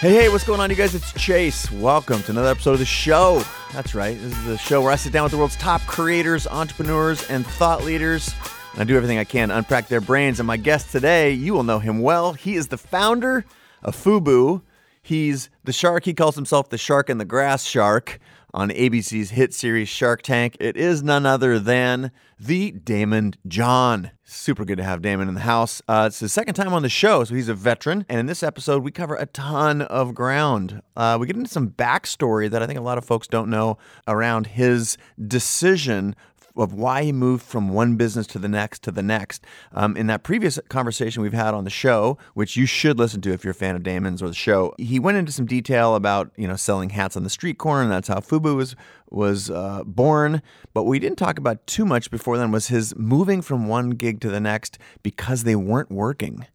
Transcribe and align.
Hey, 0.00 0.14
hey, 0.14 0.28
what's 0.30 0.44
going 0.44 0.60
on, 0.60 0.70
you 0.70 0.76
guys? 0.76 0.94
It's 0.94 1.12
Chase. 1.12 1.70
Welcome 1.70 2.22
to 2.22 2.30
another 2.30 2.48
episode 2.48 2.72
of 2.72 2.78
the 2.78 2.86
show. 2.86 3.42
That's 3.74 3.94
right. 3.94 4.18
This 4.18 4.32
is 4.32 4.44
the 4.46 4.56
show 4.56 4.80
where 4.80 4.92
I 4.92 4.96
sit 4.96 5.12
down 5.12 5.24
with 5.24 5.32
the 5.32 5.36
world's 5.36 5.56
top 5.56 5.82
creators, 5.82 6.46
entrepreneurs, 6.46 7.28
and 7.28 7.46
thought 7.46 7.84
leaders. 7.84 8.34
And 8.72 8.80
I 8.80 8.84
do 8.84 8.96
everything 8.96 9.18
I 9.18 9.24
can 9.24 9.50
to 9.50 9.58
unpack 9.58 9.88
their 9.88 10.00
brains. 10.00 10.40
And 10.40 10.46
my 10.46 10.56
guest 10.56 10.90
today, 10.90 11.32
you 11.32 11.52
will 11.52 11.64
know 11.64 11.80
him 11.80 12.00
well. 12.00 12.32
He 12.32 12.54
is 12.54 12.68
the 12.68 12.78
founder 12.78 13.44
of 13.82 13.94
Fubu. 13.94 14.62
He's 15.02 15.50
the 15.64 15.72
shark. 15.74 16.06
He 16.06 16.14
calls 16.14 16.34
himself 16.34 16.70
the 16.70 16.78
shark 16.78 17.10
in 17.10 17.18
the 17.18 17.26
grass 17.26 17.64
shark 17.66 18.18
on 18.52 18.70
ABC's 18.70 19.30
hit 19.30 19.54
series 19.54 19.88
Shark 19.88 20.22
Tank. 20.22 20.56
It 20.60 20.76
is 20.76 21.02
none 21.02 21.26
other 21.26 21.58
than 21.58 22.10
the 22.38 22.72
Daymond 22.72 23.36
John. 23.46 24.10
Super 24.24 24.64
good 24.64 24.78
to 24.78 24.84
have 24.84 25.02
Daymond 25.02 25.28
in 25.28 25.34
the 25.34 25.40
house. 25.40 25.82
Uh, 25.88 26.04
it's 26.06 26.20
his 26.20 26.32
second 26.32 26.54
time 26.54 26.72
on 26.72 26.82
the 26.82 26.88
show, 26.88 27.24
so 27.24 27.34
he's 27.34 27.48
a 27.48 27.54
veteran. 27.54 28.06
And 28.08 28.18
in 28.18 28.26
this 28.26 28.42
episode, 28.42 28.82
we 28.82 28.90
cover 28.90 29.16
a 29.16 29.26
ton 29.26 29.82
of 29.82 30.14
ground. 30.14 30.82
Uh, 30.96 31.18
we 31.20 31.26
get 31.26 31.36
into 31.36 31.50
some 31.50 31.70
backstory 31.70 32.48
that 32.50 32.62
I 32.62 32.66
think 32.66 32.78
a 32.78 32.82
lot 32.82 32.98
of 32.98 33.04
folks 33.04 33.26
don't 33.26 33.50
know 33.50 33.78
around 34.06 34.46
his 34.46 34.96
decision 35.26 36.14
of 36.56 36.72
why 36.72 37.04
he 37.04 37.12
moved 37.12 37.44
from 37.44 37.70
one 37.70 37.96
business 37.96 38.26
to 38.28 38.38
the 38.38 38.48
next 38.48 38.82
to 38.82 38.90
the 38.90 39.02
next. 39.02 39.44
Um, 39.72 39.96
in 39.96 40.06
that 40.08 40.22
previous 40.22 40.58
conversation 40.68 41.22
we've 41.22 41.32
had 41.32 41.54
on 41.54 41.64
the 41.64 41.70
show, 41.70 42.18
which 42.34 42.56
you 42.56 42.66
should 42.66 42.98
listen 42.98 43.20
to 43.22 43.32
if 43.32 43.44
you're 43.44 43.52
a 43.52 43.54
fan 43.54 43.76
of 43.76 43.82
Daymond's 43.82 44.22
or 44.22 44.28
the 44.28 44.34
show, 44.34 44.74
he 44.78 44.98
went 44.98 45.18
into 45.18 45.32
some 45.32 45.46
detail 45.46 45.94
about 45.94 46.30
you 46.36 46.48
know 46.48 46.56
selling 46.56 46.90
hats 46.90 47.16
on 47.16 47.24
the 47.24 47.30
street 47.30 47.58
corner, 47.58 47.82
and 47.82 47.92
that's 47.92 48.08
how 48.08 48.20
Fubu 48.20 48.56
was 48.56 48.76
was 49.10 49.50
uh, 49.50 49.82
born. 49.84 50.42
But 50.72 50.84
we 50.84 50.98
didn't 50.98 51.18
talk 51.18 51.38
about 51.38 51.66
too 51.66 51.84
much 51.84 52.10
before 52.10 52.38
then 52.38 52.52
was 52.52 52.68
his 52.68 52.94
moving 52.96 53.42
from 53.42 53.68
one 53.68 53.90
gig 53.90 54.20
to 54.20 54.30
the 54.30 54.40
next 54.40 54.78
because 55.02 55.44
they 55.44 55.56
weren't 55.56 55.90
working. 55.90 56.46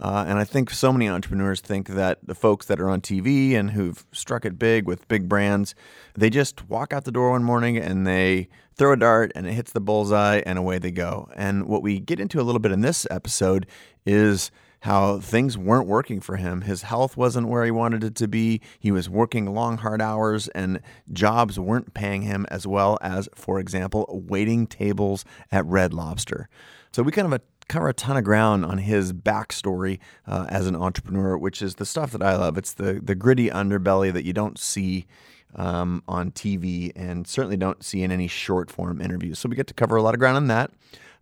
Uh, 0.00 0.24
and 0.28 0.38
I 0.38 0.44
think 0.44 0.70
so 0.70 0.92
many 0.92 1.08
entrepreneurs 1.08 1.60
think 1.60 1.88
that 1.88 2.18
the 2.22 2.34
folks 2.34 2.66
that 2.66 2.80
are 2.80 2.88
on 2.88 3.00
TV 3.00 3.54
and 3.54 3.72
who've 3.72 4.04
struck 4.12 4.44
it 4.44 4.58
big 4.58 4.86
with 4.86 5.08
big 5.08 5.28
brands, 5.28 5.74
they 6.14 6.30
just 6.30 6.68
walk 6.68 6.92
out 6.92 7.04
the 7.04 7.12
door 7.12 7.30
one 7.30 7.42
morning 7.42 7.76
and 7.76 8.06
they 8.06 8.48
throw 8.76 8.92
a 8.92 8.96
dart 8.96 9.32
and 9.34 9.46
it 9.46 9.52
hits 9.52 9.72
the 9.72 9.80
bullseye 9.80 10.40
and 10.46 10.58
away 10.58 10.78
they 10.78 10.92
go. 10.92 11.28
And 11.34 11.66
what 11.66 11.82
we 11.82 11.98
get 11.98 12.20
into 12.20 12.40
a 12.40 12.42
little 12.42 12.60
bit 12.60 12.70
in 12.70 12.80
this 12.80 13.06
episode 13.10 13.66
is 14.06 14.52
how 14.82 15.18
things 15.18 15.58
weren't 15.58 15.88
working 15.88 16.20
for 16.20 16.36
him. 16.36 16.60
His 16.60 16.82
health 16.82 17.16
wasn't 17.16 17.48
where 17.48 17.64
he 17.64 17.70
wanted 17.70 18.04
it 18.04 18.14
to 18.16 18.28
be. 18.28 18.60
He 18.78 18.92
was 18.92 19.08
working 19.08 19.52
long, 19.52 19.78
hard 19.78 20.00
hours, 20.00 20.46
and 20.48 20.80
jobs 21.12 21.58
weren't 21.58 21.94
paying 21.94 22.22
him 22.22 22.46
as 22.48 22.66
well 22.66 22.96
as, 23.00 23.28
for 23.34 23.58
example, 23.58 24.06
waiting 24.28 24.68
tables 24.68 25.24
at 25.50 25.66
Red 25.66 25.92
Lobster. 25.92 26.48
So 26.92 27.02
we 27.02 27.10
kind 27.10 27.32
of 27.32 27.40
cover 27.68 27.88
a 27.88 27.94
ton 27.94 28.16
of 28.16 28.24
ground 28.24 28.64
on 28.64 28.78
his 28.78 29.12
backstory 29.12 29.98
uh, 30.26 30.46
as 30.48 30.66
an 30.66 30.74
entrepreneur, 30.74 31.36
which 31.36 31.62
is 31.62 31.76
the 31.76 31.86
stuff 31.86 32.12
that 32.12 32.22
I 32.22 32.36
love. 32.36 32.58
It's 32.58 32.72
the 32.72 33.00
the 33.02 33.14
gritty 33.14 33.50
underbelly 33.50 34.12
that 34.12 34.24
you 34.24 34.32
don't 34.32 34.58
see 34.58 35.06
um, 35.54 36.02
on 36.08 36.30
TV 36.30 36.92
and 36.94 37.26
certainly 37.26 37.56
don't 37.56 37.84
see 37.84 38.02
in 38.02 38.12
any 38.12 38.28
short 38.28 38.70
form 38.70 39.00
interviews. 39.00 39.38
So 39.38 39.48
we 39.48 39.56
get 39.56 39.66
to 39.68 39.74
cover 39.74 39.96
a 39.96 40.02
lot 40.02 40.14
of 40.14 40.20
ground 40.20 40.36
on 40.36 40.46
that. 40.48 40.70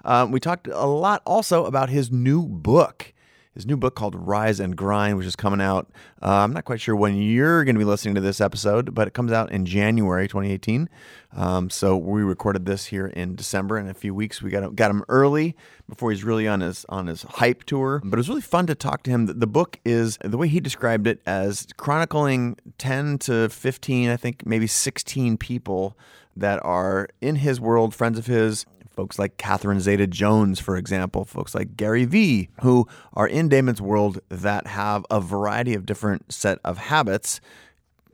Um, 0.05 0.31
we 0.31 0.41
talked 0.41 0.69
a 0.69 0.87
lot 0.87 1.23
also 1.27 1.65
about 1.65 1.89
his 1.89 2.13
new 2.13 2.47
book 2.47 3.13
his 3.57 3.67
new 3.67 3.77
book 3.77 3.97
called 3.97 4.15
Rise 4.15 4.61
and 4.61 4.77
Grind, 4.77 5.17
which 5.17 5.27
is 5.27 5.35
coming 5.35 5.63
out. 5.63 5.91
Uh, 6.23 6.45
I'm 6.45 6.53
not 6.53 6.67
quite 6.67 6.79
sure 6.79 6.95
when 6.95 7.17
you're 7.17 7.65
going 7.65 7.75
to 7.75 7.79
be 7.79 7.87
listening 7.87 8.15
to 8.15 8.21
this 8.21 8.39
episode, 8.39 8.95
but 8.95 9.09
it 9.09 9.15
comes 9.15 9.33
out 9.33 9.51
in 9.51 9.65
January 9.65 10.29
2018. 10.29 10.91
Um, 11.35 11.71
so 11.71 11.97
we 11.97 12.23
recorded 12.23 12.67
this 12.67 12.87
here 12.87 13.07
in 13.07 13.35
December. 13.35 13.79
In 13.79 13.89
a 13.89 13.95
few 13.95 14.15
weeks, 14.15 14.43
we 14.43 14.51
got 14.51 14.77
got 14.77 14.91
him 14.91 15.05
early 15.09 15.57
before 15.89 16.11
he's 16.11 16.23
really 16.23 16.47
on 16.47 16.61
his 16.61 16.85
on 16.91 17.07
his 17.07 17.23
hype 17.23 17.65
tour. 17.65 18.03
But 18.05 18.19
it 18.19 18.19
was 18.19 18.29
really 18.29 18.43
fun 18.43 18.67
to 18.67 18.75
talk 18.75 19.03
to 19.05 19.11
him. 19.11 19.25
The, 19.25 19.33
the 19.33 19.47
book 19.47 19.81
is 19.87 20.19
the 20.23 20.37
way 20.37 20.49
he 20.49 20.61
described 20.61 21.07
it 21.07 21.23
as 21.27 21.67
chronicling 21.79 22.59
10 22.77 23.19
to 23.21 23.49
15, 23.49 24.11
I 24.11 24.19
think 24.19 24.45
maybe 24.45 24.67
16 24.67 25.39
people 25.39 25.97
that 26.37 26.63
are 26.63 27.09
in 27.23 27.37
his 27.37 27.59
world, 27.59 27.95
friends 27.95 28.19
of 28.19 28.27
his, 28.27 28.67
folks 28.97 29.19
like 29.19 29.37
Catherine 29.37 29.79
Zeta 29.79 30.07
Jones, 30.07 30.59
for 30.59 30.77
example, 30.77 31.25
folks 31.25 31.55
like 31.55 31.77
Gary 31.77 32.07
Vee, 32.07 32.49
who 32.63 32.89
are 33.13 33.29
in 33.29 33.49
Daymond's 33.49 33.81
world 33.81 34.19
that 34.31 34.67
have 34.67 35.05
a 35.11 35.21
variety 35.21 35.75
of 35.75 35.87
different 35.87 36.33
set 36.33 36.59
of 36.65 36.79
habits. 36.79 37.41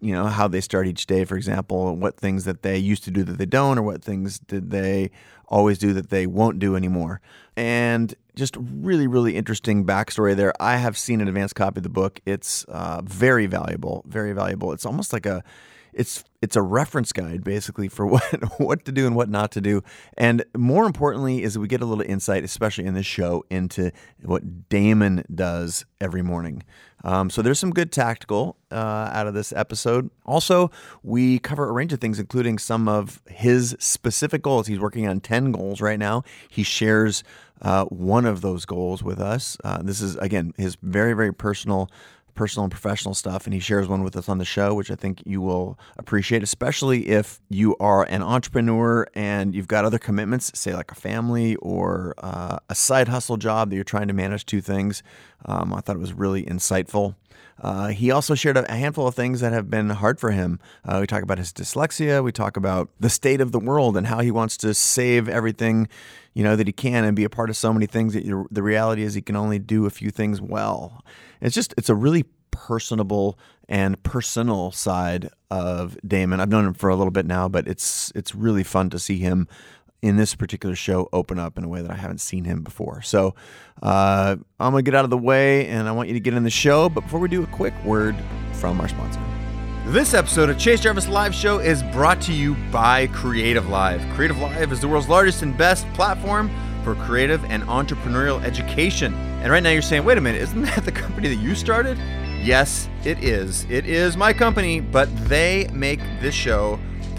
You 0.00 0.12
know, 0.12 0.26
how 0.26 0.48
they 0.48 0.60
start 0.60 0.88
each 0.88 1.06
day, 1.06 1.24
for 1.24 1.36
example, 1.36 1.96
what 1.96 2.16
things 2.16 2.44
that 2.44 2.62
they 2.62 2.76
used 2.76 3.04
to 3.04 3.12
do 3.12 3.22
that 3.22 3.38
they 3.38 3.46
don't, 3.46 3.78
or 3.78 3.82
what 3.82 4.02
things 4.02 4.40
did 4.40 4.70
they 4.70 5.12
always 5.46 5.78
do 5.78 5.92
that 5.92 6.10
they 6.10 6.26
won't 6.26 6.58
do 6.58 6.74
anymore. 6.74 7.20
And 7.56 8.12
just 8.34 8.56
really, 8.58 9.06
really 9.06 9.36
interesting 9.36 9.86
backstory 9.86 10.34
there. 10.34 10.52
I 10.58 10.76
have 10.76 10.98
seen 10.98 11.20
an 11.20 11.28
advanced 11.28 11.54
copy 11.54 11.78
of 11.78 11.82
the 11.84 11.88
book. 11.88 12.18
It's 12.26 12.64
uh, 12.64 13.02
very 13.04 13.46
valuable, 13.46 14.02
very 14.08 14.32
valuable. 14.32 14.72
It's 14.72 14.86
almost 14.86 15.12
like 15.12 15.26
a 15.26 15.44
it's 15.92 16.24
it's 16.40 16.56
a 16.56 16.62
reference 16.62 17.12
guide 17.12 17.44
basically 17.44 17.88
for 17.88 18.06
what 18.06 18.22
what 18.58 18.84
to 18.84 18.92
do 18.92 19.06
and 19.06 19.14
what 19.14 19.28
not 19.28 19.52
to 19.52 19.60
do. 19.60 19.82
And 20.16 20.44
more 20.56 20.86
importantly 20.86 21.42
is 21.42 21.58
we 21.58 21.68
get 21.68 21.80
a 21.80 21.86
little 21.86 22.04
insight, 22.04 22.44
especially 22.44 22.84
in 22.84 22.94
this 22.94 23.06
show, 23.06 23.44
into 23.50 23.90
what 24.22 24.68
Daymond 24.68 25.24
does 25.34 25.84
every 26.00 26.22
morning. 26.22 26.62
Um, 27.04 27.30
so 27.30 27.42
there's 27.42 27.58
some 27.58 27.72
good 27.72 27.90
tactical 27.90 28.56
uh, 28.70 29.10
out 29.12 29.26
of 29.26 29.34
this 29.34 29.52
episode. 29.52 30.10
Also, 30.24 30.70
we 31.02 31.38
cover 31.38 31.68
a 31.68 31.72
range 31.72 31.92
of 31.92 32.00
things, 32.00 32.18
including 32.18 32.58
some 32.58 32.88
of 32.88 33.20
his 33.26 33.76
specific 33.80 34.42
goals. 34.42 34.66
He's 34.68 34.78
working 34.78 35.08
on 35.08 35.20
10 35.20 35.52
goals 35.52 35.80
right 35.80 35.98
now. 35.98 36.22
He 36.48 36.62
shares 36.62 37.24
uh, 37.60 37.84
one 37.86 38.24
of 38.24 38.40
those 38.40 38.64
goals 38.64 39.02
with 39.02 39.20
us. 39.20 39.56
Uh, 39.64 39.82
this 39.82 40.00
is, 40.00 40.16
again, 40.16 40.52
his 40.56 40.76
very, 40.82 41.12
very 41.12 41.34
personal 41.34 41.90
personal 42.34 42.64
and 42.64 42.70
professional 42.70 43.14
stuff, 43.14 43.46
and 43.46 43.54
he 43.54 43.60
shares 43.60 43.88
one 43.88 44.02
with 44.02 44.16
us 44.16 44.28
on 44.28 44.38
the 44.38 44.44
show, 44.44 44.74
which 44.74 44.90
I 44.90 44.94
think 44.94 45.22
you 45.24 45.40
will 45.40 45.78
appreciate, 45.98 46.42
especially 46.42 47.08
if 47.08 47.40
you 47.48 47.76
are 47.78 48.04
an 48.04 48.22
entrepreneur 48.22 49.06
and 49.14 49.54
you've 49.54 49.68
got 49.68 49.84
other 49.84 49.98
commitments, 49.98 50.50
say 50.54 50.74
like 50.74 50.90
a 50.90 50.94
family 50.94 51.56
or 51.56 52.14
uh, 52.18 52.58
a 52.68 52.74
side 52.74 53.08
hustle 53.08 53.36
job 53.36 53.70
that 53.70 53.76
you're 53.76 53.84
trying 53.84 54.08
to 54.08 54.14
manage 54.14 54.46
two 54.46 54.60
things. 54.60 55.02
Um, 55.44 55.74
I 55.74 55.80
thought 55.80 55.96
it 55.96 56.00
was 56.00 56.12
really 56.12 56.44
insightful. 56.44 57.16
Uh, 57.60 57.88
he 57.88 58.10
also 58.10 58.34
shared 58.34 58.56
a 58.56 58.74
handful 58.74 59.06
of 59.06 59.14
things 59.14 59.40
that 59.40 59.52
have 59.52 59.70
been 59.70 59.90
hard 59.90 60.18
for 60.18 60.30
him. 60.30 60.58
Uh, 60.84 60.98
we 61.00 61.06
talk 61.06 61.22
about 61.22 61.38
his 61.38 61.52
dyslexia. 61.52 62.22
We 62.22 62.32
talk 62.32 62.56
about 62.56 62.90
the 62.98 63.10
state 63.10 63.40
of 63.40 63.52
the 63.52 63.60
world 63.60 63.96
and 63.96 64.06
how 64.06 64.20
he 64.20 64.30
wants 64.30 64.56
to 64.58 64.74
save 64.74 65.28
everything, 65.28 65.88
you 66.34 66.42
know, 66.42 66.56
that 66.56 66.66
he 66.66 66.72
can 66.72 67.04
and 67.04 67.14
be 67.14 67.24
a 67.24 67.30
part 67.30 67.50
of 67.50 67.56
so 67.56 67.72
many 67.72 67.86
things. 67.86 68.14
That 68.14 68.46
the 68.50 68.62
reality 68.62 69.02
is 69.02 69.14
he 69.14 69.22
can 69.22 69.36
only 69.36 69.58
do 69.58 69.86
a 69.86 69.90
few 69.90 70.10
things 70.10 70.40
well. 70.40 71.04
It's 71.42 71.54
just 71.54 71.74
it's 71.76 71.88
a 71.88 71.94
really 71.94 72.24
personable 72.50 73.38
and 73.68 74.00
personal 74.02 74.70
side 74.70 75.28
of 75.50 75.98
Daymond. 76.06 76.40
I've 76.40 76.48
known 76.48 76.66
him 76.66 76.74
for 76.74 76.88
a 76.88 76.96
little 76.96 77.10
bit 77.10 77.26
now, 77.26 77.48
but 77.48 77.66
it's 77.66 78.12
it's 78.14 78.34
really 78.34 78.62
fun 78.62 78.90
to 78.90 78.98
see 78.98 79.18
him 79.18 79.48
in 80.00 80.16
this 80.16 80.34
particular 80.34 80.74
show 80.74 81.08
open 81.12 81.38
up 81.38 81.58
in 81.58 81.64
a 81.64 81.68
way 81.68 81.80
that 81.80 81.90
I 81.90 81.94
haven't 81.94 82.20
seen 82.20 82.44
him 82.44 82.62
before. 82.62 83.02
So 83.02 83.34
uh, 83.82 84.36
I'm 84.58 84.72
gonna 84.72 84.82
get 84.82 84.94
out 84.94 85.04
of 85.04 85.10
the 85.10 85.18
way, 85.18 85.66
and 85.68 85.88
I 85.88 85.92
want 85.92 86.08
you 86.08 86.14
to 86.14 86.20
get 86.20 86.34
in 86.34 86.44
the 86.44 86.50
show. 86.50 86.88
But 86.88 87.02
before 87.02 87.20
we 87.20 87.28
do, 87.28 87.42
a 87.42 87.46
quick 87.48 87.74
word 87.84 88.16
from 88.54 88.80
our 88.80 88.88
sponsor. 88.88 89.20
This 89.86 90.14
episode 90.14 90.48
of 90.48 90.58
Chase 90.58 90.80
Jarvis 90.80 91.08
Live 91.08 91.34
Show 91.34 91.58
is 91.58 91.82
brought 91.92 92.20
to 92.22 92.32
you 92.32 92.54
by 92.70 93.08
Creative 93.08 93.68
Live. 93.68 94.00
Creative 94.14 94.38
Live 94.38 94.70
is 94.70 94.80
the 94.80 94.86
world's 94.86 95.08
largest 95.08 95.42
and 95.42 95.58
best 95.58 95.92
platform 95.94 96.50
for 96.82 96.94
creative 96.94 97.44
and 97.46 97.62
entrepreneurial 97.64 98.42
education. 98.44 99.14
And 99.42 99.50
right 99.50 99.62
now 99.62 99.70
you're 99.70 99.82
saying, 99.82 100.04
wait 100.04 100.18
a 100.18 100.20
minute, 100.20 100.42
isn't 100.42 100.62
that 100.62 100.84
the 100.84 100.92
company 100.92 101.28
that 101.28 101.42
you 101.42 101.54
started? 101.54 101.98
Yes, 102.42 102.88
it 103.04 103.22
is. 103.22 103.64
It 103.70 103.86
is 103.86 104.16
my 104.16 104.32
company, 104.32 104.80
but 104.80 105.08
they 105.28 105.68
make 105.72 106.00
this 106.20 106.34
show 106.34 106.78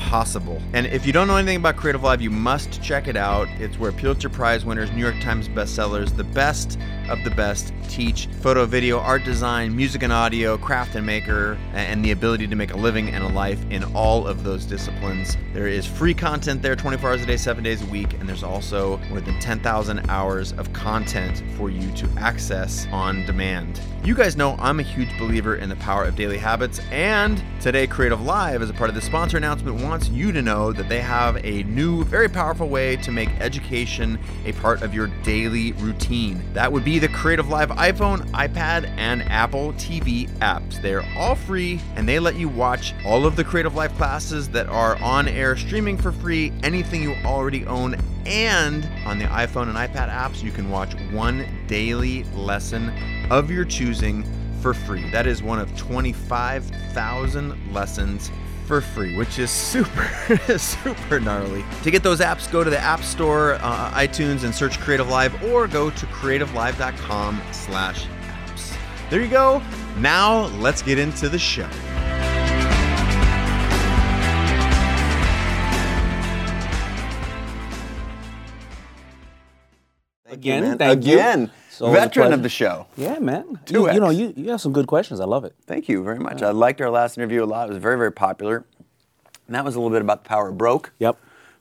possible. 0.09 0.61
And 0.73 0.85
if 0.87 1.05
you 1.05 1.13
don't 1.13 1.27
know 1.27 1.37
anything 1.37 1.57
about 1.57 1.77
Creative 1.77 2.03
Live, 2.03 2.21
you 2.21 2.29
must 2.29 2.81
check 2.83 3.07
it 3.07 3.15
out. 3.15 3.47
It's 3.59 3.79
where 3.79 3.91
Pulitzer 3.91 4.29
Prize 4.29 4.65
winners, 4.65 4.91
New 4.91 5.01
York 5.01 5.19
Times 5.21 5.47
bestsellers, 5.47 6.15
the 6.15 6.23
best 6.23 6.77
of 7.09 7.23
the 7.23 7.31
best 7.31 7.73
teach 7.89 8.27
photo, 8.41 8.65
video, 8.65 8.99
art 8.99 9.23
design, 9.23 9.75
music 9.75 10.03
and 10.03 10.11
audio, 10.11 10.57
craft 10.57 10.95
and 10.95 11.05
maker, 11.05 11.57
and 11.73 12.03
the 12.03 12.11
ability 12.11 12.47
to 12.47 12.55
make 12.55 12.73
a 12.73 12.77
living 12.77 13.09
and 13.09 13.23
a 13.23 13.27
life 13.29 13.63
in 13.69 13.83
all 13.95 14.27
of 14.27 14.43
those 14.43 14.65
disciplines. 14.65 15.37
There 15.53 15.67
is 15.67 15.85
free 15.85 16.13
content 16.13 16.61
there 16.61 16.75
24 16.75 17.09
hours 17.09 17.21
a 17.21 17.25
day, 17.25 17.37
seven 17.37 17.63
days 17.63 17.81
a 17.81 17.85
week, 17.87 18.13
and 18.13 18.27
there's 18.27 18.43
also 18.43 18.97
more 19.09 19.21
than 19.21 19.39
10,000 19.39 20.09
hours 20.09 20.53
of 20.53 20.71
content 20.73 21.43
for 21.57 21.69
you 21.69 21.91
to 21.93 22.09
access 22.17 22.87
on 22.91 23.25
demand. 23.25 23.79
You 24.03 24.15
guys 24.15 24.35
know 24.35 24.57
I'm 24.59 24.79
a 24.79 24.83
huge 24.83 25.17
believer 25.17 25.55
in 25.55 25.69
the 25.69 25.77
power 25.77 26.03
of 26.03 26.15
daily 26.15 26.37
habits, 26.37 26.79
and 26.91 27.41
today 27.61 27.87
Creative 27.87 28.21
Live, 28.21 28.61
as 28.61 28.69
a 28.69 28.73
part 28.73 28.89
of 28.89 28.95
the 28.95 29.01
sponsor 29.01 29.37
announcement, 29.37 29.81
wants 29.81 30.02
you 30.09 30.31
to 30.31 30.41
know 30.41 30.71
that 30.71 30.89
they 30.89 31.01
have 31.01 31.43
a 31.45 31.63
new, 31.63 32.03
very 32.03 32.29
powerful 32.29 32.69
way 32.69 32.95
to 32.97 33.11
make 33.11 33.29
education 33.39 34.19
a 34.45 34.53
part 34.53 34.81
of 34.81 34.93
your 34.93 35.07
daily 35.23 35.73
routine. 35.73 36.41
That 36.53 36.71
would 36.71 36.83
be 36.83 36.99
the 36.99 37.07
Creative 37.07 37.49
Live 37.49 37.69
iPhone, 37.69 38.19
iPad, 38.31 38.87
and 38.97 39.23
Apple 39.23 39.73
TV 39.73 40.29
apps. 40.39 40.81
They're 40.81 41.05
all 41.17 41.35
free 41.35 41.79
and 41.95 42.07
they 42.07 42.19
let 42.19 42.35
you 42.35 42.49
watch 42.49 42.93
all 43.05 43.25
of 43.25 43.35
the 43.35 43.43
Creative 43.43 43.75
Live 43.75 43.93
classes 43.95 44.49
that 44.49 44.67
are 44.67 44.95
on 45.01 45.27
air 45.27 45.55
streaming 45.55 45.97
for 45.97 46.11
free, 46.11 46.51
anything 46.63 47.03
you 47.03 47.15
already 47.25 47.65
own. 47.65 47.95
And 48.25 48.89
on 49.05 49.19
the 49.19 49.25
iPhone 49.25 49.67
and 49.67 49.77
iPad 49.77 50.09
apps, 50.09 50.41
you 50.41 50.51
can 50.51 50.69
watch 50.69 50.93
one 51.11 51.45
daily 51.67 52.23
lesson 52.35 52.91
of 53.29 53.51
your 53.51 53.65
choosing 53.65 54.23
for 54.61 54.73
free. 54.73 55.09
That 55.11 55.27
is 55.27 55.43
one 55.43 55.59
of 55.59 55.75
25,000 55.75 57.73
lessons 57.73 58.31
for 58.63 58.81
free, 58.81 59.15
which 59.15 59.39
is 59.39 59.51
super, 59.51 60.07
super 60.57 61.19
gnarly. 61.19 61.63
To 61.83 61.91
get 61.91 62.03
those 62.03 62.19
apps, 62.19 62.51
go 62.51 62.63
to 62.63 62.69
the 62.69 62.79
App 62.79 63.01
Store, 63.03 63.55
uh, 63.61 63.91
iTunes, 63.91 64.43
and 64.43 64.53
search 64.53 64.79
Creative 64.79 65.07
Live, 65.07 65.43
or 65.43 65.67
go 65.67 65.89
to 65.89 66.05
creativelive.com 66.07 67.41
slash 67.51 68.05
apps. 68.05 68.75
There 69.09 69.21
you 69.21 69.29
go. 69.29 69.61
Now 69.97 70.47
let's 70.59 70.81
get 70.81 70.97
into 70.97 71.29
the 71.29 71.39
show. 71.39 71.69
Again, 80.25 80.63
man. 80.63 80.77
thank 80.77 81.05
you. 81.05 81.13
Again, 81.13 81.43
It's 81.43 81.62
a 81.81 81.91
veteran 81.91 82.33
of 82.33 82.43
the 82.43 82.49
show. 82.49 82.87
Yeah, 82.97 83.19
man. 83.19 83.59
Two 83.65 83.81
You, 83.81 83.91
you 83.93 83.99
know, 83.99 84.09
you, 84.09 84.33
you 84.35 84.51
have 84.51 84.61
some 84.61 84.73
good 84.73 84.87
questions. 84.87 85.19
I 85.19 85.25
love 85.25 85.45
it. 85.45 85.55
Thank 85.65 85.87
you 85.89 86.03
very 86.03 86.19
much. 86.19 86.41
I 86.41 86.51
liked 86.51 86.81
our 86.81 86.89
last 86.89 87.17
interview 87.17 87.43
a 87.43 87.45
lot. 87.45 87.67
It 87.69 87.73
was 87.73 87.81
very, 87.81 87.97
very 87.97 88.11
popular. 88.11 88.65
And 89.47 89.55
that 89.55 89.65
was 89.65 89.75
a 89.75 89.79
little 89.79 89.91
bit 89.91 90.01
about 90.01 90.23
the 90.23 90.27
power 90.29 90.49
of 90.49 90.57
broke. 90.57 90.91
Yep. 90.99 91.17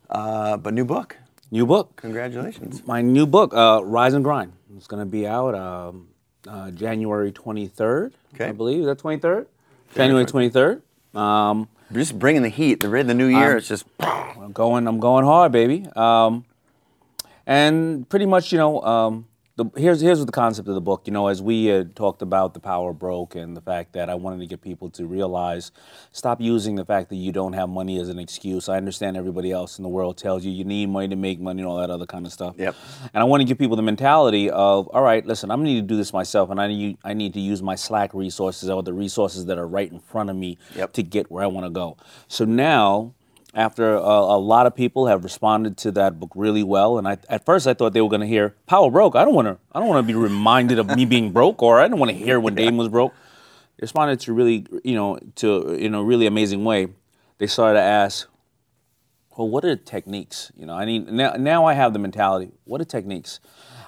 Uh, 0.09 0.57
but 0.57 0.75
new 0.75 0.85
book. 0.85 1.17
New 1.51 1.67
book. 1.67 1.97
Congratulations. 1.97 2.87
My 2.87 3.03
new 3.03 3.27
book, 3.27 3.53
uh, 3.55 3.81
Rise 3.85 4.15
and 4.15 4.25
Grind. 4.25 4.53
It's 4.77 4.87
going 4.87 5.01
to 5.03 5.07
be 5.11 5.27
out 5.27 5.55
um, 5.55 6.09
uh, 6.49 6.71
January 6.71 7.33
23rd. 7.33 8.13
Okay. 8.35 8.47
I 8.47 8.53
believe. 8.53 8.81
Is 8.81 8.87
that 8.87 8.99
23rd? 8.99 9.47
January 9.95 10.25
23rd. 10.25 10.81
Um, 11.15 11.69
just 11.93 12.19
bringing 12.19 12.43
the 12.43 12.49
heat. 12.49 12.81
The, 12.81 12.89
the 12.89 13.13
new 13.15 13.27
year, 13.27 13.53
Um, 13.53 13.59
it's 13.59 13.69
just 13.69 13.85
I'm 14.01 14.53
going. 14.53 14.87
I'm 14.89 14.99
going 14.99 15.25
hard, 15.27 15.53
baby. 15.53 15.87
Um, 15.95 16.47
and 17.47 18.09
pretty 18.09 18.25
much, 18.27 18.51
you 18.53 18.59
know, 18.59 18.81
um, 18.83 19.27
the, 19.65 19.81
here's 19.81 20.01
here's 20.01 20.25
the 20.25 20.33
concept 20.33 20.69
of 20.69 20.75
the 20.75 20.81
book. 20.81 21.03
You 21.07 21.13
know, 21.13 21.29
as 21.29 21.41
we 21.43 21.71
uh, 21.73 21.85
talked 21.95 22.23
about 22.23 22.55
the 22.55 22.61
power 22.61 22.93
broke 22.93 23.35
and 23.35 23.57
the 23.57 23.61
fact 23.61 23.93
that 23.95 24.09
I 24.11 24.15
wanted 24.15 24.41
to 24.41 24.47
get 24.47 24.61
people 24.63 24.91
to 24.91 25.07
realize, 25.07 25.73
stop 26.13 26.41
using 26.41 26.75
the 26.77 26.85
fact 26.85 27.09
that 27.11 27.17
you 27.17 27.33
don't 27.33 27.53
have 27.53 27.69
money 27.69 28.01
as 28.01 28.09
an 28.09 28.19
excuse. 28.19 28.69
I 28.69 28.77
understand 28.77 29.17
everybody 29.17 29.53
else 29.53 29.79
in 29.79 29.83
the 29.83 29.89
world 29.89 30.17
tells 30.19 30.45
you 30.45 30.51
you 30.51 30.65
need 30.65 30.89
money 30.89 31.09
to 31.09 31.17
make 31.17 31.41
money 31.41 31.63
and 31.63 31.69
all 31.69 31.79
that 31.79 31.91
other 31.91 32.07
kind 32.07 32.27
of 32.27 32.33
stuff. 32.33 32.55
Yep. 32.59 32.75
And 33.15 33.21
I 33.21 33.25
want 33.25 33.41
to 33.41 33.45
give 33.45 33.59
people 33.59 33.77
the 33.77 33.83
mentality 33.83 34.51
of, 34.51 34.89
all 34.89 35.03
right, 35.03 35.25
listen, 35.25 35.51
I'm 35.51 35.59
going 35.59 35.67
to 35.69 35.73
need 35.75 35.81
to 35.81 35.87
do 35.87 35.97
this 35.97 36.13
myself, 36.13 36.51
and 36.51 36.61
I 36.61 36.69
need 36.69 36.99
I 37.05 37.15
need 37.15 37.35
to 37.35 37.41
use 37.41 37.63
my 37.63 37.75
Slack 37.75 38.15
resources 38.15 38.71
or 38.71 38.83
the 38.83 38.93
resources 38.93 39.47
that 39.47 39.59
are 39.59 39.67
right 39.67 39.91
in 39.91 39.99
front 39.99 40.31
of 40.31 40.37
me 40.37 40.59
Yep. 40.77 40.93
to 40.95 41.03
get 41.03 41.31
where 41.31 41.43
I 41.43 41.47
want 41.47 41.67
to 41.67 41.71
go. 41.71 41.97
So 42.29 42.45
now, 42.45 43.15
after 43.55 43.95
a, 43.95 43.99
a 43.99 44.39
lot 44.39 44.67
of 44.67 44.75
people 44.75 45.07
have 45.07 45.25
responded 45.25 45.77
to 45.79 45.93
that 45.93 46.19
book 46.19 46.33
really 46.35 46.63
well, 46.63 46.99
and 46.99 47.07
I, 47.07 47.19
at 47.29 47.45
first 47.45 47.67
I 47.67 47.75
thought 47.75 47.93
they 47.93 48.01
were 48.01 48.09
going 48.09 48.21
to 48.21 48.27
hear 48.27 48.55
"Power 48.67 48.91
Broke." 48.91 49.15
I 49.15 49.25
don't 49.25 49.35
want 49.35 49.49
to. 49.49 49.59
I 49.73 49.81
don't 49.81 49.89
want 49.89 50.07
to 50.07 50.13
be 50.13 50.19
reminded 50.19 50.79
of 50.79 50.87
me 50.95 51.05
being 51.05 51.33
broke, 51.33 51.63
or 51.63 51.81
I 51.81 51.89
don't 51.89 51.99
want 51.99 52.11
to 52.11 52.17
hear 52.17 52.41
when 52.41 52.55
Dame 52.55 52.77
was 52.77 52.89
broke. 52.89 53.13
They 53.77 53.83
responded 53.83 54.21
to 54.21 54.33
really, 54.33 54.67
you 54.85 54.95
know, 54.95 55.19
to 55.37 55.71
in 55.75 55.95
a 55.95 56.03
really 56.03 56.27
amazing 56.27 56.65
way. 56.65 56.89
They 57.39 57.47
started 57.47 57.79
to 57.79 57.85
ask, 57.85 58.29
well, 59.37 59.49
what 59.49 59.65
are 59.65 59.75
the 59.75 59.83
techniques? 59.83 60.53
You 60.57 60.67
know, 60.67 60.75
I 60.75 60.85
need 60.85 61.11
now. 61.11 61.33
Now 61.33 61.67
I 61.67 61.75
have 61.75 61.93
the 61.93 61.99
mentality. 61.99 62.53
What 62.65 62.81
are 62.81 62.85
techniques 62.85 63.41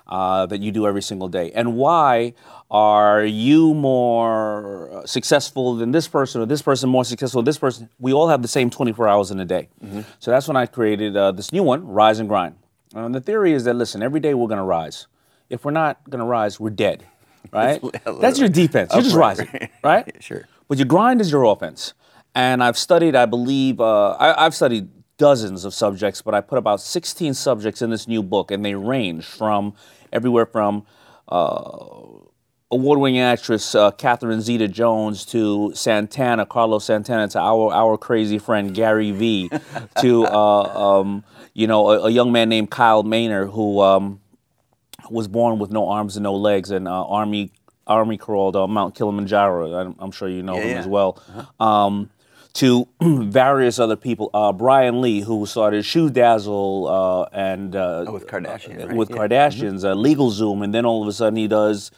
uh, 0.07 0.47
that 0.47 0.61
you 0.61 0.71
do 0.71 0.87
every 0.87 1.03
single 1.03 1.29
day, 1.29 1.51
and 1.53 1.77
why 1.77 2.35
are 2.71 3.25
you 3.25 3.75
more 3.75 4.91
uh, 4.91 5.07
successful 5.07 5.77
than 5.77 5.93
this 5.93 6.09
person, 6.09 6.41
or 6.41 6.47
this 6.47 6.63
person 6.63 6.89
more 6.89 7.05
successful 7.05 7.41
than 7.41 7.47
this 7.47 7.59
person? 7.59 7.89
We 7.99 8.13
all 8.13 8.29
have 8.29 8.43
the 8.43 8.49
same 8.49 8.71
24 8.71 9.09
hours 9.09 9.31
in 9.31 9.41
a 9.41 9.45
day. 9.45 9.69
So 10.19 10.31
that's 10.31 10.49
when 10.49 10.57
I 10.57 10.67
created 10.67 11.17
uh, 11.17 11.33
this 11.33 11.53
new 11.53 11.63
one, 11.63 11.87
Rise 11.87 12.19
and 12.19 12.29
Grind. 12.29 12.57
And 12.95 13.15
the 13.15 13.21
theory 13.21 13.53
is 13.53 13.65
that 13.65 13.75
listen, 13.75 14.03
every 14.03 14.21
day 14.21 14.35
we're 14.35 14.49
going 14.49 14.59
to 14.59 14.65
rise. 14.65 15.07
If 15.51 15.65
we're 15.65 15.73
not 15.73 16.09
going 16.09 16.21
to 16.21 16.25
rise, 16.27 16.59
we're 16.61 16.71
dead. 16.71 17.05
Right? 17.53 17.81
that's 18.21 18.39
your 18.39 18.49
defense. 18.49 18.91
You're 18.95 19.03
just 19.03 19.15
rising, 19.15 19.49
right? 19.85 20.05
Yeah, 20.07 20.21
sure. 20.21 20.49
But 20.67 20.79
your 20.79 20.87
grind 20.87 21.21
is 21.21 21.31
your 21.31 21.45
offense. 21.45 21.93
And 22.35 22.65
I've 22.65 22.79
studied, 22.79 23.15
I 23.15 23.27
believe, 23.27 23.81
uh, 23.81 24.13
I, 24.13 24.47
I've 24.47 24.55
studied 24.55 24.89
dozens 25.19 25.65
of 25.65 25.75
subjects, 25.75 26.23
but 26.23 26.35
I 26.35 26.41
put 26.41 26.59
about 26.59 26.81
16 26.81 27.35
subjects 27.35 27.83
in 27.83 27.91
this 27.91 28.09
new 28.09 28.23
book, 28.23 28.51
and 28.51 28.65
they 28.65 28.75
range 28.75 29.25
from 29.25 29.75
everywhere 30.13 30.47
from 30.47 30.87
uh, 31.29 31.87
award-winning 32.71 33.21
actress 33.21 33.75
uh, 33.75 33.91
Catherine 33.93 34.41
Zeta-Jones 34.41 35.25
to 35.27 35.73
Santana, 35.75 36.47
Carlos 36.47 36.85
Santana, 36.85 37.29
to 37.29 37.39
our 37.39 37.73
our 37.73 37.97
crazy 37.97 38.39
friend 38.39 38.75
Gary 38.75 39.13
Vee, 39.13 39.51
to 40.01 40.27
uh, 40.27 41.01
um, 41.01 41.25
you 41.55 41.67
know 41.67 41.91
a, 41.91 42.07
a 42.07 42.11
young 42.11 42.33
man 42.33 42.49
named 42.49 42.71
Kyle 42.71 43.03
Maynard 43.03 43.51
who. 43.51 43.81
Um, 43.81 44.21
was 45.11 45.29
born 45.29 45.59
with 45.59 45.71
no 45.71 45.89
arms 45.89 46.17
and 46.17 46.25
no 46.25 46.35
legs, 46.35 46.71
and 46.71 46.89
uh, 46.89 47.05
army 47.07 47.53
army 47.87 48.17
crawled 48.17 48.57
uh, 48.57 48.67
Mount 48.67 48.95
Kilimanjaro. 48.95 49.75
I'm, 49.75 49.97
I'm 49.99 50.11
sure 50.11 50.29
you 50.29 50.43
know 50.43 50.57
him 50.57 50.69
yeah. 50.69 50.79
as 50.79 50.87
well. 50.87 51.23
Um, 51.61 52.11
to 52.55 52.87
various 53.03 53.79
other 53.79 53.97
people, 53.97 54.31
uh, 54.33 54.53
Brian 54.53 55.01
Lee, 55.01 55.21
who 55.21 55.45
started 55.47 55.85
ShoeDazzle 55.85 56.87
uh, 56.89 57.29
and 57.33 57.75
uh, 57.75 58.05
Oh, 58.07 58.13
with 58.13 58.27
Kardashian, 58.27 58.83
uh, 58.83 58.87
right? 58.89 58.97
with 58.97 59.11
Yeah. 59.11 59.17
Kardashians, 59.17 59.85
uh, 59.85 59.95
LegalZoom, 59.95 60.63
and 60.63 60.73
then 60.73 60.87
all 60.87 61.03
of 61.03 61.09
a 61.09 61.13
sudden 61.13 61.37
he 61.37 61.49
does 61.49 61.91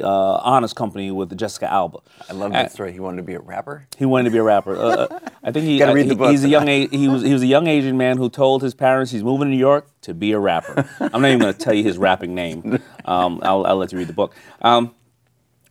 uh, 0.00 0.08
Honest 0.36 0.74
Company 0.76 1.10
with 1.10 1.36
Jessica 1.36 1.70
Alba. 1.72 1.98
I 2.28 2.32
love 2.32 2.52
that 2.52 2.72
story. 2.72 2.92
He 2.92 3.00
wanted 3.00 3.18
to 3.18 3.22
be 3.24 3.34
a 3.34 3.40
rapper. 3.40 3.86
He 3.96 4.04
wanted 4.04 4.24
to 4.24 4.30
be 4.30 4.38
a 4.38 4.42
rapper. 4.42 5.08
I 5.42 5.50
think 5.52 5.66
he, 5.66 5.78
Gotta 5.80 5.94
read 5.94 6.06
the 6.06 6.10
he- 6.10 6.14
book 6.16 6.30
he's 6.30 6.44
a 6.44 6.48
young 6.48 6.66
a- 6.68 6.86
he 6.88 7.08
was 7.08 7.22
he 7.22 7.32
was 7.32 7.42
a 7.42 7.46
young 7.46 7.66
Asian 7.68 7.96
man 7.96 8.16
who 8.16 8.28
told 8.28 8.62
his 8.62 8.74
parents 8.74 9.10
he's 9.12 9.22
moving 9.22 9.46
to 9.46 9.50
New 9.50 9.56
York 9.56 9.88
to 10.02 10.12
be 10.14 10.32
a 10.32 10.38
rapper. 10.38 10.88
I'm 11.00 11.22
not 11.22 11.28
even 11.28 11.38
going 11.40 11.52
to 11.54 11.58
tell 11.58 11.74
you 11.74 11.82
his 11.84 11.98
rapping 11.98 12.34
name. 12.34 12.80
Um, 13.06 13.40
I'll, 13.42 13.66
I'll 13.66 13.76
let 13.76 13.92
you 13.92 13.98
read 13.98 14.06
the 14.08 14.14
book. 14.14 14.34
Um, 14.62 14.94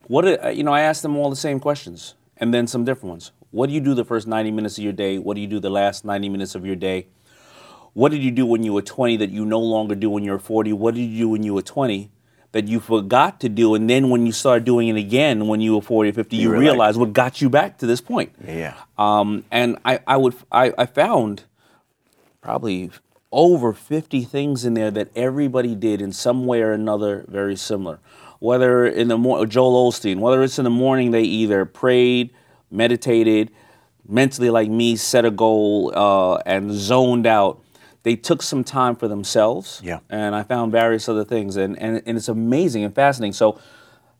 what 0.06 0.56
you 0.56 0.64
know? 0.64 0.72
I 0.72 0.82
asked 0.82 1.02
them 1.02 1.16
all 1.18 1.32
the 1.32 1.36
same 1.36 1.60
questions, 1.60 2.14
and 2.38 2.54
then 2.54 2.68
some 2.68 2.86
different 2.86 3.10
ones. 3.10 3.32
What 3.54 3.68
do 3.68 3.74
you 3.74 3.82
do 3.82 3.94
the 3.94 4.04
first 4.04 4.28
90 4.28 4.50
minutes 4.50 4.80
of 4.80 4.84
your 4.84 4.94
day? 4.94 5.20
What 5.20 5.36
do 5.36 5.42
you 5.42 5.46
do 5.46 5.60
the 5.60 5.70
last 5.70 6.04
90 6.04 6.28
minutes 6.28 6.56
of 6.56 6.66
your 6.66 6.76
day? 6.76 7.06
What 7.94 8.10
did 8.10 8.24
you 8.24 8.32
do 8.32 8.48
when 8.48 8.64
you 8.64 8.74
were 8.74 8.82
20 8.82 9.18
that 9.18 9.30
you 9.30 9.46
no 9.46 9.60
longer 9.60 9.94
do 9.94 10.10
when 10.10 10.24
you're 10.24 10.40
40? 10.40 10.74
What 10.74 10.96
did 10.96 11.02
you 11.02 11.26
do 11.26 11.30
when 11.30 11.44
you 11.44 11.54
were 11.54 11.62
20 11.62 12.10
that 12.54 12.68
you 12.68 12.80
forgot 12.80 13.40
to 13.42 13.50
do? 13.50 13.76
And 13.76 13.88
then 13.88 14.10
when 14.10 14.26
you 14.26 14.32
start 14.32 14.66
doing 14.66 14.88
it 14.88 14.96
again 14.96 15.48
when 15.48 15.62
you 15.62 15.76
were 15.76 15.84
40 15.84 16.10
or 16.10 16.14
50, 16.14 16.36
you, 16.36 16.50
like- 16.50 16.60
realize 16.60 16.98
what 16.98 17.14
got 17.14 17.42
you 17.42 17.50
back 17.52 17.78
to 17.78 17.86
this 17.86 18.02
point. 18.02 18.34
Yeah. 18.44 18.74
Um, 18.98 19.46
and 19.52 19.78
I, 19.86 20.00
I 20.08 20.18
would 20.18 20.34
I, 20.52 20.74
I 20.76 20.88
found 20.88 21.44
probably 22.42 22.90
over 23.32 23.72
50 23.72 24.24
things 24.24 24.66
in 24.66 24.74
there 24.74 24.90
that 24.90 25.10
everybody 25.16 25.76
did 25.76 26.02
in 26.02 26.12
some 26.12 26.48
way 26.48 26.64
or 26.64 26.72
another 26.72 27.24
very 27.28 27.56
similar. 27.56 28.00
Whether 28.40 28.88
in 28.88 29.10
the 29.10 29.18
morning, 29.20 29.48
Joel 29.48 29.92
Osteen, 29.92 30.18
whether 30.18 30.42
it's 30.42 30.58
in 30.58 30.64
the 30.64 30.72
morning 30.72 31.12
they 31.12 31.22
either 31.22 31.66
prayed, 31.66 32.32
meditated, 32.74 33.52
mentally 34.08 34.50
like 34.50 34.70
me, 34.70 34.96
set 34.96 35.24
a 35.26 35.32
goal, 35.32 35.92
uh, 35.96 36.38
and 36.46 36.72
zoned 36.72 37.26
out. 37.26 37.62
They 38.04 38.18
took 38.18 38.42
some 38.42 38.66
time 38.66 38.96
for 38.98 39.08
themselves. 39.08 39.80
Yeah. 39.84 40.00
And 40.10 40.36
I 40.36 40.44
found 40.44 40.74
various 40.74 41.08
other 41.08 41.24
things. 41.24 41.56
And, 41.56 41.80
and, 41.80 42.02
and 42.06 42.18
it's 42.18 42.28
amazing 42.28 42.84
and 42.84 42.94
fascinating. 42.94 43.34
So 43.34 43.60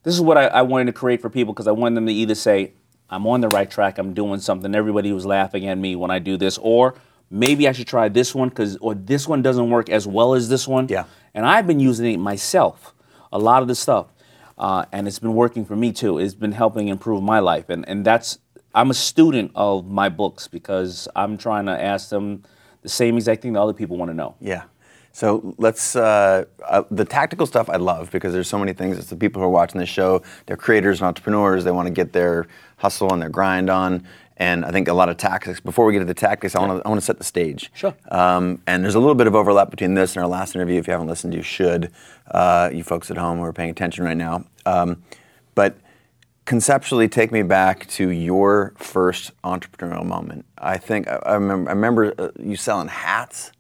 this 0.04 0.14
is 0.14 0.22
what 0.22 0.38
I, 0.38 0.46
I 0.48 0.62
wanted 0.62 0.86
to 0.86 0.94
create 0.94 1.22
for 1.22 1.30
people 1.30 1.54
because 1.54 1.68
I 1.68 1.72
wanted 1.72 1.96
them 1.96 2.06
to 2.06 2.14
either 2.14 2.36
say, 2.36 2.74
I'm 3.10 3.28
on 3.28 3.42
the 3.42 3.50
right 3.50 3.70
track, 3.70 3.98
I'm 3.98 4.14
doing 4.14 4.40
something, 4.40 4.74
everybody 4.74 5.12
was 5.12 5.26
laughing 5.26 5.68
at 5.68 5.78
me 5.78 5.96
when 5.96 6.10
I 6.10 6.20
do 6.20 6.38
this, 6.38 6.58
or 6.58 6.96
maybe 7.30 7.68
I 7.68 7.72
should 7.72 7.88
try 7.88 8.10
this 8.10 8.34
one 8.34 8.50
because 8.50 8.78
or 8.78 8.96
this 8.96 9.28
one 9.28 9.42
doesn't 9.42 9.70
work 9.70 9.90
as 9.90 10.08
well 10.08 10.34
as 10.34 10.50
this 10.50 10.68
one. 10.68 10.88
Yeah. 10.90 11.06
And 11.34 11.46
I've 11.46 11.68
been 11.68 11.80
using 11.80 12.12
it 12.12 12.18
myself, 12.18 12.94
a 13.32 13.40
lot 13.40 13.62
of 13.62 13.68
the 13.68 13.76
stuff. 13.76 14.08
Uh, 14.58 14.86
and 14.92 15.08
it's 15.08 15.20
been 15.20 15.34
working 15.34 15.66
for 15.66 15.76
me 15.76 15.92
too. 15.92 16.20
It's 16.20 16.36
been 16.36 16.52
helping 16.52 16.88
improve 16.88 17.24
my 17.24 17.40
life. 17.40 17.70
And 17.70 17.88
and 17.88 18.06
that's 18.06 18.38
I'm 18.74 18.90
a 18.90 18.94
student 18.94 19.52
of 19.56 19.86
my 19.86 20.10
books 20.10 20.48
because 20.48 21.08
I'm 21.16 21.38
trying 21.38 21.66
to 21.68 21.72
ask 21.72 22.10
them 22.10 22.44
the 22.82 22.90
same 22.90 23.16
exact 23.16 23.42
thing 23.42 23.54
that 23.54 23.62
other 23.62 23.74
people 23.74 23.98
want 23.98 24.10
to 24.10 24.16
know. 24.16 24.36
Yeah. 24.40 24.64
So 25.16 25.54
let's 25.60 25.96
uh, 25.96 26.46
uh, 26.68 26.84
the 26.90 27.06
tactical 27.06 27.46
stuff 27.46 27.70
I 27.70 27.76
love 27.76 28.10
because 28.10 28.34
there's 28.34 28.48
so 28.48 28.58
many 28.58 28.74
things. 28.74 28.98
It's 28.98 29.12
the 29.12 29.16
people 29.16 29.42
who 29.42 29.46
are 29.46 29.52
watching 29.52 29.80
this 29.80 29.90
show. 29.90 30.24
They're 30.48 30.58
creators 30.58 31.00
and 31.00 31.08
entrepreneurs. 31.08 31.64
They 31.64 31.72
want 31.72 31.88
to 31.88 31.94
get 31.94 32.14
their 32.14 32.48
hustle 32.78 33.14
and 33.14 33.22
their 33.22 33.30
grind 33.30 33.70
on. 33.70 34.08
And 34.38 34.66
I 34.66 34.72
think 34.72 34.88
a 34.88 34.94
lot 34.94 35.10
of 35.10 35.18
tactics. 35.18 35.60
Before 35.60 35.86
we 35.86 35.94
get 35.94 36.00
to 36.00 36.06
the 36.06 36.16
tactics, 36.16 36.56
I 36.56 36.60
want 36.60 36.82
to 36.82 36.86
I 36.88 36.90
want 36.90 37.00
to 37.00 37.06
set 37.06 37.20
the 37.20 37.24
stage. 37.24 37.70
Sure. 37.76 37.94
Um, 38.10 38.64
and 38.66 38.84
there's 38.84 38.96
a 38.96 39.00
little 39.00 39.14
bit 39.14 39.28
of 39.28 39.36
overlap 39.36 39.70
between 39.70 39.94
this 39.94 40.16
and 40.16 40.24
our 40.24 40.28
last 40.28 40.56
interview. 40.56 40.80
If 40.80 40.88
you 40.88 40.94
haven't 40.94 41.08
listened, 41.08 41.36
you 41.36 41.44
should. 41.44 41.92
Uh, 42.32 42.72
you 42.74 42.84
folks 42.84 43.12
at 43.12 43.18
home 43.18 43.38
who 43.38 43.44
are 43.44 43.54
paying 43.54 43.70
attention 43.70 44.04
right 44.04 44.18
now. 44.18 44.46
Um, 44.66 45.04
but 45.54 45.78
conceptually, 46.46 47.08
take 47.08 47.32
me 47.32 47.44
back 47.44 47.88
to 47.90 48.10
your 48.10 48.74
first 48.78 49.32
entrepreneurial 49.44 50.06
moment. 50.06 50.46
I 50.58 50.78
think 50.78 51.08
I, 51.08 51.16
I 51.26 51.34
remember. 51.36 51.70
I 51.70 51.74
remember 51.74 52.14
uh, 52.18 52.30
you 52.40 52.56
selling 52.56 52.88
hats 52.88 53.52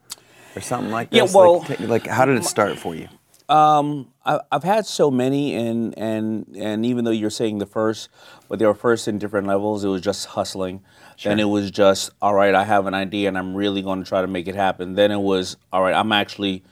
or 0.55 0.61
something 0.61 0.91
like 0.91 1.09
this. 1.09 1.17
Yeah, 1.33 1.37
well- 1.37 1.59
like, 1.59 1.77
ta- 1.77 1.85
like 1.85 2.07
how 2.07 2.25
did 2.25 2.37
it 2.37 2.45
start 2.45 2.77
for 2.77 2.95
you? 2.95 3.07
Um, 3.49 4.07
I, 4.25 4.39
I've 4.51 4.63
had 4.63 4.85
so 4.85 5.11
many, 5.11 5.53
and 5.55 5.97
and 5.97 6.55
and 6.57 6.85
even 6.85 7.03
though 7.03 7.11
you're 7.11 7.29
saying 7.29 7.57
the 7.59 7.65
first, 7.65 8.07
but 8.47 8.57
they 8.57 8.65
were 8.65 8.73
first 8.73 9.07
in 9.07 9.17
different 9.17 9.47
levels. 9.47 9.83
It 9.83 9.89
was 9.89 10.01
just 10.01 10.27
hustling. 10.27 10.81
Then 11.23 11.39
it 11.39 11.45
was 11.45 11.69
just 11.69 12.11
all 12.21 12.33
right. 12.33 12.55
I 12.55 12.63
have 12.63 12.85
an 12.87 12.93
idea, 12.93 13.27
and 13.27 13.37
I'm 13.37 13.53
really 13.53 13.81
going 13.81 14.01
to 14.03 14.07
try 14.07 14.21
to 14.21 14.27
make 14.27 14.47
it 14.47 14.55
happen. 14.55 14.95
Then 14.95 15.11
it 15.11 15.19
was 15.19 15.57
all 15.71 15.81
right. 15.81 15.93
I'm 15.93 16.11
actually 16.13 16.63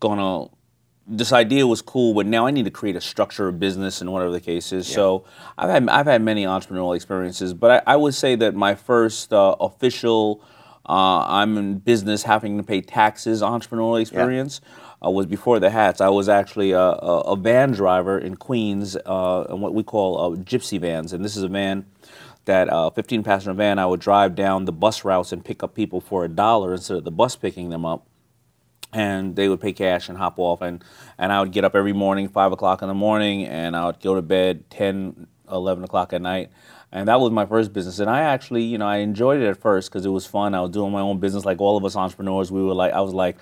going 0.00 0.18
to 0.18 0.54
this 1.06 1.32
idea 1.32 1.66
was 1.66 1.82
cool, 1.82 2.14
but 2.14 2.26
now 2.26 2.46
I 2.46 2.50
need 2.50 2.64
to 2.64 2.70
create 2.70 2.96
a 2.96 3.00
structure 3.00 3.48
of 3.48 3.60
business 3.60 4.00
and 4.00 4.12
whatever 4.12 4.32
the 4.32 4.40
case 4.40 4.72
is. 4.72 4.86
So 4.86 5.24
I've 5.58 5.70
had 5.70 5.88
I've 5.88 6.06
had 6.06 6.22
many 6.22 6.44
entrepreneurial 6.44 6.96
experiences, 6.96 7.52
but 7.54 7.84
I, 7.86 7.94
I 7.94 7.96
would 7.96 8.14
say 8.14 8.36
that 8.36 8.54
my 8.54 8.74
first 8.74 9.32
uh, 9.32 9.56
official 9.60 10.42
uh, 10.86 11.24
I'm 11.26 11.56
in 11.56 11.78
business 11.78 12.22
having 12.24 12.58
to 12.58 12.62
pay 12.62 12.80
taxes 12.82 13.40
entrepreneurial 13.40 14.00
experience 14.00 14.60
uh, 15.04 15.10
was 15.10 15.26
before 15.26 15.58
the 15.58 15.70
hats. 15.70 16.00
I 16.00 16.10
was 16.10 16.28
actually 16.28 16.72
a, 16.72 16.78
a, 16.78 17.20
a 17.20 17.36
van 17.36 17.72
driver 17.72 18.18
in 18.18 18.36
Queens, 18.36 18.96
uh, 18.96 19.46
in 19.48 19.60
what 19.60 19.72
we 19.72 19.82
call 19.82 20.18
uh, 20.18 20.36
gypsy 20.36 20.78
vans, 20.78 21.12
and 21.12 21.24
this 21.24 21.36
is 21.36 21.42
a 21.42 21.48
van 21.48 21.86
that 22.44 22.68
uh, 22.68 22.90
15 22.90 23.22
passenger 23.22 23.54
van. 23.54 23.78
I 23.78 23.86
would 23.86 24.00
drive 24.00 24.34
down 24.34 24.66
the 24.66 24.72
bus 24.72 25.04
routes 25.04 25.32
and 25.32 25.42
pick 25.42 25.62
up 25.62 25.74
people 25.74 26.02
for 26.02 26.24
a 26.24 26.28
dollar 26.28 26.74
instead 26.74 26.98
of 26.98 27.04
the 27.04 27.10
bus 27.10 27.36
picking 27.36 27.70
them 27.70 27.86
up 27.86 28.06
and 28.94 29.34
they 29.36 29.48
would 29.48 29.60
pay 29.60 29.72
cash 29.72 30.08
and 30.08 30.16
hop 30.16 30.38
off. 30.38 30.62
And, 30.62 30.82
and 31.18 31.32
i 31.32 31.40
would 31.40 31.52
get 31.52 31.64
up 31.64 31.74
every 31.74 31.92
morning 31.92 32.28
5 32.28 32.52
o'clock 32.52 32.82
in 32.82 32.88
the 32.88 32.94
morning 32.94 33.44
and 33.44 33.76
i 33.76 33.86
would 33.86 34.00
go 34.00 34.14
to 34.14 34.22
bed 34.22 34.70
10 34.70 35.26
11 35.50 35.84
o'clock 35.84 36.12
at 36.14 36.22
night. 36.22 36.50
And 36.90 37.08
that 37.08 37.20
was 37.20 37.30
my 37.30 37.44
first 37.44 37.72
business. 37.72 37.98
And 37.98 38.08
i 38.08 38.20
actually 38.20 38.62
you 38.62 38.78
know 38.78 38.86
i 38.86 38.98
enjoyed 38.98 39.40
it 39.40 39.46
at 39.46 39.60
first 39.60 39.90
because 39.90 40.06
it 40.06 40.10
was 40.10 40.26
fun. 40.26 40.54
I 40.54 40.60
was 40.60 40.70
doing 40.70 40.92
my 40.92 41.00
own 41.00 41.18
business 41.18 41.44
like 41.44 41.60
all 41.60 41.76
of 41.76 41.84
us 41.84 41.96
entrepreneurs. 41.96 42.50
We 42.50 42.62
were 42.62 42.74
like 42.74 42.92
i 42.92 43.00
was 43.00 43.12
like 43.12 43.36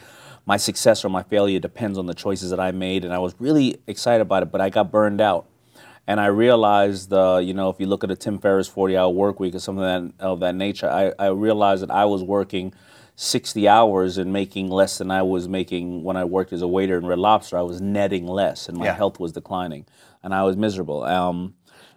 my 0.45 0.57
success 0.57 1.05
or 1.05 1.09
my 1.09 1.23
failure 1.23 1.61
depends 1.61 1.99
on 1.99 2.07
the 2.07 2.15
choices 2.15 2.51
that 2.51 2.61
i 2.61 2.71
made. 2.73 3.05
And 3.05 3.13
i 3.13 3.19
was 3.19 3.35
really 3.39 3.81
excited 3.87 4.23
about 4.23 4.43
it 4.43 4.51
but 4.51 4.61
i 4.61 4.71
got 4.71 4.91
burned 4.91 5.21
out. 5.21 5.47
And 6.05 6.19
I 6.19 6.27
realized, 6.27 7.13
uh, 7.13 7.39
you 7.41 7.55
know, 7.55 7.69
if 7.69 7.79
you 7.79 7.87
look 7.87 8.03
at 8.03 8.11
a 8.11 8.17
Tim 8.17 8.41
Ferriss 8.41 8.69
40-hour 8.69 9.11
work 9.11 9.39
week 9.39 9.55
or 9.55 9.61
something 9.61 9.85
of 9.85 10.19
that, 10.19 10.25
of 10.25 10.41
that 10.41 10.57
nature, 10.57 10.91
I, 10.91 11.13
I 11.17 11.29
realized 11.29 11.83
that 11.83 11.93
I 11.93 12.07
was 12.07 12.25
working 12.25 12.75
60 13.17 13.69
hours 13.69 14.19
and 14.19 14.33
making 14.33 14.69
less 14.71 14.99
than 14.99 15.11
I 15.11 15.23
was 15.23 15.49
making 15.49 16.03
when 16.03 16.17
I 16.17 16.25
worked 16.25 16.53
as 16.53 16.63
a 16.63 16.69
waiter 16.69 16.97
in 16.97 17.07
Red 17.07 17.19
Lobster. 17.19 17.59
I 17.59 17.63
was 17.63 17.81
netting 17.81 18.27
less, 18.27 18.69
and 18.69 18.79
my 18.79 18.87
Yeah. 18.87 18.95
health 18.95 19.21
was 19.21 19.33
declining, 19.33 19.85
and 20.23 20.35
I 20.35 20.43
was 20.45 20.57
miserable. 20.57 21.05
Um, 21.05 21.55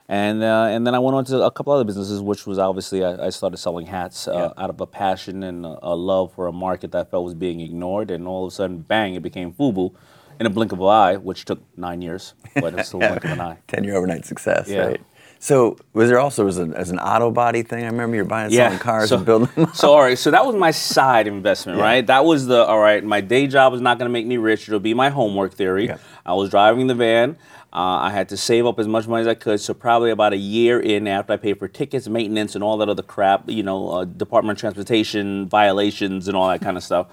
and 0.08 0.44
uh, 0.44 0.68
and 0.70 0.86
then 0.86 0.94
I 0.94 1.00
went 1.00 1.16
on 1.16 1.26
to 1.26 1.42
a 1.44 1.50
couple 1.50 1.74
other 1.74 1.84
businesses, 1.84 2.22
which 2.22 2.46
was 2.46 2.60
obviously 2.60 3.04
I, 3.04 3.26
I 3.28 3.30
started 3.30 3.58
selling 3.58 3.88
hats 3.88 4.28
uh, 4.28 4.54
out 4.56 4.70
of 4.70 4.80
a 4.80 4.86
passion 4.86 5.42
and 5.42 5.66
a, 5.66 5.80
a 5.82 5.96
love 5.96 6.32
for 6.34 6.46
a 6.48 6.52
market 6.52 6.92
that 6.92 7.08
I 7.08 7.10
felt 7.10 7.24
was 7.24 7.34
being 7.34 7.60
ignored, 7.60 8.12
and 8.12 8.28
all 8.28 8.46
of 8.46 8.52
a 8.52 8.56
sudden, 8.56 8.80
bang! 8.80 9.16
It 9.16 9.24
became 9.24 9.52
Fubu 9.52 9.96
in 10.40 10.46
a 10.46 10.50
blink 10.52 10.72
of 10.74 10.80
an 10.80 10.86
eye, 10.88 11.16
which 11.16 11.46
took 11.46 11.60
nine 11.78 12.02
years, 12.04 12.34
but 12.56 12.76
it's 12.76 12.90
still 12.90 13.02
a 13.04 13.08
blink 13.08 13.24
of 13.24 13.32
an 13.32 13.42
eye. 13.50 13.58
10 13.68 13.84
year 13.86 13.96
overnight 13.96 14.26
success, 14.26 14.68
Yeah. 14.70 14.86
right? 14.88 15.02
So 15.46 15.78
was 15.94 16.10
there 16.10 16.18
also 16.20 16.44
was 16.44 16.58
an, 16.58 16.74
as 16.74 16.90
an 16.90 16.98
auto 16.98 17.30
body 17.30 17.62
thing? 17.62 17.84
I 17.84 17.86
remember 17.86 18.16
you're 18.16 18.26
buying 18.26 18.46
and 18.46 18.54
selling 18.56 18.80
cars 18.80 19.10
so, 19.10 19.18
and 19.18 19.26
building 19.28 19.50
them. 19.54 19.72
So 19.76 19.92
all 19.92 20.02
right, 20.02 20.18
so 20.18 20.32
that 20.32 20.44
was 20.44 20.56
my 20.56 20.72
side 20.72 21.28
investment, 21.28 21.80
right? 21.80 22.04
That 22.08 22.26
was 22.26 22.48
the 22.48 22.66
all 22.66 22.80
right. 22.80 23.04
My 23.04 23.22
day 23.22 23.46
job 23.46 23.76
is 23.76 23.80
not 23.80 24.00
going 24.00 24.10
to 24.10 24.12
make 24.12 24.26
me 24.26 24.38
rich. 24.38 24.68
It'll 24.68 24.80
be 24.80 24.96
my 24.96 25.10
homework 25.10 25.54
theory. 25.54 25.86
Yeah. 25.86 26.00
I 26.26 26.34
was 26.34 26.50
driving 26.50 26.88
the 26.88 26.96
van. 26.96 27.38
Uh, 27.72 27.78
I 27.78 28.10
had 28.10 28.28
to 28.30 28.38
save 28.38 28.66
up 28.66 28.80
as 28.80 28.88
much 28.88 29.08
money 29.08 29.22
as 29.22 29.28
I 29.28 29.36
could. 29.36 29.62
So 29.62 29.76
probably 29.76 30.10
about 30.10 30.34
a 30.34 30.38
year 30.38 30.80
in, 30.80 31.08
after 31.08 31.34
I 31.34 31.38
paid 31.38 31.60
for 31.60 31.68
tickets, 31.68 32.08
maintenance, 32.08 32.56
and 32.56 32.64
all 32.64 32.78
that 32.78 32.90
other 32.90 33.04
crap, 33.04 33.48
you 33.48 33.62
know, 33.62 33.90
uh, 33.92 34.06
Department 34.06 34.58
of 34.58 34.62
Transportation 34.62 35.48
violations 35.48 36.28
and 36.28 36.36
all 36.36 36.48
that 36.50 36.62
kind 36.62 36.76
of 36.76 36.84
stuff, 36.84 37.06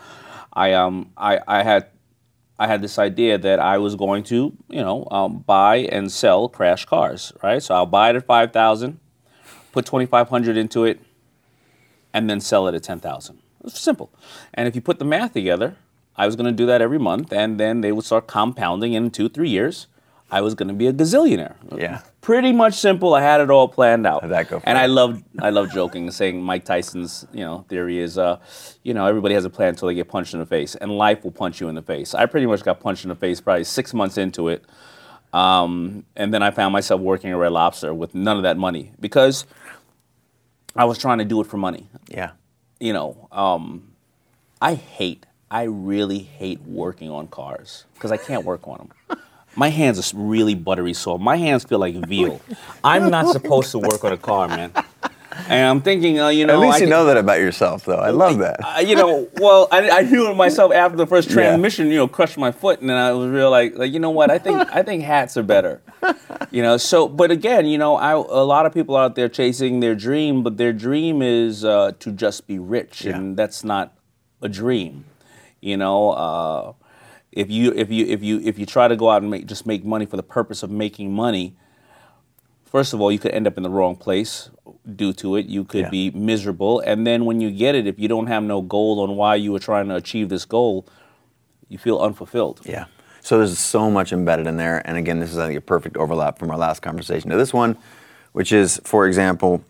I 0.55 0.73
um 0.73 1.11
I 1.19 1.39
I 1.47 1.65
had 1.65 1.89
I 2.59 2.67
had 2.67 2.83
this 2.83 2.99
idea 2.99 3.39
that 3.39 3.59
I 3.59 3.79
was 3.79 3.97
going 3.97 4.23
to, 4.25 4.57
you 4.69 4.81
know, 4.81 5.09
um, 5.11 5.39
buy 5.39 5.77
and 5.79 6.13
sell 6.13 6.49
crash 6.49 6.85
cars, 6.85 7.33
right? 7.43 7.63
So 7.63 7.75
I'll 7.75 7.87
buy 7.87 8.11
it 8.11 8.17
at 8.17 8.27
five 8.27 8.53
thousand, 8.53 9.01
put 9.73 9.85
twenty 9.85 10.07
five 10.07 10.29
hundred 10.29 10.57
into 10.57 10.85
it, 10.85 11.01
and 12.13 12.31
then 12.31 12.41
sell 12.41 12.69
it 12.69 12.75
at 12.75 12.83
ten 12.83 13.01
thousand. 13.01 13.39
It's 13.65 13.81
simple. 13.81 14.13
And 14.55 14.69
if 14.69 14.75
you 14.75 14.81
put 14.81 14.99
the 14.99 15.05
math 15.05 15.33
together, 15.33 15.77
I 16.17 16.27
was 16.27 16.37
going 16.37 16.47
to 16.47 16.53
do 16.53 16.67
that 16.67 16.83
every 16.83 16.99
month, 16.99 17.33
and 17.33 17.59
then 17.59 17.81
they 17.81 17.91
would 17.91 18.05
start 18.05 18.27
compounding. 18.27 18.93
In 18.93 19.11
two, 19.11 19.29
three 19.29 19.49
years, 19.49 19.87
I 20.33 20.41
was 20.41 20.55
going 20.55 20.69
to 20.69 20.75
be 20.75 20.87
a 20.87 20.95
gazillionaire. 20.95 21.57
Yeah. 21.77 22.01
Pretty 22.23 22.53
much 22.53 22.75
simple. 22.75 23.13
I 23.13 23.21
had 23.21 23.43
it 23.43 23.51
all 23.51 23.69
planned 23.69 24.07
out. 24.07 24.23
How'd 24.23 24.31
that 24.31 24.49
go 24.49 24.63
and? 24.65 24.79
I 24.79 24.87
love, 24.87 25.23
I 25.39 25.51
love 25.51 25.71
joking, 25.71 26.05
and 26.05 26.15
saying 26.15 26.43
Mike 26.43 26.65
Tyson's, 26.65 27.27
you 27.35 27.45
know, 27.45 27.67
theory 27.69 27.99
is, 27.99 28.17
uh, 28.17 28.39
you 28.83 28.95
know, 28.95 29.05
everybody 29.07 29.35
has 29.35 29.45
a 29.45 29.51
plan 29.51 29.69
until 29.69 29.89
they 29.89 29.95
get 29.95 30.09
punched 30.09 30.33
in 30.33 30.41
the 30.41 30.47
face, 30.47 30.75
and 30.75 30.91
life 30.91 31.23
will 31.23 31.33
punch 31.33 31.61
you 31.61 31.69
in 31.69 31.75
the 31.75 31.83
face. 31.83 32.15
I 32.15 32.25
pretty 32.25 32.47
much 32.47 32.63
got 32.63 32.81
punched 32.81 33.05
in 33.05 33.11
the 33.11 33.15
face 33.15 33.43
probably 33.43 33.65
six 33.65 33.93
months 33.93 34.17
into 34.17 34.49
it, 34.49 34.65
um, 35.35 36.07
and 36.17 36.33
then 36.33 36.43
I 36.43 36.51
found 36.51 36.73
myself 36.73 37.03
working 37.03 37.31
at 37.31 37.37
Red 37.37 37.53
Lobster 37.53 37.93
with 37.93 38.15
none 38.15 38.39
of 38.39 38.45
that 38.45 38.57
money 38.57 38.93
because 39.01 39.45
I 40.75 40.87
was 40.87 40.97
trying 40.97 41.19
to 41.19 41.27
do 41.27 41.43
it 41.43 41.47
for 41.47 41.59
money 41.59 41.89
yeah. 42.09 42.31
you 42.81 42.95
know, 42.95 43.29
um, 43.33 43.93
I 44.63 44.75
hate, 44.75 45.27
I 45.51 45.65
really 45.65 46.21
hate 46.21 46.63
working 46.63 47.11
on 47.11 47.29
cars 47.29 47.85
because 47.95 48.13
I 48.13 48.17
can't 48.17 48.47
work 48.47 48.67
on 48.67 48.79
them. 49.09 49.19
My 49.55 49.69
hands 49.69 49.99
are 50.13 50.17
really 50.17 50.55
buttery 50.55 50.95
soft. 50.95 51.23
My 51.23 51.37
hands 51.37 51.65
feel 51.65 51.79
like 51.79 51.95
veal. 52.07 52.41
I'm 52.83 53.11
not 53.11 53.29
supposed 53.33 53.71
to 53.73 53.79
work 53.79 54.03
on 54.05 54.13
a 54.13 54.17
car, 54.17 54.49
man. 54.49 54.73
And 55.49 55.67
I'm 55.67 55.81
thinking, 55.81 56.21
uh, 56.21 56.29
you 56.29 56.45
know, 56.47 56.55
At 56.55 56.61
least 56.61 56.75
I 56.75 56.77
you 56.79 56.83
can- 56.83 56.91
know 56.91 57.05
that 57.07 57.17
about 57.17 57.39
yourself, 57.41 57.87
though. 57.87 57.97
I 57.97 58.11
love 58.11 58.39
that. 58.39 58.59
uh, 58.63 58.81
you 58.81 58.95
know, 58.95 59.29
well, 59.39 59.67
I, 59.73 59.89
I 59.91 60.03
knew 60.03 60.31
it 60.31 60.35
myself 60.35 60.73
after 60.75 60.97
the 60.97 61.07
first 61.07 61.29
Yeah. 61.29 61.35
transmission, 61.37 61.89
you 61.89 61.97
know, 61.97 62.07
crushed 62.07 62.37
my 62.37 62.53
foot, 62.53 62.81
and 62.81 62.91
then 62.91 62.97
I 62.99 63.13
was 63.13 63.31
real 63.31 63.51
like, 63.51 63.77
like, 63.79 63.93
you 63.93 63.99
know 63.99 64.11
what? 64.11 64.31
I 64.31 64.39
think 64.39 64.59
I 64.75 64.83
think 64.83 65.03
hats 65.05 65.37
are 65.39 65.43
better. 65.43 65.81
You 66.51 66.63
know, 66.63 66.77
so 66.77 67.09
but 67.09 67.31
again, 67.31 67.65
you 67.67 67.79
know, 67.79 67.97
I, 67.97 68.13
a 68.13 68.45
lot 68.45 68.67
of 68.67 68.75
people 68.75 68.95
out 68.95 69.15
there 69.15 69.29
chasing 69.31 69.81
their 69.81 69.95
dream, 69.95 70.43
but 70.43 70.59
their 70.59 70.73
dream 70.75 71.23
is 71.23 71.65
uh, 71.65 71.93
to 72.01 72.13
just 72.13 72.47
be 72.47 72.59
rich, 72.59 73.05
Yeah. 73.07 73.17
and 73.17 73.37
that's 73.37 73.65
not 73.65 73.95
a 74.43 74.49
dream. 74.51 75.05
You 75.63 75.79
know, 75.79 76.11
uh, 76.11 76.73
if 77.33 77.51
you 77.51 77.73
if 77.73 77.91
you 77.91 78.07
if 78.07 78.23
you 78.23 78.41
if 78.41 78.59
you 78.59 78.67
try 78.67 78.89
to 78.89 78.97
go 78.97 79.11
out 79.11 79.23
and 79.23 79.31
make 79.31 79.47
just 79.47 79.67
make 79.67 79.85
money 79.85 80.07
for 80.07 80.17
the 80.17 80.23
purpose 80.23 80.63
of 80.63 80.71
making 80.71 81.13
money, 81.15 81.57
first 82.65 82.93
of 82.93 83.01
all, 83.01 83.11
you 83.11 83.19
could 83.19 83.33
end 83.33 83.47
up 83.47 83.57
in 83.57 83.63
the 83.63 83.71
wrong 83.71 83.97
place 83.97 84.51
due 84.97 85.13
to 85.15 85.37
it. 85.37 85.47
You 85.47 85.65
could 85.65 85.83
Yeah. 85.85 85.91
be 85.91 86.11
miserable. 86.11 86.81
And 86.81 87.07
then 87.07 87.25
when 87.25 87.41
you 87.41 87.51
get 87.51 87.75
it, 87.75 87.87
if 87.87 87.99
you 87.99 88.09
don't 88.09 88.27
have 88.27 88.43
no 88.43 88.61
goal 88.61 89.01
on 89.01 89.17
why 89.17 89.35
you 89.37 89.53
were 89.53 89.59
trying 89.59 89.89
to 89.89 89.97
achieve 89.97 90.29
this 90.29 90.45
goal, 90.45 90.87
you 91.69 91.79
feel 91.79 91.99
unfulfilled. 91.99 92.61
Yeah. 92.65 92.85
So 93.21 93.39
there's 93.39 93.59
so 93.59 93.91
much 93.91 94.13
embedded 94.13 94.47
in 94.47 94.57
there. 94.57 94.83
And 94.87 94.97
again, 94.97 95.21
this 95.21 95.31
is 95.31 95.39
I 95.39 95.47
think 95.47 95.59
a 95.59 95.63
perfect 95.63 95.97
overlap 95.97 96.39
from 96.39 96.51
our 96.51 96.59
last 96.59 96.81
conversation 96.83 97.31
to 97.31 97.37
this 97.37 97.55
one, 97.55 97.77
which 98.33 98.53
is, 98.53 98.81
for 98.85 99.07
example, 99.07 99.63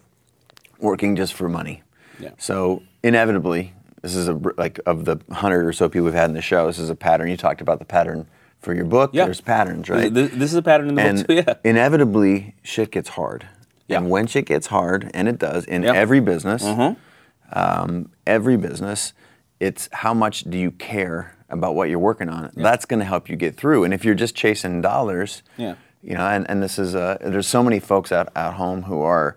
working 0.81 1.15
just 1.17 1.35
for 1.35 1.49
money. 1.49 1.83
Yeah. 2.19 2.31
So 2.39 2.83
inevitably, 3.03 3.75
this 4.03 4.15
is 4.15 4.29
a 4.29 4.35
like 4.59 4.79
of 4.87 5.05
the 5.05 5.19
hundred 5.33 5.65
or 5.67 5.73
so 5.73 5.89
people 5.89 6.05
we've 6.05 6.15
had 6.15 6.29
in 6.29 6.35
the 6.35 6.43
show. 6.43 6.67
This 6.67 6.79
is 6.79 6.91
a 6.91 6.95
pattern. 6.95 7.29
You 7.29 7.37
talked 7.37 7.61
about 7.61 7.79
the 7.79 7.85
pattern 7.85 8.27
for 8.61 8.75
your 8.75 8.85
book. 8.85 9.11
Yeah. 9.13 9.25
There's 9.25 9.41
patterns, 9.41 9.89
right? 9.89 10.13
This, 10.13 10.31
this 10.33 10.51
is 10.53 10.55
a 10.57 10.63
pattern 10.63 10.89
in 10.91 10.95
the 10.95 11.03
and 11.03 11.19
book 11.19 11.27
too. 11.29 11.35
Yeah. 11.35 11.55
inevitably, 11.65 12.55
shit 12.63 12.91
gets 12.91 13.11
hard. 13.11 13.47
Yeah. 13.89 13.99
And 13.99 14.11
when 14.11 14.27
shit 14.27 14.47
gets 14.47 14.69
hard, 14.69 15.11
and 15.15 15.29
it 15.29 15.39
does 15.39 15.65
in 15.65 15.83
Yeah. 15.83 15.93
every 15.95 16.21
business, 16.21 16.63
Mm-hmm. 16.65 17.59
um, 17.59 18.11
every 18.27 18.57
business, 18.57 19.13
it's 19.61 19.89
how 19.93 20.15
much 20.15 20.45
do 20.45 20.59
you 20.59 20.71
care 20.73 21.37
about 21.49 21.75
what 21.75 21.89
you're 21.91 21.99
working 21.99 22.29
on. 22.29 22.51
That's 22.57 22.87
going 22.87 23.01
to 23.01 23.05
help 23.07 23.29
you 23.29 23.37
get 23.37 23.57
through. 23.57 23.85
And 23.85 23.93
if 23.93 24.05
you're 24.05 24.15
just 24.15 24.35
chasing 24.35 24.81
dollars, 24.81 25.43
Yeah. 25.59 25.75
you 26.03 26.15
know, 26.15 26.27
and, 26.27 26.49
and 26.49 26.63
this 26.63 26.79
is 26.79 26.95
uh, 26.95 27.19
there's 27.21 27.47
so 27.47 27.63
many 27.63 27.79
folks 27.79 28.11
out 28.11 28.29
at 28.35 28.55
home 28.55 28.83
who 28.85 29.03
are, 29.03 29.37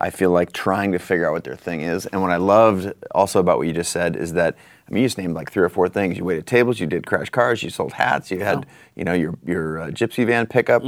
I 0.00 0.10
feel 0.10 0.30
like 0.30 0.52
trying 0.52 0.92
to 0.92 0.98
figure 0.98 1.28
out 1.28 1.32
what 1.32 1.44
their 1.44 1.56
thing 1.56 1.82
is. 1.82 2.06
And 2.06 2.22
what 2.22 2.30
I 2.30 2.36
loved 2.36 2.92
also 3.10 3.38
about 3.38 3.58
what 3.58 3.66
you 3.66 3.74
just 3.74 3.92
said 3.92 4.16
is 4.16 4.32
that 4.32 4.56
I 4.88 4.92
mean, 4.92 5.02
you 5.02 5.06
just 5.06 5.18
named 5.18 5.34
like 5.34 5.52
three 5.52 5.62
or 5.62 5.68
four 5.68 5.88
things. 5.88 6.18
You 6.18 6.24
waited 6.24 6.46
tables, 6.46 6.80
you 6.80 6.86
did 6.86 7.06
crash 7.06 7.30
cars, 7.30 7.62
you 7.62 7.70
sold 7.70 7.92
hats, 7.92 8.30
you 8.30 8.40
had 8.40 8.66
you 8.96 9.04
know 9.04 9.12
your 9.12 9.34
your 9.44 9.80
uh, 9.82 9.86
gypsy 9.88 10.26
van 10.26 10.46
pickup. 10.46 10.82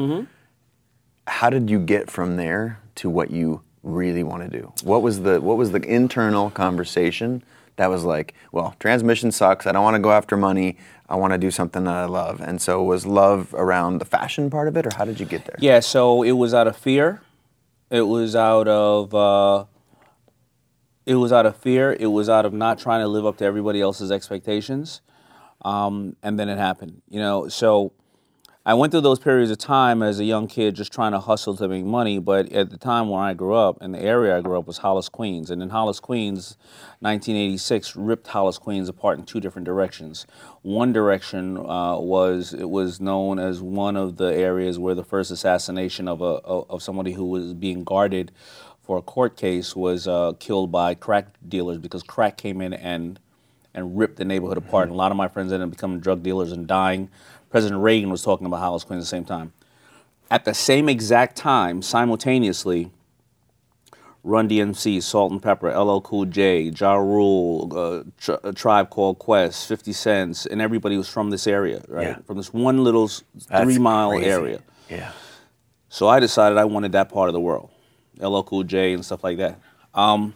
How 1.29 1.51
did 1.51 1.71
you 1.71 1.79
get 1.79 2.11
from 2.11 2.37
there 2.37 2.81
to 2.97 3.09
what 3.09 3.31
you 3.31 3.63
really 3.83 4.23
want 4.23 4.43
to 4.43 4.49
do? 4.49 4.73
What 4.83 5.03
was 5.03 5.21
the 5.21 5.41
what 5.41 5.57
was 5.57 5.71
the 5.71 5.83
internal 5.83 6.51
conversation 6.51 7.45
that 7.77 7.89
was 7.89 8.05
like, 8.05 8.35
well, 8.51 8.75
transmission 8.81 9.33
sucks. 9.33 9.67
I 9.67 9.73
don't 9.73 9.83
want 9.83 9.95
to 9.95 10.03
go 10.03 10.13
after 10.13 10.37
money. 10.37 10.77
I 11.09 11.17
want 11.17 11.33
to 11.33 11.39
do 11.39 11.51
something 11.51 11.85
that 11.85 11.95
I 11.95 12.05
love. 12.05 12.41
And 12.41 12.61
so 12.61 12.83
was 12.83 13.07
love 13.07 13.55
around 13.55 13.99
the 13.99 14.05
fashion 14.05 14.51
part 14.51 14.69
of 14.69 14.77
it, 14.77 14.87
or 14.87 14.91
how 14.97 15.05
did 15.05 15.21
you 15.21 15.27
get 15.27 15.45
there? 15.45 15.57
Yeah, 15.59 15.81
so 15.81 16.23
it 16.23 16.33
was 16.33 16.55
out 16.55 16.67
of 16.67 16.77
fear. 16.77 17.21
It 17.93 18.09
was 18.09 18.35
out 18.35 18.69
of 18.69 19.15
uh, 19.15 19.67
it 21.05 21.17
was 21.17 21.31
out 21.31 21.45
of 21.45 21.59
fear. 21.59 21.93
It 21.93 22.07
was 22.07 22.31
out 22.31 22.47
of 22.47 22.55
not 22.55 22.79
trying 22.79 23.03
to 23.03 23.07
live 23.07 23.27
up 23.27 23.37
to 23.37 23.45
everybody 23.45 23.83
else's 23.83 24.11
expectations. 24.11 25.03
Um, 25.63 26.17
and 26.23 26.41
then 26.41 26.49
it 26.49 26.57
happened. 26.57 27.03
You 27.11 27.21
know, 27.21 27.49
so 27.49 27.93
I 28.65 28.75
went 28.75 28.93
through 28.93 29.01
those 29.01 29.19
periods 29.19 29.51
of 29.51 29.59
time 29.59 30.05
as 30.05 30.21
a 30.21 30.25
young 30.25 30.47
kid 30.47 30.77
just 30.77 30.93
trying 30.93 31.11
to 31.11 31.19
hustle 31.19 31.57
to 31.57 31.67
make 31.67 31.85
money. 31.85 32.21
But 32.21 32.53
at 32.53 32.71
the 32.71 32.77
time 32.77 33.09
when 33.09 33.21
I 33.21 33.35
grew 33.35 33.55
up, 33.55 33.79
and 33.81 33.93
the 33.93 34.01
area 34.01 34.37
I 34.37 34.41
grew 34.41 34.57
up 34.57 34.69
was 34.69 34.79
Hollis, 34.79 35.09
Queens. 35.09 35.51
And 35.51 35.61
in 35.61 35.71
Hollis, 35.71 35.99
Queens, 35.99 36.57
1986 37.01 37.97
ripped 37.97 38.29
Hollis, 38.29 38.59
Queens 38.59 38.89
apart 38.89 39.19
in 39.19 39.25
two 39.25 39.41
different 39.41 39.67
directions. 39.67 40.29
One 40.63 40.93
direction 40.93 41.57
uh, 41.57 41.99
was 41.99 42.55
it 42.55 42.71
was 42.71 43.01
known 43.01 43.41
as 43.41 43.61
one 43.61 43.97
of 43.97 44.17
the 44.17 44.33
areas 44.33 44.79
where 44.79 44.95
the 44.95 45.03
first 45.03 45.33
assassination 45.33 46.07
of, 46.07 46.21
a, 46.21 46.25
of 46.25 46.71
of 46.71 46.83
somebody 46.85 47.15
who 47.15 47.25
was 47.25 47.55
being 47.55 47.83
guarded 47.83 48.31
for 48.81 48.97
a 48.97 49.03
court 49.03 49.37
case 49.37 49.75
was 49.75 50.07
uh, 50.07 50.35
killed 50.39 50.71
by 50.71 50.95
crack 50.95 51.35
dealers 51.49 51.79
because 51.79 52.05
crack 52.05 52.37
came 52.37 52.61
in 52.61 52.73
and 52.73 53.19
and 53.75 53.99
ripped 53.99 54.17
the 54.17 54.25
neighborhood 54.25 54.59
apart. 54.59 54.85
And 54.85 54.93
a 54.93 54.97
lot 54.97 55.11
of 55.11 55.17
my 55.17 55.29
friends 55.29 55.53
ended 55.53 55.67
up 55.67 55.71
becoming 55.71 56.01
drug 56.01 56.23
dealers 56.23 56.53
and 56.53 56.67
dying 56.67 57.11
President 57.53 57.83
Reagan 57.83 58.09
was 58.09 58.23
talking 58.23 58.47
about 58.47 58.61
Hollis 58.61 58.83
Queen 58.83 58.99
at 58.99 59.03
the 59.03 59.07
same 59.07 59.27
time. 59.27 59.53
At 60.31 60.47
the 60.47 60.55
same 60.55 60.89
exact 60.89 61.37
time, 61.37 61.83
simultaneously, 61.83 62.91
Run 64.25 64.49
DMC, 64.49 65.03
Salt-N-Pepa, 65.03 65.77
LL 65.77 66.01
Cool 66.01 66.25
J, 66.25 66.63
Ja 66.63 66.95
Rule, 66.95 67.71
uh, 67.77 68.05
Tri- 68.17 68.39
a 68.43 68.53
Tribe 68.55 68.89
Called 68.89 69.19
Quest, 69.19 69.69
50 69.69 69.93
Cents, 69.93 70.47
and 70.47 70.63
everybody 70.63 70.97
was 70.97 71.11
from 71.11 71.29
this 71.29 71.47
area, 71.47 71.83
right? 71.89 72.07
Yeah. 72.07 72.17
From 72.27 72.39
this 72.39 72.55
one 72.55 72.85
little 72.85 73.09
three 73.09 73.79
mile 73.79 74.13
area. 74.13 74.61
Yeah. 74.89 75.13
So 75.91 76.09
I 76.09 76.21
decided 76.21 76.57
I 76.57 76.65
wanted 76.65 76.93
that 76.93 77.11
part 77.11 77.29
of 77.29 77.35
the 77.35 77.41
world, 77.41 77.69
LL 78.19 78.41
Cool 78.45 78.63
J 78.65 78.95
and 78.95 79.05
stuff 79.05 79.23
like 79.23 79.37
that. 79.37 79.61
Um, 79.93 80.35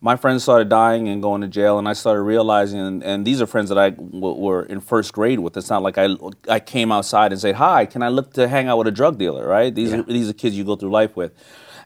my 0.00 0.16
friends 0.16 0.42
started 0.42 0.68
dying 0.68 1.08
and 1.08 1.20
going 1.20 1.42
to 1.42 1.48
jail, 1.48 1.78
and 1.78 1.86
I 1.88 1.92
started 1.92 2.22
realizing, 2.22 2.80
and, 2.80 3.04
and 3.04 3.26
these 3.26 3.42
are 3.42 3.46
friends 3.46 3.68
that 3.68 3.78
I 3.78 3.90
w- 3.90 4.34
were 4.34 4.62
in 4.62 4.80
first 4.80 5.12
grade 5.12 5.40
with. 5.40 5.56
It's 5.56 5.68
not 5.68 5.82
like 5.82 5.98
I, 5.98 6.16
I 6.48 6.58
came 6.58 6.90
outside 6.90 7.32
and 7.32 7.40
said, 7.40 7.56
"Hi, 7.56 7.84
can 7.84 8.02
I 8.02 8.08
look 8.08 8.32
to 8.34 8.48
hang 8.48 8.68
out 8.68 8.78
with 8.78 8.86
a 8.86 8.92
drug 8.92 9.18
dealer?" 9.18 9.46
Right? 9.46 9.74
These 9.74 9.92
are 9.92 10.02
these 10.02 10.30
are 10.30 10.32
kids 10.32 10.56
you 10.56 10.64
go 10.64 10.76
through 10.76 10.90
life 10.90 11.16
with, 11.16 11.32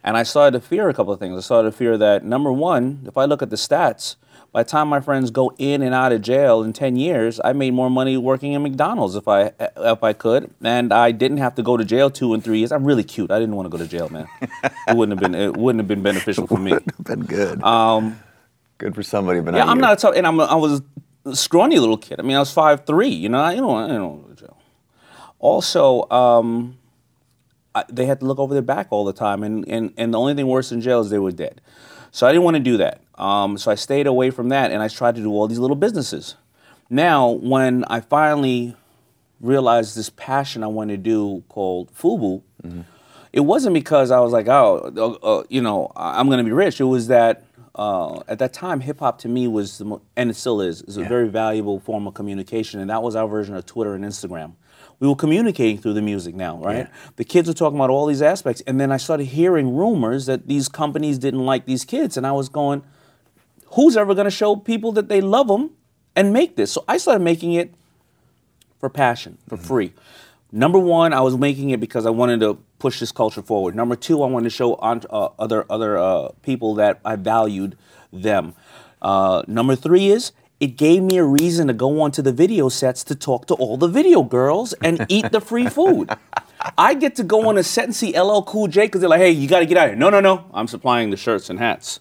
and 0.05 0.17
I 0.17 0.23
started 0.23 0.61
to 0.61 0.67
fear 0.67 0.89
a 0.89 0.95
couple 0.95 1.13
of 1.13 1.19
things. 1.19 1.37
I 1.37 1.41
started 1.41 1.73
to 1.73 1.77
fear 1.77 1.99
that 1.99 2.25
number 2.25 2.53
one, 2.53 3.01
if 3.07 3.17
I 3.17 3.25
look 3.25 3.43
at 3.43 3.51
the 3.51 3.57
stats, 3.57 4.15
by 4.55 4.63
the 4.63 4.69
time 4.71 4.87
my 4.87 5.01
friends 5.01 5.33
go 5.33 5.53
in 5.59 5.83
and 5.83 5.93
out 5.93 6.13
of 6.13 6.23
jail 6.23 6.63
in 6.63 6.73
10 6.73 6.95
years, 6.95 7.41
I 7.45 7.53
made 7.53 7.75
more 7.75 7.91
money 7.91 8.17
working 8.17 8.53
in 8.53 8.63
McDonald's 8.63 9.17
if 9.17 9.27
I 9.27 9.51
if 9.59 10.05
I 10.05 10.13
could, 10.13 10.49
and 10.63 10.93
I 10.93 11.11
didn't 11.11 11.39
have 11.39 11.57
to 11.57 11.63
go 11.65 11.77
to 11.77 11.85
jail 11.85 12.09
two 12.09 12.33
and 12.35 12.43
three 12.43 12.59
years. 12.61 12.71
I'm 12.71 12.85
really 12.85 13.03
cute. 13.03 13.33
I 13.33 13.41
didn't 13.41 13.57
want 13.57 13.67
to 13.67 13.71
go 13.71 13.79
to 13.79 13.89
jail, 13.89 14.09
man. 14.11 14.29
it 14.63 14.97
wouldn't 14.97 15.21
have 15.21 15.33
been 15.33 15.35
it 15.39 15.57
wouldn't 15.57 15.81
have 15.81 15.89
been 15.89 16.05
beneficial 16.05 16.47
for 16.47 16.57
me. 16.57 16.71
It'd 16.71 16.85
have 16.97 17.05
Been 17.05 17.25
good. 17.25 17.65
Um, 17.65 18.21
good 18.79 18.95
for 18.95 19.03
somebody, 19.03 19.41
but 19.41 19.55
Yeah, 19.55 19.65
not 19.65 19.69
I'm 19.71 19.77
you. 19.79 19.83
not 19.83 19.93
a 19.95 19.97
tough, 19.97 20.15
and 20.17 20.25
I'm 20.25 20.39
a, 20.39 20.45
I 20.45 20.55
was 20.55 20.83
a 21.27 21.35
scrawny 21.35 21.81
little 21.81 21.99
kid. 21.99 22.21
I 22.21 22.23
mean, 22.23 22.37
I 22.37 22.39
was 22.39 22.53
five 22.53 22.87
three. 22.87 23.09
You 23.09 23.31
know, 23.31 23.41
I, 23.41 23.55
you 23.55 23.61
know, 23.61 23.75
I 23.75 23.89
don't 23.89 24.03
want 24.09 24.23
to 24.23 24.29
go 24.29 24.35
to 24.37 24.41
jail. 24.41 24.59
Also, 25.41 26.09
um, 26.11 26.79
I, 27.75 27.83
they 27.89 28.07
had 28.07 28.21
to 28.21 28.27
look 28.27 28.39
over 28.39 28.55
their 28.55 28.63
back 28.63 28.87
all 28.91 29.05
the 29.05 29.13
time, 29.13 29.43
and, 29.43 29.69
and 29.69 29.93
and 29.97 30.15
the 30.15 30.19
only 30.21 30.35
thing 30.35 30.47
worse 30.47 30.69
than 30.71 30.81
jail 30.81 31.01
is 31.01 31.11
they 31.11 31.19
were 31.19 31.33
dead. 31.33 31.61
So 32.13 32.25
I 32.29 32.31
didn't 32.31 32.45
want 32.45 32.55
to 32.57 32.63
do 32.63 32.77
that. 32.77 33.01
Um, 33.17 33.57
so 33.59 33.71
I 33.71 33.75
stayed 33.77 34.07
away 34.07 34.31
from 34.31 34.49
that, 34.49 34.71
and 34.73 34.83
I 34.83 34.89
tried 34.89 35.15
to 35.17 35.23
do 35.23 35.31
all 35.31 35.47
these 35.47 35.59
little 35.59 35.77
businesses. 35.77 36.35
Now, 36.91 37.31
when 37.31 37.85
I 37.85 38.01
finally 38.01 38.77
realized 39.41 39.97
this 39.97 40.11
passion 40.11 40.63
I 40.63 40.67
wanted 40.69 40.97
to 40.97 41.03
do 41.03 41.45
called 41.49 41.93
FUBU, 41.95 42.43
it 43.33 43.41
wasn't 43.41 43.75
because 43.75 44.11
I 44.11 44.21
was 44.21 44.33
like, 44.33 44.49
oh, 44.49 44.93
uh, 44.97 45.27
uh, 45.27 45.43
you 45.49 45.61
know, 45.61 45.91
I'm 45.97 46.27
going 46.27 46.39
to 46.39 46.45
be 46.45 46.53
rich. 46.53 46.81
It 46.81 46.85
was 46.85 47.09
that 47.09 47.45
uh, 47.75 48.21
at 48.29 48.39
that 48.39 48.53
time, 48.53 48.81
hip 48.81 49.01
hop 49.01 49.19
to 49.21 49.29
me 49.29 49.49
was, 49.49 49.79
the 49.79 49.85
mo- 49.85 50.03
and 50.17 50.31
it 50.31 50.35
still 50.35 50.61
is, 50.61 50.83
is 50.83 50.97
a 50.97 51.03
very 51.05 51.29
valuable 51.29 51.81
form 51.81 52.07
of 52.07 52.15
communication, 52.15 52.81
and 52.81 52.91
that 52.91 53.03
was 53.03 53.17
our 53.17 53.27
version 53.27 53.57
of 53.57 53.67
Twitter 53.67 53.95
and 53.95 54.05
Instagram. 54.05 54.55
We 55.01 55.09
were 55.09 55.17
communicating 55.17 55.79
through 55.79 55.95
the 55.95 56.03
music 56.03 56.37
now, 56.37 56.59
right? 56.59 56.77
Yeah. 56.87 56.89
The 57.17 57.25
kids 57.25 57.49
were 57.49 57.55
talking 57.55 57.77
about 57.77 57.91
all 57.91 58.07
these 58.07 58.23
aspects, 58.23 58.63
and 58.67 58.81
then 58.81 58.93
I 58.93 58.97
started 58.97 59.25
hearing 59.25 59.75
rumors 59.75 60.27
that 60.27 60.47
these 60.47 60.69
companies 60.69 61.19
didn't 61.19 61.45
like 61.45 61.67
these 61.67 61.85
kids, 61.85 62.17
and 62.17 62.25
I 62.25 62.33
was 62.33 62.49
going, 62.49 62.85
who's 63.75 63.97
ever 63.97 64.15
going 64.15 64.27
to 64.27 64.31
show 64.31 64.57
people 64.57 64.93
that 64.93 65.09
they 65.09 65.21
love 65.21 65.49
them 65.49 65.71
and 66.17 66.33
make 66.33 66.57
this? 66.57 66.73
So 66.73 66.85
I 66.89 66.97
started 66.97 67.23
making 67.23 67.53
it 67.55 67.75
for 68.79 68.89
passion, 68.89 69.39
for 69.49 69.57
free. 69.57 69.93
Number 70.53 70.79
one, 70.79 71.13
I 71.13 71.21
was 71.21 71.37
making 71.37 71.71
it 71.71 71.81
because 71.81 72.07
I 72.07 72.11
wanted 72.11 72.41
to 72.41 72.59
push 72.79 73.01
this 73.01 73.11
culture 73.11 73.43
forward. 73.43 73.75
Number 73.75 73.97
two, 73.97 74.23
I 74.23 74.27
wanted 74.27 74.45
to 74.45 74.55
show 74.55 74.77
on, 74.77 75.03
uh, 75.11 75.31
other 75.39 75.67
other 75.69 75.99
uh, 75.99 76.29
people 76.43 76.75
that 76.77 77.01
I 77.05 77.17
valued 77.17 77.77
them. 78.13 78.55
Uh, 79.03 79.43
number 79.49 79.75
three 79.75 80.09
is 80.09 80.33
it 80.61 80.77
gave 80.77 81.03
me 81.03 81.17
a 81.17 81.25
reason 81.25 81.67
to 81.67 81.73
go 81.73 82.01
onto 82.01 82.23
the 82.23 82.33
video 82.33 82.69
sets 82.69 83.03
to 83.05 83.15
talk 83.15 83.47
to 83.47 83.55
all 83.55 83.77
the 83.77 83.89
video 83.89 84.23
girls 84.23 84.73
and 84.75 85.05
eat 85.09 85.33
the 85.33 85.41
free 85.41 85.67
food. 85.67 86.09
I 86.79 86.95
get 86.95 87.17
to 87.17 87.25
go 87.25 87.49
on 87.49 87.59
a 87.59 87.63
set 87.65 87.85
and 87.85 87.95
see 87.95 88.19
LL 88.19 88.43
Cool 88.43 88.69
J 88.69 88.87
because 88.87 89.01
they're 89.01 89.11
like, 89.11 89.21
"Hey, 89.21 89.31
you 89.31 89.49
got 89.49 89.59
to 89.59 89.67
get 89.67 89.77
out 89.77 89.87
of 89.87 89.91
here." 89.91 89.99
No, 89.99 90.09
no, 90.11 90.21
no. 90.21 90.45
I'm 90.55 90.69
supplying 90.69 91.11
the 91.11 91.17
shirts 91.17 91.51
and 91.51 91.59
hats. 91.59 92.01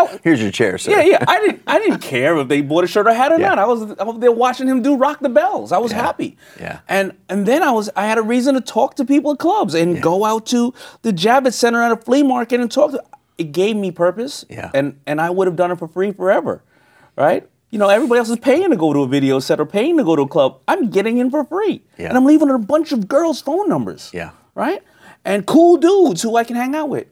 Oh, 0.00 0.18
Here's 0.22 0.40
your 0.40 0.50
chair, 0.50 0.78
sir. 0.78 0.90
Yeah, 0.92 1.02
yeah. 1.02 1.24
I 1.26 1.40
didn't. 1.40 1.62
I 1.66 1.78
didn't 1.78 1.98
care 2.00 2.36
if 2.38 2.48
they 2.48 2.60
bought 2.62 2.84
a 2.84 2.86
shirt 2.86 3.06
or 3.06 3.12
hat 3.12 3.32
or 3.32 3.38
Yeah. 3.38 3.48
not. 3.48 3.58
I 3.58 3.66
was, 3.66 3.82
I 3.98 4.04
was 4.04 4.18
there 4.20 4.32
watching 4.32 4.66
him 4.68 4.80
do 4.82 4.96
"Rock 4.96 5.20
the 5.20 5.28
Bells." 5.28 5.72
I 5.72 5.78
was 5.78 5.92
Yeah. 5.92 6.02
happy. 6.02 6.36
Yeah. 6.60 6.80
And 6.88 7.12
and 7.28 7.46
then 7.46 7.62
I 7.62 7.70
was. 7.72 7.90
I 7.96 8.06
had 8.06 8.18
a 8.18 8.22
reason 8.22 8.54
to 8.54 8.60
talk 8.60 8.94
to 8.96 9.04
people 9.04 9.32
at 9.32 9.38
clubs 9.38 9.74
and 9.74 10.00
go 10.02 10.24
out 10.24 10.46
to 10.46 10.72
the 11.02 11.12
Javits 11.12 11.54
Center 11.54 11.82
at 11.82 11.92
a 11.92 11.96
flea 11.96 12.22
market 12.22 12.60
and 12.60 12.70
talk. 12.70 12.92
to 12.92 13.02
It 13.38 13.52
gave 13.52 13.76
me 13.76 13.90
purpose. 13.90 14.44
Yeah. 14.48 14.70
And 14.74 14.98
and 15.06 15.20
I 15.20 15.30
would 15.30 15.46
have 15.46 15.56
done 15.56 15.70
it 15.70 15.78
for 15.78 15.88
free 15.88 16.12
forever, 16.12 16.62
right? 17.16 17.46
You 17.70 17.78
know, 17.78 17.88
everybody 17.88 18.18
else 18.18 18.30
is 18.30 18.38
paying 18.38 18.70
to 18.70 18.76
go 18.76 18.92
to 18.94 19.00
a 19.02 19.06
video 19.06 19.40
set 19.40 19.60
or 19.60 19.66
paying 19.66 19.98
to 19.98 20.04
go 20.04 20.16
to 20.16 20.22
a 20.22 20.28
club. 20.28 20.58
I'm 20.66 20.88
getting 20.90 21.18
in 21.18 21.30
for 21.30 21.44
free, 21.44 21.82
Yeah. 21.98 22.08
and 22.08 22.16
I'm 22.16 22.24
leaving 22.24 22.48
a 22.50 22.58
bunch 22.58 22.92
of 22.92 23.06
girls' 23.08 23.42
phone 23.42 23.68
numbers. 23.68 24.10
Yeah. 24.14 24.30
Right. 24.54 24.82
And 25.24 25.44
cool 25.44 25.76
dudes 25.76 26.22
who 26.22 26.36
I 26.36 26.44
can 26.44 26.56
hang 26.56 26.74
out 26.74 26.88
with 26.88 27.06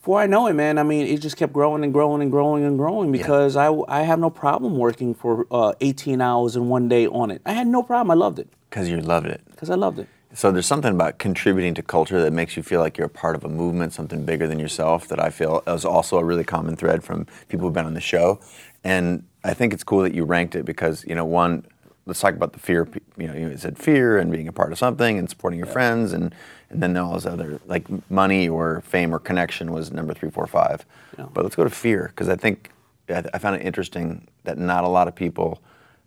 before 0.00 0.20
I 0.20 0.26
know 0.26 0.46
it, 0.46 0.54
man, 0.54 0.78
I 0.78 0.82
mean, 0.82 1.06
it 1.06 1.20
just 1.20 1.36
kept 1.36 1.52
growing 1.52 1.84
and 1.84 1.92
growing 1.92 2.22
and 2.22 2.30
growing 2.30 2.64
and 2.64 2.78
growing 2.78 3.12
because 3.12 3.54
I, 3.54 3.70
I 3.86 4.00
have 4.02 4.18
no 4.18 4.30
problem 4.30 4.78
working 4.78 5.14
for 5.14 5.46
uh, 5.50 5.74
18 5.82 6.22
hours 6.22 6.56
in 6.56 6.68
one 6.70 6.88
day 6.88 7.06
on 7.06 7.30
it. 7.30 7.42
I 7.44 7.52
had 7.52 7.66
no 7.66 7.82
problem. 7.82 8.10
I 8.10 8.14
loved 8.14 8.38
it 8.38 8.48
Because 8.70 8.88
you 8.88 8.96
loved 8.98 9.26
it. 9.26 9.42
because 9.50 9.68
I 9.68 9.74
loved 9.74 9.98
it. 9.98 10.08
So 10.32 10.50
there's 10.52 10.64
something 10.64 10.94
about 10.94 11.18
contributing 11.18 11.74
to 11.74 11.82
culture 11.82 12.22
that 12.22 12.32
makes 12.32 12.56
you 12.56 12.62
feel 12.62 12.80
like 12.80 12.96
you're 12.96 13.08
a 13.08 13.10
part 13.10 13.36
of 13.36 13.44
a 13.44 13.48
movement, 13.48 13.92
something 13.92 14.24
bigger 14.24 14.46
than 14.46 14.58
yourself. 14.58 15.08
That 15.08 15.20
I 15.20 15.28
feel 15.28 15.62
is 15.66 15.84
also 15.84 16.16
a 16.18 16.24
really 16.24 16.44
common 16.44 16.76
thread 16.76 17.04
from 17.04 17.26
people 17.48 17.66
who've 17.66 17.74
been 17.74 17.84
on 17.84 17.94
the 17.94 18.00
show, 18.00 18.38
and 18.84 19.24
I 19.44 19.54
think 19.54 19.72
it's 19.74 19.82
cool 19.82 20.02
that 20.02 20.14
you 20.14 20.24
ranked 20.24 20.54
it 20.54 20.64
because 20.64 21.04
you 21.04 21.14
know 21.16 21.24
one. 21.24 21.66
Let's 22.06 22.20
talk 22.20 22.34
about 22.34 22.52
the 22.52 22.58
fear. 22.58 22.88
You 23.16 23.28
know, 23.28 23.34
you 23.34 23.56
said 23.56 23.78
fear 23.78 24.18
and 24.18 24.32
being 24.32 24.48
a 24.48 24.52
part 24.52 24.72
of 24.72 24.78
something 24.78 25.18
and 25.18 25.28
supporting 25.28 25.58
your 25.58 25.66
friends, 25.68 26.12
and 26.12 26.34
and 26.70 26.82
then 26.82 26.96
all 26.96 27.12
those 27.12 27.26
other 27.26 27.60
like 27.66 27.86
money 28.10 28.48
or 28.48 28.80
fame 28.82 29.14
or 29.14 29.18
connection 29.18 29.72
was 29.72 29.92
number 29.92 30.14
three, 30.14 30.30
four, 30.30 30.46
five. 30.46 30.84
Yeah. 31.18 31.26
But 31.32 31.44
let's 31.44 31.56
go 31.56 31.64
to 31.64 31.70
fear 31.70 32.08
because 32.08 32.28
I 32.28 32.36
think 32.36 32.70
I 33.08 33.24
I 33.34 33.38
found 33.38 33.56
it 33.56 33.62
interesting 33.64 34.26
that 34.44 34.58
not 34.58 34.84
a 34.84 34.88
lot 34.88 35.08
of 35.08 35.14
people 35.14 35.60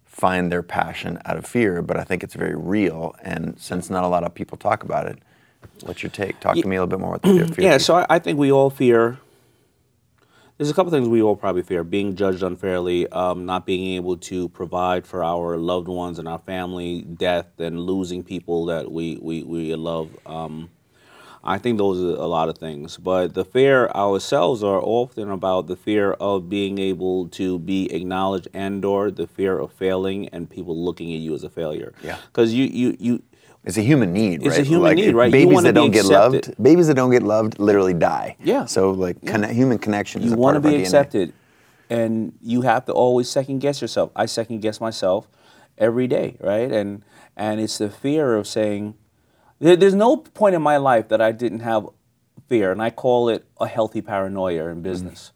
find 0.06 0.52
their 0.52 0.64
passion 0.64 1.20
out 1.26 1.38
of 1.38 1.46
fear, 1.46 1.82
but 1.82 1.98
I 1.98 2.04
think 2.04 2.24
it's 2.24 2.36
very 2.36 2.56
real. 2.56 3.16
And 3.24 3.60
since 3.60 3.90
not 3.90 4.04
a 4.04 4.08
lot 4.08 4.24
of 4.24 4.34
people 4.34 4.58
talk 4.58 4.84
about 4.84 5.08
it, 5.08 5.18
what's 5.82 6.04
your 6.04 6.12
take? 6.12 6.40
Talk 6.40 6.56
to 6.56 6.68
me 6.68 6.76
a 6.76 6.84
little 6.84 6.88
bit 6.98 7.00
more 7.00 7.16
about 7.16 7.22
the 7.24 7.54
fear. 7.54 7.66
Yeah, 7.72 7.78
so 7.78 7.96
I, 7.96 8.06
I 8.10 8.20
think 8.20 8.38
we 8.38 8.52
all 8.52 8.70
fear. 8.70 9.20
There's 10.64 10.72
a 10.72 10.76
couple 10.76 10.92
things 10.92 11.10
we 11.10 11.22
all 11.22 11.36
probably 11.36 11.62
fear: 11.62 11.84
being 11.84 12.16
judged 12.16 12.42
unfairly, 12.42 13.10
um, 13.10 13.46
not 13.46 13.66
being 13.66 13.98
able 13.98 14.16
to 14.16 14.48
provide 14.48 15.06
for 15.06 15.22
our 15.22 15.58
loved 15.58 15.90
ones 15.90 16.20
and 16.20 16.26
our 16.26 16.40
family, 16.40 17.02
death, 17.02 17.60
and 17.60 17.82
losing 17.82 18.24
people 18.24 18.68
that 18.68 18.90
we 18.90 19.20
we, 19.22 19.44
we 19.44 19.76
love. 19.76 20.16
Um, 20.26 20.70
I 21.44 21.58
think 21.58 21.78
those 21.80 22.00
are 22.00 22.18
a 22.18 22.28
lot 22.28 22.48
of 22.48 22.58
things, 22.58 22.96
but 22.96 23.34
the 23.34 23.44
fear 23.44 23.88
ourselves 23.90 24.64
are 24.64 24.80
often 24.82 25.30
about 25.30 25.68
the 25.68 25.76
fear 25.76 26.14
of 26.14 26.48
being 26.48 26.78
able 26.78 27.28
to 27.40 27.60
be 27.60 27.92
acknowledged 27.94 28.48
and/or 28.54 29.12
the 29.12 29.28
fear 29.28 29.60
of 29.60 29.74
failing 29.74 30.30
and 30.30 30.50
people 30.50 30.82
looking 30.82 31.14
at 31.14 31.20
you 31.20 31.34
as 31.34 31.44
a 31.44 31.50
failure. 31.50 31.92
Yeah. 32.02 32.20
because 32.28 32.54
you 32.54 32.64
you 32.68 32.96
you 33.02 33.22
It's 33.66 33.78
a 33.78 33.82
human 33.82 34.12
need, 34.12 34.42
right? 34.42 34.48
It's 34.48 34.58
a 34.58 34.64
human 34.64 34.96
need, 34.96 35.16
right? 35.16 35.32
Babies 35.32 35.64
that 35.64 35.74
don't 35.74 35.92
get 35.92 36.06
accepted. 36.06 36.48
loved, 36.50 36.64
babies 36.64 36.88
that 36.88 36.96
don't 36.96 37.12
get 37.12 37.24
loved, 37.24 37.60
literally 37.60 37.94
die. 37.94 38.36
Yeah. 38.44 38.66
So 38.66 38.92
like 38.92 39.26
conne- 39.26 39.54
human 39.54 39.78
connection 39.78 40.22
is 40.22 40.32
you 40.32 40.38
want 40.38 40.56
to 40.56 40.60
be 40.60 40.68
our 40.68 40.74
DNA. 40.74 40.82
accepted 40.82 41.34
and 41.90 42.34
you 42.42 42.62
have 42.62 42.86
to 42.86 42.92
always 42.92 43.30
second 43.30 43.60
guess 43.60 43.82
yourself 43.82 44.12
i 44.16 44.26
second 44.26 44.62
guess 44.62 44.82
myself 44.82 45.28
every 45.78 46.08
day 46.08 46.36
right 46.40 46.72
and 46.72 47.04
and 47.36 47.60
it's 47.60 47.78
the 47.78 47.90
fear 47.90 48.36
of 48.36 48.48
saying 48.48 48.96
there, 49.60 49.76
there's 49.76 49.96
no 49.96 50.18
point 50.18 50.56
in 50.56 50.62
my 50.62 50.78
life 50.78 51.08
that 51.10 51.22
i 51.22 51.32
didn't 51.32 51.60
have 51.60 51.88
fear 52.48 52.72
and 52.72 52.82
i 52.82 52.90
call 52.90 53.30
it 53.30 53.46
a 53.60 53.68
healthy 53.68 54.02
paranoia 54.02 54.68
in 54.68 54.78
mm. 54.78 54.84
business 54.84 55.32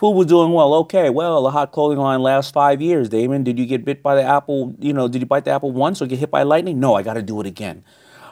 FUBU 0.00 0.14
was 0.14 0.26
doing 0.26 0.52
well. 0.52 0.72
Okay, 0.74 1.10
well, 1.10 1.42
the 1.42 1.50
hot 1.50 1.72
clothing 1.72 1.98
line 1.98 2.22
lasts 2.22 2.50
five 2.50 2.80
years. 2.80 3.10
Daymond, 3.10 3.44
did 3.44 3.58
you 3.58 3.66
get 3.66 3.84
bit 3.84 4.02
by 4.02 4.14
the 4.14 4.22
apple? 4.22 4.74
You 4.78 4.94
know, 4.94 5.08
did 5.08 5.20
you 5.20 5.26
bite 5.26 5.44
the 5.44 5.50
apple 5.50 5.72
once 5.72 6.00
or 6.00 6.06
get 6.06 6.18
hit 6.18 6.30
by 6.30 6.42
lightning? 6.42 6.80
No, 6.80 6.94
I 6.94 7.02
got 7.02 7.14
to 7.14 7.22
do 7.22 7.38
it 7.38 7.46
again. 7.46 7.84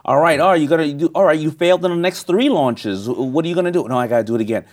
All 0.07 0.18
right, 0.18 0.40
all 0.40 0.52
right, 0.52 0.61
you 0.61 0.66
got 0.66 0.78
to 0.78 0.90
do. 0.94 1.11
All 1.14 1.24
right, 1.24 1.38
you 1.38 1.50
failed 1.50 1.85
in 1.85 1.90
the 1.90 1.96
next 1.98 2.22
three 2.22 2.48
launches. 2.48 3.07
What 3.07 3.44
are 3.44 3.48
you 3.48 3.54
gonna 3.54 3.70
do? 3.70 3.87
No, 3.87 3.98
I 3.98 4.07
got 4.07 4.18
to 4.18 4.24
do 4.24 4.35
it 4.35 4.40
again. 4.40 4.64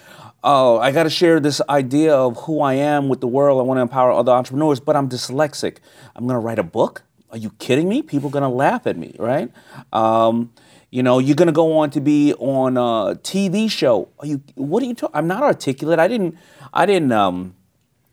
Oh, 0.41 0.79
I 0.79 0.91
got 0.91 1.03
to 1.03 1.09
share 1.09 1.41
this 1.41 1.59
idea 1.67 2.15
of 2.15 2.37
who 2.43 2.61
I 2.61 2.75
am 2.75 3.09
with 3.09 3.19
the 3.19 3.27
world. 3.27 3.59
I 3.59 3.63
want 3.63 3.77
to 3.79 3.81
empower 3.81 4.11
other 4.11 4.31
entrepreneurs, 4.31 4.79
but 4.79 4.95
I'm 4.95 5.09
dyslexic. 5.09 5.79
I'm 6.15 6.25
gonna 6.25 6.39
write 6.39 6.59
a 6.59 6.63
book. 6.63 7.03
Are 7.31 7.37
you 7.37 7.49
kidding 7.59 7.89
me? 7.89 8.03
People 8.03 8.29
gonna 8.29 8.47
laugh 8.49 8.87
at 8.87 8.95
me, 8.95 9.17
right? 9.19 9.51
Um, 9.91 10.53
you 10.95 11.03
know, 11.03 11.19
you're 11.19 11.35
gonna 11.35 11.51
go 11.51 11.77
on 11.79 11.89
to 11.89 11.99
be 11.99 12.33
on 12.35 12.77
a 12.77 13.19
TV 13.21 13.69
show. 13.69 14.07
Are 14.19 14.25
you? 14.25 14.41
What 14.55 14.81
are 14.81 14.85
you 14.85 14.93
talking? 14.93 15.13
I'm 15.13 15.27
not 15.27 15.43
articulate. 15.43 15.99
I 15.99 16.07
didn't. 16.07 16.37
I 16.73 16.85
didn't. 16.85 17.11
Um, 17.11 17.53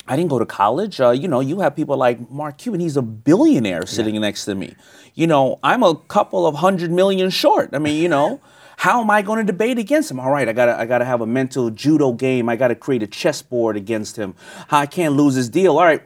I 0.08 0.16
didn't 0.16 0.30
go 0.30 0.40
to 0.40 0.46
college. 0.46 1.00
Uh, 1.00 1.10
you 1.10 1.28
know, 1.28 1.38
you 1.38 1.60
have 1.60 1.76
people 1.76 1.96
like 1.96 2.28
Mark 2.28 2.58
Cuban. 2.58 2.80
He's 2.80 2.96
a 2.96 3.02
billionaire 3.02 3.86
sitting 3.86 4.20
next 4.20 4.46
to 4.46 4.56
me. 4.56 4.74
You 5.14 5.28
know, 5.28 5.60
I'm 5.62 5.84
a 5.84 5.94
couple 5.94 6.44
of 6.44 6.56
hundred 6.56 6.90
million 6.90 7.30
short. 7.30 7.70
I 7.72 7.78
mean, 7.78 8.02
you 8.02 8.08
know, 8.08 8.40
how 8.78 9.00
am 9.00 9.10
I 9.12 9.22
going 9.22 9.38
to 9.38 9.44
debate 9.44 9.78
against 9.78 10.10
him? 10.10 10.18
All 10.18 10.32
right, 10.32 10.48
I 10.48 10.52
gotta, 10.52 10.76
I 10.76 10.84
gotta 10.84 11.04
have 11.04 11.20
a 11.20 11.26
mental 11.26 11.70
judo 11.70 12.12
game. 12.12 12.48
I 12.48 12.56
gotta 12.56 12.74
create 12.74 13.04
a 13.04 13.06
chessboard 13.06 13.76
against 13.76 14.16
him. 14.16 14.34
How 14.66 14.80
I 14.80 14.86
can't 14.86 15.14
lose 15.14 15.36
his 15.36 15.48
deal. 15.48 15.78
All 15.78 15.84
right, 15.84 16.02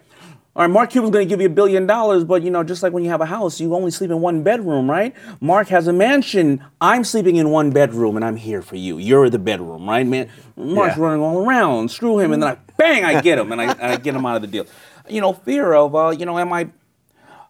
All 0.57 0.63
right, 0.63 0.71
Mark 0.71 0.89
Cuban's 0.89 1.13
going 1.13 1.29
to 1.29 1.29
give 1.29 1.43
you 1.43 1.49
a 1.49 1.51
billion 1.51 1.87
dollars, 1.87 2.25
but 2.25 2.43
you 2.43 2.49
know, 2.51 2.65
just 2.65 2.83
like 2.83 2.91
when 2.95 3.05
you 3.05 3.11
have 3.11 3.21
a 3.21 3.27
house, 3.27 3.61
you 3.61 3.75
only 3.75 3.91
sleep 3.91 4.11
in 4.11 4.23
one 4.23 4.43
bedroom, 4.43 4.91
right? 4.91 5.15
Mark 5.39 5.69
has 5.69 5.87
a 5.87 5.93
mansion. 5.93 6.65
I'm 6.81 7.05
sleeping 7.05 7.37
in 7.37 7.51
one 7.51 7.73
bedroom, 7.73 8.17
and 8.17 8.25
I'm 8.25 8.37
here 8.37 8.63
for 8.63 8.77
you. 8.77 8.97
You're 8.97 9.29
the 9.29 9.39
bedroom, 9.39 9.87
right, 9.87 10.07
man? 10.07 10.31
Mark's 10.57 10.97
Yeah. 10.97 11.03
running 11.03 11.21
all 11.21 11.47
around. 11.47 11.91
Screw 11.91 12.19
him, 12.21 12.33
and 12.33 12.43
then 12.43 12.49
I 12.53 12.57
bang, 12.79 13.05
I 13.05 13.21
get 13.21 13.39
him, 13.39 13.53
and 13.53 13.61
I, 13.61 13.93
I 13.93 13.97
get 13.97 14.15
him 14.15 14.25
out 14.25 14.37
of 14.37 14.41
the 14.43 14.49
deal. 14.49 14.65
You 15.11 15.21
know, 15.21 15.35
fear 15.35 15.75
of, 15.75 15.95
uh, 15.95 16.09
you 16.19 16.25
know, 16.25 16.39
am 16.39 16.51
I, 16.55 16.69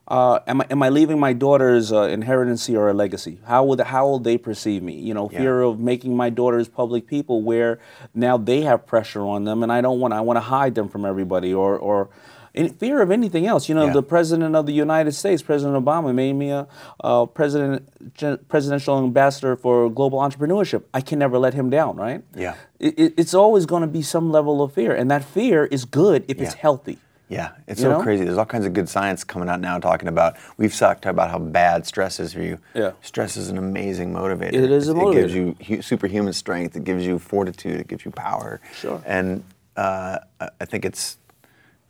uh, 0.09 0.39
am 0.45 0.59
I, 0.59 0.65
am 0.69 0.83
I 0.83 0.89
leaving 0.89 1.17
my 1.17 1.31
daughters 1.31 1.93
uh, 1.93 2.01
inheritance 2.01 2.69
or 2.69 2.89
a 2.89 2.93
legacy? 2.93 3.39
How 3.45 3.63
will 3.63 3.81
how 3.85 4.05
will 4.05 4.19
they 4.19 4.37
perceive 4.37 4.83
me? 4.83 4.95
You 4.95 5.13
know, 5.13 5.29
Yeah. 5.31 5.39
fear 5.39 5.61
of 5.61 5.79
making 5.79 6.13
my 6.17 6.29
daughters 6.29 6.67
public 6.67 7.07
people, 7.07 7.41
where 7.41 7.79
now 8.13 8.35
they 8.35 8.63
have 8.63 8.85
pressure 8.85 9.21
on 9.21 9.45
them, 9.45 9.63
and 9.63 9.71
I 9.71 9.79
don't 9.79 10.01
want 10.01 10.13
I 10.13 10.19
want 10.19 10.35
to 10.35 10.41
hide 10.41 10.75
them 10.75 10.89
from 10.89 11.05
everybody, 11.05 11.53
or 11.53 11.77
or 11.77 12.09
in 12.57 12.69
fear 12.69 13.01
of 13.01 13.11
anything 13.11 13.45
else. 13.45 13.69
You 13.69 13.75
know, 13.75 13.85
Yeah. 13.87 13.93
the 13.93 14.03
president 14.03 14.55
of 14.55 14.65
the 14.65 14.73
United 14.73 15.13
States, 15.13 15.41
President 15.41 15.83
Obama, 15.83 16.13
made 16.13 16.33
me 16.33 16.49
a, 16.51 16.67
uh 17.03 17.25
president 17.25 17.87
gen- 18.13 18.39
presidential 18.49 18.97
ambassador 18.97 19.55
for 19.55 19.89
global 19.89 20.19
entrepreneurship. 20.19 20.83
I 20.93 21.01
can 21.01 21.19
never 21.19 21.37
let 21.37 21.53
him 21.53 21.69
down, 21.69 21.95
right? 21.97 22.21
Yeah. 22.35 22.55
It, 22.79 22.93
it, 22.99 23.13
it's 23.17 23.33
always 23.33 23.65
going 23.65 23.81
to 23.81 23.87
be 23.87 24.01
some 24.01 24.31
level 24.31 24.61
of 24.61 24.73
fear, 24.73 24.93
and 24.93 25.09
that 25.11 25.23
fear 25.23 25.65
is 25.65 25.85
good 25.85 26.25
if 26.27 26.39
it's 26.41 26.53
healthy. 26.55 26.97
Yeah, 27.29 27.49
it's 27.67 27.81
You 27.81 27.87
so 27.87 27.91
know? 27.97 28.01
crazy. 28.03 28.23
There's 28.23 28.37
all 28.37 28.45
kinds 28.45 28.65
of 28.65 28.71
good 28.71 28.87
science 28.87 29.25
coming 29.25 29.49
out 29.49 29.59
now 29.59 29.79
talking 29.79 30.07
about. 30.07 30.37
We've 30.55 30.73
talked 30.73 31.05
about 31.05 31.29
how 31.29 31.39
bad 31.39 31.85
stress 31.85 32.21
is 32.21 32.31
for 32.33 32.41
you. 32.41 32.57
Yeah. 32.73 32.91
Stress 33.01 33.35
is 33.35 33.49
an 33.49 33.57
amazing 33.57 34.13
motivator. 34.13 34.53
It 34.53 34.71
is 34.71 34.87
a 34.87 34.95
It 34.97 35.11
gives 35.13 35.35
you 35.35 35.55
hu- 35.67 35.81
superhuman 35.81 36.31
strength. 36.31 36.77
It 36.77 36.85
gives 36.85 37.05
you 37.05 37.19
fortitude. 37.19 37.81
It 37.81 37.87
gives 37.89 38.05
you 38.05 38.11
power. 38.11 38.61
Sure. 38.73 39.01
And 39.05 39.43
uh, 39.75 40.19
I 40.39 40.65
think 40.65 40.85
it's 40.85 41.17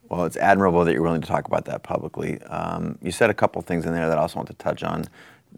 well, 0.09 0.25
it's 0.25 0.37
admirable 0.37 0.83
that 0.85 0.93
you're 0.93 1.01
willing 1.03 1.21
to 1.21 1.27
talk 1.27 1.45
about 1.47 1.65
that 1.65 1.83
publicly. 1.83 2.41
Um, 2.43 2.97
you 3.01 3.11
said 3.11 3.29
a 3.29 3.33
couple 3.33 3.61
things 3.61 3.85
in 3.85 3.93
there 3.93 4.07
that 4.07 4.17
I 4.17 4.21
also 4.21 4.37
want 4.37 4.47
to 4.49 4.55
touch 4.55 4.83
on, 4.83 5.05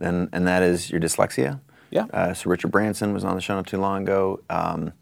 and 0.01 0.29
and 0.33 0.47
that 0.47 0.63
is 0.63 0.89
your 0.89 0.99
dyslexia. 0.99 1.59
Yeah. 1.91 2.05
Uh, 2.13 2.33
so 2.33 2.49
Richard 2.49 2.71
Branson 2.71 3.13
was 3.13 3.23
on 3.23 3.35
the 3.35 3.41
show 3.41 3.55
not 3.55 3.67
too 3.67 3.79
long 3.79 4.03
ago. 4.03 4.41
Um, 4.49 4.93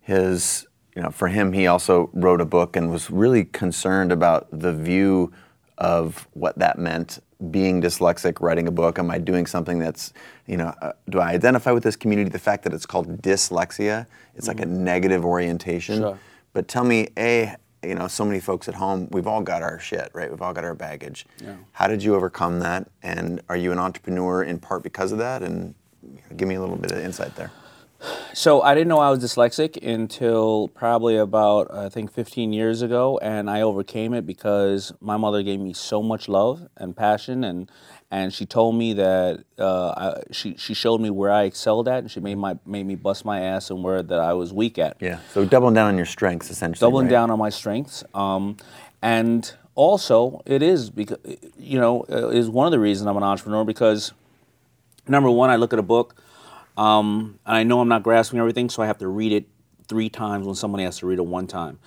his 0.00 0.66
you 0.96 1.02
know 1.02 1.10
for 1.10 1.28
him 1.28 1.52
he 1.52 1.66
also 1.66 2.10
wrote 2.12 2.40
a 2.40 2.44
book 2.44 2.76
and 2.76 2.90
was 2.90 3.10
really 3.10 3.44
concerned 3.44 4.10
about 4.10 4.48
the 4.50 4.72
view 4.72 5.30
of 5.76 6.26
what 6.32 6.58
that 6.58 6.78
meant 6.78 7.22
being 7.50 7.80
dyslexic 7.80 8.40
writing 8.40 8.66
a 8.66 8.70
book 8.70 8.98
am 8.98 9.10
i 9.10 9.18
doing 9.18 9.46
something 9.46 9.78
that's 9.78 10.12
you 10.46 10.56
know 10.56 10.72
uh, 10.82 10.92
do 11.10 11.20
i 11.20 11.30
identify 11.30 11.70
with 11.70 11.82
this 11.82 11.94
community 11.94 12.30
the 12.30 12.38
fact 12.38 12.64
that 12.64 12.72
it's 12.72 12.86
called 12.86 13.20
dyslexia 13.22 14.06
it's 14.34 14.48
like 14.48 14.60
a 14.60 14.66
negative 14.66 15.24
orientation 15.24 15.98
Sure. 16.00 16.18
but 16.54 16.66
tell 16.66 16.84
me 16.84 17.08
a 17.18 17.54
you 17.82 17.94
know 17.94 18.08
so 18.08 18.24
many 18.24 18.40
folks 18.40 18.68
at 18.68 18.74
home 18.74 19.08
we've 19.10 19.26
all 19.26 19.42
got 19.42 19.62
our 19.62 19.78
shit 19.78 20.10
right? 20.12 20.30
We've 20.30 20.42
all 20.42 20.52
got 20.52 20.64
our 20.64 20.74
baggage. 20.74 21.26
Yeah. 21.42 21.56
how 21.72 21.86
did 21.86 22.02
you 22.02 22.14
overcome 22.14 22.60
that? 22.60 22.88
And 23.02 23.40
are 23.48 23.56
you 23.56 23.72
an 23.72 23.78
entrepreneur 23.78 24.42
in 24.42 24.58
part 24.58 24.82
because 24.82 25.12
of 25.12 25.18
that? 25.18 25.42
And 25.42 25.74
give 26.36 26.48
me 26.48 26.54
a 26.54 26.60
little 26.60 26.76
bit 26.76 26.92
of 26.92 26.98
insight 26.98 27.36
there. 27.36 27.50
So 28.32 28.62
I 28.62 28.74
didn't 28.74 28.88
know 28.88 29.00
I 29.00 29.10
was 29.10 29.18
dyslexic 29.18 29.82
until 29.84 30.68
probably 30.68 31.16
about 31.16 31.72
I 31.74 31.88
think 31.88 32.12
15 32.12 32.52
years 32.52 32.80
ago, 32.80 33.18
and 33.18 33.50
I 33.50 33.62
overcame 33.62 34.14
it 34.14 34.24
because 34.24 34.92
my 35.00 35.16
mother 35.16 35.42
gave 35.42 35.58
me 35.58 35.72
so 35.72 36.00
much 36.02 36.28
love 36.28 36.68
and 36.76 36.96
passion, 36.96 37.42
and 37.42 37.68
and 38.10 38.32
she 38.32 38.46
told 38.46 38.74
me 38.74 38.94
that 38.94 39.44
uh, 39.58 39.88
I, 39.90 40.22
she 40.32 40.56
she 40.56 40.74
showed 40.74 41.00
me 41.00 41.10
where 41.10 41.30
I 41.30 41.42
excelled 41.44 41.88
at, 41.88 41.98
and 41.98 42.10
she 42.10 42.20
made 42.20 42.36
my 42.36 42.58
made 42.64 42.86
me 42.86 42.94
bust 42.94 43.24
my 43.24 43.40
ass 43.40 43.70
and 43.70 43.82
where 43.84 44.02
that 44.02 44.18
I 44.18 44.32
was 44.32 44.52
weak 44.52 44.78
at. 44.78 44.96
yeah 45.00 45.20
so 45.32 45.44
doubling 45.44 45.74
down 45.74 45.88
on 45.88 45.96
your 45.96 46.06
strengths 46.06 46.50
essentially 46.50 46.86
doubling 46.86 47.06
right? 47.06 47.12
down 47.12 47.30
on 47.30 47.38
my 47.38 47.50
strengths. 47.50 48.04
Um, 48.14 48.56
and 49.02 49.52
also, 49.74 50.42
it 50.44 50.62
is 50.62 50.90
because 50.90 51.18
you 51.58 51.78
know 51.78 52.04
uh, 52.10 52.28
is 52.28 52.48
one 52.48 52.66
of 52.66 52.72
the 52.72 52.80
reasons 52.80 53.06
I'm 53.06 53.16
an 53.16 53.22
entrepreneur 53.22 53.64
because 53.64 54.12
number 55.06 55.30
one, 55.30 55.50
I 55.50 55.56
look 55.56 55.72
at 55.72 55.78
a 55.78 55.82
book 55.82 56.16
um, 56.76 57.38
and 57.44 57.56
I 57.56 57.62
know 57.64 57.80
I'm 57.80 57.88
not 57.88 58.02
grasping 58.02 58.38
everything, 58.38 58.70
so 58.70 58.82
I 58.82 58.86
have 58.86 58.98
to 58.98 59.08
read 59.08 59.32
it 59.32 59.46
three 59.88 60.08
times 60.08 60.46
when 60.46 60.54
somebody 60.54 60.84
has 60.84 60.98
to 60.98 61.06
read 61.06 61.18
it 61.18 61.26
one 61.26 61.46
time. 61.46 61.78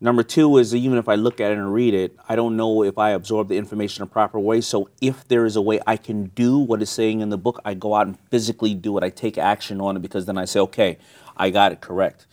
Number 0.00 0.22
two 0.22 0.58
is 0.58 0.70
that 0.70 0.78
even 0.78 0.96
if 0.96 1.08
I 1.08 1.16
look 1.16 1.40
at 1.40 1.50
it 1.50 1.58
and 1.58 1.72
read 1.72 1.92
it, 1.92 2.16
I 2.28 2.36
don't 2.36 2.56
know 2.56 2.84
if 2.84 2.98
I 2.98 3.10
absorb 3.10 3.48
the 3.48 3.56
information 3.56 4.02
in 4.02 4.08
a 4.08 4.10
proper 4.10 4.38
way. 4.38 4.60
So 4.60 4.88
if 5.00 5.26
there 5.26 5.44
is 5.44 5.56
a 5.56 5.62
way 5.62 5.80
I 5.86 5.96
can 5.96 6.26
do 6.26 6.58
what 6.58 6.80
is 6.82 6.90
saying 6.90 7.20
in 7.20 7.30
the 7.30 7.38
book, 7.38 7.60
I 7.64 7.74
go 7.74 7.94
out 7.94 8.06
and 8.06 8.18
physically 8.30 8.74
do 8.74 8.96
it. 8.96 9.02
I 9.02 9.10
take 9.10 9.38
action 9.38 9.80
on 9.80 9.96
it 9.96 10.00
because 10.00 10.26
then 10.26 10.38
I 10.38 10.44
say, 10.44 10.60
okay, 10.60 10.98
I 11.36 11.50
got 11.50 11.72
it 11.72 11.80
correct. 11.80 12.26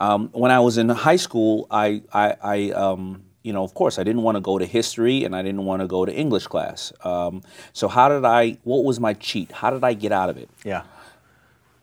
Um, 0.00 0.30
when 0.32 0.50
I 0.50 0.60
was 0.60 0.78
in 0.78 0.88
high 0.88 1.16
school, 1.16 1.66
I, 1.70 2.02
I, 2.12 2.36
I 2.42 2.70
um, 2.70 3.24
you 3.42 3.52
know, 3.52 3.64
of 3.64 3.74
course, 3.74 3.98
I 3.98 4.02
didn't 4.02 4.22
want 4.22 4.36
to 4.36 4.40
go 4.40 4.58
to 4.58 4.64
history 4.64 5.24
and 5.24 5.36
I 5.36 5.42
didn't 5.42 5.66
want 5.66 5.82
to 5.82 5.86
go 5.86 6.06
to 6.06 6.12
English 6.12 6.46
class. 6.46 6.90
Um, 7.04 7.42
so 7.74 7.86
how 7.86 8.08
did 8.08 8.24
I? 8.24 8.56
What 8.64 8.84
was 8.84 8.98
my 8.98 9.12
cheat? 9.12 9.52
How 9.52 9.70
did 9.70 9.84
I 9.84 9.92
get 9.92 10.10
out 10.10 10.30
of 10.30 10.38
it? 10.38 10.48
yeah 10.64 10.84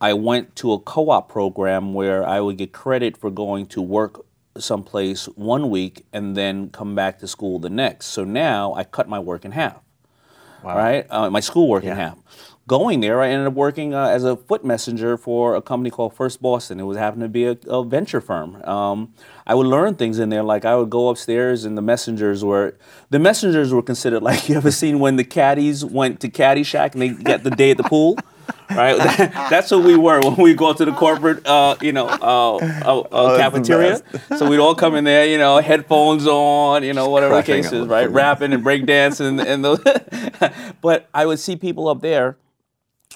I 0.01 0.13
went 0.13 0.55
to 0.57 0.73
a 0.73 0.79
co-op 0.79 1.29
program 1.29 1.93
where 1.93 2.27
I 2.27 2.39
would 2.39 2.57
get 2.57 2.73
credit 2.73 3.15
for 3.15 3.29
going 3.29 3.67
to 3.67 3.83
work 3.83 4.25
someplace 4.57 5.25
one 5.35 5.69
week 5.69 6.05
and 6.13 6.35
then 6.35 6.69
come 6.69 6.95
back 6.95 7.19
to 7.19 7.27
school 7.27 7.59
the 7.59 7.69
next. 7.69 8.07
So 8.07 8.23
now 8.23 8.73
I 8.73 8.83
cut 8.83 9.07
my 9.07 9.19
work 9.19 9.45
in 9.45 9.51
half. 9.51 9.77
Right, 10.63 11.07
uh, 11.09 11.29
my 11.31 11.39
schoolwork 11.39 11.83
in 11.83 11.89
Yeah. 11.89 11.95
half. 11.95 12.17
Going 12.67 12.99
there, 13.01 13.19
I 13.19 13.29
ended 13.29 13.47
up 13.47 13.53
working 13.55 13.95
uh, 13.95 14.05
as 14.05 14.23
a 14.23 14.37
foot 14.37 14.63
messenger 14.63 15.17
for 15.17 15.55
a 15.55 15.61
company 15.61 15.89
called 15.89 16.13
First 16.13 16.41
Boston. 16.41 16.79
It 16.79 16.83
was 16.83 16.95
happened 16.97 17.23
to 17.23 17.27
be 17.27 17.45
a, 17.45 17.57
a 17.67 17.83
venture 17.83 18.21
firm. 18.21 18.61
Um, 18.63 19.13
I 19.47 19.55
would 19.55 19.65
learn 19.65 19.95
things 19.95 20.19
in 20.19 20.29
there, 20.29 20.43
like 20.43 20.63
I 20.63 20.75
would 20.75 20.91
go 20.91 21.09
upstairs, 21.09 21.65
and 21.65 21.75
the 21.75 21.81
messengers 21.81 22.45
were 22.45 22.77
the 23.09 23.17
messengers 23.17 23.73
were 23.73 23.81
considered 23.81 24.21
like 24.21 24.47
you 24.49 24.55
ever 24.55 24.71
seen 24.71 24.99
when 24.99 25.15
the 25.15 25.23
caddies 25.23 25.83
went 25.83 26.19
to 26.21 26.29
Caddyshack 26.29 26.93
and 26.93 27.01
they 27.01 27.09
get 27.09 27.43
the 27.43 27.49
day 27.49 27.71
at 27.71 27.77
the 27.77 27.83
pool. 27.83 28.15
Right, 28.69 28.97
that's 29.49 29.69
who 29.69 29.81
we 29.81 29.97
were 29.97 30.21
when 30.21 30.35
we 30.37 30.53
go 30.53 30.71
to 30.73 30.85
the 30.85 30.93
corporate, 30.93 31.45
uh, 31.45 31.75
you 31.81 31.91
know, 31.91 32.07
uh, 32.07 32.55
uh, 32.55 32.57
uh, 32.59 33.07
Oh, 33.11 33.37
cafeteria. 33.37 34.01
So 34.37 34.49
we'd 34.49 34.59
all 34.59 34.75
come 34.75 34.95
in 34.95 35.03
there, 35.03 35.25
you 35.25 35.37
know, 35.37 35.57
headphones 35.59 36.25
on, 36.25 36.83
you 36.83 36.93
know, 36.93 37.09
whatever 37.09 37.35
the 37.35 37.43
case 37.43 37.71
is, 37.71 37.85
right? 37.87 38.09
Rapping 38.09 38.53
and 38.53 38.63
breakdancing 38.63 39.43
and 39.45 39.63
those. 39.65 39.79
but 40.81 41.09
I 41.13 41.25
would 41.25 41.39
see 41.39 41.55
people 41.55 41.87
up 41.89 42.01
there 42.01 42.37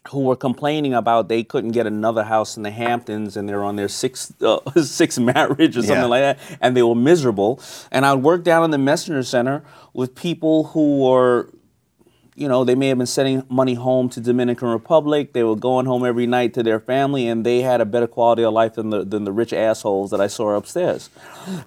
who 0.10 0.20
were 0.20 0.36
complaining 0.36 0.94
about 0.94 1.30
they 1.30 1.44
couldn't 1.44 1.72
get 1.72 1.88
another 1.88 2.24
house 2.26 2.58
in 2.58 2.64
the 2.64 2.70
Hamptons 2.72 3.36
and 3.38 3.50
they're 3.50 3.64
on 3.64 3.76
their 3.76 3.88
sixth 3.88 4.40
uh, 4.44 4.60
sixth 4.84 5.20
marriage 5.20 5.78
or 5.78 5.82
something 5.82 5.96
Yeah. 5.98 6.06
like 6.06 6.22
that, 6.22 6.58
and 6.62 6.76
they 6.78 6.84
were 6.84 6.94
miserable. 6.96 7.60
And 7.92 8.06
I 8.06 8.14
would 8.14 8.24
work 8.24 8.44
down 8.44 8.64
in 8.66 8.72
the 8.72 8.78
messenger 8.78 9.24
center 9.24 9.64
with 9.94 10.14
people 10.14 10.66
who 10.66 11.00
were 11.06 11.50
you 12.38 12.50
know, 12.50 12.66
they 12.66 12.76
may 12.76 12.90
have 12.90 12.98
been 12.98 13.08
sending 13.08 13.44
money 13.50 13.76
home 13.76 14.10
to 14.10 14.20
Dominican 14.20 14.68
Republic. 14.68 15.32
They 15.32 15.44
were 15.44 15.56
going 15.56 15.86
home 15.86 16.06
every 16.06 16.28
night 16.28 16.54
to 16.56 16.64
their 16.64 16.82
family, 16.82 17.30
and 17.30 17.46
they 17.46 17.62
had 17.62 17.80
a 17.80 17.86
better 17.86 18.08
quality 18.08 18.44
of 18.44 18.54
life 18.54 18.74
than 18.74 18.90
the 18.90 19.06
than 19.06 19.24
the 19.24 19.32
rich 19.32 19.54
assholes 19.54 20.12
that 20.12 20.20
I 20.20 20.28
saw 20.28 20.56
upstairs. 20.56 21.10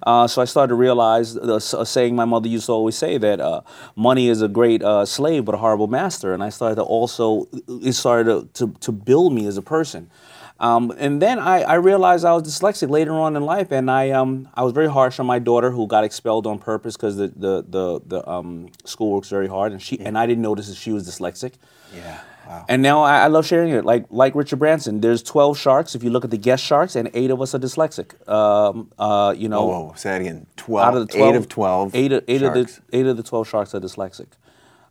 Uh, 0.03 0.27
so 0.27 0.41
I 0.41 0.45
started 0.45 0.69
to 0.69 0.75
realize 0.75 1.33
the 1.33 1.55
a 1.55 1.85
saying 1.85 2.15
my 2.15 2.25
mother 2.25 2.47
used 2.47 2.67
to 2.67 2.71
always 2.73 2.95
say 2.95 3.17
that 3.17 3.39
uh, 3.39 3.61
money 3.95 4.29
is 4.29 4.43
a 4.43 4.47
great 4.47 4.83
uh, 4.83 5.05
slave 5.05 5.45
but 5.45 5.55
a 5.55 5.57
horrible 5.57 5.87
master, 5.87 6.33
and 6.33 6.43
I 6.43 6.49
started 6.49 6.75
to 6.75 6.83
also 6.83 7.47
it 7.67 7.93
started 7.93 8.53
to, 8.53 8.67
to, 8.67 8.73
to 8.79 8.91
build 8.91 9.33
me 9.33 9.47
as 9.47 9.57
a 9.57 9.63
person. 9.63 10.11
Um, 10.59 10.93
and 10.97 11.21
then 11.21 11.39
I, 11.39 11.61
I 11.61 11.73
realized 11.75 12.25
I 12.25 12.33
was 12.33 12.43
dyslexic 12.43 12.89
later 12.89 13.13
on 13.13 13.37
in 13.37 13.43
life, 13.43 13.71
and 13.71 13.89
I 13.89 14.09
um, 14.11 14.49
I 14.55 14.63
was 14.63 14.73
very 14.73 14.89
harsh 14.89 15.19
on 15.19 15.25
my 15.25 15.39
daughter 15.39 15.71
who 15.71 15.87
got 15.87 16.03
expelled 16.03 16.45
on 16.45 16.59
purpose 16.59 16.97
because 16.97 17.15
the 17.15 17.27
the 17.29 17.63
the, 17.67 18.01
the 18.05 18.29
um, 18.29 18.69
school 18.83 19.11
works 19.11 19.29
very 19.29 19.47
hard, 19.47 19.71
and 19.71 19.81
she 19.81 19.99
and 19.99 20.17
I 20.17 20.25
didn't 20.25 20.41
notice 20.43 20.67
that 20.67 20.75
she 20.75 20.91
was 20.91 21.07
dyslexic. 21.07 21.53
yeah 21.95 22.19
wow 22.47 22.65
And 22.67 22.81
now 22.81 23.03
I, 23.03 23.19
I 23.21 23.27
love 23.27 23.45
sharing 23.45 23.71
it. 23.71 23.85
Like 23.85 24.05
like 24.09 24.35
Richard 24.35 24.59
Branson, 24.59 24.99
there's 24.99 25.23
12 25.23 25.57
sharks. 25.57 25.95
If 25.95 26.03
you 26.03 26.09
look 26.09 26.25
at 26.25 26.31
the 26.31 26.37
guest 26.37 26.63
sharks, 26.65 26.95
and 26.97 27.09
eight 27.13 27.31
of 27.31 27.41
us 27.41 27.55
are 27.55 27.59
dyslexic. 27.59 28.27
Um, 28.27 28.91
uh, 28.99 29.33
you 29.37 29.47
know, 29.47 29.65
whoa, 29.65 29.79
whoa 29.85 29.93
say 29.95 30.09
that 30.09 30.21
again 30.21 30.45
12 30.57 30.87
out 30.87 30.97
of 30.97 31.07
the 31.07 31.13
12, 31.13 31.29
eight 31.29 31.37
of 31.37 31.47
12 31.47 31.95
eight 31.95 32.11
of, 32.11 32.23
eight 32.27 32.41
of 32.41 32.53
the 32.53 32.79
eight 32.91 33.05
of 33.05 33.15
the 33.15 33.23
12 33.23 33.47
sharks 33.47 33.73
are 33.73 33.79
dyslexic. 33.79 34.27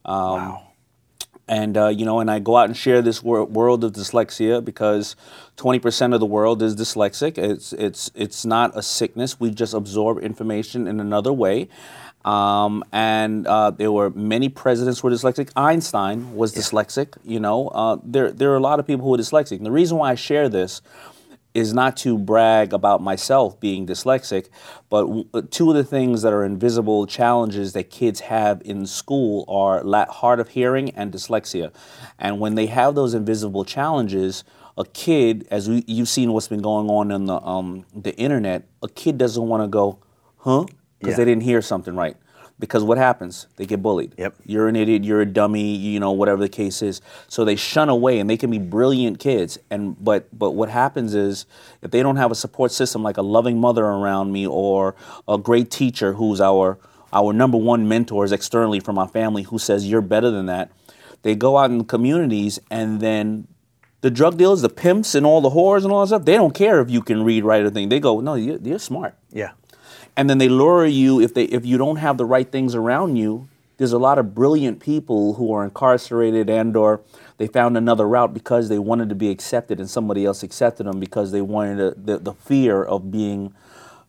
wow 0.07 0.67
and 1.48 1.76
uh, 1.76 1.88
you 1.88 2.04
know, 2.04 2.20
and 2.20 2.30
I 2.30 2.38
go 2.38 2.56
out 2.56 2.66
and 2.66 2.76
share 2.76 3.02
this 3.02 3.22
wor- 3.22 3.44
world 3.44 3.84
of 3.84 3.92
dyslexia 3.92 4.64
because 4.64 5.16
20% 5.56 6.14
of 6.14 6.20
the 6.20 6.26
world 6.26 6.62
is 6.62 6.76
dyslexic. 6.76 7.38
It's 7.38 7.72
it's 7.72 8.11
it's 8.14 8.44
not 8.44 8.76
a 8.76 8.82
sickness. 8.82 9.40
We 9.40 9.50
just 9.50 9.74
absorb 9.74 10.18
information 10.18 10.87
in 10.87 11.00
another 11.00 11.32
way. 11.32 11.68
Um, 12.24 12.84
and 12.92 13.46
uh, 13.46 13.70
there 13.70 13.90
were 13.90 14.11
many 14.11 14.48
presidents 14.48 15.00
who 15.00 15.08
were 15.08 15.14
dyslexic. 15.14 15.50
Einstein 15.56 16.34
was 16.34 16.54
dyslexic. 16.54 17.16
You 17.24 17.40
know, 17.40 17.68
uh, 17.68 17.98
there 18.04 18.30
there 18.30 18.52
are 18.52 18.56
a 18.56 18.61
lot 18.61 18.78
of 18.78 18.87
people 18.87 19.06
who 19.06 19.14
are 19.14 19.18
dyslexic. 19.18 19.56
And 19.56 19.66
the 19.66 19.70
reason 19.70 19.96
why 19.98 20.11
I 20.12 20.14
share 20.14 20.48
this 20.48 20.82
is 21.59 21.75
not 21.75 21.97
to 21.99 22.16
brag 22.16 22.73
about 22.73 23.01
myself 23.03 23.59
being 23.61 23.87
dyslexic, 23.87 24.49
but 24.88 25.07
uh, 25.35 25.42
two 25.51 25.68
of 25.71 25.77
the 25.77 25.85
things 25.85 26.23
that 26.23 26.33
are 26.33 26.44
invisible 26.44 27.07
challenges 27.07 27.73
that 27.73 27.90
kids 27.90 28.21
have 28.21 28.62
in 28.64 28.87
school 28.87 29.44
are 29.49 29.83
hard 30.09 30.40
of 30.40 30.49
hearing 30.49 30.90
and 30.90 31.12
dyslexia. 31.12 31.73
And 32.18 32.40
when 32.40 32.55
they 32.55 32.66
have 32.66 32.94
those 32.94 33.12
invisible 33.14 33.64
challenges, 33.64 34.44
a 34.77 34.85
kid, 34.85 35.47
as 35.51 35.68
we, 35.68 35.85
you've 35.87 36.09
seen 36.09 36.33
what's 36.33 36.49
been 36.49 36.62
going 36.62 36.88
on 36.88 37.11
on 37.12 37.27
the 37.27 37.40
um, 37.42 37.85
the 37.94 38.14
internet, 38.16 38.68
a 38.83 38.88
kid 38.88 39.18
doesn't 39.18 39.47
want 39.53 39.62
to 39.64 39.68
go, 39.68 39.99
huh? 40.38 40.64
Because 40.99 41.12
Yeah. 41.12 41.16
they 41.16 41.25
didn't 41.25 41.42
hear 41.42 41.61
something 41.62 41.94
right. 41.97 42.16
Because 42.59 42.83
what 42.83 42.99
happens? 42.99 43.47
They 43.57 43.66
get 43.66 43.83
bullied. 43.83 44.14
Yep. 44.18 44.35
You're 44.44 44.68
an 44.68 44.77
idiot. 44.77 45.05
You're 45.05 45.21
a 45.21 45.27
dummy. 45.27 45.77
You 45.77 46.01
know 46.01 46.12
whatever 46.12 46.40
the 46.40 46.49
case 46.49 46.83
is. 46.83 47.01
So 47.29 47.44
they 47.44 47.57
shun 47.57 47.88
away, 47.88 48.18
and 48.18 48.29
they 48.29 48.37
can 48.37 48.51
be 48.51 48.59
brilliant 48.59 49.18
kids. 49.18 49.59
And 49.71 50.03
but 50.03 50.27
but 50.37 50.53
what 50.53 50.68
happens 50.68 51.14
is 51.14 51.47
if 51.83 51.90
they 51.90 52.03
don't 52.03 52.16
have 52.16 52.31
a 52.31 52.35
support 52.35 52.73
system 52.73 53.03
like 53.03 53.16
a 53.16 53.23
loving 53.23 53.61
mother 53.61 53.85
around 53.85 54.33
me 54.33 54.47
or 54.47 54.94
a 55.27 55.38
great 55.38 55.71
teacher 55.71 56.14
who's 56.14 56.40
our 56.40 56.79
our 57.12 57.33
number 57.33 57.57
one 57.57 57.88
mentors 57.88 58.33
externally 58.33 58.81
from 58.81 58.99
our 58.99 59.09
family 59.09 59.42
who 59.42 59.59
says 59.59 59.88
you're 59.88 60.03
better 60.03 60.31
than 60.31 60.47
that, 60.47 60.71
they 61.23 61.35
go 61.35 61.57
out 61.57 61.71
in 61.71 61.79
the 61.79 61.85
communities 61.85 62.59
and 62.71 63.01
then 63.01 63.47
the 64.01 64.11
drug 64.11 64.37
dealers, 64.37 64.62
the 64.62 64.68
pimps, 64.68 65.14
and 65.14 65.27
all 65.27 65.40
the 65.40 65.51
whores 65.51 65.83
and 65.83 65.92
all 65.92 66.03
that 66.03 66.09
stuff, 66.09 66.25
they 66.25 66.35
don't 66.35 66.55
care 66.55 66.81
if 66.81 66.90
you 66.90 67.03
can 67.03 67.25
read, 67.25 67.44
write, 67.44 67.62
or 67.62 67.71
thing. 67.71 67.88
They 67.88 67.99
go, 67.99 68.21
no, 68.21 68.35
you're, 68.35 68.59
you're 68.59 68.79
smart 68.79 69.14
Yeah. 69.33 69.53
And 70.18 70.28
then 70.28 70.38
they 70.38 70.48
lure 70.48 70.85
you 70.85 71.20
if 71.20 71.33
they 71.33 71.44
if 71.44 71.64
you 71.64 71.78
don't 71.78 71.96
have 71.96 72.18
the 72.18 72.24
right 72.24 72.50
things 72.50 72.74
around 72.74 73.16
you 73.16 73.48
there's 73.76 73.92
a 73.92 73.98
lot 73.98 74.18
of 74.18 74.35
brilliant 74.35 74.81
people 74.81 75.35
who 75.35 75.52
are 75.52 75.64
incarcerated 75.64 76.50
and 76.50 76.76
or 76.76 77.00
they 77.37 77.46
found 77.46 77.76
another 77.76 78.07
route 78.07 78.35
because 78.35 78.68
they 78.68 78.81
wanted 78.81 79.09
to 79.09 79.14
be 79.14 79.31
accepted 79.31 79.78
and 79.78 79.88
somebody 79.88 80.26
else 80.26 80.42
accepted 80.42 80.85
them 80.85 80.98
because 80.98 81.31
they 81.31 81.40
wanted 81.40 81.76
to, 81.76 82.00
the, 82.00 82.18
the 82.18 82.33
fear 82.33 82.83
of 82.83 83.12
being 83.12 83.54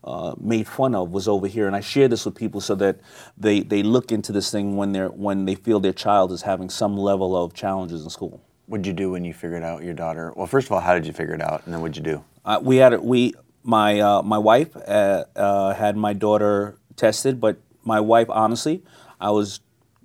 uh, 0.04 0.34
made 0.40 0.68
fun 0.68 0.96
of 0.96 1.12
was 1.12 1.28
over 1.28 1.46
here 1.46 1.68
and 1.68 1.76
i 1.76 1.80
share 1.80 2.08
this 2.08 2.26
with 2.26 2.34
people 2.34 2.60
so 2.60 2.74
that 2.74 3.00
they, 3.38 3.60
they 3.60 3.84
look 3.84 4.12
into 4.12 4.32
this 4.32 4.50
thing 4.52 4.76
when 4.76 4.92
they're 4.92 5.10
when 5.10 5.46
they 5.46 5.56
feel 5.56 5.80
their 5.80 5.94
child 5.94 6.32
is 6.32 6.42
having 6.42 6.70
some 6.70 6.98
level 6.98 7.38
of 7.38 7.54
challenges 7.54 8.04
in 8.04 8.10
school 8.10 8.42
What'd 8.66 8.86
you 8.86 8.94
do 8.94 9.10
when 9.10 9.26
you 9.26 9.34
figured 9.34 9.64
out 9.64 9.82
your 9.82 9.96
daughter? 9.96 10.32
Well, 10.36 10.46
first 10.46 10.68
of 10.68 10.74
all, 10.74 10.80
how 10.80 10.94
did 10.94 11.08
you 11.08 11.12
figure 11.12 11.34
it 11.34 11.42
out, 11.42 11.66
and 11.66 11.74
then 11.74 11.82
what'd 11.82 11.98
you 11.98 12.04
do? 12.04 12.24
Uh, 12.46 12.60
we 12.62 12.78
had 12.78 12.94
a 12.94 13.02
we 13.02 13.34
my 13.64 14.00
uh, 14.00 14.22
my 14.22 14.38
wife 14.38 14.76
uh, 14.76 15.26
uh, 15.36 15.74
had 15.74 15.98
my 15.98 16.14
daughter 16.14 16.76
tested, 16.96 17.40
but 17.40 17.58
my 17.84 18.00
wife 18.00 18.30
honestly, 18.30 18.84
I 19.20 19.32
was 19.32 19.60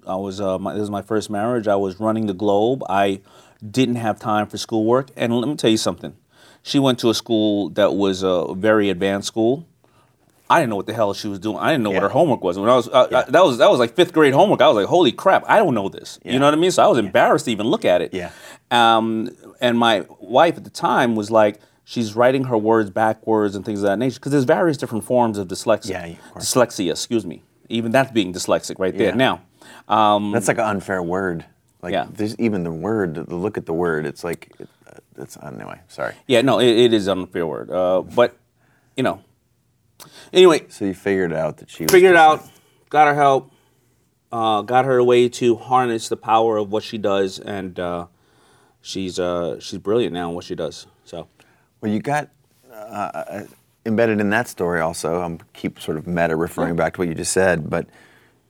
I 0.06 0.16
was 0.16 0.40
uh, 0.40 0.58
my, 0.58 0.72
this 0.74 0.80
was 0.80 0.90
my 0.90 1.02
first 1.02 1.30
marriage. 1.30 1.68
I 1.68 1.76
was 1.76 2.00
running 2.00 2.26
the 2.26 2.34
globe. 2.34 2.82
I 2.88 3.20
didn't 3.68 3.96
have 3.96 4.18
time 4.18 4.46
for 4.46 4.58
schoolwork, 4.58 5.10
and 5.16 5.38
let 5.38 5.48
me 5.48 5.56
tell 5.56 5.70
you 5.70 5.76
something. 5.78 6.14
She 6.62 6.78
went 6.78 6.98
to 7.00 7.10
a 7.10 7.14
school 7.14 7.68
that 7.70 7.94
was 7.94 8.22
a 8.22 8.54
very 8.54 8.88
advanced 8.90 9.28
school. 9.28 9.66
I 10.48 10.60
didn't 10.60 10.70
know 10.70 10.76
what 10.76 10.86
the 10.86 10.92
hell 10.94 11.14
she 11.14 11.26
was 11.28 11.38
doing. 11.38 11.56
I 11.58 11.70
didn't 11.70 11.84
know 11.84 11.90
what 11.90 12.02
her 12.02 12.08
homework 12.10 12.42
was. 12.44 12.58
When 12.58 12.68
I 12.68 12.76
was 12.76 12.88
uh, 12.88 13.08
Yeah. 13.10 13.18
uh, 13.18 13.24
that 13.30 13.44
was 13.44 13.58
that 13.58 13.70
was 13.70 13.78
like 13.78 13.94
fifth 13.94 14.12
grade 14.12 14.34
homework. 14.34 14.60
I 14.60 14.68
was 14.68 14.76
like, 14.76 14.86
holy 14.86 15.12
crap, 15.12 15.44
I 15.48 15.58
don't 15.58 15.74
know 15.74 15.88
this. 15.88 16.18
Yeah. 16.22 16.32
You 16.32 16.38
know 16.38 16.44
what 16.46 16.54
I 16.54 16.58
mean? 16.58 16.70
So 16.70 16.82
I 16.82 16.86
was 16.86 16.98
embarrassed 16.98 17.46
to 17.46 17.50
even 17.50 17.66
look 17.66 17.84
at 17.84 18.02
it. 18.02 18.12
Yeah. 18.12 18.30
Um, 18.70 19.30
and 19.60 19.78
my 19.78 20.04
wife 20.20 20.56
at 20.56 20.64
the 20.64 20.70
time 20.70 21.16
was 21.16 21.30
like, 21.30 21.60
she's 21.84 22.16
writing 22.16 22.44
her 22.44 22.56
words 22.58 22.90
backwards 22.90 23.54
and 23.54 23.64
things 23.64 23.80
of 23.80 23.84
that 23.86 23.98
nature 23.98 24.14
because 24.18 24.32
there's 24.32 24.44
various 24.44 24.76
different 24.76 25.04
forms 25.04 25.38
of 25.38 25.48
dyslexia. 25.48 25.90
Yeah, 25.90 26.04
of 26.06 26.30
course. 26.32 26.44
Dyslexia, 26.54 26.90
excuse 26.92 27.24
me. 27.26 27.42
Even 27.68 27.92
that's 27.92 28.10
being 28.12 28.32
dyslexic 28.32 28.78
right 28.78 28.96
there. 28.96 29.08
Yeah. 29.08 29.14
Now, 29.14 29.42
um, 29.88 30.32
That's 30.32 30.48
like 30.48 30.58
an 30.58 30.64
unfair 30.64 31.02
word. 31.02 31.44
Like, 31.82 31.92
Yeah. 31.92 32.06
there's 32.10 32.38
even 32.38 32.64
the 32.64 32.72
word. 32.72 33.14
The 33.14 33.34
look 33.36 33.56
at 33.58 33.66
the 33.66 33.72
word. 33.72 34.06
It's 34.06 34.24
like, 34.24 34.50
uh, 34.60 34.98
it's 35.16 35.36
anyway. 35.42 35.80
Sorry. 35.88 36.14
yeah, 36.26 36.40
no, 36.42 36.58
it, 36.58 36.68
it 36.68 36.92
is 36.92 37.06
an 37.08 37.20
unfair 37.20 37.46
word. 37.46 37.70
Uh, 37.70 38.02
but 38.02 38.36
you 38.96 39.02
know, 39.02 39.20
anyway, 40.32 40.62
So 40.68 40.84
you 40.84 40.94
figured 40.94 41.32
out 41.32 41.58
that 41.58 41.70
she 41.70 41.84
was 41.84 41.92
figured 41.92 42.12
it 42.12 42.16
out, 42.16 42.42
got 42.90 43.08
her 43.08 43.14
help, 43.14 43.50
uh, 44.32 44.62
got 44.62 44.84
her 44.84 44.98
a 44.98 45.04
way 45.04 45.28
to 45.28 45.56
harness 45.56 46.08
the 46.08 46.16
power 46.16 46.56
of 46.56 46.70
what 46.72 46.82
she 46.82 46.98
does, 46.98 47.38
and 47.38 47.78
uh, 47.78 48.06
she's 48.80 49.18
uh, 49.18 49.58
she's 49.60 49.78
brilliant 49.78 50.12
now 50.12 50.28
in 50.30 50.34
what 50.34 50.44
she 50.44 50.54
does. 50.54 50.86
So 51.04 51.28
Well, 51.84 51.92
you 51.92 52.00
got 52.00 52.30
uh, 52.72 53.42
embedded 53.84 54.18
in 54.18 54.30
that 54.30 54.48
story 54.48 54.80
also. 54.80 55.20
I'm 55.20 55.38
keep 55.52 55.78
sort 55.78 55.98
of 55.98 56.06
meta 56.06 56.34
referring 56.34 56.76
back 56.76 56.94
to 56.94 57.00
what 57.02 57.08
you 57.08 57.14
just 57.14 57.34
said, 57.34 57.68
but 57.68 57.86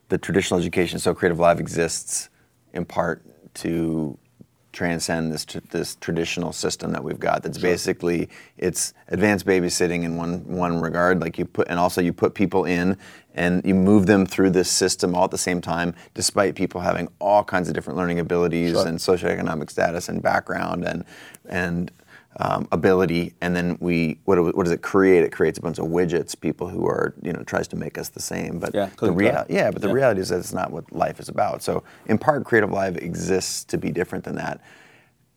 the 0.07 0.17
traditional 0.17 0.57
education, 0.57 0.99
so 0.99 1.13
Creative 1.13 1.37
Live 1.37 1.59
exists 1.59 2.29
in 2.71 2.85
part 2.85 3.23
to 3.55 4.17
transcend 4.71 5.33
this 5.33 5.43
tr- 5.43 5.57
this 5.69 5.95
traditional 5.97 6.53
system 6.53 6.93
that 6.93 7.03
we've 7.03 7.19
got. 7.19 7.43
That's 7.43 7.57
basically 7.57 8.29
it's 8.57 8.93
advanced 9.09 9.45
babysitting 9.45 10.03
in 10.03 10.15
one 10.15 10.47
one 10.47 10.79
regard. 10.79 11.19
Like 11.19 11.37
you 11.37 11.43
put, 11.43 11.67
and 11.67 11.77
also 11.77 11.99
you 12.01 12.13
put 12.13 12.35
people 12.35 12.63
in 12.63 12.97
and 13.33 13.65
you 13.65 13.75
move 13.75 14.05
them 14.05 14.25
through 14.25 14.51
this 14.51 14.71
system 14.71 15.13
all 15.13 15.25
at 15.25 15.31
the 15.31 15.37
same 15.37 15.59
time, 15.59 15.93
despite 16.13 16.55
people 16.55 16.79
having 16.79 17.09
all 17.19 17.43
kinds 17.43 17.67
of 17.67 17.73
different 17.75 17.97
learning 17.97 18.19
abilities 18.19 18.71
Sure. 18.71 18.87
and 18.87 18.97
socioeconomic 18.97 19.69
status 19.69 20.07
and 20.07 20.21
background 20.21 20.85
and 20.85 21.03
and 21.49 21.91
um, 22.37 22.67
ability, 22.71 23.33
and 23.41 23.55
then 23.55 23.77
we 23.79 24.19
what, 24.25 24.37
what 24.55 24.63
does 24.65 24.71
it 24.73 24.81
create? 24.81 25.23
It 25.23 25.31
creates 25.31 25.57
a 25.57 25.61
bunch 25.61 25.79
of 25.79 25.85
widgets. 25.85 26.39
People 26.39 26.67
who 26.67 26.85
are 26.85 27.13
you 27.21 27.31
know 27.31 27.43
tries 27.43 27.67
to 27.69 27.75
make 27.75 27.97
us 27.97 28.09
the 28.09 28.19
same, 28.21 28.59
but 28.59 28.73
Yeah, 28.75 28.89
the 28.99 29.11
rea- 29.11 29.45
yeah, 29.49 29.71
but 29.71 29.81
the 29.81 29.87
Yeah. 29.87 29.93
reality 29.93 30.21
is 30.21 30.29
that 30.29 30.39
it's 30.39 30.53
not 30.53 30.71
what 30.71 30.91
life 30.91 31.19
is 31.19 31.29
about. 31.29 31.63
So 31.63 31.83
in 32.07 32.17
part, 32.17 32.43
Creative 32.43 32.71
Live 32.71 32.97
exists 32.97 33.63
to 33.65 33.77
be 33.77 33.91
different 33.91 34.25
than 34.25 34.35
that. 34.35 34.59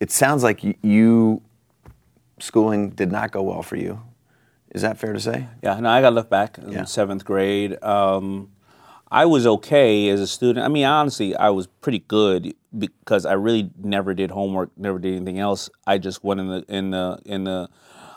It 0.00 0.11
sounds 0.11 0.42
like 0.42 0.62
y- 0.64 0.74
you 0.82 1.42
schooling 2.40 2.90
did 2.90 3.11
not 3.12 3.30
go 3.32 3.42
well 3.42 3.62
for 3.62 3.76
you. 3.76 4.00
Is 4.74 4.82
that 4.82 4.98
fair 4.98 5.12
to 5.12 5.20
say? 5.20 5.48
Yeah, 5.62 5.80
no, 5.80 5.88
I 5.88 6.00
got 6.00 6.12
left 6.12 6.30
back 6.30 6.58
in 6.58 6.72
Yeah. 6.72 6.84
seventh 6.84 7.24
grade. 7.24 7.82
Um, 7.82 8.50
I 9.11 9.24
was 9.24 9.46
okay 9.46 10.08
as 10.11 10.20
a 10.20 10.26
student. 10.26 10.64
I 10.64 10.68
mean, 10.68 10.84
honestly, 10.84 11.34
I 11.34 11.48
was 11.50 11.66
pretty 11.66 12.00
good 12.00 12.54
because 12.76 13.24
I 13.24 13.33
really 13.35 13.70
never 13.83 14.14
did 14.14 14.31
homework, 14.31 14.70
never 14.76 14.98
did 14.98 15.14
anything 15.14 15.38
else. 15.38 15.70
I 15.87 15.98
just 15.98 16.22
went 16.24 16.40
in 16.40 16.48
the 16.48 16.64
in 16.68 16.90
the 16.90 17.18
in 17.24 17.44
the. 17.44 17.68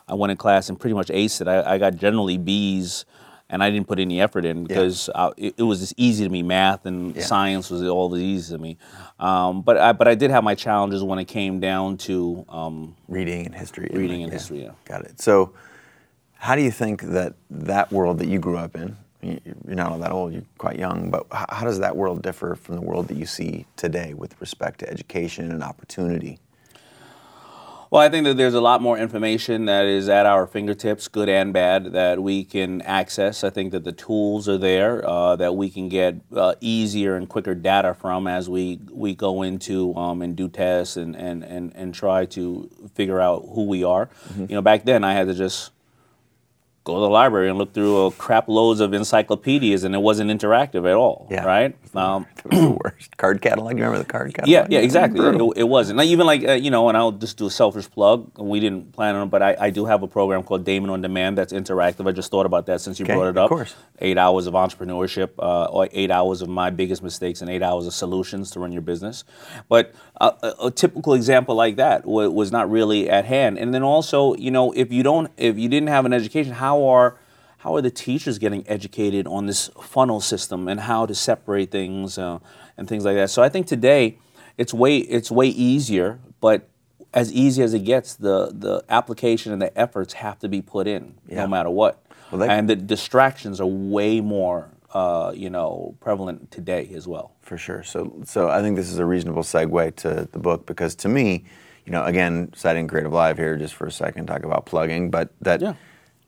I 0.08 0.16
went 0.16 0.32
in 0.32 0.38
class 0.38 0.68
and 0.70 0.80
pretty 0.80 0.94
much 0.94 1.08
aced 1.08 1.42
it. 1.42 1.48
I, 1.48 1.76
I 1.76 1.78
got 1.78 1.96
generally 1.96 2.38
B's, 2.38 3.06
and 3.50 3.64
I 3.64 3.70
didn't 3.70 3.88
put 3.88 3.98
any 3.98 4.20
effort 4.20 4.44
in 4.44 4.66
because 4.66 5.10
I, 5.16 5.32
it, 5.38 5.54
it 5.60 5.64
was 5.64 5.80
just 5.80 5.94
easy 5.96 6.26
to 6.26 6.30
me. 6.30 6.44
Math 6.44 6.86
and 6.86 7.16
Yeah. 7.16 7.24
science 7.24 7.70
was 7.70 7.82
all 7.84 8.10
the 8.10 8.22
easy 8.22 8.54
to 8.56 8.62
me. 8.62 8.78
Um, 9.20 9.62
but 9.62 9.78
I 9.78 9.94
but 9.94 10.08
I 10.10 10.16
did 10.16 10.32
have 10.32 10.44
my 10.44 10.56
challenges 10.56 11.02
when 11.04 11.18
it 11.20 11.26
came 11.26 11.60
down 11.62 11.96
to 11.98 12.46
um, 12.50 12.96
Reading 13.08 13.46
and 13.46 13.56
history. 13.56 13.90
Reading 13.94 14.24
and 14.24 14.34
history, 14.34 14.64
yeah. 14.64 14.72
Got 14.84 15.06
it. 15.06 15.22
So, 15.22 15.54
how 16.34 16.56
do 16.56 16.62
you 16.62 16.72
think 16.72 17.04
that 17.04 17.36
that 17.50 17.92
world 17.92 18.18
that 18.20 18.28
you 18.28 18.40
grew 18.40 18.58
up 18.58 18.76
in? 18.76 18.98
You- 19.22 19.40
You're 19.66 19.76
not 19.76 19.92
all 19.92 20.00
that 20.00 20.12
old. 20.12 20.34
You're 20.34 20.44
quite 20.58 20.78
young. 20.80 21.10
But 21.10 21.26
how 21.32 21.66
does 21.66 21.80
that 21.80 21.96
world 21.96 22.22
differ 22.22 22.56
from 22.56 22.76
the 22.76 22.82
world 22.82 23.08
that 23.10 23.18
you 23.18 23.26
see 23.26 23.66
today 23.76 24.14
with 24.14 24.40
respect 24.42 24.80
to 24.80 24.90
education 24.90 25.52
and 25.52 25.64
opportunity? 25.64 26.40
Well, 27.92 28.02
I 28.02 28.08
think 28.08 28.24
that 28.24 28.38
there's 28.38 28.54
a 28.54 28.62
lot 28.62 28.82
more 28.82 28.98
information 28.98 29.66
that 29.66 29.84
is 29.86 30.08
at 30.08 30.26
our 30.26 30.48
fingertips, 30.48 31.10
good 31.10 31.28
and 31.28 31.52
bad, 31.52 31.92
that 31.92 32.24
we 32.24 32.46
can 32.46 32.82
access. 32.84 33.44
I 33.44 33.50
think 33.50 33.74
that 33.74 33.84
the 33.84 33.92
tools 33.92 34.48
are 34.48 34.58
there 34.58 35.06
uh, 35.06 35.36
that 35.36 35.58
we 35.58 35.70
can 35.70 35.90
get 35.90 36.16
uh, 36.34 36.56
easier 36.62 37.18
and 37.18 37.28
quicker 37.28 37.54
data 37.54 37.94
from 37.94 38.28
as 38.28 38.50
we, 38.50 38.80
we 38.94 39.14
go 39.14 39.42
into 39.42 39.94
um, 39.98 40.22
and 40.22 40.38
do 40.38 40.48
tests 40.48 40.96
and, 40.96 41.18
and, 41.18 41.44
and, 41.44 41.76
and 41.76 41.94
try 41.94 42.24
to 42.28 42.70
figure 42.96 43.20
out 43.20 43.44
who 43.54 43.66
we 43.66 43.84
are. 43.84 44.06
Mm-hmm. 44.30 44.46
You 44.48 44.56
know, 44.56 44.62
back 44.62 44.86
then 44.86 45.04
I 45.04 45.12
had 45.12 45.28
to 45.28 45.34
just 45.34 45.72
go 46.84 46.96
to 46.96 47.02
the 47.02 47.10
library 47.10 47.50
and 47.50 47.58
look 47.58 47.74
through 47.74 48.06
a 48.06 48.12
crap 48.12 48.48
loads 48.48 48.80
of 48.80 48.94
encyclopedias, 48.94 49.84
and 49.84 49.94
it 49.94 50.00
wasn't 50.00 50.30
interactive 50.30 50.90
at 50.90 50.96
all. 50.96 51.28
Yeah. 51.30 51.46
Right? 51.46 51.76
Um, 51.96 52.26
was 52.46 52.60
the 52.60 52.78
worst. 52.84 53.18
Card 53.18 53.42
catalog. 53.42 53.72
You 53.78 53.84
remember 53.84 54.00
the 54.00 54.06
card 54.10 54.34
catalog? 54.34 54.50
yeah, 54.50 54.68
yeah, 54.70 54.80
exactly. 54.80 55.20
It, 55.26 55.54
it 55.58 55.64
wasn't. 55.64 56.02
Even 56.02 56.26
like 56.26 56.48
uh, 56.48 56.54
you 56.54 56.72
know, 56.72 56.88
and 56.90 56.98
I'll 56.98 57.12
just 57.12 57.38
do 57.38 57.48
a 57.48 57.52
selfish 57.52 57.90
plug. 57.90 58.32
We 58.40 58.60
didn't 58.60 58.94
plan 58.94 59.16
on, 59.16 59.28
it, 59.28 59.32
but 59.32 59.42
I, 59.42 59.56
I 59.60 59.70
do 59.70 59.86
have 59.86 60.02
a 60.04 60.08
program 60.08 60.44
called 60.44 60.66
Daymond 60.66 60.90
on 60.92 61.02
Demand 61.02 61.38
that's 61.38 61.54
interactive. 61.54 62.08
I 62.08 62.12
just 62.12 62.32
thought 62.32 62.46
about 62.46 62.66
that 62.68 62.82
since 62.82 63.00
you 63.00 63.06
Okay, 63.06 63.14
brought 63.14 63.28
it 63.28 63.38
of 63.38 63.38
up. 63.38 63.50
course. 63.50 63.76
Eight 64.00 64.18
hours 64.18 64.48
of 64.48 64.54
entrepreneurship, 64.54 65.30
uh, 65.40 65.66
or 65.66 65.88
eight 65.92 66.12
hours 66.12 66.42
of 66.42 66.50
my 66.50 66.70
biggest 66.70 67.04
mistakes, 67.04 67.42
and 67.42 67.50
eight 67.50 67.62
hours 67.62 67.86
of 67.88 67.94
solutions 67.94 68.52
to 68.52 68.60
run 68.60 68.72
your 68.72 68.82
business. 68.82 69.24
But 69.70 69.94
uh, 70.20 70.32
a, 70.42 70.68
a 70.68 70.72
typical 70.72 71.14
example 71.14 71.56
like 71.56 71.76
that 71.76 72.06
wa- 72.06 72.28
was 72.30 72.52
not 72.52 72.70
really 72.72 73.10
at 73.10 73.26
hand. 73.26 73.58
And 73.60 73.74
then 73.74 73.84
also, 73.84 74.34
you 74.36 74.52
know, 74.52 74.72
if 74.72 74.92
you 74.92 75.04
don't, 75.04 75.30
if 75.38 75.58
you 75.60 75.70
didn't 75.70 75.90
have 75.90 76.06
an 76.06 76.14
education, 76.14 76.54
how 76.54 76.84
are 76.86 77.18
how 77.64 77.76
are 77.76 77.82
the 77.82 77.92
teachers 77.92 78.40
getting 78.40 78.68
educated 78.68 79.28
on 79.28 79.46
this 79.46 79.70
funnel 79.82 80.20
system 80.20 80.68
and 80.68 80.80
how 80.80 81.06
to 81.06 81.14
separate 81.16 81.70
things 81.72 82.18
uh, 82.18 82.40
and 82.78 82.88
things 82.88 83.06
like 83.06 83.16
that? 83.16 83.30
So 83.30 83.44
I 83.44 83.50
think 83.50 83.68
today 83.68 84.18
it's 84.58 84.74
way 84.74 84.98
it's 84.98 85.30
way 85.32 85.48
easier, 85.48 86.20
but 86.40 86.68
as 87.14 87.32
easy 87.34 87.62
as 87.62 87.74
it 87.74 87.84
gets, 87.86 88.16
the 88.16 88.52
the 88.54 88.84
application 88.90 89.52
and 89.54 89.62
the 89.62 89.76
efforts 89.78 90.14
have 90.14 90.40
to 90.40 90.48
be 90.50 90.62
put 90.62 90.88
in 90.88 91.16
Yeah. 91.28 91.44
no 91.44 91.48
matter 91.48 91.70
what. 91.70 92.04
Well, 92.32 92.40
that- 92.40 92.50
and 92.50 92.70
the 92.70 92.76
distractions 92.76 93.60
are 93.62 93.68
way 93.68 94.22
more 94.22 94.70
uh, 94.94 95.32
you 95.36 95.50
know 95.50 95.96
prevalent 96.00 96.52
today 96.52 96.90
as 96.96 97.08
well. 97.08 97.32
For 97.42 97.58
sure. 97.58 97.84
So, 97.84 98.14
so 98.26 98.50
I 98.50 98.62
think 98.62 98.76
this 98.76 98.90
is 98.92 98.98
a 98.98 99.06
reasonable 99.06 99.44
segue 99.44 99.96
to 99.98 100.28
the 100.32 100.40
book 100.40 100.66
because 100.66 100.96
to 100.96 101.10
me, 101.10 101.44
you 101.86 101.92
know, 101.92 102.04
again, 102.06 102.52
citing 102.56 102.88
Creative 102.88 103.12
Live 103.14 103.38
here 103.38 103.56
just 103.58 103.74
for 103.76 103.86
a 103.88 103.92
second, 103.92 104.26
talk 104.28 104.44
about 104.44 104.66
plugging, 104.66 105.10
but 105.12 105.30
that 105.42 105.62
Yeah. 105.62 105.74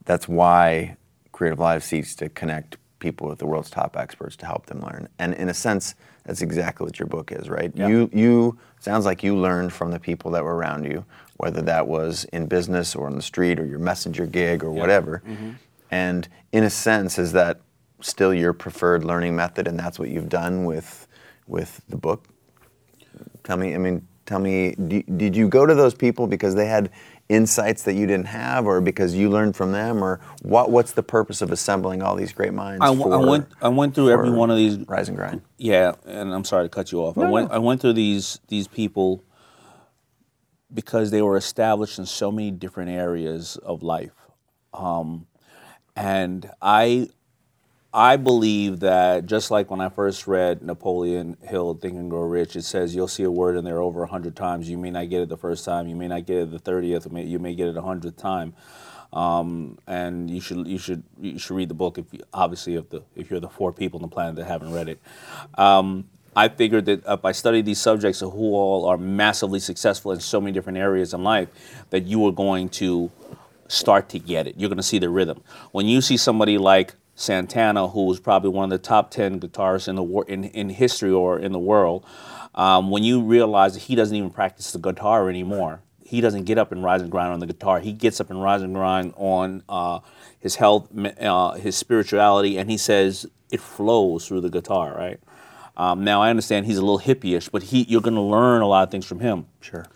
that's 0.04 0.28
why 0.28 0.96
Creative 1.34 1.58
Live 1.58 1.82
seeks 1.82 2.14
to 2.14 2.28
connect 2.28 2.76
people 3.00 3.26
with 3.26 3.40
the 3.40 3.46
world's 3.46 3.68
top 3.68 3.96
experts 3.96 4.36
to 4.36 4.46
help 4.46 4.66
them 4.66 4.80
learn. 4.80 5.08
And 5.18 5.34
in 5.34 5.48
a 5.48 5.54
sense, 5.54 5.96
that's 6.24 6.42
exactly 6.42 6.84
what 6.84 7.00
your 7.00 7.08
book 7.08 7.32
is, 7.32 7.48
right? 7.48 7.72
Yeah. 7.74 7.88
You 7.88 8.08
you 8.12 8.58
sounds 8.78 9.04
like 9.04 9.24
you 9.24 9.36
learned 9.36 9.72
from 9.72 9.90
the 9.90 9.98
people 9.98 10.30
that 10.30 10.44
were 10.44 10.54
around 10.54 10.84
you, 10.84 11.04
whether 11.38 11.60
that 11.62 11.88
was 11.88 12.22
in 12.32 12.46
business 12.46 12.94
or 12.94 13.06
on 13.08 13.16
the 13.16 13.22
street 13.22 13.58
or 13.58 13.66
your 13.66 13.80
messenger 13.80 14.26
gig 14.26 14.62
or 14.62 14.70
whatever. 14.70 15.22
Mm-hmm. 15.26 15.50
And 15.90 16.28
in 16.52 16.62
a 16.62 16.70
sense, 16.70 17.18
is 17.18 17.32
that 17.32 17.60
still 18.00 18.32
your 18.32 18.52
preferred 18.52 19.02
learning 19.04 19.34
method, 19.34 19.66
and 19.66 19.76
that's 19.76 19.98
what 19.98 20.10
you've 20.10 20.28
done 20.28 20.64
with 20.64 21.08
with 21.48 21.80
the 21.88 21.96
book? 21.96 22.28
Tell 23.42 23.56
me. 23.56 23.74
I 23.74 23.78
mean, 23.78 24.06
tell 24.24 24.38
me. 24.38 24.76
did 24.76 25.34
you 25.34 25.48
go 25.48 25.66
to 25.66 25.74
those 25.74 25.94
people 25.94 26.28
because 26.28 26.54
they 26.54 26.66
had 26.66 26.90
insights 27.28 27.84
that 27.84 27.94
you 27.94 28.06
didn't 28.06 28.26
have, 28.26 28.66
or 28.66 28.80
because 28.80 29.14
you 29.14 29.30
learned 29.30 29.56
from 29.56 29.72
them, 29.72 30.02
or 30.02 30.20
what? 30.42 30.70
What's 30.70 30.92
the 30.92 31.02
purpose 31.02 31.42
of 31.42 31.50
assembling 31.50 32.02
all 32.02 32.16
these 32.16 32.32
great 32.32 32.52
minds? 32.52 32.84
I, 32.84 32.94
for, 32.94 33.12
I 33.12 33.16
went. 33.16 33.48
I 33.62 33.68
went 33.68 33.94
through 33.94 34.10
every 34.10 34.30
one 34.30 34.50
of 34.50 34.56
these 34.56 34.78
rise 34.86 35.08
and 35.08 35.16
grind. 35.16 35.42
Yeah, 35.56 35.94
and 36.04 36.34
I'm 36.34 36.44
sorry 36.44 36.64
to 36.64 36.68
cut 36.68 36.92
you 36.92 37.00
off. 37.00 37.16
No, 37.16 37.24
I 37.26 37.30
went. 37.30 37.48
No. 37.50 37.56
I 37.56 37.58
went 37.58 37.80
through 37.80 37.94
these 37.94 38.40
these 38.48 38.68
people 38.68 39.22
because 40.72 41.10
they 41.10 41.22
were 41.22 41.36
established 41.36 41.98
in 41.98 42.06
so 42.06 42.30
many 42.30 42.50
different 42.50 42.90
areas 42.90 43.56
of 43.58 43.82
life, 43.82 44.14
um, 44.72 45.26
and 45.96 46.50
I 46.60 47.08
I 47.96 48.16
believe 48.16 48.80
that 48.80 49.26
just 49.26 49.52
like 49.52 49.70
when 49.70 49.80
I 49.80 49.88
first 49.88 50.26
read 50.26 50.62
Napoleon 50.62 51.36
Hill, 51.42 51.74
Think 51.74 51.94
and 51.94 52.10
Grow 52.10 52.22
Rich, 52.22 52.56
it 52.56 52.64
says 52.64 52.92
you'll 52.92 53.06
see 53.06 53.22
a 53.22 53.30
word 53.30 53.56
in 53.56 53.64
there 53.64 53.80
over 53.80 54.02
a 54.02 54.08
hundred 54.08 54.34
times. 54.34 54.68
You 54.68 54.76
may 54.76 54.90
not 54.90 55.08
get 55.08 55.22
it 55.22 55.28
the 55.28 55.36
first 55.36 55.64
time, 55.64 55.86
you 55.86 55.94
may 55.94 56.08
not 56.08 56.26
get 56.26 56.38
it 56.38 56.50
the 56.50 56.58
thirtieth, 56.58 57.06
you 57.12 57.38
may 57.38 57.54
get 57.54 57.68
it 57.68 57.76
a 57.76 57.82
hundredth 57.82 58.16
time. 58.16 58.52
Um, 59.12 59.78
and 59.86 60.28
you 60.28 60.40
should 60.40 60.66
you 60.66 60.76
should 60.76 61.04
you 61.20 61.38
should 61.38 61.54
read 61.54 61.68
the 61.68 61.74
book 61.74 61.98
if 61.98 62.12
you, 62.12 62.18
obviously 62.32 62.74
if 62.74 62.90
the 62.90 63.04
if 63.14 63.30
you're 63.30 63.38
the 63.38 63.48
four 63.48 63.72
people 63.72 63.98
on 63.98 64.02
the 64.02 64.12
planet 64.12 64.34
that 64.36 64.46
haven't 64.46 64.72
read 64.72 64.88
it. 64.88 65.00
Um, 65.56 66.08
I 66.34 66.48
figured 66.48 66.86
that 66.86 67.04
if 67.06 67.24
I 67.24 67.30
studied 67.30 67.64
these 67.64 67.80
subjects 67.80 68.22
of 68.22 68.32
who 68.32 68.54
all 68.54 68.86
are 68.86 68.98
massively 68.98 69.60
successful 69.60 70.10
in 70.10 70.18
so 70.18 70.40
many 70.40 70.50
different 70.50 70.78
areas 70.78 71.14
in 71.14 71.22
life, 71.22 71.48
that 71.90 72.06
you 72.06 72.26
are 72.26 72.32
going 72.32 72.70
to 72.70 73.12
start 73.68 74.08
to 74.08 74.18
get 74.18 74.48
it. 74.48 74.56
You're 74.58 74.68
going 74.68 74.78
to 74.78 74.82
see 74.82 74.98
the 74.98 75.10
rhythm. 75.10 75.44
When 75.70 75.86
you 75.86 76.00
see 76.00 76.16
somebody 76.16 76.58
like 76.58 76.94
Santana, 77.14 77.88
who 77.88 78.06
was 78.06 78.20
probably 78.20 78.50
one 78.50 78.64
of 78.64 78.70
the 78.70 78.84
top 78.84 79.10
10 79.10 79.40
guitarists 79.40 79.88
in, 79.88 79.96
the 79.96 80.02
wor- 80.02 80.26
in, 80.26 80.44
in 80.44 80.70
history 80.70 81.10
or 81.10 81.38
in 81.38 81.52
the 81.52 81.58
world, 81.58 82.04
um, 82.54 82.90
when 82.90 83.02
you 83.02 83.22
realize 83.22 83.74
that 83.74 83.84
he 83.84 83.94
doesn't 83.94 84.16
even 84.16 84.30
practice 84.30 84.72
the 84.72 84.78
guitar 84.78 85.28
anymore, 85.28 85.80
he 86.04 86.20
doesn't 86.20 86.44
get 86.44 86.58
up 86.58 86.70
and 86.72 86.82
rise 86.82 87.02
and 87.02 87.10
grind 87.10 87.32
on 87.32 87.40
the 87.40 87.46
guitar. 87.46 87.80
He 87.80 87.92
gets 87.92 88.20
up 88.20 88.30
and 88.30 88.42
rise 88.42 88.62
and 88.62 88.74
grind 88.74 89.14
on 89.16 89.62
uh, 89.68 90.00
his 90.38 90.56
health, 90.56 90.88
uh, 91.20 91.52
his 91.52 91.76
spirituality, 91.76 92.58
and 92.58 92.70
he 92.70 92.76
says 92.76 93.26
it 93.50 93.60
flows 93.60 94.28
through 94.28 94.42
the 94.42 94.50
guitar, 94.50 94.94
right? 94.96 95.20
Um, 95.76 96.04
now 96.04 96.22
I 96.22 96.30
understand 96.30 96.66
he's 96.66 96.78
a 96.78 96.82
little 96.82 97.00
hippie-ish, 97.00 97.48
but 97.48 97.64
he, 97.64 97.82
you're 97.84 98.00
going 98.00 98.14
to 98.14 98.20
learn 98.20 98.62
a 98.62 98.66
lot 98.66 98.84
of 98.84 98.90
things 98.90 99.06
from 99.06 99.20
him. 99.20 99.46
Sure 99.60 99.86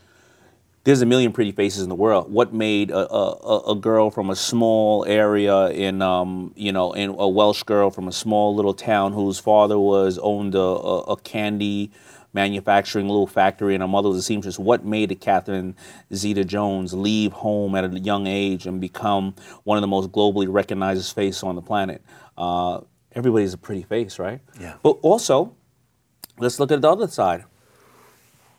there's 0.88 1.02
a 1.02 1.06
million 1.06 1.32
pretty 1.32 1.52
faces 1.52 1.82
in 1.82 1.90
the 1.90 1.94
world. 1.94 2.32
What 2.32 2.54
made 2.54 2.90
a, 2.90 3.12
a, 3.12 3.72
a 3.72 3.74
girl 3.74 4.10
from 4.10 4.30
a 4.30 4.34
small 4.34 5.04
area 5.04 5.66
in, 5.68 6.00
um, 6.00 6.54
you 6.56 6.72
know, 6.72 6.94
in 6.94 7.10
a 7.10 7.28
Welsh 7.28 7.62
girl 7.62 7.90
from 7.90 8.08
a 8.08 8.12
small 8.12 8.56
little 8.56 8.72
town 8.72 9.12
whose 9.12 9.38
father 9.38 9.78
was 9.78 10.18
owned 10.22 10.54
a, 10.54 10.58
a, 10.58 10.98
a 11.00 11.16
candy 11.18 11.90
manufacturing 12.32 13.06
little 13.06 13.26
factory 13.26 13.74
and 13.74 13.82
her 13.82 13.88
mother 13.88 14.08
was 14.08 14.16
a 14.16 14.22
seamstress. 14.22 14.58
What 14.58 14.82
made 14.82 15.12
a 15.12 15.14
Catherine 15.14 15.76
Zeta-Jones 16.14 16.94
leave 16.94 17.32
home 17.32 17.74
at 17.74 17.84
a 17.84 17.98
young 17.98 18.26
age 18.26 18.64
and 18.64 18.80
become 18.80 19.34
one 19.64 19.76
of 19.76 19.82
the 19.82 19.88
most 19.88 20.10
globally 20.10 20.46
recognized 20.48 21.14
faces 21.14 21.42
on 21.42 21.54
the 21.54 21.60
planet? 21.60 22.00
Uh, 22.38 22.80
everybody's 23.12 23.52
a 23.52 23.58
pretty 23.58 23.82
face, 23.82 24.18
right? 24.18 24.40
Yeah. 24.58 24.76
But 24.82 24.96
also, 25.02 25.54
let's 26.38 26.58
look 26.58 26.72
at 26.72 26.80
the 26.80 26.90
other 26.90 27.08
side 27.08 27.44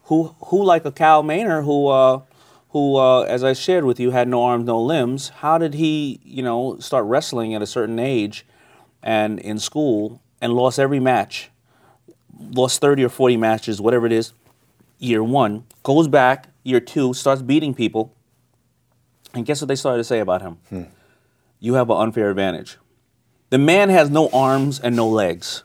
who 0.10 0.36
who 0.46 0.64
like 0.64 0.86
a 0.86 0.92
Kyle 0.92 1.24
Maynard 1.24 1.64
who 1.64 1.88
uh, 1.88 2.22
who 2.70 2.98
uh, 2.98 3.22
as 3.22 3.44
I 3.44 3.54
shared 3.54 3.86
with 3.86 4.00
you 4.00 4.12
had 4.12 4.28
no 4.28 4.44
arms 4.44 4.66
no 4.66 4.82
limbs. 4.82 5.30
How 5.30 5.58
did 5.58 5.76
he 5.76 6.20
you 6.24 6.44
know 6.44 6.78
start 6.80 7.06
wrestling 7.06 7.54
at 7.54 7.62
a 7.62 7.68
certain 7.68 8.00
age 8.00 8.46
and 9.02 9.40
in 9.40 9.60
school 9.60 10.22
and 10.42 10.54
lost 10.54 10.80
every 10.80 11.00
match, 11.00 11.52
lost 12.38 12.82
thirty 12.82 13.04
or 13.04 13.10
forty 13.10 13.38
matches, 13.38 13.80
whatever 13.80 14.06
it 14.06 14.12
is. 14.12 14.34
Year 14.98 15.24
one 15.24 15.66
goes 15.84 16.08
back. 16.08 16.48
Year 16.64 16.80
two 16.80 17.14
starts 17.14 17.42
beating 17.42 17.74
people. 17.74 18.14
And 19.34 19.46
guess 19.46 19.62
what 19.62 19.68
they 19.68 19.76
started 19.76 20.00
to 20.00 20.04
say 20.04 20.20
about 20.20 20.42
him? 20.42 20.58
Hmm. 20.70 20.84
You 21.60 21.76
have 21.76 21.90
an 21.92 21.98
unfair 21.98 22.32
advantage. 22.32 22.78
The 23.52 23.60
man 23.60 23.90
has 23.90 24.10
no 24.10 24.28
arms 24.30 24.80
and 24.80 24.96
no 24.96 25.08
legs. 25.08 25.64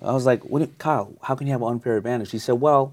I 0.00 0.12
was 0.12 0.26
like, 0.26 0.42
what, 0.44 0.78
Kyle, 0.78 1.12
how 1.22 1.34
can 1.34 1.46
you 1.46 1.52
have 1.52 1.62
an 1.62 1.68
unfair 1.68 1.96
advantage? 1.96 2.30
He 2.30 2.38
said, 2.38 2.54
well, 2.54 2.92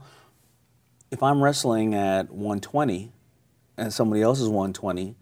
if 1.11 1.23
I'm 1.23 1.43
wrestling 1.43 1.93
at 1.95 2.31
120 2.31 3.11
and 3.77 3.93
somebody 3.93 4.21
else 4.21 4.39
is 4.39 4.47
120 4.47 5.15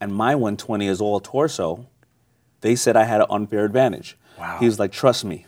and 0.00 0.14
my 0.14 0.34
120 0.34 0.86
is 0.86 1.00
all 1.00 1.20
torso, 1.20 1.86
they 2.60 2.76
said 2.76 2.96
I 2.96 3.04
had 3.04 3.20
an 3.20 3.26
unfair 3.30 3.64
advantage. 3.64 4.16
Wow. 4.38 4.58
He 4.58 4.66
was 4.66 4.78
like, 4.78 4.92
trust 4.92 5.24
me, 5.24 5.46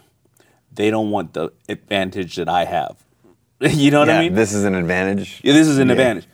they 0.72 0.90
don't 0.90 1.10
want 1.10 1.34
the 1.34 1.52
advantage 1.68 2.36
that 2.36 2.48
I 2.48 2.64
have. 2.64 2.96
you 3.60 3.90
know 3.90 4.00
what 4.00 4.08
yeah, 4.08 4.18
I 4.18 4.22
mean? 4.22 4.34
This 4.34 4.52
is 4.52 4.64
an 4.64 4.74
advantage. 4.74 5.40
Yeah, 5.42 5.52
this 5.52 5.66
is 5.66 5.78
an 5.78 5.88
yeah. 5.88 5.92
advantage. 5.92 6.26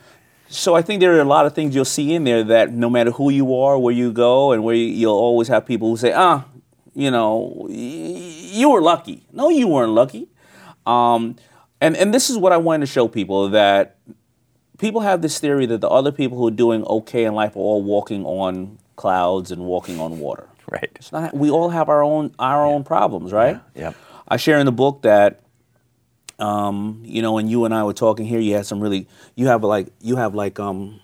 So 0.49 0.75
I 0.75 0.83
think 0.83 1.01
there 1.01 1.17
are 1.17 1.21
a 1.21 1.25
lot 1.25 1.47
of 1.47 1.55
things 1.55 1.75
you'll 1.75 1.85
see 1.85 2.15
in 2.15 2.25
there 2.25 2.45
that 2.45 2.73
no 2.73 2.91
matter 2.91 3.11
who 3.11 3.31
you 3.31 3.57
are, 3.57 3.79
where 3.79 3.95
you 3.95 4.13
go, 4.13 4.53
and 4.53 4.63
where 4.63 4.75
you, 4.75 5.09
will 5.09 5.15
always 5.15 5.49
have 5.49 5.67
people 5.67 5.89
who 5.89 5.97
say, 5.97 6.13
ah, 6.13 6.45
you 6.95 7.11
know, 7.11 7.67
you 7.71 8.71
were 8.71 8.81
lucky. 8.81 9.27
No, 9.33 9.49
you 9.49 9.67
weren't 9.67 9.93
lucky. 9.93 10.29
Um, 10.87 11.37
and 11.81 11.97
and 11.97 12.15
this 12.15 12.31
is 12.31 12.39
what 12.39 12.53
I 12.53 12.57
wanted 12.57 12.87
to 12.87 12.93
show 12.93 13.09
people 13.09 13.49
that 13.51 13.97
people 14.79 15.01
have 15.01 15.23
this 15.23 15.39
theory 15.39 15.67
that 15.67 15.81
the 15.81 15.89
other 15.89 16.13
people 16.13 16.39
who 16.39 16.49
are 16.49 16.53
doing 16.53 16.85
okay 16.85 17.25
in 17.25 17.35
life 17.35 17.57
are 17.57 17.61
all 17.61 17.83
walking 17.83 18.25
on 18.25 18.79
clouds 18.97 19.51
and 19.51 19.65
walking 19.65 20.01
on 20.01 20.19
water. 20.19 20.49
Right. 20.67 20.91
It's 20.97 21.13
not. 21.13 21.37
We 21.37 21.51
all 21.51 21.69
have 21.69 21.91
our 21.91 22.03
own 22.03 22.35
our 22.39 22.65
own 22.65 22.85
problems, 22.85 23.33
right? 23.33 23.61
Yeah. 23.75 23.83
Yep. 23.83 23.97
I 24.27 24.37
share 24.39 24.59
in 24.59 24.67
the 24.67 24.73
book 24.73 25.03
that. 25.03 25.43
Um, 26.39 27.03
you 27.05 27.23
know, 27.23 27.35
when 27.35 27.47
you 27.47 27.65
and 27.65 27.73
I 27.73 27.85
were 27.85 27.93
talking 27.93 28.25
here, 28.27 28.41
you 28.41 28.55
had 28.55 28.67
some 28.67 28.81
really. 28.81 29.07
You 29.37 29.47
have 29.49 29.63
like 29.63 29.89
you 30.01 30.17
have 30.17 30.35
like 30.35 30.59
um, 30.59 31.01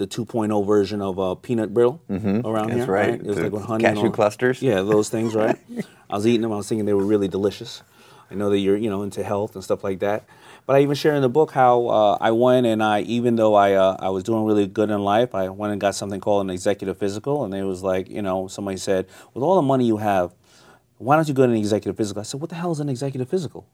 the 0.00 0.06
2.0 0.06 0.66
version 0.66 1.02
of 1.02 1.18
uh, 1.20 1.34
peanut 1.34 1.74
brittle 1.74 2.00
mm-hmm. 2.08 2.46
around 2.46 2.68
That's 2.68 2.84
here. 2.84 2.86
right. 2.86 3.10
right? 3.10 3.20
It 3.20 3.26
was 3.26 3.36
the 3.36 3.42
like 3.42 3.52
with 3.52 3.64
honey 3.64 3.84
cashew 3.84 4.10
clusters. 4.10 4.62
Yeah, 4.62 4.80
those 4.80 5.10
things, 5.10 5.34
right? 5.34 5.56
I 6.10 6.16
was 6.16 6.26
eating 6.26 6.40
them. 6.40 6.52
I 6.52 6.56
was 6.56 6.68
thinking 6.68 6.86
they 6.86 6.94
were 6.94 7.04
really 7.04 7.28
delicious. 7.28 7.82
I 8.30 8.34
know 8.34 8.50
that 8.50 8.58
you're, 8.58 8.76
you 8.76 8.88
know, 8.88 9.02
into 9.02 9.22
health 9.24 9.54
and 9.54 9.64
stuff 9.64 9.82
like 9.82 9.98
that. 10.00 10.24
But 10.66 10.76
I 10.76 10.82
even 10.82 10.94
share 10.94 11.14
in 11.14 11.22
the 11.22 11.28
book 11.28 11.50
how 11.50 11.88
uh, 11.88 12.18
I 12.20 12.30
went 12.30 12.66
and 12.66 12.82
I, 12.82 13.00
even 13.00 13.36
though 13.36 13.54
I, 13.54 13.72
uh, 13.72 13.96
I 13.98 14.10
was 14.10 14.22
doing 14.22 14.44
really 14.44 14.66
good 14.66 14.90
in 14.90 15.00
life, 15.00 15.34
I 15.34 15.48
went 15.48 15.72
and 15.72 15.80
got 15.80 15.94
something 15.94 16.20
called 16.20 16.44
an 16.44 16.50
executive 16.50 16.96
physical, 16.96 17.44
and 17.44 17.52
it 17.54 17.64
was 17.64 17.82
like, 17.82 18.08
you 18.08 18.22
know, 18.22 18.46
somebody 18.46 18.76
said, 18.76 19.06
with 19.34 19.42
all 19.42 19.56
the 19.56 19.62
money 19.62 19.84
you 19.86 19.96
have, 19.96 20.32
why 20.98 21.16
don't 21.16 21.26
you 21.26 21.34
go 21.34 21.46
to 21.46 21.52
an 21.52 21.58
executive 21.58 21.96
physical? 21.96 22.20
I 22.20 22.24
said, 22.24 22.40
what 22.40 22.50
the 22.50 22.56
hell 22.56 22.70
is 22.70 22.78
an 22.78 22.88
executive 22.88 23.28
physical? 23.28 23.66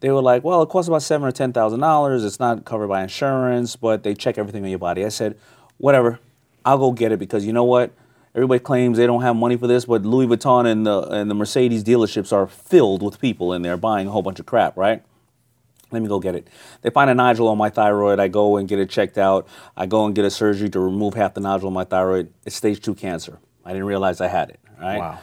They 0.00 0.10
were 0.10 0.22
like, 0.22 0.44
well, 0.44 0.62
it 0.62 0.68
costs 0.68 0.88
about 0.88 1.02
seven 1.02 1.26
or 1.26 1.32
ten 1.32 1.52
thousand 1.52 1.80
dollars. 1.80 2.24
It's 2.24 2.38
not 2.38 2.64
covered 2.64 2.86
by 2.86 3.02
insurance, 3.02 3.74
but 3.74 4.04
they 4.04 4.14
check 4.14 4.38
everything 4.38 4.62
on 4.62 4.70
your 4.70 4.78
body. 4.78 5.04
I 5.04 5.08
said, 5.08 5.36
whatever, 5.78 6.20
I'll 6.64 6.78
go 6.78 6.92
get 6.92 7.10
it 7.10 7.18
because 7.18 7.44
you 7.44 7.52
know 7.52 7.64
what? 7.64 7.92
Everybody 8.34 8.60
claims 8.60 8.98
they 8.98 9.06
don't 9.06 9.22
have 9.22 9.36
money 9.36 9.56
for 9.56 9.66
this, 9.66 9.84
but 9.86 10.02
Louis 10.02 10.26
Vuitton 10.26 10.66
and 10.66 10.86
the 10.86 11.02
and 11.02 11.30
the 11.30 11.34
Mercedes 11.34 11.82
dealerships 11.82 12.32
are 12.32 12.46
filled 12.46 13.02
with 13.02 13.20
people 13.20 13.52
in 13.52 13.62
there 13.62 13.76
buying 13.76 14.06
a 14.06 14.10
whole 14.10 14.22
bunch 14.22 14.38
of 14.38 14.46
crap, 14.46 14.76
right? 14.76 15.02
Let 15.90 16.02
me 16.02 16.08
go 16.08 16.20
get 16.20 16.34
it. 16.34 16.48
They 16.82 16.90
find 16.90 17.08
a 17.08 17.14
nodule 17.14 17.48
on 17.48 17.56
my 17.56 17.70
thyroid. 17.70 18.20
I 18.20 18.28
go 18.28 18.58
and 18.58 18.68
get 18.68 18.78
it 18.78 18.90
checked 18.90 19.16
out. 19.16 19.48
I 19.76 19.86
go 19.86 20.04
and 20.04 20.14
get 20.14 20.24
a 20.24 20.30
surgery 20.30 20.68
to 20.70 20.80
remove 20.80 21.14
half 21.14 21.32
the 21.32 21.40
nodule 21.40 21.68
on 21.68 21.72
my 21.72 21.84
thyroid. 21.84 22.32
It's 22.44 22.56
stage 22.56 22.80
two 22.80 22.94
cancer. 22.94 23.38
I 23.64 23.72
didn't 23.72 23.86
realize 23.86 24.20
I 24.20 24.28
had 24.28 24.50
it. 24.50 24.60
Right. 24.78 24.98
Wow. 24.98 25.18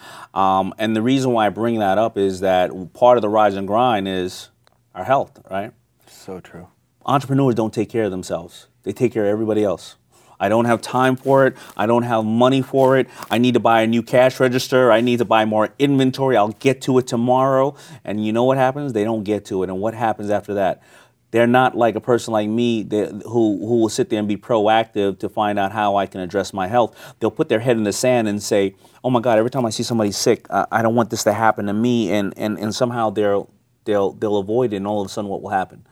Um, 0.60 0.74
and 0.78 0.96
the 0.96 1.02
reason 1.02 1.32
why 1.32 1.46
I 1.46 1.50
bring 1.50 1.80
that 1.80 1.98
up 1.98 2.18
is 2.18 2.42
that 2.42 2.72
part 2.94 3.18
of 3.18 3.22
the 3.22 3.30
rise 3.30 3.56
and 3.56 3.68
grind 3.68 4.08
is 4.08 4.50
our 4.94 5.04
health. 5.04 5.40
Right. 5.50 5.72
So 6.08 6.40
true. 6.40 6.68
Entrepreneurs 7.06 7.56
don't 7.56 7.74
take 7.74 7.90
care 7.90 8.06
of 8.06 8.12
themselves. 8.12 8.68
They 8.84 8.92
take 8.92 9.14
care 9.14 9.26
of 9.26 9.30
everybody 9.30 9.64
else. 9.64 9.96
I 10.40 10.50
don't 10.50 10.66
have 10.66 10.82
time 10.82 11.16
for 11.16 11.46
it. 11.48 11.56
I 11.78 11.86
don't 11.86 12.04
have 12.04 12.26
money 12.26 12.62
for 12.62 12.98
it. 12.98 13.08
I 13.30 13.38
need 13.38 13.54
to 13.54 13.60
buy 13.60 13.82
a 13.82 13.88
new 13.88 14.04
cash 14.04 14.40
register. 14.40 14.92
I 14.92 15.02
need 15.02 15.20
to 15.20 15.26
buy 15.26 15.46
more 15.46 15.70
inventory. 15.80 16.38
I'll 16.38 16.50
get 16.50 16.82
to 16.82 16.98
it 16.98 17.08
tomorrow. 17.08 17.76
And 18.04 18.26
you 18.26 18.34
know 18.34 18.44
what 18.44 18.58
happens? 18.58 18.94
They 18.94 19.04
don't 19.04 19.24
get 19.24 19.46
to 19.46 19.64
it. 19.64 19.70
And 19.70 19.80
what 19.80 19.94
happens 19.94 20.30
after 20.30 20.56
that? 20.56 20.84
They're 21.32 21.48
not 21.48 21.76
like 21.76 21.96
a 21.96 22.02
person 22.02 22.32
like 22.32 22.48
me 22.48 22.84
that, 22.84 23.24
who, 23.26 23.60
who 23.60 23.82
will 23.82 23.90
sit 23.90 24.10
there 24.10 24.20
and 24.20 24.28
be 24.28 24.38
proactive 24.38 25.20
to 25.20 25.28
find 25.28 25.60
out 25.60 25.74
how 25.74 25.98
I 25.98 26.06
can 26.06 26.22
address 26.22 26.54
my 26.54 26.68
health. 26.68 27.16
They'll 27.20 27.32
put 27.32 27.50
their 27.50 27.60
head 27.60 27.76
in 27.76 27.84
the 27.84 27.92
sand 27.92 28.30
and 28.30 28.42
say, 28.42 28.76
oh 29.04 29.10
my 29.10 29.20
God, 29.20 29.38
every 29.38 29.50
time 29.50 29.66
I 29.66 29.70
see 29.70 29.84
somebody 29.84 30.14
sick, 30.14 30.46
I, 30.50 30.66
I 30.72 30.82
don't 30.82 30.96
want 30.96 31.10
this 31.10 31.24
to 31.26 31.34
happen 31.34 31.66
to 31.66 31.74
me. 31.74 32.12
And, 32.14 32.34
and, 32.38 32.58
and 32.58 32.74
somehow 32.74 33.10
they'll, 33.10 33.50
they'll, 33.84 34.14
they'll 34.14 34.38
avoid 34.38 34.72
it. 34.72 34.78
And 34.78 34.88
all 34.88 35.02
of 35.02 35.08
a 35.08 35.10
sudden, 35.10 35.30
what 35.30 35.42
will 35.42 35.50
happen? 35.50 35.86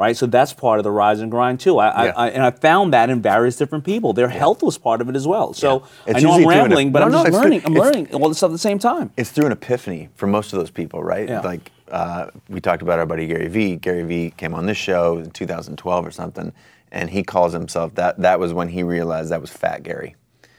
Right? 0.00 0.16
So 0.16 0.24
that's 0.24 0.54
part 0.54 0.80
of 0.80 0.84
the 0.84 0.90
rise 0.90 1.20
and 1.20 1.30
grind 1.30 1.60
too. 1.60 1.78
I, 1.78 2.04
yeah. 2.06 2.12
I, 2.16 2.26
I 2.26 2.28
and 2.30 2.42
I 2.42 2.50
found 2.50 2.94
that 2.94 3.10
in 3.10 3.20
various 3.20 3.56
different 3.56 3.84
people. 3.84 4.14
Their 4.14 4.30
yeah. 4.30 4.38
health 4.38 4.62
was 4.62 4.78
part 4.78 5.02
of 5.02 5.10
it 5.10 5.14
as 5.14 5.28
well. 5.28 5.52
So 5.52 5.84
yeah. 6.06 6.16
I 6.16 6.20
know 6.20 6.32
I'm 6.32 6.48
rambling, 6.48 6.90
but 6.90 7.02
I'm 7.02 7.12
no, 7.12 7.22
just 7.22 7.34
learning. 7.34 7.60
I'm 7.66 7.74
learning 7.74 8.12
all 8.14 8.28
this 8.28 8.38
stuff 8.38 8.48
at 8.48 8.52
the 8.52 8.58
same 8.58 8.78
time. 8.78 9.12
It's 9.18 9.30
through 9.30 9.46
an 9.46 9.52
epiphany 9.52 10.08
for 10.14 10.26
most 10.26 10.54
of 10.54 10.58
those 10.58 10.70
people, 10.70 11.04
right? 11.04 11.28
Like 11.28 11.70
uh, 11.90 12.30
we 12.48 12.62
talked 12.62 12.80
about 12.80 12.98
our 12.98 13.04
buddy 13.04 13.26
Gary 13.26 13.48
Vee. 13.48 13.76
Gary 13.76 14.02
Vee 14.02 14.30
came 14.30 14.54
on 14.54 14.64
this 14.64 14.78
show 14.78 15.18
in 15.18 15.30
2012 15.32 16.06
or 16.06 16.10
something, 16.10 16.50
and 16.90 17.10
he 17.10 17.22
calls 17.22 17.52
himself 17.52 17.94
that. 17.96 18.18
That 18.18 18.40
was 18.40 18.54
when 18.54 18.68
he 18.68 18.82
realized 18.82 19.30
that 19.30 19.42
was 19.42 19.50
Fat 19.50 19.82
Gary. 19.82 20.16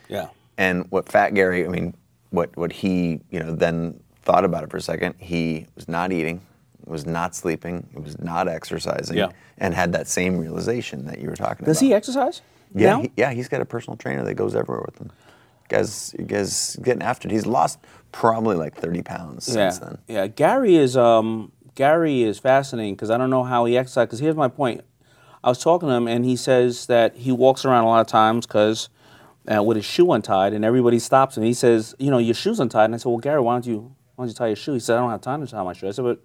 Yeah. 0.07 0.27
And 0.59 0.85
what 0.91 1.09
Fat 1.09 1.33
Gary, 1.33 1.65
I 1.65 1.69
mean, 1.69 1.95
what 2.29 2.55
what 2.55 2.71
he 2.71 3.21
you 3.31 3.39
know 3.39 3.55
then 3.55 3.99
thought 4.21 4.45
about 4.45 4.63
it 4.63 4.69
for 4.69 4.77
a 4.77 4.81
second. 4.81 5.15
He 5.17 5.65
was 5.75 5.87
not 5.87 6.11
eating, 6.11 6.41
was 6.91 7.05
not 7.05 7.33
sleeping, 7.35 7.87
it 7.93 8.03
was 8.03 8.19
not 8.19 8.47
exercising, 8.47 9.17
Yeah. 9.17 9.29
and 9.57 9.73
had 9.73 9.93
that 9.93 10.07
same 10.07 10.37
realization 10.37 11.05
that 11.05 11.19
you 11.19 11.29
were 11.29 11.35
talking 11.35 11.65
Does 11.65 11.77
about. 11.77 11.79
Does 11.79 11.79
he 11.79 11.93
exercise? 11.93 12.41
Yeah, 12.75 13.01
he, 13.01 13.11
yeah, 13.17 13.31
he's 13.31 13.47
got 13.47 13.61
a 13.61 13.65
personal 13.65 13.97
trainer 13.97 14.23
that 14.23 14.35
goes 14.35 14.55
everywhere 14.55 14.83
with 14.85 14.97
him. 14.99 15.11
Guys, 15.69 16.13
guys 16.27 16.77
getting 16.83 17.01
after 17.01 17.27
it. 17.27 17.31
He's 17.31 17.45
lost 17.45 17.79
probably 18.11 18.55
like 18.55 18.75
30 18.75 19.01
pounds 19.03 19.47
yeah. 19.47 19.69
since 19.69 19.79
then. 19.79 19.97
Yeah, 20.07 20.27
Gary 20.27 20.75
is 20.75 20.95
um, 20.97 21.51
Gary 21.75 22.23
is 22.23 22.39
fascinating 22.39 22.95
because 22.95 23.09
I 23.09 23.17
don't 23.17 23.29
know 23.29 23.43
how 23.43 23.65
he 23.65 23.77
exercises. 23.77 24.07
Because 24.07 24.19
here's 24.19 24.35
my 24.35 24.47
point: 24.49 24.81
I 25.43 25.49
was 25.49 25.63
talking 25.63 25.89
to 25.89 25.95
him, 25.95 26.07
and 26.07 26.25
he 26.25 26.35
says 26.35 26.85
that 26.87 27.15
he 27.15 27.31
walks 27.31 27.65
around 27.65 27.85
a 27.85 27.87
lot 27.87 28.01
of 28.01 28.07
times 28.07 28.45
because 28.45 28.89
uh, 29.53 29.63
with 29.63 29.77
his 29.77 29.85
shoe 29.85 30.11
untied, 30.11 30.53
and 30.53 30.63
everybody 30.65 30.99
stops 30.99 31.37
him. 31.37 31.43
He 31.43 31.53
says, 31.53 31.95
"You 31.99 32.11
know, 32.11 32.17
your 32.17 32.35
shoe's 32.35 32.59
untied." 32.59 32.85
And 32.85 32.95
I 32.95 32.97
said, 32.97 33.09
"Well, 33.09 33.19
Gary, 33.19 33.39
why 33.41 33.53
don't 33.53 33.65
you 33.65 33.95
why 34.15 34.23
don't 34.23 34.29
you 34.29 34.35
tie 34.35 34.47
your 34.47 34.55
shoe?" 34.57 34.73
He 34.73 34.79
said, 34.79 34.97
"I 34.97 34.99
don't 34.99 35.09
have 35.11 35.21
time 35.21 35.45
to 35.45 35.51
tie 35.51 35.63
my 35.63 35.73
shoe." 35.73 35.87
I 35.87 35.91
said, 35.91 36.03
"But 36.03 36.19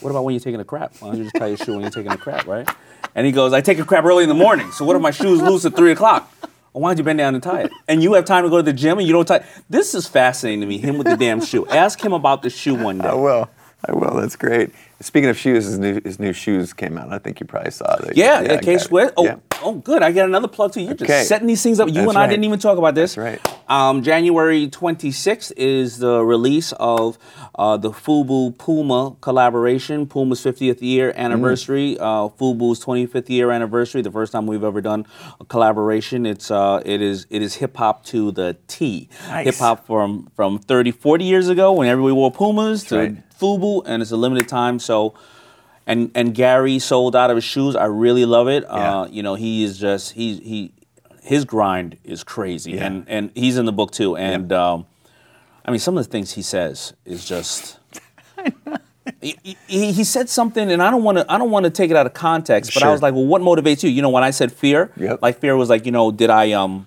what 0.00 0.10
about 0.10 0.24
when 0.24 0.34
you're 0.34 0.40
taking 0.40 0.60
a 0.60 0.64
crap? 0.64 0.94
Why 1.00 1.08
don't 1.08 1.18
you 1.18 1.24
just 1.24 1.36
tie 1.36 1.46
your 1.48 1.56
shoe 1.56 1.72
when 1.72 1.82
you're 1.82 1.90
taking 1.90 2.12
a 2.12 2.16
crap, 2.16 2.46
right?" 2.46 2.68
And 3.14 3.26
he 3.26 3.32
goes, 3.32 3.52
"I 3.52 3.60
take 3.60 3.78
a 3.78 3.84
crap 3.84 4.04
early 4.04 4.22
in 4.22 4.28
the 4.28 4.34
morning. 4.34 4.70
So 4.72 4.84
what 4.84 4.96
if 4.96 5.02
my 5.02 5.10
shoes 5.10 5.40
loose 5.40 5.64
at 5.64 5.76
three 5.76 5.92
o'clock?" 5.92 6.30
Well, 6.72 6.82
why 6.82 6.90
don't 6.90 6.98
you 6.98 7.04
bend 7.04 7.18
down 7.18 7.34
and 7.34 7.42
tie 7.42 7.62
it? 7.62 7.72
And 7.88 8.00
you 8.00 8.12
have 8.14 8.24
time 8.24 8.44
to 8.44 8.50
go 8.50 8.58
to 8.58 8.62
the 8.62 8.72
gym 8.72 8.98
and 8.98 9.06
you 9.06 9.12
don't 9.12 9.26
tie. 9.26 9.44
This 9.68 9.94
is 9.94 10.06
fascinating 10.06 10.60
to 10.60 10.66
me. 10.66 10.78
Him 10.78 10.98
with 10.98 11.08
the 11.08 11.16
damn 11.16 11.40
shoe. 11.40 11.66
Ask 11.66 12.00
him 12.04 12.12
about 12.12 12.42
the 12.42 12.50
shoe 12.50 12.76
one 12.76 12.98
day. 12.98 13.08
I 13.08 13.14
will. 13.14 13.50
I 13.88 13.92
will. 13.92 14.14
That's 14.14 14.36
great. 14.36 14.70
Speaking 15.00 15.30
of 15.30 15.38
shoes, 15.38 15.64
his 15.64 15.78
new, 15.78 16.00
his 16.04 16.20
new 16.20 16.32
shoes 16.32 16.72
came 16.72 16.96
out. 16.98 17.12
I 17.12 17.18
think 17.18 17.40
you 17.40 17.46
probably 17.46 17.72
saw 17.72 17.96
that. 17.96 18.16
Yeah, 18.16 18.40
yeah, 18.42 18.60
K 18.60 18.74
it. 18.74 19.14
Oh, 19.16 19.24
Yeah. 19.24 19.36
Oh, 19.62 19.74
good. 19.74 20.02
I 20.02 20.12
got 20.12 20.26
another 20.28 20.48
plug 20.48 20.72
too. 20.72 20.80
You're 20.82 20.92
Okay. 20.92 21.06
just 21.06 21.28
setting 21.28 21.46
these 21.46 21.62
things 21.62 21.80
up. 21.80 21.88
You 21.88 21.94
That's 21.94 22.08
and 22.08 22.18
I 22.18 22.22
right. 22.22 22.30
didn't 22.30 22.44
even 22.44 22.58
talk 22.58 22.78
about 22.78 22.94
this. 22.94 23.14
That's 23.14 23.40
right. 23.42 23.56
Um, 23.70 24.02
January 24.02 24.68
26th 24.68 25.52
is 25.56 25.98
the 25.98 26.24
release 26.24 26.72
of 26.78 27.18
uh, 27.56 27.76
the 27.76 27.90
FUBU 27.90 28.58
Puma 28.58 29.16
collaboration. 29.20 30.06
Puma's 30.06 30.40
50th 30.40 30.80
year 30.82 31.12
anniversary. 31.16 31.96
Mm. 31.96 32.00
Uh, 32.00 32.28
FUBU's 32.36 32.84
25th 32.84 33.28
year 33.28 33.50
anniversary. 33.50 34.02
The 34.02 34.10
first 34.10 34.32
time 34.32 34.46
we've 34.46 34.64
ever 34.64 34.80
done 34.80 35.06
a 35.40 35.44
collaboration. 35.44 36.26
It's 36.26 36.50
uh, 36.50 36.82
it 36.84 37.00
is 37.02 37.26
it 37.30 37.42
is 37.42 37.54
hip 37.56 37.76
hop 37.76 38.04
to 38.06 38.32
the 38.32 38.56
T. 38.66 39.08
Nice. 39.28 39.44
Hip 39.46 39.54
hop 39.56 39.86
from 39.86 40.30
from 40.34 40.58
30, 40.58 40.90
40 40.90 41.24
years 41.24 41.48
ago 41.48 41.72
when 41.72 41.88
everybody 41.88 42.12
wore 42.14 42.32
Pumas 42.32 42.84
to 42.84 42.98
right. 42.98 43.30
FUBU, 43.38 43.82
and 43.86 44.02
it's 44.02 44.10
a 44.10 44.16
limited 44.16 44.48
time. 44.48 44.78
So 44.78 45.14
and 45.86 46.10
and 46.14 46.34
Gary 46.34 46.78
sold 46.78 47.14
out 47.16 47.30
of 47.30 47.36
his 47.36 47.44
shoes. 47.44 47.74
I 47.76 47.86
really 47.86 48.24
love 48.24 48.48
it. 48.48 48.62
Yeah. 48.64 49.00
Uh, 49.00 49.06
you 49.06 49.22
know, 49.22 49.34
he 49.34 49.64
is 49.64 49.78
just 49.78 50.12
he 50.12 50.36
he 50.36 50.72
his 51.22 51.44
grind 51.44 51.96
is 52.04 52.24
crazy, 52.24 52.72
Yeah. 52.72 52.86
and 52.86 53.04
and 53.08 53.30
he's 53.34 53.56
in 53.58 53.66
the 53.66 53.72
book 53.72 53.90
too. 53.90 54.16
And 54.16 54.52
um, 54.52 54.86
I 55.64 55.70
mean, 55.70 55.80
some 55.80 55.96
of 55.98 56.04
the 56.04 56.10
things 56.10 56.32
he 56.32 56.42
says 56.42 56.92
is 57.04 57.24
just. 57.24 57.78
He, 59.22 59.36
he, 59.66 59.92
he 59.92 60.04
said 60.04 60.28
something, 60.28 60.70
and 60.70 60.82
I 60.82 60.90
don't 60.90 61.02
want 61.02 61.18
to. 61.18 61.30
I 61.30 61.36
don't 61.36 61.50
want 61.50 61.64
to 61.64 61.70
take 61.70 61.90
it 61.90 61.96
out 61.96 62.06
of 62.06 62.14
context. 62.14 62.72
But 62.72 62.82
I 62.84 62.90
was 62.92 63.02
like, 63.02 63.12
"Well, 63.12 63.26
what 63.26 63.42
motivates 63.42 63.82
you?" 63.82 63.90
You 63.90 64.02
know, 64.02 64.08
when 64.08 64.22
I 64.22 64.30
said 64.30 64.52
fear, 64.52 64.92
Yep. 64.96 65.20
like 65.20 65.40
fear 65.40 65.56
was 65.56 65.68
like, 65.68 65.84
you 65.84 65.92
know, 65.92 66.10
did 66.10 66.30
I 66.30 66.52
um, 66.52 66.86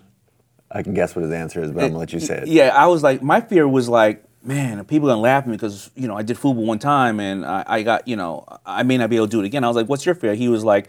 I 0.70 0.82
can 0.82 0.94
guess 0.94 1.14
what 1.14 1.22
his 1.22 1.32
answer 1.32 1.62
is, 1.62 1.70
but 1.70 1.82
I'm 1.84 1.88
gonna 1.90 1.98
let 1.98 2.12
you 2.12 2.20
say 2.20 2.38
it. 2.38 2.48
yeah, 2.48 2.68
I 2.74 2.86
was 2.86 3.02
like, 3.02 3.22
my 3.22 3.40
fear 3.40 3.68
was 3.68 3.88
like, 3.88 4.24
man, 4.44 4.84
people 4.84 5.08
are 5.08 5.12
gonna 5.12 5.22
laugh 5.22 5.44
at 5.44 5.48
me 5.48 5.56
because 5.56 5.90
you 5.94 6.06
know 6.06 6.16
I 6.16 6.22
did 6.22 6.36
FUBU 6.36 6.54
one 6.54 6.78
time 6.78 7.18
and 7.20 7.44
I, 7.44 7.64
I 7.66 7.82
got 7.82 8.06
you 8.06 8.16
know 8.16 8.46
I 8.64 8.82
may 8.82 8.98
not 8.98 9.10
be 9.10 9.16
able 9.16 9.26
to 9.26 9.30
do 9.30 9.40
it 9.40 9.46
again. 9.46 9.64
I 9.64 9.68
was 9.68 9.76
like, 9.76 9.88
what's 9.88 10.06
your 10.06 10.14
fear? 10.14 10.34
He 10.34 10.48
was 10.48 10.64
like, 10.64 10.88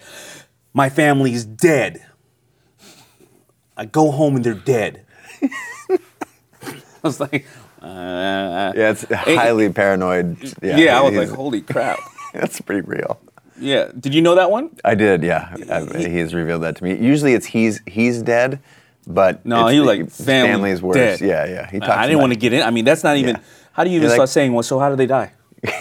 my 0.74 0.90
family's 0.90 1.46
dead. 1.46 2.06
I 3.78 3.86
go 3.86 4.12
home 4.12 4.36
and 4.36 4.46
they're 4.46 4.54
dead. 4.54 5.06
I 5.92 5.98
was 7.04 7.20
like, 7.20 7.46
uh, 7.82 8.74
Yeah, 8.76 8.92
it's 8.92 9.04
highly 9.12 9.70
paranoid. 9.72 10.38
Yeah, 10.62 10.78
yeah, 10.78 11.00
I 11.00 11.02
was 11.02 11.16
like, 11.16 11.30
holy 11.30 11.62
crap. 11.62 12.00
that's 12.34 12.62
pretty 12.62 12.82
real. 12.82 13.20
Yeah, 13.60 13.92
did 13.98 14.14
you 14.14 14.22
know 14.22 14.36
that 14.36 14.52
one? 14.52 14.76
I 14.84 14.96
did, 14.96 15.24
yeah. 15.24 15.56
I, 15.70 15.86
he 15.98 16.18
has 16.18 16.34
revealed 16.34 16.64
that 16.64 16.76
to 16.78 16.84
me. 16.84 16.98
Usually, 16.98 17.34
it's 17.34 17.46
he's 17.46 17.80
he's 17.86 18.22
dead, 18.22 18.60
but 19.08 19.46
No, 19.46 19.68
he 19.68 19.80
was 19.80 19.88
like 19.88 20.10
family 20.10 20.52
family's 20.52 20.82
worse. 20.82 20.96
dead. 20.96 21.22
Yeah, 21.22 21.46
yeah. 21.46 21.70
He 21.70 21.80
talks 21.80 21.92
I 21.92 22.08
didn't 22.08 22.22
want 22.22 22.34
to 22.34 22.40
get 22.40 22.54
in. 22.54 22.62
I 22.62 22.72
mean, 22.72 22.86
that's 22.86 23.04
not 23.04 23.18
even. 23.18 23.36
Yeah. 23.36 23.42
How 23.74 23.84
do 23.84 23.90
you 23.90 23.98
even 23.98 24.08
like- 24.10 24.16
start 24.16 24.30
saying, 24.30 24.54
well, 24.54 24.64
so 24.64 24.80
how 24.80 24.90
do 24.90 24.96
they 24.96 25.06
die? 25.08 25.34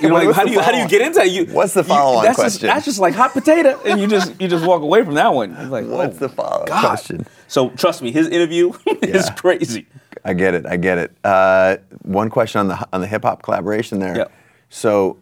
You 0.00 0.08
know, 0.10 0.14
like, 0.14 0.36
how 0.36 0.44
do 0.44 0.52
you 0.52 0.60
how 0.60 0.70
do 0.70 0.78
you 0.78 0.86
get 0.86 1.00
into 1.00 1.18
that? 1.18 1.28
You, 1.32 1.44
What's 1.46 1.74
the 1.74 1.82
follow-on 1.82 2.22
that's 2.24 2.36
question? 2.36 2.60
Just, 2.60 2.72
that's 2.72 2.84
just 2.84 2.98
like 3.00 3.14
hot 3.14 3.32
potato, 3.32 3.80
and 3.84 4.00
you 4.00 4.06
just 4.06 4.40
you 4.40 4.46
just 4.46 4.64
walk 4.64 4.80
away 4.80 5.04
from 5.04 5.14
that 5.14 5.34
one. 5.34 5.56
It's 5.58 5.70
like, 5.72 5.86
What's 5.86 6.18
oh, 6.18 6.18
the 6.20 6.28
follow-up 6.28 6.68
God. 6.68 6.80
question? 6.86 7.26
So 7.48 7.70
trust 7.70 8.00
me, 8.00 8.12
his 8.12 8.28
interview 8.28 8.72
is 9.02 9.26
Yeah. 9.26 9.34
crazy. 9.34 9.88
I 10.24 10.34
get 10.34 10.54
it. 10.54 10.66
I 10.66 10.76
get 10.76 10.98
it. 10.98 11.16
Uh, 11.24 11.78
one 12.02 12.30
question 12.30 12.60
on 12.60 12.68
the 12.68 12.88
on 12.92 13.00
the 13.00 13.08
hip 13.08 13.24
hop 13.24 13.42
collaboration 13.42 13.98
there. 13.98 14.16
Yep. 14.18 14.32
So, 14.68 15.18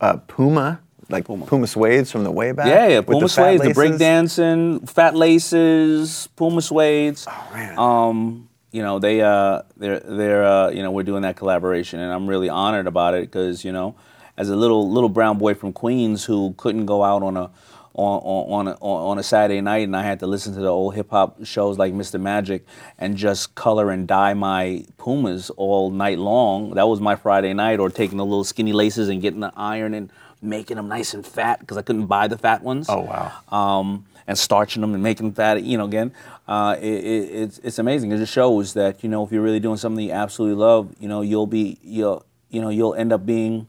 uh, 0.00 0.18
Puma, 0.28 0.80
like 1.08 1.24
Puma. 1.24 1.46
suedes 1.66 2.10
from 2.10 2.24
the 2.24 2.30
way 2.30 2.52
back. 2.52 2.66
Yeah, 2.66 2.88
yeah. 2.88 3.00
Puma 3.00 3.20
the 3.20 3.26
suedes, 3.26 3.62
the 3.62 3.74
break 3.74 3.92
laces? 3.92 3.98
dancing, 3.98 4.86
fat 4.86 5.14
laces, 5.14 6.28
Puma 6.36 6.60
suedes. 6.60 7.26
Oh 7.28 7.54
man. 7.54 7.78
Um, 7.78 8.48
you 8.70 8.82
know, 8.82 8.98
they 8.98 9.22
uh, 9.22 9.62
they're 9.76 10.00
they're 10.00 10.44
uh, 10.44 10.70
you 10.70 10.82
know, 10.82 10.90
we're 10.90 11.02
doing 11.02 11.22
that 11.22 11.36
collaboration, 11.36 12.00
and 12.00 12.12
I'm 12.12 12.26
really 12.26 12.48
honored 12.48 12.86
about 12.86 13.14
it 13.14 13.22
because 13.22 13.64
you 13.64 13.72
know, 13.72 13.94
as 14.36 14.50
a 14.50 14.56
little 14.56 14.90
little 14.90 15.08
brown 15.08 15.38
boy 15.38 15.54
from 15.54 15.72
Queens 15.72 16.24
who 16.24 16.54
couldn't 16.58 16.86
go 16.86 17.02
out 17.02 17.22
on 17.22 17.36
a 17.36 17.50
on 17.94 18.20
on 18.20 18.68
on 18.68 18.68
a, 18.68 18.76
on 18.80 19.18
a 19.18 19.22
Saturday 19.22 19.60
night, 19.60 19.84
and 19.84 19.96
I 19.96 20.02
had 20.02 20.20
to 20.20 20.26
listen 20.26 20.54
to 20.54 20.60
the 20.60 20.68
old 20.68 20.94
hip 20.94 21.10
hop 21.10 21.44
shows 21.44 21.78
like 21.78 21.94
Mr. 21.94 22.20
Magic 22.20 22.66
and 22.98 23.16
just 23.16 23.54
color 23.54 23.90
and 23.90 24.06
dye 24.06 24.34
my 24.34 24.84
Pumas 24.98 25.50
all 25.50 25.90
night 25.90 26.18
long. 26.18 26.74
That 26.74 26.88
was 26.88 27.00
my 27.00 27.16
Friday 27.16 27.54
night, 27.54 27.80
or 27.80 27.88
taking 27.88 28.18
the 28.18 28.24
little 28.24 28.44
skinny 28.44 28.72
laces 28.72 29.08
and 29.08 29.22
getting 29.22 29.40
the 29.40 29.52
iron 29.56 29.94
and 29.94 30.12
making 30.40 30.76
them 30.76 30.88
nice 30.88 31.14
and 31.14 31.26
fat 31.26 31.60
because 31.60 31.76
I 31.76 31.82
couldn't 31.82 32.06
buy 32.06 32.28
the 32.28 32.38
fat 32.38 32.62
ones 32.62 32.86
oh 32.88 33.00
wow. 33.00 33.32
um, 33.50 34.06
and 34.26 34.38
starching 34.38 34.80
them 34.80 34.94
and 34.94 35.02
making 35.02 35.26
them 35.26 35.34
fat. 35.34 35.62
You 35.62 35.78
know, 35.78 35.84
again, 35.84 36.12
uh, 36.46 36.76
it, 36.80 36.86
it, 36.86 37.30
it's 37.30 37.58
it's 37.58 37.78
amazing. 37.78 38.12
It 38.12 38.18
just 38.18 38.32
shows 38.32 38.74
that 38.74 39.02
you 39.02 39.08
know 39.08 39.24
if 39.24 39.32
you're 39.32 39.42
really 39.42 39.60
doing 39.60 39.76
something 39.76 40.04
you 40.04 40.12
absolutely 40.12 40.56
love, 40.56 40.94
you 40.98 41.08
know, 41.08 41.22
you'll 41.22 41.46
be 41.46 41.78
you'll 41.82 42.24
you 42.50 42.60
know 42.60 42.68
you'll 42.68 42.94
end 42.94 43.12
up 43.12 43.26
being 43.26 43.68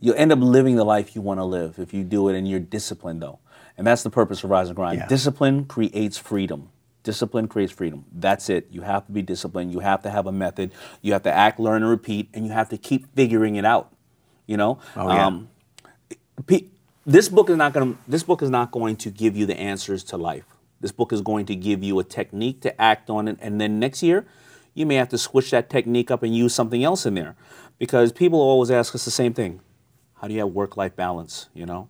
you'll 0.00 0.16
end 0.16 0.32
up 0.32 0.38
living 0.40 0.76
the 0.76 0.84
life 0.84 1.14
you 1.14 1.22
want 1.22 1.40
to 1.40 1.44
live 1.44 1.78
if 1.78 1.92
you 1.92 2.04
do 2.04 2.28
it 2.28 2.36
and 2.36 2.48
you're 2.48 2.60
disciplined 2.60 3.22
though. 3.22 3.38
And 3.76 3.86
that's 3.86 4.02
the 4.02 4.10
purpose 4.10 4.42
of 4.42 4.50
Rise 4.50 4.68
and 4.68 4.76
Grind. 4.76 4.98
Yeah. 4.98 5.06
Discipline 5.06 5.64
creates 5.64 6.18
freedom. 6.18 6.70
Discipline 7.04 7.46
creates 7.46 7.72
freedom. 7.72 8.04
That's 8.12 8.50
it. 8.50 8.66
You 8.70 8.82
have 8.82 9.06
to 9.06 9.12
be 9.12 9.22
disciplined. 9.22 9.72
You 9.72 9.78
have 9.80 10.02
to 10.02 10.10
have 10.10 10.26
a 10.26 10.32
method. 10.32 10.72
You 11.00 11.12
have 11.12 11.22
to 11.22 11.32
act, 11.32 11.60
learn, 11.60 11.82
and 11.82 11.90
repeat, 11.90 12.28
and 12.34 12.44
you 12.44 12.52
have 12.52 12.68
to 12.70 12.76
keep 12.76 13.14
figuring 13.14 13.54
it 13.54 13.64
out. 13.64 13.92
You 14.46 14.56
know. 14.56 14.80
Oh, 14.96 15.08
yeah. 15.08 15.26
Um, 15.26 15.48
this 17.06 17.28
book 17.28 17.50
is 17.50 17.56
not 17.56 17.72
going 17.72 17.94
to 17.94 17.98
this 18.06 18.22
book 18.22 18.42
is 18.42 18.50
not 18.50 18.70
going 18.70 18.96
to 18.96 19.10
give 19.10 19.36
you 19.36 19.46
the 19.46 19.58
answers 19.58 20.04
to 20.04 20.16
life. 20.16 20.44
This 20.80 20.92
book 20.92 21.12
is 21.12 21.20
going 21.20 21.46
to 21.46 21.56
give 21.56 21.82
you 21.82 21.98
a 21.98 22.04
technique 22.04 22.60
to 22.60 22.80
act 22.80 23.10
on 23.10 23.26
it, 23.26 23.38
and 23.40 23.60
then 23.60 23.80
next 23.80 24.02
year, 24.02 24.26
you 24.74 24.86
may 24.86 24.94
have 24.94 25.08
to 25.08 25.18
switch 25.18 25.50
that 25.50 25.68
technique 25.68 26.10
up 26.10 26.22
and 26.22 26.36
use 26.36 26.54
something 26.54 26.84
else 26.84 27.04
in 27.04 27.14
there, 27.14 27.34
because 27.78 28.12
people 28.12 28.38
always 28.40 28.70
ask 28.70 28.94
us 28.94 29.04
the 29.04 29.10
same 29.10 29.34
thing: 29.34 29.60
How 30.20 30.28
do 30.28 30.34
you 30.34 30.40
have 30.40 30.50
work-life 30.50 30.94
balance? 30.94 31.48
You 31.54 31.66
know, 31.66 31.88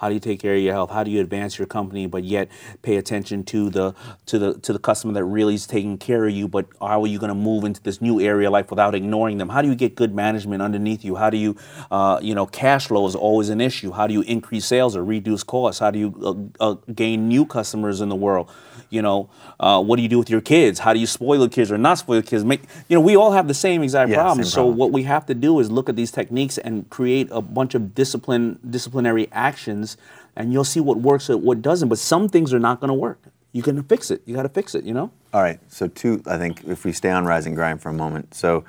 how 0.00 0.08
do 0.08 0.14
you 0.14 0.20
take 0.20 0.40
care 0.40 0.54
of 0.54 0.62
your 0.62 0.72
health? 0.72 0.90
How 0.90 1.04
do 1.04 1.10
you 1.10 1.20
advance 1.20 1.58
your 1.58 1.66
company, 1.66 2.06
but 2.06 2.24
yet 2.24 2.48
pay 2.80 2.96
attention 2.96 3.44
to 3.44 3.68
the 3.68 3.94
to 4.26 4.38
the 4.38 4.54
to 4.60 4.72
the 4.72 4.78
customer 4.78 5.12
that 5.12 5.24
really 5.24 5.54
is 5.54 5.66
taking 5.66 5.98
care 5.98 6.26
of 6.26 6.32
you? 6.32 6.48
But 6.48 6.68
how 6.80 7.02
are 7.02 7.06
you 7.06 7.18
going 7.18 7.28
to 7.28 7.34
move 7.34 7.64
into 7.64 7.82
this 7.82 8.00
new 8.00 8.18
area 8.18 8.48
of 8.48 8.52
life 8.52 8.70
without 8.70 8.94
ignoring 8.94 9.36
them? 9.36 9.50
How 9.50 9.60
do 9.60 9.68
you 9.68 9.74
get 9.74 9.96
good 9.96 10.14
management 10.14 10.62
underneath 10.62 11.04
you? 11.04 11.16
How 11.16 11.28
do 11.28 11.36
you, 11.36 11.54
uh, 11.90 12.18
you 12.22 12.34
know, 12.34 12.46
cash 12.46 12.86
flow 12.86 13.06
is 13.06 13.14
always 13.14 13.50
an 13.50 13.60
issue. 13.60 13.90
How 13.92 14.06
do 14.06 14.14
you 14.14 14.22
increase 14.22 14.64
sales 14.64 14.96
or 14.96 15.04
reduce 15.04 15.42
costs? 15.42 15.80
How 15.80 15.90
do 15.90 15.98
you 15.98 16.50
uh, 16.60 16.70
uh, 16.70 16.76
gain 16.94 17.28
new 17.28 17.44
customers 17.44 18.00
in 18.00 18.08
the 18.08 18.16
world? 18.16 18.50
You 18.88 19.02
know, 19.02 19.28
uh, 19.60 19.80
what 19.82 19.96
do 19.96 20.02
you 20.02 20.08
do 20.08 20.18
with 20.18 20.30
your 20.30 20.40
kids? 20.40 20.80
How 20.80 20.92
do 20.94 20.98
you 20.98 21.06
spoil 21.06 21.40
the 21.40 21.48
kids 21.48 21.70
or 21.70 21.78
not 21.78 21.98
spoil 21.98 22.22
the 22.22 22.26
kids? 22.26 22.42
Make 22.42 22.62
you 22.88 22.96
know, 22.96 23.00
we 23.00 23.16
all 23.16 23.32
have 23.32 23.46
the 23.48 23.54
same 23.54 23.82
exact 23.82 24.10
Yeah, 24.10 24.16
problems. 24.16 24.48
same 24.52 24.62
so 24.62 24.66
what 24.66 24.92
we 24.92 25.02
have 25.04 25.26
to 25.26 25.34
do 25.34 25.60
is 25.60 25.70
look 25.70 25.88
at 25.88 25.94
these 25.94 26.10
techniques 26.10 26.58
and 26.58 26.88
create 26.90 27.28
a 27.30 27.40
bunch 27.42 27.74
of 27.74 27.94
discipline 27.94 28.58
disciplinary 28.68 29.28
actions 29.30 29.89
and 30.36 30.52
you'll 30.52 30.64
see 30.64 30.80
what 30.80 30.98
works 30.98 31.28
and 31.28 31.42
what 31.42 31.60
doesn't 31.62 31.88
but 31.88 31.98
some 31.98 32.28
things 32.28 32.52
are 32.54 32.58
not 32.60 32.80
going 32.80 32.88
to 32.88 32.94
work 32.94 33.20
you 33.52 33.62
can 33.62 33.82
fix 33.84 34.10
it 34.10 34.22
you 34.26 34.34
got 34.34 34.42
to 34.44 34.48
fix 34.48 34.74
it 34.74 34.84
you 34.84 34.94
know 34.94 35.10
All 35.34 35.42
right. 35.42 35.58
So 35.68 35.86
two, 35.88 36.22
I 36.26 36.38
think 36.38 36.62
if 36.66 36.84
we 36.84 36.92
stay 36.92 37.10
on 37.10 37.24
rise 37.24 37.46
and 37.46 37.54
grind 37.56 37.80
for 37.82 37.88
a 37.90 37.92
moment. 37.92 38.34
So 38.34 38.64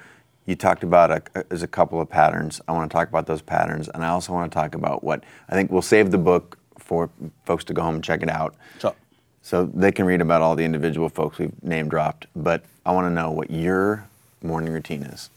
you 0.46 0.56
talked 0.56 0.84
about 0.84 1.12
a, 1.12 1.22
a- 1.36 1.44
there's 1.50 1.64
a 1.64 1.68
couple 1.68 2.00
of 2.02 2.10
patterns. 2.10 2.62
I 2.68 2.72
want 2.72 2.90
to 2.90 2.94
talk 2.96 3.08
about 3.10 3.26
those 3.28 3.42
patterns, 3.42 3.90
and 3.90 4.04
I 4.04 4.10
also 4.10 4.34
want 4.34 4.52
to 4.52 4.56
talk 4.56 4.74
about 4.76 5.04
what 5.04 5.24
I 5.50 5.54
think 5.56 5.72
we'll 5.72 5.82
save 5.96 6.10
the 6.12 6.18
book 6.18 6.58
for 6.80 7.10
folks 7.46 7.64
to 7.66 7.74
go 7.74 7.82
home 7.84 7.96
and 7.96 8.04
check 8.04 8.22
it 8.24 8.30
out. 8.30 8.56
So- 8.80 8.96
So 9.44 9.66
they 9.66 9.92
can 9.92 10.06
read 10.06 10.22
about 10.22 10.42
all 10.42 10.56
the 10.56 10.64
individual 10.66 11.10
folks 11.10 11.38
we've 11.40 11.54
name 11.64 11.90
dropped. 11.90 12.26
But 12.36 12.64
I 12.86 12.92
want 12.92 13.06
to 13.08 13.14
know 13.14 13.30
what 13.32 13.50
your 13.52 14.06
morning 14.44 14.72
routine 14.74 15.04
is. 15.04 15.30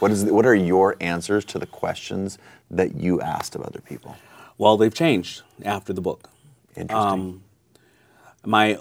What 0.00 0.10
is 0.10 0.24
what 0.24 0.44
are 0.46 0.54
your 0.54 0.96
answers 1.00 1.44
to 1.46 1.58
the 1.58 1.66
questions 1.66 2.38
that 2.70 2.94
you 2.96 3.20
asked 3.20 3.54
of 3.56 3.62
other 3.62 3.80
people? 3.80 4.16
Well 4.62 4.76
they've 4.76 4.94
changed 5.04 5.42
after 5.64 5.92
the 5.92 6.04
book 6.08 6.20
Interesting. 6.76 7.20
Um, 7.20 7.42
my 8.44 8.78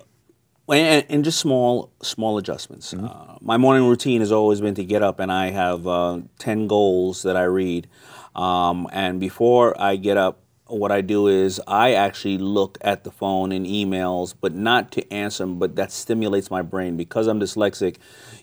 and, 0.69 1.05
and 1.09 1.23
just 1.25 1.39
small 1.39 1.91
small 2.01 2.37
adjustments. 2.37 2.93
Mm-hmm. 2.93 3.05
Uh, 3.05 3.35
my 3.41 3.57
morning 3.57 3.87
routine 3.87 4.21
has 4.21 4.31
always 4.31 4.61
been 4.61 4.75
to 4.75 4.85
get 4.85 5.03
up 5.03 5.19
and 5.19 5.31
I 5.31 5.49
have 5.49 5.85
uh, 5.87 6.21
ten 6.39 6.67
goals 6.67 7.23
that 7.23 7.35
I 7.35 7.43
read, 7.43 7.87
um, 8.35 8.87
and 8.93 9.19
before 9.19 9.79
I 9.79 9.97
get 9.97 10.15
up, 10.15 10.39
what 10.67 10.91
I 10.91 11.01
do 11.01 11.27
is 11.27 11.59
I 11.67 11.93
actually 11.95 12.37
look 12.37 12.77
at 12.81 13.03
the 13.03 13.11
phone 13.11 13.51
and 13.51 13.65
emails, 13.65 14.33
but 14.39 14.53
not 14.53 14.91
to 14.93 15.13
answer 15.13 15.43
them, 15.43 15.59
but 15.59 15.75
that 15.75 15.91
stimulates 15.91 16.49
my 16.49 16.61
brain 16.61 16.95
because 16.95 17.27
I'm 17.27 17.41
dyslexic. 17.41 17.97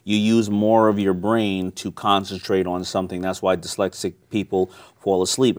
You 0.05 0.18
use 0.18 0.51
more 0.51 0.89
of 0.89 0.99
your 0.99 1.14
brain 1.14 1.72
to 1.72 1.91
concentrate 1.91 2.66
on 2.66 2.84
something. 2.84 3.22
That's 3.22 3.41
why 3.41 3.57
dyslexic 3.57 4.14
people 4.30 4.70
fall 5.01 5.22
asleep 5.22 5.59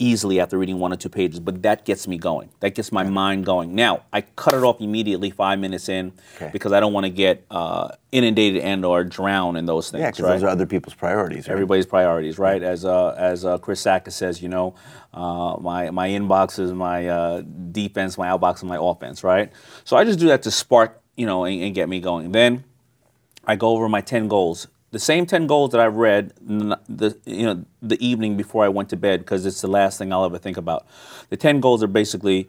easily 0.00 0.40
after 0.40 0.58
reading 0.58 0.78
one 0.78 0.92
or 0.92 0.96
two 0.96 1.08
pages, 1.10 1.38
but 1.38 1.62
that 1.62 1.84
gets 1.84 2.08
me 2.08 2.16
going. 2.16 2.48
That 2.60 2.74
gets 2.74 2.90
my 2.90 3.04
mind 3.04 3.44
going. 3.44 3.74
Now, 3.74 4.04
I 4.12 4.22
cut 4.22 4.54
it 4.54 4.62
off 4.62 4.80
immediately 4.80 5.30
five 5.30 5.58
minutes 5.58 5.88
in 5.88 6.12
Okay. 6.36 6.50
because 6.52 6.72
I 6.72 6.80
don't 6.80 6.92
want 6.92 7.04
to 7.04 7.10
get 7.10 7.44
uh, 7.50 7.88
inundated 8.10 8.62
and 8.62 8.84
or 8.84 9.04
drown 9.04 9.56
in 9.56 9.66
those 9.66 9.90
things. 9.90 10.00
Yeah, 10.00 10.10
because 10.10 10.24
right? 10.24 10.32
those 10.32 10.42
are 10.42 10.48
other 10.48 10.66
people's 10.66 10.94
priorities. 10.94 11.46
Right? 11.46 11.52
everybody's 11.52 11.86
priorities, 11.86 12.38
right? 12.38 12.62
As 12.62 12.84
uh, 12.84 13.14
as 13.18 13.44
uh, 13.44 13.58
Chris 13.58 13.84
Sacca 13.84 14.10
says, 14.10 14.42
you 14.42 14.48
know, 14.48 14.74
uh, 15.12 15.56
my 15.60 15.90
my 15.90 16.08
inbox 16.08 16.58
is 16.58 16.72
my 16.72 17.06
uh, 17.06 17.42
defense, 17.70 18.16
my 18.16 18.28
outbox 18.28 18.56
is 18.56 18.64
my 18.64 18.78
offense, 18.80 19.22
right? 19.22 19.52
So 19.84 19.96
I 19.96 20.04
just 20.04 20.18
do 20.18 20.28
that 20.28 20.42
to 20.44 20.50
spark, 20.50 21.00
you 21.16 21.26
know, 21.26 21.44
and, 21.44 21.62
and 21.62 21.74
get 21.74 21.88
me 21.88 22.00
going. 22.00 22.32
Then 22.32 22.64
I 23.46 23.56
go 23.56 23.68
over 23.68 23.88
my 23.88 24.00
ten 24.00 24.28
goals. 24.28 24.66
The 24.92 24.98
same 24.98 25.24
ten 25.24 25.46
goals 25.46 25.70
that 25.70 25.80
I 25.80 25.86
read 25.86 26.32
the 26.40 27.16
you 27.24 27.44
know 27.46 27.64
the 27.80 28.04
evening 28.04 28.36
before 28.36 28.64
I 28.64 28.68
went 28.68 28.88
to 28.90 28.96
bed 28.96 29.20
because 29.20 29.46
it's 29.46 29.60
the 29.60 29.68
last 29.68 29.98
thing 29.98 30.12
I'll 30.12 30.24
ever 30.24 30.38
think 30.38 30.56
about. 30.56 30.86
The 31.28 31.36
ten 31.36 31.60
goals 31.60 31.82
are 31.82 31.88
basically 31.88 32.48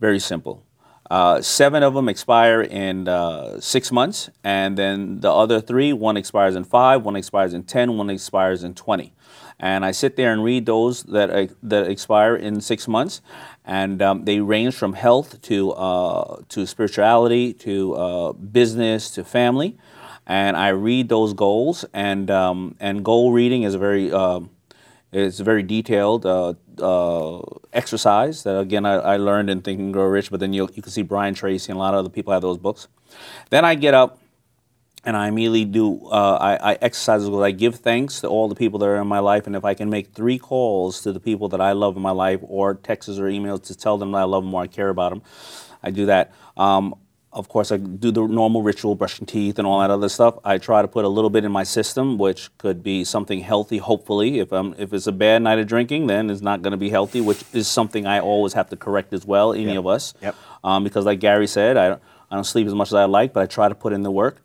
very 0.00 0.18
simple. 0.18 0.62
Uh, 1.10 1.42
seven 1.42 1.82
of 1.82 1.92
them 1.92 2.08
expire 2.08 2.62
in 2.62 3.06
uh, 3.06 3.60
six 3.60 3.92
months, 3.92 4.30
and 4.42 4.78
then 4.78 5.20
the 5.20 5.30
other 5.30 5.60
three, 5.60 5.92
one 5.92 6.16
expires 6.16 6.56
in 6.56 6.64
five, 6.64 7.04
one 7.04 7.16
expires 7.16 7.52
in 7.52 7.62
ten, 7.62 7.98
one 7.98 8.08
expires 8.08 8.64
in 8.64 8.74
twenty. 8.74 9.12
And 9.60 9.84
I 9.84 9.92
sit 9.92 10.16
there 10.16 10.32
and 10.32 10.42
read 10.42 10.64
those 10.64 11.02
that 11.04 11.28
uh, 11.30 11.46
that 11.62 11.90
expire 11.90 12.34
in 12.34 12.62
six 12.62 12.88
months, 12.88 13.20
and 13.66 14.00
um, 14.00 14.24
they 14.24 14.40
range 14.40 14.74
from 14.74 14.94
health 14.94 15.42
to 15.42 15.72
uh, 15.72 16.40
to 16.48 16.66
spirituality 16.66 17.52
to 17.52 17.94
uh, 17.94 18.32
business 18.32 19.10
to 19.10 19.24
family. 19.24 19.76
And 20.26 20.56
I 20.56 20.68
read 20.68 21.08
those 21.08 21.34
goals, 21.34 21.84
and 21.92 22.30
um, 22.30 22.76
and 22.80 23.04
goal 23.04 23.32
reading 23.32 23.62
is 23.62 23.74
a 23.74 23.78
very 23.78 24.10
um 24.12 24.50
it's 25.12 25.38
a 25.38 25.44
very 25.44 25.62
detailed 25.62 26.26
uh, 26.26 26.54
uh, 26.78 27.40
exercise 27.72 28.42
that 28.42 28.58
again 28.58 28.84
I, 28.84 28.94
I 28.94 29.16
learned 29.16 29.48
in 29.48 29.62
Think 29.62 29.78
and 29.78 29.92
Grow 29.92 30.06
Rich. 30.06 30.30
But 30.30 30.40
then 30.40 30.52
you 30.52 30.68
you 30.74 30.82
can 30.82 30.90
see 30.90 31.02
Brian 31.02 31.34
Tracy 31.34 31.70
and 31.70 31.76
a 31.76 31.78
lot 31.78 31.94
of 31.94 32.00
other 32.00 32.08
people 32.08 32.32
have 32.32 32.42
those 32.42 32.58
books. 32.58 32.88
Then 33.50 33.64
I 33.64 33.74
get 33.74 33.94
up 33.94 34.18
and 35.04 35.16
I 35.16 35.28
immediately 35.28 35.64
do 35.64 36.06
uh, 36.06 36.38
I, 36.40 36.72
I 36.72 36.78
exercise. 36.80 37.28
I 37.28 37.50
give 37.50 37.76
thanks 37.76 38.20
to 38.22 38.28
all 38.28 38.48
the 38.48 38.54
people 38.54 38.78
that 38.80 38.86
are 38.86 39.00
in 39.00 39.06
my 39.06 39.18
life, 39.18 39.46
and 39.46 39.54
if 39.54 39.64
I 39.64 39.74
can 39.74 39.90
make 39.90 40.14
three 40.14 40.38
calls 40.38 41.02
to 41.02 41.12
the 41.12 41.20
people 41.20 41.48
that 41.50 41.60
I 41.60 41.72
love 41.72 41.96
in 41.96 42.02
my 42.02 42.10
life, 42.10 42.40
or 42.42 42.74
texts 42.74 43.18
or 43.18 43.24
emails 43.24 43.62
to 43.64 43.76
tell 43.76 43.98
them 43.98 44.12
that 44.12 44.18
I 44.18 44.24
love 44.24 44.44
them 44.44 44.54
or 44.54 44.62
I 44.62 44.66
care 44.66 44.88
about 44.88 45.10
them, 45.10 45.22
I 45.82 45.90
do 45.90 46.06
that. 46.06 46.32
Um, 46.56 46.94
of 47.34 47.48
course, 47.48 47.72
I 47.72 47.76
do 47.78 48.10
the 48.12 48.26
normal 48.26 48.62
ritual, 48.62 48.94
brushing 48.94 49.26
teeth 49.26 49.58
and 49.58 49.66
all 49.66 49.80
that 49.80 49.90
other 49.90 50.08
stuff. 50.08 50.38
I 50.44 50.58
try 50.58 50.82
to 50.82 50.88
put 50.88 51.04
a 51.04 51.08
little 51.08 51.30
bit 51.30 51.44
in 51.44 51.52
my 51.52 51.64
system, 51.64 52.16
which 52.16 52.56
could 52.58 52.82
be 52.82 53.04
something 53.04 53.40
healthy. 53.40 53.78
Hopefully, 53.78 54.38
if 54.38 54.52
I'm 54.52 54.74
if 54.78 54.92
it's 54.92 55.06
a 55.08 55.12
bad 55.12 55.42
night 55.42 55.58
of 55.58 55.66
drinking, 55.66 56.06
then 56.06 56.30
it's 56.30 56.40
not 56.42 56.62
going 56.62 56.70
to 56.70 56.76
be 56.76 56.90
healthy, 56.90 57.20
which 57.20 57.42
is 57.52 57.66
something 57.68 58.06
I 58.06 58.20
always 58.20 58.52
have 58.54 58.68
to 58.70 58.76
correct 58.76 59.12
as 59.12 59.26
well. 59.26 59.52
Any 59.52 59.64
Yep. 59.74 59.78
of 59.78 59.86
us, 59.88 60.14
Yep. 60.22 60.34
um, 60.62 60.84
because 60.84 61.04
like 61.04 61.18
Gary 61.20 61.46
said, 61.48 61.76
I 61.76 61.88
don't, 61.88 62.02
I 62.30 62.34
don't 62.36 62.44
sleep 62.44 62.66
as 62.66 62.74
much 62.74 62.88
as 62.88 62.94
I 62.94 63.04
like, 63.04 63.32
but 63.32 63.42
I 63.42 63.46
try 63.46 63.68
to 63.68 63.74
put 63.74 63.92
in 63.92 64.02
the 64.04 64.12
work. 64.12 64.40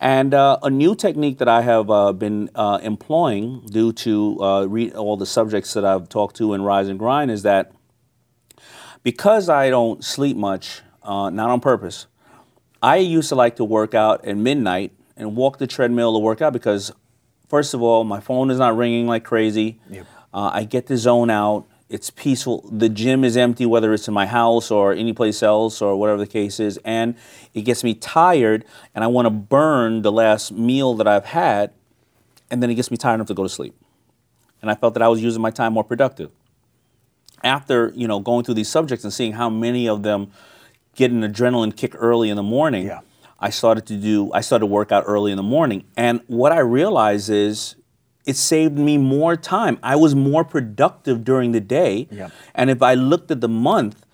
And 0.00 0.34
uh, 0.34 0.58
a 0.62 0.68
new 0.70 0.94
technique 0.94 1.38
that 1.38 1.48
I 1.48 1.62
have 1.62 1.88
uh, 1.90 2.12
been 2.12 2.50
uh, 2.54 2.78
employing 2.82 3.64
due 3.70 3.92
to 3.92 4.42
uh, 4.42 4.64
read 4.66 4.94
all 4.94 5.16
the 5.16 5.24
subjects 5.26 5.72
that 5.74 5.84
I've 5.84 6.08
talked 6.10 6.36
to 6.36 6.52
in 6.52 6.62
Rise 6.62 6.88
and 6.88 6.98
Grind 6.98 7.30
is 7.30 7.42
that 7.44 7.72
because 9.02 9.48
I 9.48 9.70
don't 9.70 10.04
sleep 10.04 10.36
much, 10.36 10.82
uh, 11.02 11.30
not 11.30 11.50
on 11.50 11.60
purpose, 11.60 12.06
I 12.84 12.96
used 12.96 13.30
to 13.30 13.34
like 13.34 13.56
to 13.56 13.64
work 13.64 13.94
out 13.94 14.26
at 14.26 14.36
midnight 14.36 14.92
and 15.16 15.36
walk 15.36 15.56
the 15.56 15.66
treadmill 15.66 16.12
to 16.12 16.18
work 16.18 16.42
out 16.42 16.52
because, 16.52 16.92
first 17.48 17.72
of 17.72 17.80
all, 17.80 18.04
my 18.04 18.20
phone 18.20 18.50
is 18.50 18.58
not 18.58 18.76
ringing 18.76 19.06
like 19.06 19.24
crazy. 19.24 19.80
Yep. 19.88 20.06
Uh, 20.34 20.50
I 20.52 20.64
get 20.64 20.86
to 20.88 20.98
zone 20.98 21.30
out. 21.30 21.66
It's 21.88 22.10
peaceful. 22.10 22.68
The 22.70 22.90
gym 22.90 23.24
is 23.24 23.38
empty, 23.38 23.64
whether 23.64 23.94
it's 23.94 24.06
in 24.06 24.12
my 24.12 24.26
house 24.26 24.70
or 24.70 24.92
anyplace 24.92 25.42
else 25.42 25.80
or 25.80 25.96
whatever 25.96 26.18
the 26.18 26.26
case 26.26 26.60
is, 26.60 26.78
and 26.84 27.14
it 27.54 27.62
gets 27.62 27.82
me 27.84 27.94
tired, 27.94 28.66
and 28.94 29.02
I 29.02 29.06
want 29.06 29.24
to 29.24 29.30
burn 29.30 30.02
the 30.02 30.12
last 30.12 30.52
meal 30.52 30.92
that 30.94 31.08
I've 31.08 31.26
had, 31.26 31.72
and 32.50 32.62
then 32.62 32.68
it 32.68 32.74
gets 32.74 32.90
me 32.90 32.98
tired 32.98 33.14
enough 33.14 33.28
to 33.28 33.34
go 33.34 33.44
to 33.44 33.48
sleep. 33.48 33.74
And 34.60 34.70
I 34.70 34.74
felt 34.74 34.92
that 34.92 35.02
I 35.02 35.08
was 35.08 35.22
using 35.22 35.40
my 35.40 35.50
time 35.50 35.72
more 35.72 35.84
productive 35.84 36.30
after 37.42 37.92
you 37.94 38.08
know 38.08 38.20
going 38.20 38.44
through 38.44 38.54
these 38.54 38.68
subjects 38.68 39.04
and 39.04 39.12
seeing 39.12 39.32
how 39.32 39.48
many 39.48 39.88
of 39.88 40.02
them 40.02 40.32
get 40.94 41.10
an 41.10 41.22
adrenaline 41.22 41.74
kick 41.76 41.94
early 41.96 42.30
in 42.30 42.36
the 42.36 42.42
morning 42.42 42.86
Yeah. 42.86 43.00
i 43.40 43.50
started 43.50 43.86
to 43.86 43.96
do 43.96 44.32
i 44.32 44.40
started 44.40 44.60
to 44.66 44.66
work 44.66 44.92
out 44.92 45.04
early 45.06 45.30
in 45.30 45.36
the 45.36 45.42
morning 45.56 45.84
and 45.96 46.20
what 46.26 46.52
i 46.52 46.58
realized 46.60 47.30
is 47.30 47.76
it 48.26 48.36
saved 48.36 48.78
me 48.78 48.96
more 48.98 49.36
time 49.36 49.78
i 49.82 49.96
was 49.96 50.14
more 50.14 50.44
productive 50.44 51.24
during 51.24 51.52
the 51.52 51.60
day 51.60 52.08
Yeah. 52.10 52.28
and 52.54 52.70
if 52.70 52.82
i 52.82 52.94
looked 52.94 53.30
at 53.30 53.40
the 53.40 53.48
month 53.48 54.04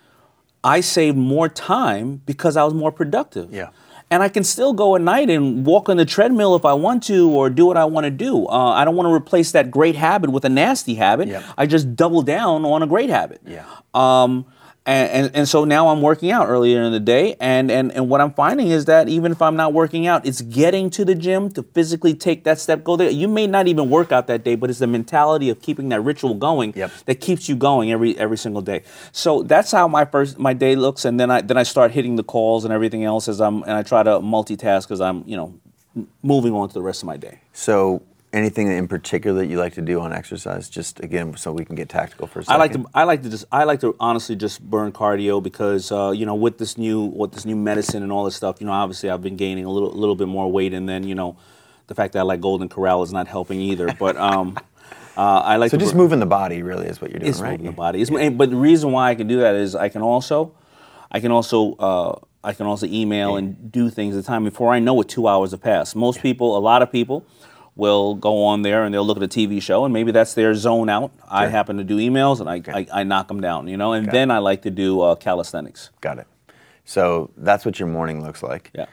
i 0.65 0.81
saved 0.81 1.17
more 1.17 1.49
time 1.49 2.23
because 2.27 2.57
i 2.57 2.65
was 2.65 2.75
more 2.75 2.93
productive 2.93 3.53
Yeah. 3.53 3.71
and 4.13 4.23
I 4.25 4.29
can 4.29 4.43
still 4.45 4.73
go 4.73 4.97
at 4.97 5.03
night 5.03 5.31
and 5.31 5.65
walk 5.65 5.89
on 5.89 5.97
the 5.97 6.05
treadmill 6.05 6.57
if 6.57 6.65
I 6.65 6.73
want 6.87 7.05
to, 7.05 7.31
or 7.31 7.49
do 7.49 7.65
what 7.67 7.77
I 7.77 7.85
want 7.85 8.07
to 8.07 8.11
do. 8.11 8.33
Uh, 8.49 8.73
I 8.81 8.85
don't 8.85 8.97
want 8.97 9.07
to 9.09 9.15
replace 9.15 9.53
that 9.53 9.71
great 9.71 9.95
habit 9.95 10.31
with 10.35 10.45
a 10.45 10.49
nasty 10.49 10.97
habit. 10.97 11.29
Yep. 11.29 11.43
I 11.57 11.65
just 11.75 11.95
double 11.95 12.23
down 12.23 12.65
on 12.65 12.83
a 12.83 12.89
great 12.89 13.09
habit. 13.09 13.41
Yeah. 13.47 13.65
Um, 13.95 14.47
and, 14.87 15.11
and, 15.11 15.37
and 15.37 15.49
so 15.49 15.65
now 15.65 15.89
I'm 15.89 16.01
working 16.01 16.31
out 16.31 16.49
earlier 16.49 16.83
in 16.83 16.91
the 16.91 17.01
day, 17.01 17.37
and, 17.39 17.71
and, 17.71 17.93
and 17.93 18.09
what 18.09 18.21
I'm 18.21 18.33
finding 18.33 18.69
is 18.69 18.87
that 18.87 19.09
even 19.09 19.31
if 19.31 19.43
I'm 19.43 19.55
not 19.55 19.75
working 19.75 20.07
out, 20.07 20.27
it's 20.27 20.41
getting 20.41 20.89
to 20.91 21.05
the 21.05 21.15
gym 21.15 21.51
to 21.51 21.63
physically 21.63 22.15
take 22.15 22.45
that 22.45 22.59
step, 22.59 22.83
go 22.83 22.97
there. 22.97 23.11
You 23.11 23.29
may 23.29 23.47
not 23.47 23.69
even 23.69 23.91
work 23.91 24.11
out 24.11 24.27
that 24.29 24.43
day, 24.43 24.57
but 24.57 24.71
it's 24.71 24.79
the 24.79 24.87
mentality 24.87 25.51
of 25.51 25.61
keeping 25.61 25.91
that 25.91 26.01
ritual 26.01 26.35
going 26.35 26.73
Yep. 26.75 26.91
that 27.07 27.17
keeps 27.17 27.49
you 27.49 27.57
going 27.57 27.93
every 27.93 28.17
every 28.19 28.39
single 28.39 28.63
day. 28.63 28.83
So 29.13 29.43
that's 29.43 29.71
how 29.71 29.87
my 29.87 30.05
first 30.05 30.39
my 30.39 30.55
day 30.55 30.77
looks, 30.77 31.05
and 31.05 31.21
then 31.21 31.31
I 31.31 31.43
then 31.43 31.57
I 31.59 31.63
start 31.63 31.91
hitting 31.91 32.17
the 32.17 32.25
calls 32.25 32.65
and 32.65 32.73
everything 32.73 33.05
else 33.05 33.29
as 33.29 33.41
I'm 33.41 33.63
and 33.65 33.73
I 33.73 33.83
try 33.83 34.03
to 34.03 34.21
multitask 34.21 34.91
as 34.91 35.01
I'm 35.01 35.25
you 35.27 35.37
know 35.37 35.55
moving 36.23 36.53
on 36.55 36.69
to 36.69 36.75
the 36.75 36.83
rest 36.83 37.03
of 37.03 37.07
my 37.07 37.17
day. 37.17 37.41
So, 37.53 38.03
anything 38.33 38.69
in 38.71 38.87
particular 38.89 39.41
that 39.41 39.47
you 39.47 39.59
like 39.59 39.75
to 39.75 39.83
do 39.83 40.01
on 40.01 40.13
exercise? 40.13 40.69
Just 40.69 41.01
again, 41.01 41.37
so 41.37 41.53
we 41.53 41.65
can 41.65 41.75
get 41.77 41.89
tactical 41.89 42.27
for 42.27 42.41
a 42.41 42.43
I 42.43 42.45
second. 42.45 42.53
I 42.53 42.59
like 42.59 42.73
to 42.73 42.89
I 42.95 43.05
like 43.05 43.23
to 43.23 43.31
just 43.31 43.45
I 43.53 43.65
like 43.65 43.81
to 43.81 43.97
honestly 44.01 44.37
just 44.37 44.63
burn 44.63 44.93
cardio 44.93 45.43
because 45.43 45.91
uh, 45.93 46.11
you 46.15 46.27
know 46.27 46.35
with 46.35 46.59
this 46.59 46.79
new 46.79 47.05
with 47.05 47.33
this 47.33 47.45
new 47.45 47.57
medicine 47.57 48.03
and 48.03 48.13
all 48.13 48.25
this 48.25 48.37
stuff 48.37 48.61
you 48.61 48.67
know 48.67 48.73
obviously 48.73 49.11
I've 49.11 49.23
been 49.23 49.37
gaining 49.37 49.65
a 49.65 49.71
little 49.71 49.91
little 49.91 50.17
bit 50.17 50.29
more 50.29 50.51
weight 50.51 50.73
and 50.75 50.89
then 50.89 51.05
you 51.05 51.15
know 51.15 51.37
the 51.89 51.95
fact 51.95 52.13
that 52.13 52.21
I 52.21 52.23
like 52.23 52.41
Golden 52.41 52.69
Corral 52.69 53.03
is 53.03 53.13
not 53.13 53.27
helping 53.27 53.61
either. 53.61 53.93
But 53.99 54.17
um, 54.17 54.57
uh, 55.17 55.21
I 55.41 55.57
like 55.57 55.71
So 55.73 55.77
to 55.79 55.83
just 55.83 55.95
bur- 55.95 55.99
moving 56.03 56.21
the 56.21 56.27
body 56.27 56.63
really 56.63 56.87
is 56.87 57.01
what 57.01 57.11
you're 57.11 57.19
doing, 57.19 57.31
It's 57.31 57.41
right? 57.41 57.51
moving 57.53 57.67
the 57.67 57.73
body. 57.73 58.01
It's, 58.01 58.11
and- 58.13 58.39
But 58.39 58.51
the 58.51 58.57
reason 58.57 58.93
why 58.93 59.11
I 59.11 59.15
can 59.17 59.27
do 59.27 59.41
that 59.41 59.57
is 59.57 59.75
I 59.75 59.89
can 59.89 60.01
also, 60.03 60.55
I 61.11 61.19
can 61.19 61.33
also, 61.33 61.75
uh, 61.75 62.15
I 62.45 62.53
can 62.53 62.67
also 62.67 62.87
email 62.87 63.37
and 63.37 63.73
do 63.73 63.91
things 63.91 64.17
at 64.17 64.23
a 64.23 64.27
time 64.27 64.45
before 64.45 64.73
I 64.73 64.79
know 64.79 65.01
it. 65.01 65.09
Two 65.09 65.27
hours 65.27 65.51
have 65.51 65.61
passed. 65.63 65.97
Most 65.97 66.23
people, 66.23 66.57
a 66.57 66.61
lot 66.61 66.81
of 66.81 66.93
people, 66.93 67.27
will 67.81 68.15
go 68.15 68.45
on 68.45 68.63
there 68.63 68.85
and 68.85 68.95
they'll 68.95 69.05
look 69.05 69.17
at 69.17 69.25
a 69.25 69.29
TV 69.29 69.61
show 69.61 69.85
and 69.85 69.93
maybe 69.93 70.13
that's 70.13 70.35
their 70.35 70.55
zone 70.55 70.89
out. 70.89 71.11
I 71.29 71.49
happen 71.49 71.79
to 71.79 71.85
do 71.85 71.97
emails 71.97 72.41
and 72.41 72.49
I, 72.49 72.63
I, 72.79 73.01
I 73.01 73.03
knock 73.05 73.27
them 73.29 73.41
down, 73.41 73.67
you 73.67 73.77
know. 73.77 73.95
And 73.95 74.07
Got 74.07 74.13
then 74.13 74.31
I 74.31 74.39
like 74.39 74.63
to 74.63 74.71
do 74.71 75.01
uh, 75.01 75.17
calisthenics. 75.17 75.91
Got 76.01 76.19
it. 76.19 76.27
So 76.85 77.31
that's 77.37 77.65
what 77.65 77.81
your 77.81 77.89
morning 77.89 78.23
looks 78.23 78.43
like. 78.43 78.71
Yeah. 78.75 78.87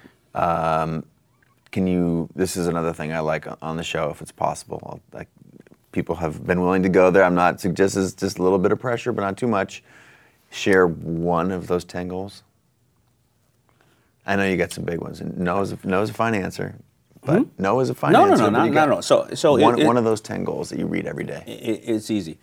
Can 1.72 1.86
you? 1.88 2.30
This 2.36 2.56
is 2.58 2.68
another 2.68 2.94
thing 2.94 3.12
I 3.14 3.20
like 3.20 3.46
on 3.62 3.78
the 3.78 3.84
show, 3.84 4.10
if 4.10 4.22
it's 4.22 4.32
possible. 4.32 4.82
I'll, 4.86 5.02
like, 5.18 5.28
people 5.92 6.16
have 6.16 6.46
been 6.46 6.62
willing 6.62 6.84
to 6.84 6.90
go 6.90 7.12
there. 7.12 7.24
I'm 7.24 7.36
not 7.36 7.60
suggesting 7.60 8.04
it's 8.04 8.14
just 8.14 8.40
a 8.40 8.44
little 8.44 8.60
bit 8.60 8.72
of 8.72 8.80
pressure, 8.80 9.12
but 9.12 9.22
not 9.22 9.38
too 9.38 9.48
much. 9.48 9.84
Share 10.50 10.88
one 10.88 11.52
of 11.52 11.68
those 11.68 11.84
ten 11.84 12.08
goals. 12.08 12.44
I 14.26 14.36
know 14.36 14.46
you 14.46 14.58
got 14.58 14.72
some 14.72 14.86
big 14.86 15.02
ones, 15.02 15.22
and 15.22 15.38
no 15.38 15.62
is 15.62 15.74
a, 15.74 15.80
no 15.84 16.02
is 16.02 16.10
a 16.10 16.14
fine 16.14 16.36
answer, 16.36 16.76
but 17.26 17.46
no 17.60 17.80
is 17.80 17.90
a 17.90 17.94
fine 17.96 18.12
Hmm? 18.14 18.22
No, 18.22 18.26
no, 18.26 18.32
answer. 18.32 18.44
no, 18.46 18.50
no, 18.60 18.64
you 18.66 18.70
no, 18.72 18.74
got 18.74 18.90
no. 18.90 19.02
So- 19.02 19.28
so 19.34 19.58
one, 19.58 19.80
it- 19.80 19.86
one 19.88 19.98
of 19.98 20.04
those 20.04 20.22
ten 20.22 20.44
goals 20.44 20.70
that 20.70 20.80
you 20.80 20.88
read 20.88 21.06
every 21.06 21.24
day. 21.24 21.44
it, 21.46 21.82
it's 21.96 22.10
easy. 22.12 22.38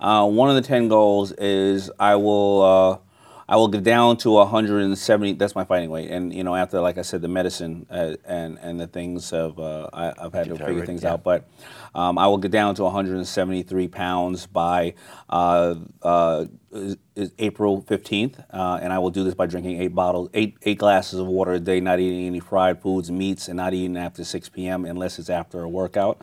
Uh, 0.00 0.26
one 0.26 0.48
of 0.48 0.54
the 0.56 0.62
ten 0.62 0.88
goals 0.88 1.32
is 1.32 1.90
I 2.00 2.16
will. 2.16 3.02
I 3.50 3.56
will 3.56 3.66
get 3.66 3.82
down 3.82 4.16
to 4.18 4.30
170. 4.30 5.32
That's 5.32 5.56
my 5.56 5.64
fighting 5.64 5.90
weight, 5.90 6.08
and 6.08 6.32
you 6.32 6.44
know, 6.44 6.54
after 6.54 6.80
like 6.80 6.98
I 6.98 7.02
said, 7.02 7.20
the 7.20 7.26
medicine 7.26 7.84
uh, 7.90 8.14
and 8.24 8.56
and 8.62 8.78
the 8.78 8.86
things 8.86 9.32
of 9.32 9.58
uh, 9.58 9.90
I, 9.92 10.14
have 10.22 10.32
had 10.32 10.46
to 10.50 10.56
figure 10.56 10.76
right, 10.76 10.86
things 10.86 11.02
yeah. 11.02 11.14
out, 11.14 11.24
but 11.24 11.48
um, 11.92 12.16
I 12.16 12.28
will 12.28 12.38
get 12.38 12.52
down 12.52 12.76
to 12.76 12.84
173 12.84 13.88
pounds 13.88 14.46
by 14.46 14.94
uh, 15.28 15.74
uh, 16.00 16.44
April 17.40 17.82
15th, 17.82 18.44
uh, 18.52 18.78
and 18.80 18.92
I 18.92 19.00
will 19.00 19.10
do 19.10 19.24
this 19.24 19.34
by 19.34 19.46
drinking 19.46 19.82
eight 19.82 19.96
bottles, 19.96 20.30
eight 20.32 20.56
eight 20.62 20.78
glasses 20.78 21.18
of 21.18 21.26
water 21.26 21.54
a 21.54 21.58
day, 21.58 21.80
not 21.80 21.98
eating 21.98 22.28
any 22.28 22.38
fried 22.38 22.80
foods, 22.80 23.10
meats, 23.10 23.48
and 23.48 23.56
not 23.56 23.74
eating 23.74 23.96
after 23.96 24.22
6 24.22 24.48
p.m. 24.50 24.84
unless 24.84 25.18
it's 25.18 25.28
after 25.28 25.62
a 25.62 25.68
workout. 25.68 26.22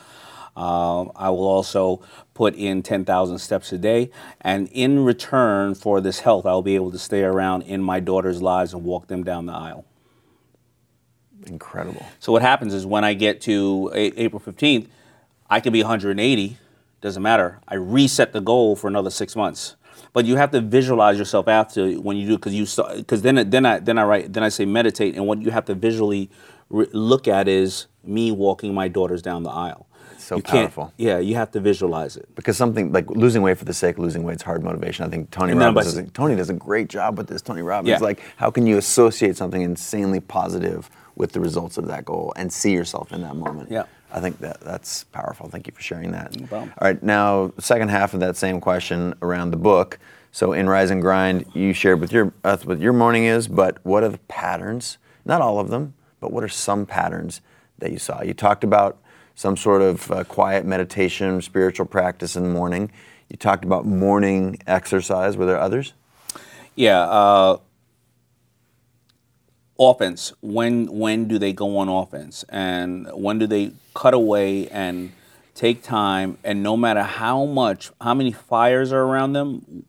Um, 0.57 1.11
I 1.15 1.29
will 1.29 1.47
also 1.47 2.01
put 2.33 2.55
in 2.55 2.81
10,000 2.81 3.37
steps 3.37 3.71
a 3.71 3.77
day. 3.77 4.09
And 4.41 4.67
in 4.69 5.05
return 5.05 5.75
for 5.75 6.01
this 6.01 6.19
health, 6.19 6.45
I'll 6.45 6.63
be 6.63 6.75
able 6.75 6.91
to 6.91 6.99
stay 6.99 7.23
around 7.23 7.61
in 7.63 7.81
my 7.81 7.99
daughter's 7.99 8.41
lives 8.41 8.73
and 8.73 8.83
walk 8.83 9.07
them 9.07 9.23
down 9.23 9.45
the 9.45 9.53
aisle. 9.53 9.85
Incredible. 11.45 12.05
So 12.19 12.31
what 12.31 12.41
happens 12.41 12.73
is 12.73 12.85
when 12.85 13.03
I 13.03 13.13
get 13.13 13.39
to 13.41 13.91
a- 13.93 14.19
April 14.19 14.41
15th, 14.41 14.87
I 15.49 15.59
could 15.59 15.73
be 15.73 15.81
180, 15.81 16.57
doesn't 17.01 17.23
matter. 17.23 17.59
I 17.67 17.75
reset 17.75 18.33
the 18.33 18.41
goal 18.41 18.75
for 18.75 18.87
another 18.87 19.11
six 19.11 19.35
months. 19.35 19.75
But 20.13 20.25
you 20.25 20.35
have 20.35 20.51
to 20.51 20.61
visualize 20.61 21.17
yourself 21.19 21.47
after 21.47 21.93
when 21.93 22.17
you 22.17 22.27
do 22.27 22.37
because 22.37 22.53
you 22.53 22.65
because 22.97 23.21
then 23.21 23.49
then 23.49 23.65
I 23.65 23.79
then 23.79 23.97
I 23.97 24.03
write 24.03 24.33
then 24.33 24.43
I 24.43 24.49
say 24.49 24.65
meditate 24.65 25.15
and 25.15 25.25
what 25.25 25.41
you 25.41 25.49
have 25.49 25.65
to 25.65 25.75
visually 25.75 26.29
re- 26.69 26.87
look 26.93 27.27
at 27.27 27.47
is 27.47 27.87
me 28.03 28.31
walking 28.31 28.73
my 28.73 28.87
daughters 28.87 29.21
down 29.21 29.43
the 29.43 29.49
aisle. 29.49 29.86
So 30.27 30.35
you 30.35 30.41
powerful. 30.41 30.91
Yeah, 30.97 31.19
you 31.19 31.35
have 31.35 31.51
to 31.51 31.61
visualize 31.61 32.17
it. 32.17 32.27
Because 32.35 32.57
something 32.57 32.91
like 32.91 33.09
losing 33.09 33.41
weight 33.41 33.57
for 33.57 33.63
the 33.63 33.73
sake 33.73 33.97
of 33.97 34.03
losing 34.03 34.23
weight 34.23 34.35
is 34.35 34.41
hard 34.41 34.61
motivation. 34.61 35.05
I 35.05 35.09
think 35.09 35.31
Tony 35.31 35.53
And 35.53 35.61
Robbins 35.61 35.85
does 35.85 35.97
a, 35.97 36.03
Tony 36.03 36.35
does 36.35 36.49
a 36.49 36.53
great 36.53 36.89
job 36.89 37.17
with 37.17 37.27
this. 37.27 37.41
Tony 37.41 37.61
Robbins, 37.61 37.89
Yeah. 37.89 37.99
like 37.99 38.19
how 38.35 38.51
can 38.51 38.67
you 38.67 38.77
associate 38.77 39.37
something 39.37 39.61
insanely 39.61 40.19
positive 40.19 40.89
with 41.15 41.31
the 41.31 41.39
results 41.39 41.77
of 41.77 41.87
that 41.87 42.03
goal 42.03 42.33
and 42.35 42.51
see 42.51 42.73
yourself 42.73 43.13
in 43.13 43.21
that 43.21 43.37
moment? 43.37 43.71
Yeah. 43.71 43.85
I 44.11 44.19
think 44.19 44.39
that 44.39 44.59
that's 44.59 45.05
powerful. 45.05 45.47
Thank 45.47 45.65
you 45.65 45.71
for 45.73 45.81
sharing 45.81 46.11
that. 46.11 46.31
problem. 46.49 46.73
All 46.77 46.87
right, 46.87 47.01
now 47.01 47.53
second 47.57 47.87
half 47.87 48.13
of 48.13 48.19
that 48.19 48.35
same 48.35 48.59
question 48.59 49.13
around 49.21 49.51
the 49.51 49.57
book. 49.57 49.97
So 50.33 50.51
in 50.51 50.67
Rise 50.67 50.91
and 50.91 51.01
Grind, 51.01 51.45
you 51.53 51.71
shared 51.71 52.01
with 52.01 52.11
your 52.11 52.33
us 52.43 52.65
what 52.65 52.79
your 52.79 52.93
morning 52.93 53.23
is, 53.23 53.47
but 53.47 53.77
what 53.83 54.03
are 54.03 54.09
the 54.09 54.17
patterns? 54.27 54.97
Not 55.23 55.41
all 55.41 55.57
of 55.57 55.69
them, 55.69 55.93
but 56.19 56.33
what 56.33 56.43
are 56.43 56.49
some 56.49 56.85
patterns 56.85 57.39
that 57.79 57.91
you 57.93 57.97
saw? 57.99 58.21
You 58.23 58.33
talked 58.33 58.65
about 58.65 58.97
some 59.37 59.55
sort 59.55 59.83
of 59.83 60.11
uh, 60.11 60.23
quiet 60.23 60.65
meditation, 60.65 61.39
spiritual 61.43 61.85
practice 61.85 62.35
in 62.35 62.41
the 62.41 62.49
morning. 62.49 62.91
You 63.29 63.37
talked 63.37 63.63
about 63.63 63.85
morning 63.85 64.57
exercise. 64.65 65.37
Were 65.37 65.45
there 65.45 65.59
others? 65.59 65.93
Yeah. 66.73 67.01
Uh, 67.01 67.57
offense. 69.79 70.33
When 70.41 70.87
when 70.87 71.27
do 71.27 71.37
they 71.37 71.53
go 71.53 71.77
on 71.77 71.87
offense, 71.87 72.45
and 72.49 73.07
when 73.13 73.37
do 73.37 73.45
they 73.45 73.73
cut 73.93 74.15
away 74.15 74.69
and 74.69 75.11
take 75.53 75.83
time? 75.83 76.39
And 76.43 76.63
no 76.63 76.75
matter 76.75 77.03
how 77.03 77.45
much, 77.45 77.91
how 78.01 78.15
many 78.15 78.31
fires 78.31 78.91
are 78.91 79.03
around 79.03 79.33
them, 79.33 79.85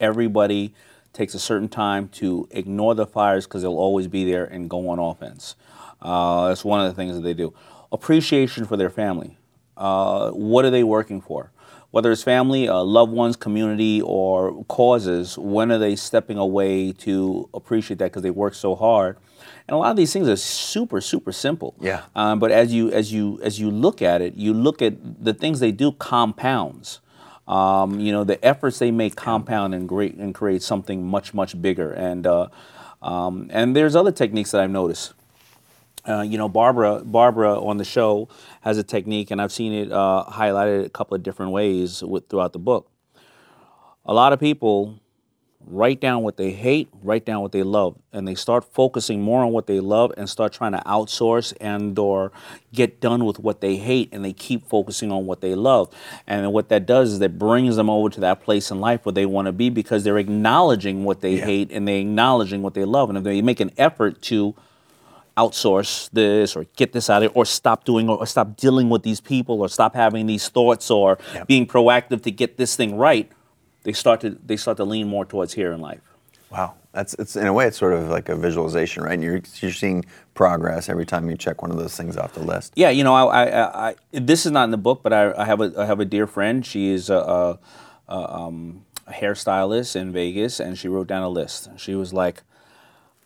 everybody 0.00 0.72
takes 1.12 1.34
a 1.34 1.38
certain 1.38 1.68
time 1.68 2.08
to 2.08 2.48
ignore 2.52 2.94
the 2.94 3.06
fires 3.06 3.46
because 3.46 3.60
they'll 3.60 3.72
always 3.72 4.08
be 4.08 4.24
there 4.24 4.46
and 4.46 4.70
go 4.70 4.88
on 4.88 4.98
offense. 4.98 5.56
Uh, 6.00 6.48
that's 6.48 6.64
one 6.64 6.80
of 6.80 6.86
the 6.86 6.94
things 6.94 7.16
that 7.16 7.22
they 7.22 7.34
do. 7.34 7.52
Appreciation 7.90 8.64
for 8.64 8.76
their 8.76 8.90
family. 8.90 9.38
Uh, 9.76 10.30
what 10.30 10.64
are 10.64 10.70
they 10.70 10.84
working 10.84 11.20
for? 11.20 11.52
Whether 11.90 12.12
it's 12.12 12.22
family, 12.22 12.68
uh, 12.68 12.82
loved 12.82 13.12
ones, 13.12 13.36
community, 13.36 14.02
or 14.02 14.64
causes, 14.64 15.38
when 15.38 15.72
are 15.72 15.78
they 15.78 15.96
stepping 15.96 16.36
away 16.36 16.92
to 16.92 17.48
appreciate 17.54 17.98
that 17.98 18.06
because 18.06 18.22
they 18.22 18.30
work 18.30 18.54
so 18.54 18.74
hard? 18.74 19.16
And 19.66 19.74
a 19.74 19.78
lot 19.78 19.90
of 19.90 19.96
these 19.96 20.12
things 20.12 20.28
are 20.28 20.36
super, 20.36 21.00
super 21.00 21.32
simple. 21.32 21.74
Yeah. 21.80 22.02
Um, 22.14 22.38
but 22.40 22.50
as 22.50 22.72
you 22.72 22.90
as 22.90 23.12
you 23.12 23.40
as 23.42 23.58
you 23.58 23.70
look 23.70 24.02
at 24.02 24.20
it, 24.20 24.34
you 24.34 24.52
look 24.52 24.82
at 24.82 25.24
the 25.24 25.32
things 25.32 25.60
they 25.60 25.72
do 25.72 25.92
compounds. 25.92 27.00
Um, 27.46 27.98
you 27.98 28.12
know, 28.12 28.24
the 28.24 28.42
efforts 28.44 28.78
they 28.78 28.90
make 28.90 29.16
compound 29.16 29.74
and 29.74 29.88
great 29.88 30.14
and 30.16 30.34
create 30.34 30.62
something 30.62 31.06
much 31.06 31.32
much 31.32 31.60
bigger. 31.60 31.92
And 31.92 32.26
uh, 32.26 32.48
um, 33.00 33.48
and 33.50 33.74
there's 33.74 33.96
other 33.96 34.12
techniques 34.12 34.50
that 34.50 34.60
I've 34.60 34.70
noticed. 34.70 35.14
Uh, 36.08 36.22
you 36.22 36.38
know, 36.38 36.48
Barbara 36.48 37.02
Barbara 37.04 37.60
on 37.60 37.76
the 37.76 37.84
show 37.84 38.28
has 38.62 38.78
a 38.78 38.82
technique, 38.82 39.30
and 39.30 39.42
I've 39.42 39.52
seen 39.52 39.72
it 39.72 39.92
uh, 39.92 40.24
highlighted 40.26 40.86
a 40.86 40.88
couple 40.88 41.14
of 41.14 41.22
different 41.22 41.52
ways 41.52 42.02
with, 42.02 42.28
throughout 42.28 42.54
the 42.54 42.58
book. 42.58 42.90
A 44.06 44.14
lot 44.14 44.32
of 44.32 44.40
people 44.40 45.00
write 45.70 46.00
down 46.00 46.22
what 46.22 46.38
they 46.38 46.50
hate, 46.50 46.88
write 47.02 47.26
down 47.26 47.42
what 47.42 47.52
they 47.52 47.62
love, 47.62 47.94
and 48.12 48.26
they 48.26 48.34
start 48.34 48.64
focusing 48.64 49.20
more 49.20 49.44
on 49.44 49.52
what 49.52 49.66
they 49.66 49.80
love 49.80 50.12
and 50.16 50.30
start 50.30 50.52
trying 50.52 50.72
to 50.72 50.78
outsource 50.86 51.52
and 51.60 51.98
or 51.98 52.32
get 52.72 53.00
done 53.00 53.26
with 53.26 53.38
what 53.38 53.60
they 53.60 53.76
hate 53.76 54.08
and 54.12 54.24
they 54.24 54.32
keep 54.32 54.66
focusing 54.66 55.12
on 55.12 55.26
what 55.26 55.42
they 55.42 55.54
love. 55.54 55.92
And 56.26 56.52
what 56.54 56.70
that 56.70 56.86
does 56.86 57.12
is 57.12 57.18
that 57.18 57.38
brings 57.38 57.76
them 57.76 57.90
over 57.90 58.08
to 58.08 58.20
that 58.20 58.42
place 58.42 58.70
in 58.70 58.80
life 58.80 59.04
where 59.04 59.12
they 59.12 59.26
want 59.26 59.46
to 59.46 59.52
be 59.52 59.68
because 59.68 60.04
they're 60.04 60.18
acknowledging 60.18 61.04
what 61.04 61.20
they 61.20 61.36
hate 61.36 61.70
and 61.70 61.86
they're 61.86 62.00
acknowledging 62.00 62.62
what 62.62 62.72
they 62.72 62.84
love. 62.84 63.10
And 63.10 63.18
if 63.18 63.24
they 63.24 63.42
make 63.42 63.60
an 63.60 63.72
effort 63.76 64.22
to 64.22 64.54
outsource 65.42 66.10
this 66.12 66.56
or 66.56 66.64
get 66.76 66.92
this 66.92 67.08
out 67.08 67.22
of 67.22 67.30
or 67.34 67.44
stop 67.46 67.84
doing 67.84 68.08
or, 68.08 68.26
stop 68.26 68.56
dealing 68.56 68.88
with 68.90 69.02
these 69.02 69.20
people 69.20 69.60
or 69.62 69.68
stop 69.68 69.94
having 69.94 70.26
these 70.26 70.48
thoughts 70.48 70.90
or 70.90 71.18
Yep. 71.34 71.46
being 71.46 71.66
proactive 71.66 72.22
to 72.22 72.30
get 72.30 72.56
this 72.56 72.74
thing 72.76 72.96
right, 72.96 73.30
they 73.84 73.92
start 73.92 74.20
to 74.22 74.30
they 74.44 74.56
start 74.56 74.76
to 74.78 74.84
lean 74.84 75.06
more 75.08 75.24
towards 75.24 75.54
here 75.54 75.72
in 75.72 75.80
life. 75.80 76.00
Wow, 76.50 76.74
that's 76.92 77.14
it's 77.14 77.36
in 77.36 77.46
a 77.46 77.52
way 77.52 77.66
it's 77.66 77.76
sort 77.78 77.92
of 77.92 78.08
like 78.08 78.28
a 78.28 78.36
visualization, 78.36 79.02
right? 79.04 79.12
And 79.14 79.22
you're 79.22 79.40
you're 79.60 79.72
seeing 79.84 80.04
progress 80.34 80.88
every 80.88 81.06
time 81.06 81.28
you 81.30 81.36
check 81.36 81.62
one 81.62 81.70
of 81.70 81.78
those 81.78 81.96
things 81.96 82.16
off 82.16 82.32
the 82.34 82.42
list. 82.42 82.72
Yeah, 82.74 82.90
you 82.90 83.04
know, 83.04 83.14
I, 83.14 83.44
I, 83.44 83.88
I 83.90 83.94
this 84.12 84.46
is 84.46 84.52
not 84.52 84.64
in 84.64 84.70
the 84.70 84.78
book, 84.88 85.02
but 85.02 85.12
I, 85.12 85.22
I 85.36 85.44
have 85.44 85.60
a 85.60 85.72
I 85.78 85.84
have 85.86 86.00
a 86.00 86.04
dear 86.06 86.26
friend. 86.26 86.64
She 86.64 86.88
is 86.88 87.10
a, 87.10 87.16
a, 87.16 87.58
a, 88.08 88.34
um, 88.40 88.84
a 89.06 89.12
hairstylist 89.12 89.94
in 89.94 90.12
Vegas, 90.12 90.58
and 90.60 90.78
she 90.78 90.88
wrote 90.88 91.06
down 91.06 91.22
a 91.22 91.28
list. 91.28 91.68
She 91.76 91.94
was 91.94 92.12
like, 92.12 92.42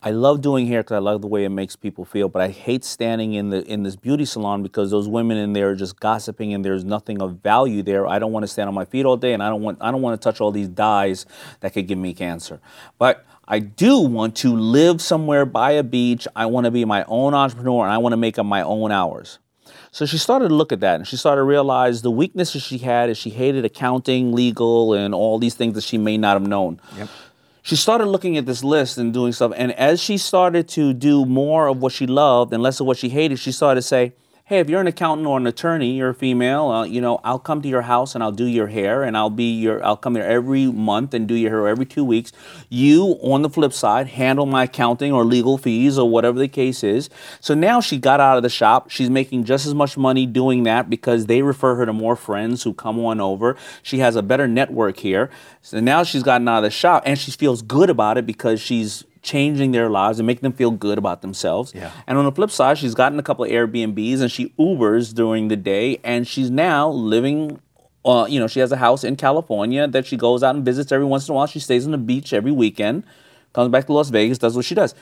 "I 0.03 0.11
love 0.11 0.41
doing 0.41 0.67
hair 0.67 0.81
because 0.81 0.97
I 0.97 0.99
love 0.99 1.21
the 1.21 1.29
way 1.29 1.45
it 1.45 1.51
makes 1.51 1.77
people 1.77 2.05
feel, 2.05 2.29
but 2.29 2.43
I 2.43 2.49
hate 2.49 2.85
standing 2.85 3.35
in 3.35 3.51
the 3.51 3.65
in 3.65 3.83
this 3.83 3.97
beauty 3.97 4.25
salon 4.25 4.63
because 4.63 4.91
those 4.91 5.09
women 5.09 5.37
in 5.39 5.53
there 5.53 5.71
are 5.71 5.75
just 5.75 6.01
gossiping, 6.01 6.53
and 6.53 6.65
there's 6.65 6.85
nothing 6.85 7.23
of 7.23 7.37
value 7.43 7.83
there. 7.83 8.07
I 8.07 8.19
don't 8.19 8.33
want 8.33 8.45
to 8.45 8.49
stand 8.49 8.69
on 8.69 8.75
my 8.75 8.85
feet 8.85 9.07
all 9.07 9.17
day, 9.17 9.33
and 9.33 9.43
I 9.43 9.49
don't 9.49 9.63
want 9.63 9.79
I 9.81 9.91
don't 9.91 10.03
want 10.03 10.21
to 10.21 10.25
touch 10.25 10.41
all 10.41 10.51
these 10.51 10.69
dyes 10.69 11.27
that 11.61 11.73
could 11.73 11.87
give 11.87 11.99
me 11.99 12.15
cancer, 12.15 12.61
but." 12.99 13.25
I 13.49 13.59
do 13.59 13.99
want 13.99 14.37
to 14.37 14.57
live 14.57 15.03
somewhere 15.03 15.45
by 15.45 15.73
a 15.73 15.83
beach. 15.83 16.29
I 16.35 16.47
want 16.47 16.65
to 16.65 16.71
be 16.71 16.85
my 16.85 17.05
own 17.09 17.35
entrepreneur 17.35 17.83
and 17.83 17.93
I 17.93 17.99
want 17.99 18.13
to 18.13 18.17
make 18.17 18.39
up 18.39 18.47
my 18.47 18.63
own 18.63 18.93
hours. 18.93 19.41
So 19.91 20.07
she 20.07 20.17
started 20.17 20.49
to 20.49 20.55
look 20.55 20.73
at 20.73 20.81
that 20.81 20.97
and 20.97 21.07
she 21.07 21.17
started 21.17 21.41
to 21.41 21.45
realize 21.45 22.01
the 22.01 22.11
weaknesses 22.11 22.63
she 22.63 22.79
had 22.79 23.11
is 23.11 23.19
she 23.19 23.29
hated 23.29 23.65
accounting, 23.65 24.33
legal, 24.33 24.95
and 24.95 25.15
all 25.15 25.39
these 25.39 25.55
things 25.55 25.75
that 25.75 25.85
she 25.85 25.99
may 25.99 26.17
not 26.17 26.35
have 26.35 26.49
known. 26.49 26.81
Yep. 26.97 27.09
She 27.63 27.77
started 27.77 28.07
looking 28.07 28.37
at 28.37 28.45
this 28.45 28.65
list 28.65 28.99
and 28.99 29.13
doing 29.13 29.33
stuff. 29.33 29.53
And 29.57 29.73
as 29.73 30.03
she 30.03 30.19
started 30.19 30.69
to 30.71 30.93
do 30.93 31.25
more 31.25 31.69
of 31.69 31.79
what 31.79 31.93
she 31.93 32.07
loved 32.07 32.53
and 32.53 32.63
less 32.63 32.81
of 32.81 32.87
what 32.87 32.97
she 32.99 33.09
hated, 33.09 33.39
she 33.39 33.53
started 33.53 33.81
to 33.81 33.87
say, 33.87 34.13
Hey, 34.45 34.59
if 34.59 34.69
you're 34.69 34.81
an 34.81 34.89
accountant 34.89 35.29
or 35.29 35.37
an 35.37 35.47
attorney, 35.47 35.93
you're 35.93 36.09
a 36.09 36.15
female, 36.15 36.67
uh, 36.69 36.85
you 36.85 37.01
know, 37.01 37.21
I'll 37.23 37.39
come 37.39 37.63
to 37.63 37.69
your 37.69 37.83
house 37.83 38.17
and 38.17 38.25
I'll 38.25 38.33
do 38.33 38.45
your 38.45 38.67
hair 38.67 39.05
and 39.05 39.17
I'll 39.17 39.31
be 39.31 39.53
your, 39.53 39.83
I'll 39.85 39.97
come 39.97 40.15
there 40.15 40.27
every 40.27 40.67
month 40.67 41.15
and 41.15 41.29
do 41.29 41.37
your 41.37 41.51
hair 41.51 41.69
every 41.69 41.87
two 41.87 42.05
weeks. 42.05 42.33
You, 42.69 43.17
on 43.23 43.43
the 43.43 43.49
flip 43.49 43.73
side, 43.73 44.09
handle 44.09 44.45
my 44.45 44.65
accounting 44.65 45.13
or 45.13 45.25
legal 45.25 45.59
fees 45.59 45.97
or 45.97 46.11
whatever 46.11 46.41
the 46.41 46.49
case 46.49 46.83
is. 46.83 47.09
So 47.39 47.55
now 47.55 47.81
she 47.81 47.99
got 47.99 48.19
out 48.19 48.37
of 48.37 48.43
the 48.43 48.49
shop. 48.49 48.91
She's 48.91 49.09
making 49.09 49.45
just 49.45 49.65
as 49.65 49.75
much 49.75 49.97
money 49.97 50.27
doing 50.27 50.65
that 50.65 50.91
because 50.91 51.27
they 51.27 51.43
refer 51.43 51.77
her 51.77 51.87
to 51.87 51.93
more 51.93 52.17
friends 52.17 52.65
who 52.65 52.75
come 52.75 52.99
on 52.99 53.21
over. 53.21 53.57
She 53.85 54.01
has 54.01 54.17
a 54.17 54.23
better 54.25 54.49
network 54.49 54.99
here. 54.99 55.31
So 55.61 55.79
now 55.79 56.03
she's 56.03 56.25
gotten 56.25 56.49
out 56.49 56.59
of 56.59 56.65
the 56.65 56.71
shop 56.71 57.05
and 57.07 57.17
she 57.17 57.31
feels 57.31 57.63
good 57.63 57.89
about 57.89 58.19
it 58.19 58.27
because 58.27 58.61
she's 58.61 59.05
changing 59.23 59.71
their 59.73 59.89
lives 59.89 60.19
and 60.19 60.27
making 60.27 60.43
them 60.43 60.53
feel 60.53 60.71
good 60.73 60.99
about 60.99 61.23
themselves. 61.23 61.73
Yeah. 61.75 61.91
And 62.07 62.19
on 62.19 62.25
the 62.25 62.33
flip 62.33 62.51
side, 62.51 62.79
she's 62.79 62.95
gotten 62.95 63.19
a 63.19 63.23
couple 63.23 63.45
of 63.45 63.51
Airbnbs 63.51 64.21
and 64.21 64.31
she 64.31 64.53
Ubers 64.59 65.15
during 65.15 65.49
the 65.49 65.57
day 65.57 66.01
and 66.03 66.27
she's 66.27 66.51
now 66.51 66.89
living 66.91 67.61
uh, 68.05 68.27
you 68.29 68.41
know, 68.41 68.49
she 68.49 68.59
has 68.59 68.73
a 68.73 68.77
house 68.77 69.05
in 69.05 69.15
California 69.15 69.87
that 69.87 70.05
she 70.07 70.17
goes 70.17 70.43
out 70.43 70.57
and 70.57 70.65
visits 70.65 70.91
every 70.91 71.07
once 71.07 71.29
in 71.29 71.33
a 71.33 71.37
while. 71.37 71.47
She 71.47 71.61
stays 71.61 71.85
on 71.87 71.93
the 71.93 71.99
beach 71.99 72.33
every 72.33 72.51
weekend, 72.51 73.05
comes 73.53 73.71
back 73.71 73.87
to 73.87 73.93
Las 73.93 74.11
Vegas, 74.11 74.39
does 74.39 74.57
what 74.57 74.65
she 74.65 74.75
does. 74.75 74.95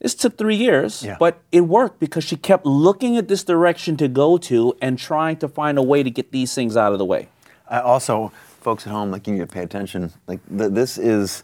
This 0.00 0.14
took 0.14 0.38
three 0.38 0.54
years, 0.54 1.02
Yeah. 1.02 1.16
but 1.18 1.40
it 1.50 1.62
worked 1.62 1.98
because 1.98 2.22
she 2.22 2.36
kept 2.36 2.64
looking 2.64 3.16
at 3.16 3.26
this 3.26 3.42
direction 3.42 3.96
to 3.96 4.06
go 4.06 4.38
to 4.38 4.76
and 4.80 4.96
trying 4.98 5.36
to 5.38 5.48
find 5.48 5.78
a 5.78 5.82
way 5.82 6.04
to 6.04 6.10
get 6.10 6.30
these 6.30 6.54
things 6.54 6.76
out 6.76 6.92
of 6.92 6.98
the 6.98 7.04
way. 7.04 7.26
I 7.68 7.80
also, 7.80 8.30
folks 8.60 8.86
at 8.86 8.92
home, 8.92 9.10
like 9.10 9.26
you 9.26 9.32
need 9.32 9.40
to 9.40 9.46
pay 9.48 9.62
attention. 9.62 10.12
Like 10.28 10.38
th- 10.56 10.70
this 10.72 10.96
is, 10.96 11.42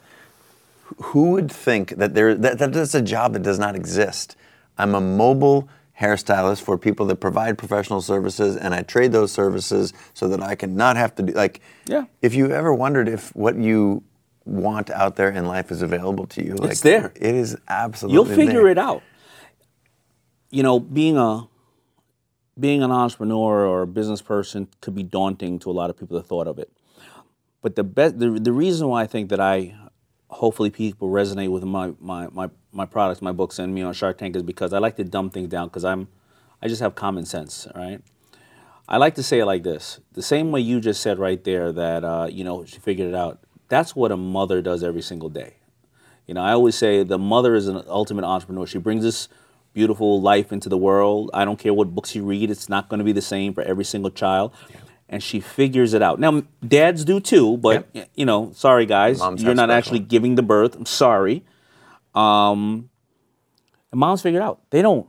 who 0.99 1.30
would 1.32 1.51
think 1.51 1.91
that 1.97 2.14
there 2.14 2.34
that, 2.34 2.59
that 2.59 2.72
that's 2.72 2.95
a 2.95 3.03
job 3.03 3.32
that 3.34 3.43
does 3.43 3.59
not 3.59 3.76
exist? 3.76 4.36
I'm 4.78 4.95
a 4.95 5.01
mobile 5.01 5.68
hairstylist 6.01 6.62
for 6.62 6.78
people 6.78 7.07
that 7.07 7.16
provide 7.16 7.59
professional 7.59 8.01
services, 8.01 8.57
and 8.57 8.74
I 8.74 8.82
trade 8.82 9.12
those 9.12 9.32
services 9.32 9.93
so 10.14 10.28
that 10.28 10.43
I 10.43 10.55
can 10.55 10.74
not 10.76 10.97
have 10.97 11.14
to 11.16 11.22
do 11.22 11.32
like. 11.32 11.61
Yeah. 11.86 12.05
If 12.22 12.34
you 12.34 12.51
ever 12.51 12.72
wondered 12.72 13.09
if 13.09 13.34
what 13.36 13.57
you 13.57 14.03
want 14.45 14.91
out 14.91 15.16
there 15.16 15.30
in 15.30 15.47
life 15.47 15.70
is 15.70 15.82
available 15.82 16.26
to 16.26 16.45
you. 16.45 16.55
Like, 16.55 16.78
there. 16.78 17.12
It 17.14 17.34
is 17.34 17.57
absolutely. 17.68 18.14
You'll 18.14 18.36
figure 18.36 18.62
there. 18.62 18.68
it 18.68 18.78
out. 18.78 19.03
You 20.51 20.62
know, 20.62 20.80
being 20.80 21.16
a 21.16 21.49
being 22.59 22.82
an 22.82 22.91
entrepreneur 22.91 23.66
or 23.66 23.82
a 23.82 23.86
business 23.86 24.20
person 24.20 24.68
could 24.80 24.95
be 24.95 25.03
daunting 25.03 25.59
to 25.61 25.70
a 25.70 25.72
lot 25.72 25.88
of 25.88 25.97
people 25.97 26.16
that 26.16 26.26
thought 26.26 26.47
of 26.47 26.59
it. 26.59 26.70
But 27.62 27.76
the 27.76 27.84
best, 27.84 28.18
the, 28.18 28.30
the 28.30 28.53
reason 28.53 28.88
why 28.88 29.03
I 29.03 29.07
think 29.07 29.30
that 29.30 29.41
I, 29.41 29.74
hopefully 30.30 30.70
people 30.70 31.10
resonate 31.10 31.50
with 31.50 31.64
my, 31.64 31.92
my, 32.00 32.28
my, 32.28 32.48
my 32.72 32.86
products, 32.86 33.20
my 33.20 33.32
books, 33.32 33.58
and 33.58 33.74
me 33.74 33.82
on 33.82 33.92
Shark 33.92 34.18
Tank 34.18 34.36
is 34.36 34.42
because 34.42 34.72
I 34.72 34.78
like 34.78 34.96
to 34.96 35.04
dumb 35.04 35.30
things 35.30 35.48
down 35.48 35.68
because 35.68 35.84
I'm, 35.84 36.08
I 36.62 36.68
just 36.68 36.80
have 36.80 36.94
common 36.94 37.26
sense, 37.26 37.66
right? 37.74 38.00
I 38.90 38.96
like 38.96 39.14
to 39.14 39.22
say 39.22 39.38
it 39.38 39.46
like 39.46 39.62
this: 39.62 40.00
the 40.14 40.22
same 40.22 40.50
way 40.50 40.60
you 40.60 40.80
just 40.80 41.00
said 41.00 41.20
right 41.20 41.42
there 41.44 41.70
that 41.70 42.02
uh, 42.02 42.26
you 42.28 42.42
know 42.42 42.64
she 42.64 42.80
figured 42.80 43.08
it 43.08 43.14
out. 43.14 43.38
That's 43.68 43.94
what 43.94 44.10
a 44.10 44.16
mother 44.16 44.60
does 44.60 44.82
every 44.82 45.02
single 45.02 45.28
day. 45.28 45.54
You 46.26 46.34
know, 46.34 46.42
I 46.42 46.52
always 46.52 46.74
say 46.74 47.04
the 47.04 47.18
mother 47.18 47.54
is 47.54 47.68
an 47.68 47.82
ultimate 47.86 48.24
entrepreneur. 48.24 48.66
She 48.66 48.78
brings 48.78 49.04
this 49.04 49.28
beautiful 49.74 50.20
life 50.20 50.52
into 50.52 50.68
the 50.68 50.76
world. 50.76 51.30
I 51.32 51.44
don't 51.44 51.58
care 51.58 51.72
what 51.72 51.94
books 51.94 52.16
you 52.16 52.24
read; 52.24 52.50
it's 52.50 52.68
not 52.68 52.88
going 52.88 52.98
to 52.98 53.04
be 53.04 53.12
the 53.12 53.22
same 53.22 53.54
for 53.54 53.62
every 53.62 53.84
single 53.84 54.10
child. 54.10 54.52
And 55.12 55.20
she 55.22 55.40
figures 55.40 55.92
it 55.92 56.02
out. 56.02 56.20
Now, 56.20 56.44
dads 56.66 57.04
do 57.04 57.18
too, 57.18 57.56
but 57.56 57.88
you 58.14 58.24
know, 58.24 58.52
sorry 58.54 58.86
guys, 58.86 59.18
Moms 59.18 59.42
you're 59.42 59.54
not 59.54 59.64
special. 59.64 59.76
actually 59.76 59.98
giving 59.98 60.36
the 60.36 60.42
birth. 60.42 60.76
I'm 60.76 60.86
sorry. 60.86 61.44
Um, 62.14 62.90
and 63.90 63.98
moms 63.98 64.22
figure 64.22 64.40
it 64.40 64.42
out. 64.42 64.61
They 64.70 64.82
don't 64.82 65.08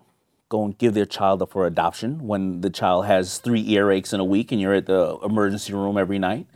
go 0.50 0.66
and 0.66 0.76
give 0.78 0.96
their 0.96 1.06
child 1.06 1.42
up 1.44 1.52
for 1.52 1.68
adoption 1.68 2.28
when 2.28 2.62
the 2.62 2.70
child 2.72 3.06
has 3.06 3.38
three 3.38 3.64
earaches 3.64 4.12
in 4.14 4.20
a 4.20 4.26
week 4.26 4.52
and 4.52 4.60
you're 4.60 4.74
at 4.74 4.88
the 4.88 5.18
emergency 5.24 5.72
room 5.74 5.98
every 5.98 6.18
night. 6.20 6.48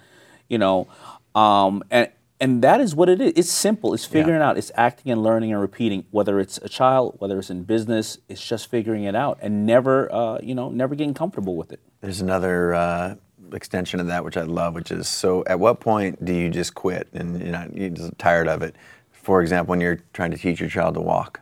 You 0.50 0.58
know, 0.58 0.88
um, 1.36 1.84
and 1.92 2.10
and 2.40 2.62
that 2.64 2.82
is 2.82 2.94
what 2.96 3.10
it 3.10 3.22
is. 3.22 3.34
It's 3.36 3.52
simple. 3.52 3.94
It's 3.94 4.06
figuring 4.06 4.42
out. 4.42 4.58
It's 4.58 4.72
acting 4.76 5.12
and 5.12 5.24
learning 5.24 5.52
and 5.54 5.62
repeating. 5.62 6.06
Whether 6.12 6.40
it's 6.40 6.58
a 6.58 6.70
child, 6.70 7.16
whether 7.20 7.40
it's 7.40 7.50
in 7.50 7.64
business, 7.64 8.18
it's 8.28 8.46
just 8.46 8.70
figuring 8.70 9.06
it 9.06 9.16
out 9.16 9.40
and 9.42 9.66
never, 9.66 10.12
uh, 10.14 10.40
you 10.44 10.54
know, 10.54 10.70
never 10.70 10.96
getting 10.96 11.14
comfortable 11.14 11.56
with 11.56 11.72
it. 11.72 11.80
There's 12.02 12.22
another 12.22 12.74
uh, 12.74 13.16
extension 13.54 14.00
of 14.00 14.08
that 14.08 14.24
which 14.24 14.38
I 14.38 14.44
love, 14.44 14.74
which 14.76 14.92
is 14.92 15.08
so. 15.08 15.44
At 15.48 15.60
what 15.60 15.80
point 15.80 16.24
do 16.24 16.34
you 16.34 16.50
just 16.50 16.76
quit 16.76 17.08
and 17.14 17.40
you're 17.42 17.52
not 17.52 17.76
you're 17.76 17.90
just 17.90 18.18
tired 18.18 18.48
of 18.48 18.62
it? 18.62 18.76
For 19.12 19.42
example, 19.42 19.72
when 19.72 19.82
you're 19.82 20.00
trying 20.14 20.32
to 20.32 20.38
teach 20.38 20.60
your 20.60 20.70
child 20.70 20.96
to 20.96 21.02
walk, 21.02 21.42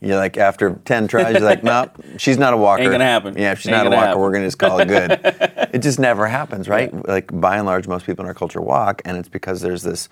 you're 0.00 0.16
like 0.16 0.36
after 0.36 0.78
ten 0.84 1.08
tries, 1.08 1.32
you're 1.32 1.40
like, 1.42 1.64
nope, 1.64 1.90
she's 2.18 2.38
not 2.38 2.52
a 2.54 2.56
walker. 2.56 2.82
Ain't 2.82 2.92
gonna 2.92 3.04
happen. 3.04 3.36
Yeah, 3.36 3.52
if 3.52 3.60
she's 3.60 3.68
Ain't 3.68 3.84
not 3.84 3.86
a 3.86 3.90
walker, 3.90 4.06
happen. 4.06 4.20
we're 4.20 4.32
gonna 4.32 4.46
just 4.46 4.58
call 4.58 4.78
it 4.80 4.88
good. 4.88 5.10
it 5.72 5.78
just 5.80 5.98
never 5.98 6.26
happens, 6.26 6.68
right? 6.68 6.92
Like 7.06 7.30
by 7.40 7.56
and 7.56 7.66
large, 7.66 7.88
most 7.88 8.06
people 8.06 8.24
in 8.24 8.28
our 8.28 8.34
culture 8.34 8.60
walk, 8.60 9.02
and 9.04 9.16
it's 9.16 9.28
because 9.28 9.60
there's 9.60 9.82
this, 9.82 10.08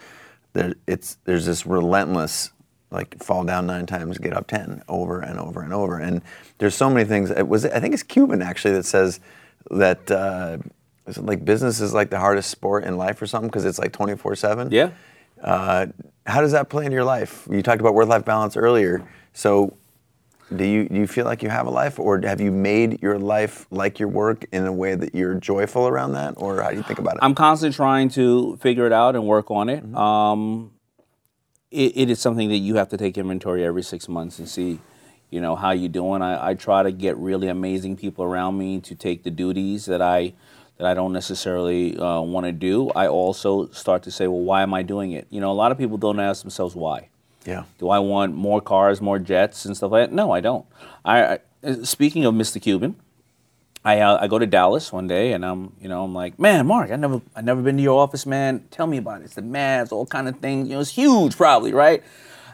there, 0.53 0.75
it's 0.87 1.19
there's 1.25 1.47
this 1.47 1.67
relentless 1.67 2.51
like 2.91 3.23
fall 3.23 3.45
down 3.45 3.67
nine 3.67 3.87
times, 3.87 4.19
get 4.19 4.33
up 4.33 4.47
ten, 4.47 4.83
over 4.89 5.21
and 5.21 5.39
over 5.39 5.63
and 5.63 5.73
over. 5.73 5.99
And 5.99 6.23
there's 6.59 6.75
so 6.75 6.89
many 6.89 7.05
things. 7.07 7.31
It 7.31 7.49
was 7.49 7.67
I 7.67 7.81
think 7.81 7.93
it's 7.93 8.03
Cuban 8.03 8.41
actually 8.41 8.75
that 8.75 8.85
says 8.87 9.21
that 9.71 10.11
uh, 10.11 10.59
is 11.07 11.19
it 11.19 11.27
like 11.27 11.45
business 11.45 11.81
is 11.81 11.93
like 11.93 12.11
the 12.11 12.19
hardest 12.19 12.51
sport 12.51 12.85
in 12.85 12.97
life 12.97 13.21
or 13.21 13.27
something 13.27 13.49
because 13.49 13.65
it's 13.65 13.79
like 13.79 13.93
24 13.93 14.37
seven. 14.37 14.69
Yeah. 14.71 14.91
Uh, 15.43 15.87
how 16.27 16.41
does 16.41 16.53
that 16.53 16.71
play 16.71 16.85
into 16.85 16.95
your 16.95 17.05
life? 17.05 17.47
You 17.51 17.63
talked 17.63 17.81
about 17.81 17.95
work-life 17.95 18.25
balance 18.25 18.57
earlier. 18.57 19.07
So, 19.35 19.77
do 20.55 20.65
you 20.65 20.89
do 20.89 20.95
you 20.95 21.07
feel 21.07 21.25
like 21.25 21.43
you 21.43 21.49
have 21.49 21.67
a 21.67 21.71
life, 21.71 21.99
or 21.99 22.21
have 22.23 22.41
you 22.41 22.51
made 22.51 23.03
your 23.03 23.19
life 23.19 23.67
like 23.71 23.99
your 23.99 24.09
work 24.09 24.45
in 24.53 24.67
a 24.67 24.73
way 24.73 24.95
that 24.95 25.15
you're 25.15 25.35
joyful 25.35 25.89
around 25.89 26.13
that, 26.13 26.35
or 26.37 26.63
how 26.63 26.71
do 26.71 26.77
you 26.77 26.83
think 26.83 26.99
about 26.99 27.15
it? 27.15 27.21
I'm 27.23 27.35
constantly 27.35 27.75
trying 27.75 28.09
to 28.11 28.57
figure 28.59 28.87
it 28.87 28.93
out 28.93 29.17
and 29.17 29.27
work 29.27 29.51
on 29.51 29.69
it. 29.69 29.83
Um, 29.95 30.73
it, 31.71 31.97
it 31.97 32.11
is 32.11 32.21
something 32.21 32.49
that 32.51 32.59
you 32.59 32.77
have 32.77 32.89
to 32.91 32.97
take 32.97 33.19
inventory 33.19 33.65
every 33.65 33.83
six 33.83 34.09
months 34.09 34.39
and 34.39 34.49
see, 34.49 34.79
you 35.31 35.41
know, 35.41 35.57
how 35.57 35.73
you 35.73 35.89
doing. 35.89 36.23
I, 36.23 36.51
I 36.51 36.55
try 36.55 36.83
to 36.83 36.93
get 36.93 37.17
really 37.17 37.49
amazing 37.49 37.97
people 37.97 38.25
around 38.25 38.57
me 38.57 38.81
to 38.81 38.95
take 38.95 39.25
the 39.25 39.31
duties 39.31 39.87
that 39.87 40.01
I 40.01 40.35
that 40.79 40.87
I 40.87 40.95
don't 40.95 41.13
necessarily 41.13 41.97
uh, 41.97 42.21
want 42.21 42.47
to 42.47 42.53
do. 42.53 42.91
I 42.91 43.07
also 43.07 43.69
start 43.69 44.03
to 44.05 44.11
say, 44.11 44.27
well, 44.27 44.41
why 44.41 44.63
am 44.63 44.75
I 44.75 44.83
doing 44.83 45.13
it? 45.13 45.27
You 45.31 45.41
know, 45.41 45.51
a 45.51 45.55
lot 45.55 45.73
of 45.73 45.79
people 45.79 45.97
don't 45.99 46.19
ask 46.21 46.43
themselves 46.43 46.75
why. 46.75 47.09
yeah, 47.47 47.65
Do 47.79 47.91
I 47.91 47.99
want 48.01 48.35
more 48.35 48.61
cars, 48.61 49.01
more 49.01 49.19
jets, 49.19 49.65
and 49.65 49.77
stuff 49.77 49.93
like 49.93 50.09
that? 50.11 50.15
No, 50.15 50.33
I 50.33 50.41
don't. 50.41 50.67
I, 51.05 51.39
I 51.63 51.73
speaking 51.83 52.25
of 52.25 52.35
Mr. 52.35 52.61
Cuban, 52.61 52.97
I 53.85 54.01
uh, 54.01 54.19
I 54.21 54.29
go 54.29 54.39
to 54.39 54.47
Dallas 54.47 54.93
one 54.93 55.07
day 55.07 55.33
and 55.33 55.45
I'm 55.45 55.73
you 55.81 55.89
know 55.89 56.05
I'm 56.05 56.15
like, 56.15 56.39
man, 56.39 56.67
Mark, 56.67 56.91
I 56.91 56.97
never 56.97 57.21
I 57.37 57.43
never 57.43 57.61
been 57.63 57.77
to 57.77 57.83
your 57.83 58.01
office, 58.01 58.25
man. 58.27 58.65
Tell 58.71 58.87
me 58.87 58.97
about 58.97 59.21
it. 59.21 59.25
It's 59.25 59.35
the 59.35 59.43
Mavs, 59.43 59.93
all 59.93 60.07
kind 60.07 60.27
of 60.29 60.39
things. 60.41 60.69
You 60.69 60.75
know, 60.75 60.81
it's 60.81 60.91
huge, 60.91 61.37
probably, 61.37 61.73
right? 61.73 62.03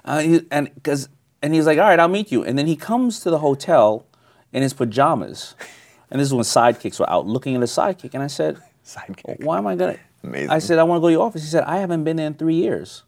Uh, 0.04 0.40
and 0.50 0.74
because 0.74 1.08
and 1.40 1.54
he's 1.54 1.66
like, 1.66 1.78
all 1.78 1.84
right, 1.84 1.98
I'll 2.00 2.08
meet 2.08 2.30
you. 2.32 2.44
And 2.44 2.58
then 2.58 2.66
he 2.66 2.76
comes 2.76 3.20
to 3.20 3.30
the 3.30 3.38
hotel 3.38 4.04
in 4.52 4.62
his 4.62 4.74
pajamas, 4.74 5.54
and 6.10 6.20
this 6.20 6.28
is 6.28 6.34
when 6.34 6.42
sidekicks 6.42 6.98
were 6.98 7.08
out, 7.08 7.26
looking 7.26 7.54
at 7.54 7.62
a 7.62 7.66
sidekick. 7.66 8.14
And 8.14 8.22
I 8.22 8.26
said, 8.26 8.58
sidekick. 8.84 9.44
why 9.44 9.58
am 9.58 9.66
I 9.66 9.76
gonna? 9.76 9.98
Amazing. 10.22 10.50
I 10.50 10.58
said, 10.58 10.78
I 10.78 10.82
want 10.82 10.98
to 10.98 11.00
go 11.00 11.08
to 11.08 11.12
your 11.12 11.22
office. 11.22 11.42
He 11.42 11.48
said, 11.48 11.64
I 11.64 11.78
haven't 11.78 12.04
been 12.04 12.16
there 12.16 12.26
in 12.26 12.34
three 12.34 12.56
years. 12.56 13.04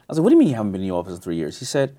I 0.00 0.04
was 0.08 0.18
like, 0.18 0.24
what 0.24 0.30
do 0.30 0.36
you 0.36 0.38
mean 0.38 0.48
you 0.48 0.54
haven't 0.54 0.72
been 0.72 0.80
in 0.80 0.86
your 0.86 0.98
office 0.98 1.14
in 1.16 1.20
three 1.20 1.36
years? 1.36 1.58
He 1.58 1.66
said, 1.66 1.96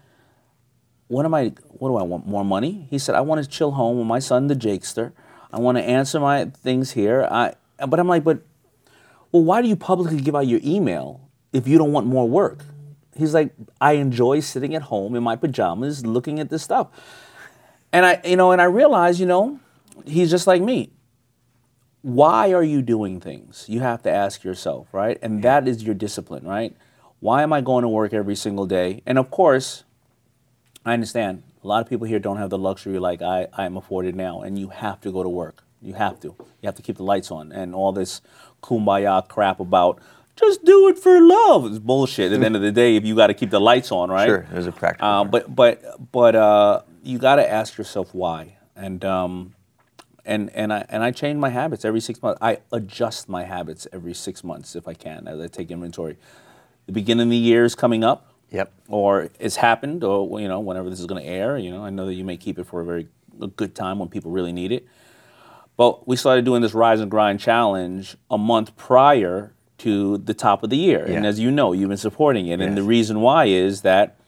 what 1.08 1.26
am 1.26 1.34
I, 1.34 1.54
what 1.68 1.90
do 1.90 1.98
I 1.98 2.04
want? 2.04 2.28
More 2.28 2.46
money? 2.46 2.88
He 2.90 2.98
said, 2.98 3.16
I 3.16 3.22
want 3.22 3.44
to 3.44 3.50
chill 3.50 3.72
home 3.72 3.98
with 3.98 4.08
my 4.08 4.20
son, 4.20 4.48
the 4.48 4.56
Jakester. 4.56 5.12
I 5.52 5.60
want 5.60 5.78
to 5.78 5.84
answer 5.84 6.20
my 6.20 6.46
things 6.46 6.92
here. 6.92 7.28
I, 7.30 7.54
but 7.88 8.00
I'm 8.00 8.08
like, 8.08 8.24
but, 8.24 8.42
well, 9.32 9.44
why 9.44 9.62
do 9.62 9.68
you 9.68 9.76
publicly 9.76 10.22
give 10.22 10.36
out 10.36 10.48
your 10.48 10.60
email 10.64 11.22
if 11.54 11.68
you 11.68 11.78
don't 11.78 11.92
want 11.92 12.08
more 12.08 12.28
work? 12.28 12.64
He's 13.16 13.34
like, 13.34 13.54
I 13.82 13.94
enjoy 13.94 14.40
sitting 14.40 14.76
at 14.76 14.84
home 14.84 15.16
in 15.16 15.24
my 15.24 15.36
pajamas 15.36 16.06
looking 16.06 16.40
at 16.40 16.50
this 16.50 16.64
stuff. 16.64 16.88
And 17.92 18.06
I, 18.06 18.22
you 18.24 18.36
know, 18.36 18.52
and 18.52 18.62
I 18.62 18.66
realized, 18.66 19.20
you 19.20 19.26
know, 19.26 19.60
he's 20.06 20.30
just 20.30 20.48
like 20.48 20.62
me 20.62 20.92
why 22.02 22.54
are 22.54 22.64
you 22.64 22.82
doing 22.82 23.20
things? 23.20 23.66
You 23.68 23.82
have 23.82 24.02
to 24.04 24.12
ask 24.12 24.44
yourself, 24.44 24.88
right? 24.94 25.18
And 25.22 25.44
that 25.44 25.68
is 25.68 25.84
your 25.84 25.96
discipline, 25.96 26.46
right? 26.48 26.76
Why 27.20 27.44
am 27.44 27.52
I 27.52 27.62
going 27.62 27.82
to 27.82 27.90
work 27.90 28.14
every 28.14 28.36
single 28.36 28.66
day? 28.66 29.04
And 29.06 29.18
of 29.18 29.30
course, 29.30 29.84
I 30.86 30.94
understand 30.94 31.44
a 31.62 31.68
lot 31.68 31.82
of 31.82 31.90
people 31.90 32.08
here 32.08 32.20
don't 32.20 32.38
have 32.38 32.50
the 32.50 32.58
luxury 32.58 33.00
like 33.00 33.22
I, 33.22 33.48
I 33.54 33.66
am 33.66 33.76
afforded 33.76 34.16
now, 34.16 34.42
and 34.42 34.58
you 34.58 34.70
have 34.70 35.02
to 35.02 35.12
go 35.12 35.24
to 35.24 35.30
work. 35.30 35.64
You 35.82 35.94
have 35.94 36.20
to. 36.22 36.28
You 36.28 36.68
have 36.68 36.76
to 36.76 36.82
keep 36.82 36.98
the 36.98 37.04
lights 37.04 37.32
on, 37.32 37.52
and 37.52 37.76
all 37.76 37.92
this 37.92 38.22
kumbaya 38.64 39.28
crap 39.28 39.60
about 39.60 40.00
just 40.38 40.64
do 40.64 40.88
it 40.88 40.98
for 40.98 41.20
love 41.20 41.66
is 41.66 41.80
bullshit. 41.80 42.32
At 42.32 42.40
the 42.40 42.46
end 42.46 42.56
of 42.56 42.62
the 42.62 42.72
day, 42.72 42.96
if 42.96 43.04
you 43.04 43.14
got 43.14 43.28
to 43.28 43.34
keep 43.34 43.50
the 43.50 43.60
lights 43.60 43.92
on, 43.92 44.10
right? 44.10 44.26
Sure, 44.26 44.48
there's 44.52 44.68
a 44.68 44.72
practical 44.72 45.08
Uh, 45.08 45.24
but 45.26 45.54
but 45.54 46.12
but 46.14 46.36
uh, 46.36 46.82
you 47.04 47.18
got 47.18 47.36
to 47.36 47.50
ask 47.50 47.78
yourself 47.78 48.14
why, 48.14 48.56
and 48.76 49.04
um, 49.04 49.54
and 50.30 50.50
and 50.56 50.72
I 50.72 50.86
and 50.90 51.04
I 51.04 51.12
change 51.12 51.38
my 51.38 51.50
habits 51.50 51.84
every 51.84 52.00
six 52.00 52.22
months. 52.22 52.38
I 52.42 52.60
adjust 52.72 53.28
my 53.28 53.44
habits 53.44 53.88
every 53.92 54.14
six 54.14 54.44
months 54.44 54.76
if 54.76 54.88
I 54.88 54.94
can 54.94 55.28
as 55.28 55.40
I 55.40 55.48
take 55.48 55.72
inventory. 55.72 56.18
The 56.86 56.92
beginning 56.94 57.28
of 57.28 57.32
the 57.32 57.38
year 57.38 57.66
is 57.66 57.76
coming 57.76 58.04
up 58.04 58.26
Yep. 58.52 58.72
or 58.88 59.30
it's 59.40 59.58
happened, 59.58 60.04
or 60.04 60.40
you 60.40 60.48
know, 60.48 60.60
whenever 60.60 60.90
this 60.90 61.00
is 61.00 61.06
going 61.06 61.22
to 61.22 61.28
air. 61.28 61.58
You 61.58 61.72
know, 61.72 61.84
I 61.84 61.90
know 61.90 62.06
that 62.06 62.14
you 62.16 62.24
may 62.24 62.38
keep 62.38 62.58
it 62.60 62.66
for 62.66 62.82
a 62.82 62.86
very 62.86 63.08
a 63.42 63.48
good 63.48 63.74
time 63.76 64.00
when 64.00 64.10
people 64.10 64.32
really 64.32 64.52
need 64.52 64.72
it. 64.72 64.86
But 65.78 66.08
we 66.08 66.16
started 66.16 66.46
doing 66.46 66.62
this 66.62 66.74
rise 66.74 67.00
and 67.00 67.10
grind 67.10 67.40
challenge 67.40 68.18
a 68.30 68.38
month 68.38 68.76
prior 68.76 69.54
to 69.80 70.18
the 70.18 70.34
top 70.34 70.62
of 70.64 70.70
the 70.70 70.78
year, 70.78 71.06
and 71.06 71.26
as 71.26 71.40
you 71.40 71.52
know, 71.52 71.72
you've 71.74 71.88
been 71.90 71.98
supporting 71.98 72.48
it. 72.48 72.60
And 72.60 72.76
the 72.78 72.84
reason 72.84 73.22
why 73.22 73.46
is 73.46 73.82
that 73.82 74.19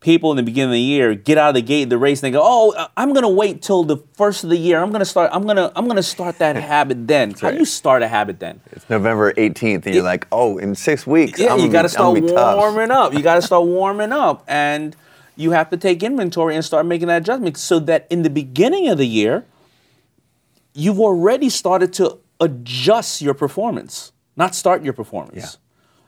people 0.00 0.30
in 0.32 0.36
the 0.38 0.42
beginning 0.42 0.70
of 0.70 0.74
the 0.74 0.80
year 0.80 1.14
get 1.14 1.36
out 1.36 1.50
of 1.50 1.54
the 1.54 1.62
gate 1.62 1.84
of 1.84 1.90
the 1.90 1.98
race 1.98 2.22
and 2.22 2.32
they 2.32 2.36
go, 2.38 2.42
"Oh, 2.42 2.72
uh, 2.76 2.88
I'm 2.96 3.12
going 3.12 3.22
to 3.22 3.28
wait 3.28 3.60
till 3.62 3.84
the 3.84 3.98
first 4.14 4.44
of 4.44 4.50
the 4.50 4.56
year. 4.56 4.82
I'm 4.82 4.90
going 4.90 5.00
to 5.00 5.04
start. 5.04 5.30
I'm 5.32 5.44
going 5.44 5.56
to. 5.56 5.70
I'm 5.76 5.84
going 5.84 5.96
to 5.96 6.02
start 6.02 6.38
that 6.38 6.56
habit 6.74 7.06
then. 7.06 7.32
How 7.32 7.50
do 7.50 7.58
you 7.58 7.64
start 7.64 8.02
a 8.02 8.08
habit 8.08 8.40
then? 8.40 8.60
It's 8.72 8.88
November 8.88 9.32
18th, 9.34 9.86
and 9.86 9.94
you're 9.94 10.02
like, 10.04 10.26
oh, 10.32 10.58
in 10.58 10.74
six 10.74 11.06
weeks, 11.06 11.38
Yeah, 11.38 11.52
I'm 11.54 11.60
you 11.60 11.70
got 11.70 11.88
to 11.88 11.96
gonna 11.96 12.20
be- 12.20 12.26
I'm 12.26 12.28
start 12.28 12.28
gonna 12.28 12.28
be 12.28 12.32
tough. 12.32 12.56
warming 12.56 12.90
up. 12.90 13.12
You 13.14 13.22
got 13.22 13.34
to 13.36 13.42
start 13.42 13.64
warming 13.66 14.12
up, 14.12 14.42
and 14.48 14.96
you 15.36 15.50
have 15.52 15.70
to 15.70 15.76
take 15.76 16.02
inventory 16.02 16.54
and 16.54 16.64
start 16.64 16.86
making 16.86 17.08
that 17.08 17.22
adjustment 17.22 17.56
so 17.56 17.78
that 17.80 18.06
in 18.10 18.22
the 18.22 18.30
beginning 18.30 18.88
of 18.88 18.98
the 18.98 19.06
year, 19.06 19.44
you've 20.74 21.00
already 21.00 21.48
started 21.48 21.92
to 21.94 22.18
adjust 22.40 23.20
your 23.22 23.34
performance, 23.34 24.12
not 24.36 24.54
start 24.54 24.82
your 24.82 24.92
performance. 24.92 25.36
Yeah. 25.36 25.48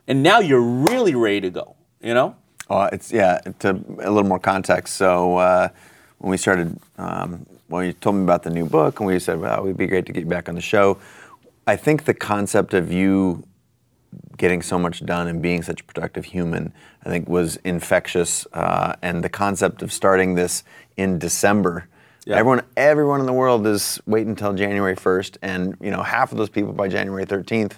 And 0.07 0.23
now 0.23 0.39
you're 0.39 0.61
really 0.61 1.15
ready 1.15 1.41
to 1.41 1.49
go. 1.49 1.75
You 2.01 2.13
know. 2.13 2.35
Oh, 2.73 2.89
it's 2.91 3.11
yeah. 3.11 3.39
To 3.59 3.69
a 3.99 4.09
little 4.09 4.23
more 4.23 4.39
context. 4.39 4.95
So 4.95 5.37
uh, 5.37 5.69
when 6.17 6.31
we 6.31 6.37
started, 6.37 6.75
um, 6.97 7.45
well, 7.69 7.83
you 7.83 7.93
told 7.93 8.15
me 8.15 8.23
about 8.23 8.41
the 8.41 8.49
new 8.49 8.65
book, 8.65 8.99
and 8.99 9.05
we 9.05 9.19
said, 9.19 9.39
well, 9.39 9.59
it 9.59 9.63
would 9.63 9.77
be 9.77 9.85
great 9.85 10.07
to 10.07 10.11
get 10.11 10.21
you 10.21 10.29
back 10.29 10.49
on 10.49 10.55
the 10.55 10.61
show. 10.61 10.97
I 11.67 11.75
think 11.75 12.05
the 12.05 12.15
concept 12.15 12.73
of 12.73 12.91
you 12.91 13.43
getting 14.37 14.63
so 14.63 14.79
much 14.79 15.05
done 15.05 15.27
and 15.27 15.39
being 15.39 15.61
such 15.61 15.81
a 15.81 15.83
productive 15.83 16.25
human, 16.25 16.73
I 17.05 17.09
think, 17.09 17.29
was 17.29 17.57
infectious. 17.57 18.47
Uh, 18.53 18.95
and 19.03 19.23
the 19.23 19.29
concept 19.29 19.83
of 19.83 19.93
starting 19.93 20.33
this 20.33 20.63
in 20.97 21.19
December. 21.19 21.87
Yeah. 22.25 22.37
Everyone, 22.37 22.63
everyone 22.75 23.19
in 23.19 23.27
the 23.27 23.33
world 23.33 23.67
is 23.67 24.01
waiting 24.07 24.29
until 24.29 24.53
January 24.53 24.95
1st, 24.95 25.37
and 25.43 25.77
you 25.79 25.91
know 25.91 26.01
half 26.01 26.31
of 26.31 26.39
those 26.39 26.49
people 26.49 26.73
by 26.73 26.87
January 26.87 27.25
13th, 27.25 27.73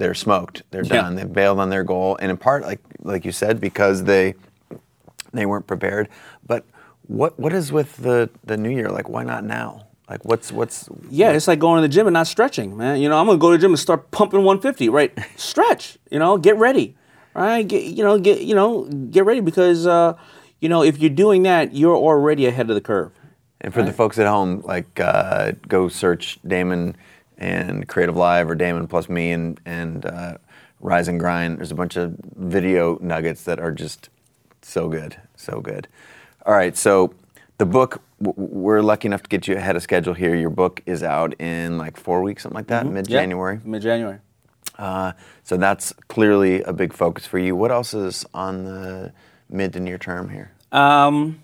they're 0.00 0.14
smoked. 0.14 0.62
They're 0.72 0.82
Yeah. 0.82 1.02
done. 1.02 1.14
They've 1.14 1.32
bailed 1.32 1.60
on 1.60 1.70
their 1.70 1.84
goal, 1.84 2.16
and 2.20 2.30
in 2.30 2.36
part, 2.36 2.62
like 2.62 2.80
like 3.02 3.24
you 3.24 3.30
said, 3.32 3.60
because 3.60 4.02
they 4.04 4.34
they 5.32 5.46
weren't 5.46 5.66
prepared. 5.68 6.08
But 6.44 6.64
what 7.06 7.38
what 7.38 7.52
is 7.52 7.70
with 7.70 7.96
the 7.98 8.28
the 8.44 8.56
new 8.56 8.70
year? 8.70 8.88
Like, 8.88 9.08
why 9.08 9.22
not 9.22 9.44
now? 9.44 9.86
Like, 10.08 10.24
what's 10.24 10.50
what's 10.50 10.88
Yeah, 11.08 11.30
it's 11.32 11.46
like 11.46 11.60
going 11.60 11.76
to 11.80 11.82
the 11.82 11.92
gym 11.92 12.06
and 12.08 12.14
not 12.14 12.26
stretching, 12.26 12.76
man. 12.76 13.00
You 13.00 13.08
know, 13.08 13.18
I'm 13.18 13.26
gonna 13.26 13.38
go 13.38 13.50
to 13.52 13.56
the 13.56 13.60
gym 13.60 13.70
and 13.70 13.78
start 13.78 14.10
pumping 14.10 14.42
150, 14.42 14.88
right? 14.88 15.16
Stretch, 15.36 15.98
you 16.10 16.18
know, 16.18 16.36
get 16.36 16.56
ready, 16.56 16.96
right? 17.34 17.62
Get, 17.68 17.84
you 17.84 18.02
know, 18.02 18.18
get, 18.18 18.40
you 18.40 18.54
know, 18.56 18.84
get 18.86 19.24
ready 19.24 19.40
because, 19.40 19.86
uh, 19.86 20.14
you 20.60 20.68
know, 20.68 20.82
if 20.82 20.98
you're 20.98 21.10
doing 21.24 21.44
that, 21.44 21.74
you're 21.74 21.94
already 21.96 22.46
ahead 22.46 22.68
of 22.70 22.74
the 22.74 22.80
curve. 22.80 23.12
And 23.60 23.72
for 23.74 23.82
the 23.82 23.92
folks 23.92 24.18
at 24.18 24.26
home, 24.26 24.62
like 24.64 24.98
uh, 24.98 25.52
go 25.68 25.88
search 25.88 26.38
Daymond 26.46 26.94
and 27.40 27.88
CreativeLive 27.88 28.48
or 28.48 28.56
Daymond 28.56 28.88
plus 28.88 29.08
me 29.08 29.32
and 29.32 29.60
and 29.64 30.06
uh, 30.06 30.36
Rise 30.80 31.08
and 31.08 31.18
Grind. 31.18 31.58
There's 31.58 31.72
a 31.72 31.74
bunch 31.74 31.96
of 31.96 32.14
video 32.36 32.98
nuggets 33.00 33.44
that 33.44 33.58
are 33.58 33.72
just 33.72 34.08
so 34.62 34.88
good, 34.88 35.16
so 35.36 35.60
good. 35.60 35.88
All 36.46 36.54
right, 36.54 36.76
so 36.76 37.14
the 37.58 37.66
book 37.66 38.02
we're 38.20 38.82
lucky 38.82 39.08
enough 39.08 39.22
to 39.22 39.28
get 39.28 39.48
you 39.48 39.56
ahead 39.56 39.76
of 39.76 39.82
schedule 39.82 40.14
here. 40.14 40.34
Your 40.34 40.50
book 40.50 40.82
is 40.84 41.02
out 41.02 41.34
in 41.40 41.78
like 41.78 41.96
four 41.96 42.22
weeks, 42.22 42.42
something 42.42 42.56
like 42.56 42.66
that, 42.66 42.86
mid 42.86 43.08
January. 43.08 43.60
Mid 43.64 43.82
January. 43.82 44.18
Uh, 44.78 45.12
so 45.42 45.56
that's 45.56 45.92
clearly 46.08 46.62
a 46.62 46.72
big 46.72 46.92
focus 46.92 47.26
for 47.26 47.38
you. 47.38 47.54
What 47.56 47.70
else 47.70 47.92
is 47.94 48.24
on 48.32 48.64
the 48.64 49.12
mid 49.48 49.72
to 49.74 49.80
near 49.80 49.98
term 49.98 50.28
here? 50.30 50.52
Um, 50.72 51.40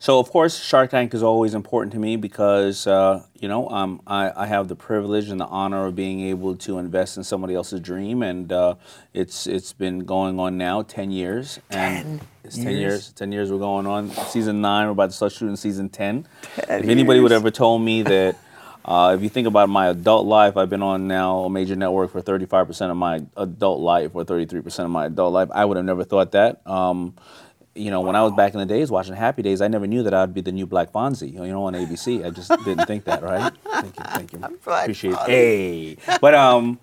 so 0.00 0.20
of 0.20 0.30
course, 0.30 0.62
Shark 0.62 0.90
Tank 0.90 1.12
is 1.12 1.22
always 1.22 1.54
important 1.54 1.92
to 1.92 1.98
me 1.98 2.16
because 2.16 2.86
uh, 2.86 3.24
you 3.34 3.48
know 3.48 3.68
um, 3.70 4.00
I, 4.06 4.30
I 4.44 4.46
have 4.46 4.68
the 4.68 4.76
privilege 4.76 5.28
and 5.28 5.40
the 5.40 5.46
honor 5.46 5.86
of 5.86 5.96
being 5.96 6.20
able 6.20 6.54
to 6.56 6.78
invest 6.78 7.16
in 7.16 7.24
somebody 7.24 7.54
else's 7.54 7.80
dream, 7.80 8.22
and 8.22 8.52
uh, 8.52 8.76
it's 9.12 9.46
it's 9.46 9.72
been 9.72 10.00
going 10.00 10.38
on 10.38 10.56
now 10.56 10.82
ten 10.82 11.10
years. 11.10 11.58
And 11.70 12.20
it's 12.44 12.56
ten 12.56 12.66
years? 12.66 12.78
years. 12.78 13.12
Ten 13.12 13.32
years 13.32 13.50
we're 13.50 13.58
going 13.58 13.86
on. 13.86 14.10
Season 14.10 14.60
nine, 14.60 14.86
we're 14.86 14.92
about 14.92 15.10
to 15.10 15.16
start 15.16 15.32
shooting 15.32 15.56
season 15.56 15.88
ten. 15.88 16.26
Ten 16.54 16.80
if 16.80 16.88
anybody 16.88 17.18
would 17.18 17.32
ever 17.32 17.50
told 17.50 17.82
me 17.82 18.02
that. 18.02 18.36
Uh, 18.84 19.14
if 19.14 19.22
you 19.22 19.28
think 19.28 19.46
about 19.46 19.68
my 19.68 19.88
adult 19.88 20.24
life, 20.24 20.56
I've 20.56 20.70
been 20.70 20.82
on 20.82 21.06
now 21.08 21.40
a 21.40 21.50
major 21.50 21.76
network 21.76 22.10
for 22.10 22.22
35% 22.22 22.90
of 22.90 22.96
my 22.96 23.20
adult 23.36 23.80
life 23.80 24.12
or 24.14 24.24
33% 24.24 24.78
of 24.82 24.90
my 24.90 25.04
adult 25.04 25.34
life. 25.34 25.50
I 25.52 25.66
would 25.66 25.76
have 25.76 25.84
never 25.84 26.04
thought 26.04 26.32
that. 26.32 26.66
Um, 26.66 27.14
you 27.78 27.90
know, 27.90 28.00
when 28.00 28.16
I 28.16 28.22
was 28.22 28.32
back 28.32 28.54
in 28.54 28.60
the 28.60 28.66
days 28.66 28.90
watching 28.90 29.14
Happy 29.14 29.42
Days, 29.42 29.60
I 29.60 29.68
never 29.68 29.86
knew 29.86 30.02
that 30.02 30.12
I'd 30.12 30.34
be 30.34 30.40
the 30.40 30.52
new 30.52 30.66
Black 30.66 30.92
Fonzie, 30.92 31.32
you 31.32 31.46
know, 31.46 31.64
on 31.64 31.74
ABC. 31.74 32.24
I 32.24 32.30
just 32.30 32.50
didn't 32.64 32.86
think 32.86 33.04
that, 33.04 33.22
right? 33.22 33.52
Thank 33.70 33.98
you, 33.98 34.04
thank 34.04 34.32
you. 34.32 34.40
Appreciate 34.42 35.12
it. 35.12 35.18
Hey, 35.26 35.96
but 36.20 36.34
um, 36.34 36.78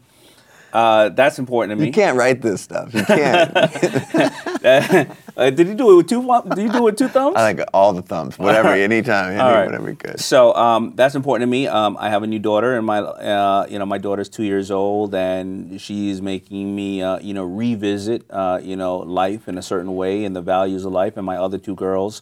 uh, 0.75 1.07
that's 1.07 1.39
important 1.39 1.71
to 1.71 1.77
me. 1.77 1.87
You 1.87 1.93
can't 1.93 2.17
write 2.17 2.41
this 2.41 2.59
stuff. 2.59 2.93
You 2.93 3.05
can't. 3.05 3.55
uh, 5.37 5.49
did 5.49 5.67
you 5.69 5.73
do 5.73 5.91
it 5.91 5.95
with 5.95 6.09
two? 6.09 6.21
Did 6.53 6.63
you 6.63 6.69
do 6.69 6.79
it 6.79 6.83
with 6.83 6.97
two 6.97 7.07
thumbs? 7.07 7.37
I 7.37 7.53
like 7.53 7.65
all 7.73 7.93
the 7.93 8.01
thumbs, 8.01 8.37
whatever, 8.37 8.67
anytime, 8.69 9.31
any, 9.31 9.39
right. 9.39 9.63
whatever 9.63 9.89
you 9.89 9.95
could. 9.95 10.19
So 10.19 10.53
um, 10.53 10.91
that's 10.95 11.15
important 11.15 11.43
to 11.43 11.51
me. 11.51 11.67
Um, 11.67 11.95
I 11.97 12.09
have 12.09 12.23
a 12.23 12.27
new 12.27 12.39
daughter, 12.39 12.75
and 12.75 12.85
my 12.85 12.99
uh, 12.99 13.67
you 13.69 13.79
know 13.79 13.85
my 13.85 13.97
daughter's 13.97 14.27
two 14.27 14.43
years 14.43 14.69
old, 14.69 15.15
and 15.15 15.79
she's 15.79 16.21
making 16.21 16.75
me 16.75 17.01
uh, 17.01 17.19
you 17.19 17.33
know 17.33 17.45
revisit 17.45 18.25
uh, 18.29 18.59
you 18.61 18.75
know 18.75 18.97
life 18.97 19.47
in 19.47 19.57
a 19.57 19.61
certain 19.61 19.95
way 19.95 20.25
and 20.25 20.35
the 20.35 20.41
values 20.41 20.83
of 20.83 20.91
life. 20.91 21.15
And 21.15 21.25
my 21.25 21.37
other 21.37 21.57
two 21.57 21.75
girls 21.75 22.21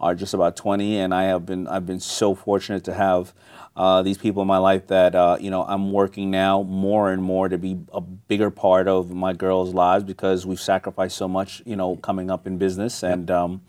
are 0.00 0.14
just 0.14 0.32
about 0.32 0.56
twenty, 0.56 0.96
and 0.96 1.12
I 1.12 1.24
have 1.24 1.44
been 1.44 1.68
I've 1.68 1.84
been 1.84 2.00
so 2.00 2.34
fortunate 2.34 2.82
to 2.84 2.94
have. 2.94 3.34
Uh, 3.76 4.02
these 4.02 4.18
people 4.18 4.42
in 4.42 4.48
my 4.48 4.58
life 4.58 4.88
that 4.88 5.14
uh, 5.14 5.36
you 5.40 5.50
know 5.50 5.62
I'm 5.62 5.92
working 5.92 6.30
now 6.30 6.62
more 6.62 7.12
and 7.12 7.22
more 7.22 7.48
to 7.48 7.56
be 7.56 7.78
a 7.92 8.00
bigger 8.00 8.50
part 8.50 8.88
of 8.88 9.10
my 9.10 9.32
girls' 9.32 9.72
lives 9.72 10.04
because 10.04 10.44
we've 10.44 10.60
sacrificed 10.60 11.16
so 11.16 11.28
much 11.28 11.62
you 11.64 11.76
know 11.76 11.96
coming 11.96 12.30
up 12.30 12.46
in 12.46 12.58
business. 12.58 13.02
And 13.02 13.30
um, 13.30 13.62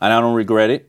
and 0.00 0.12
I 0.12 0.20
don't 0.20 0.34
regret 0.34 0.70
it 0.70 0.88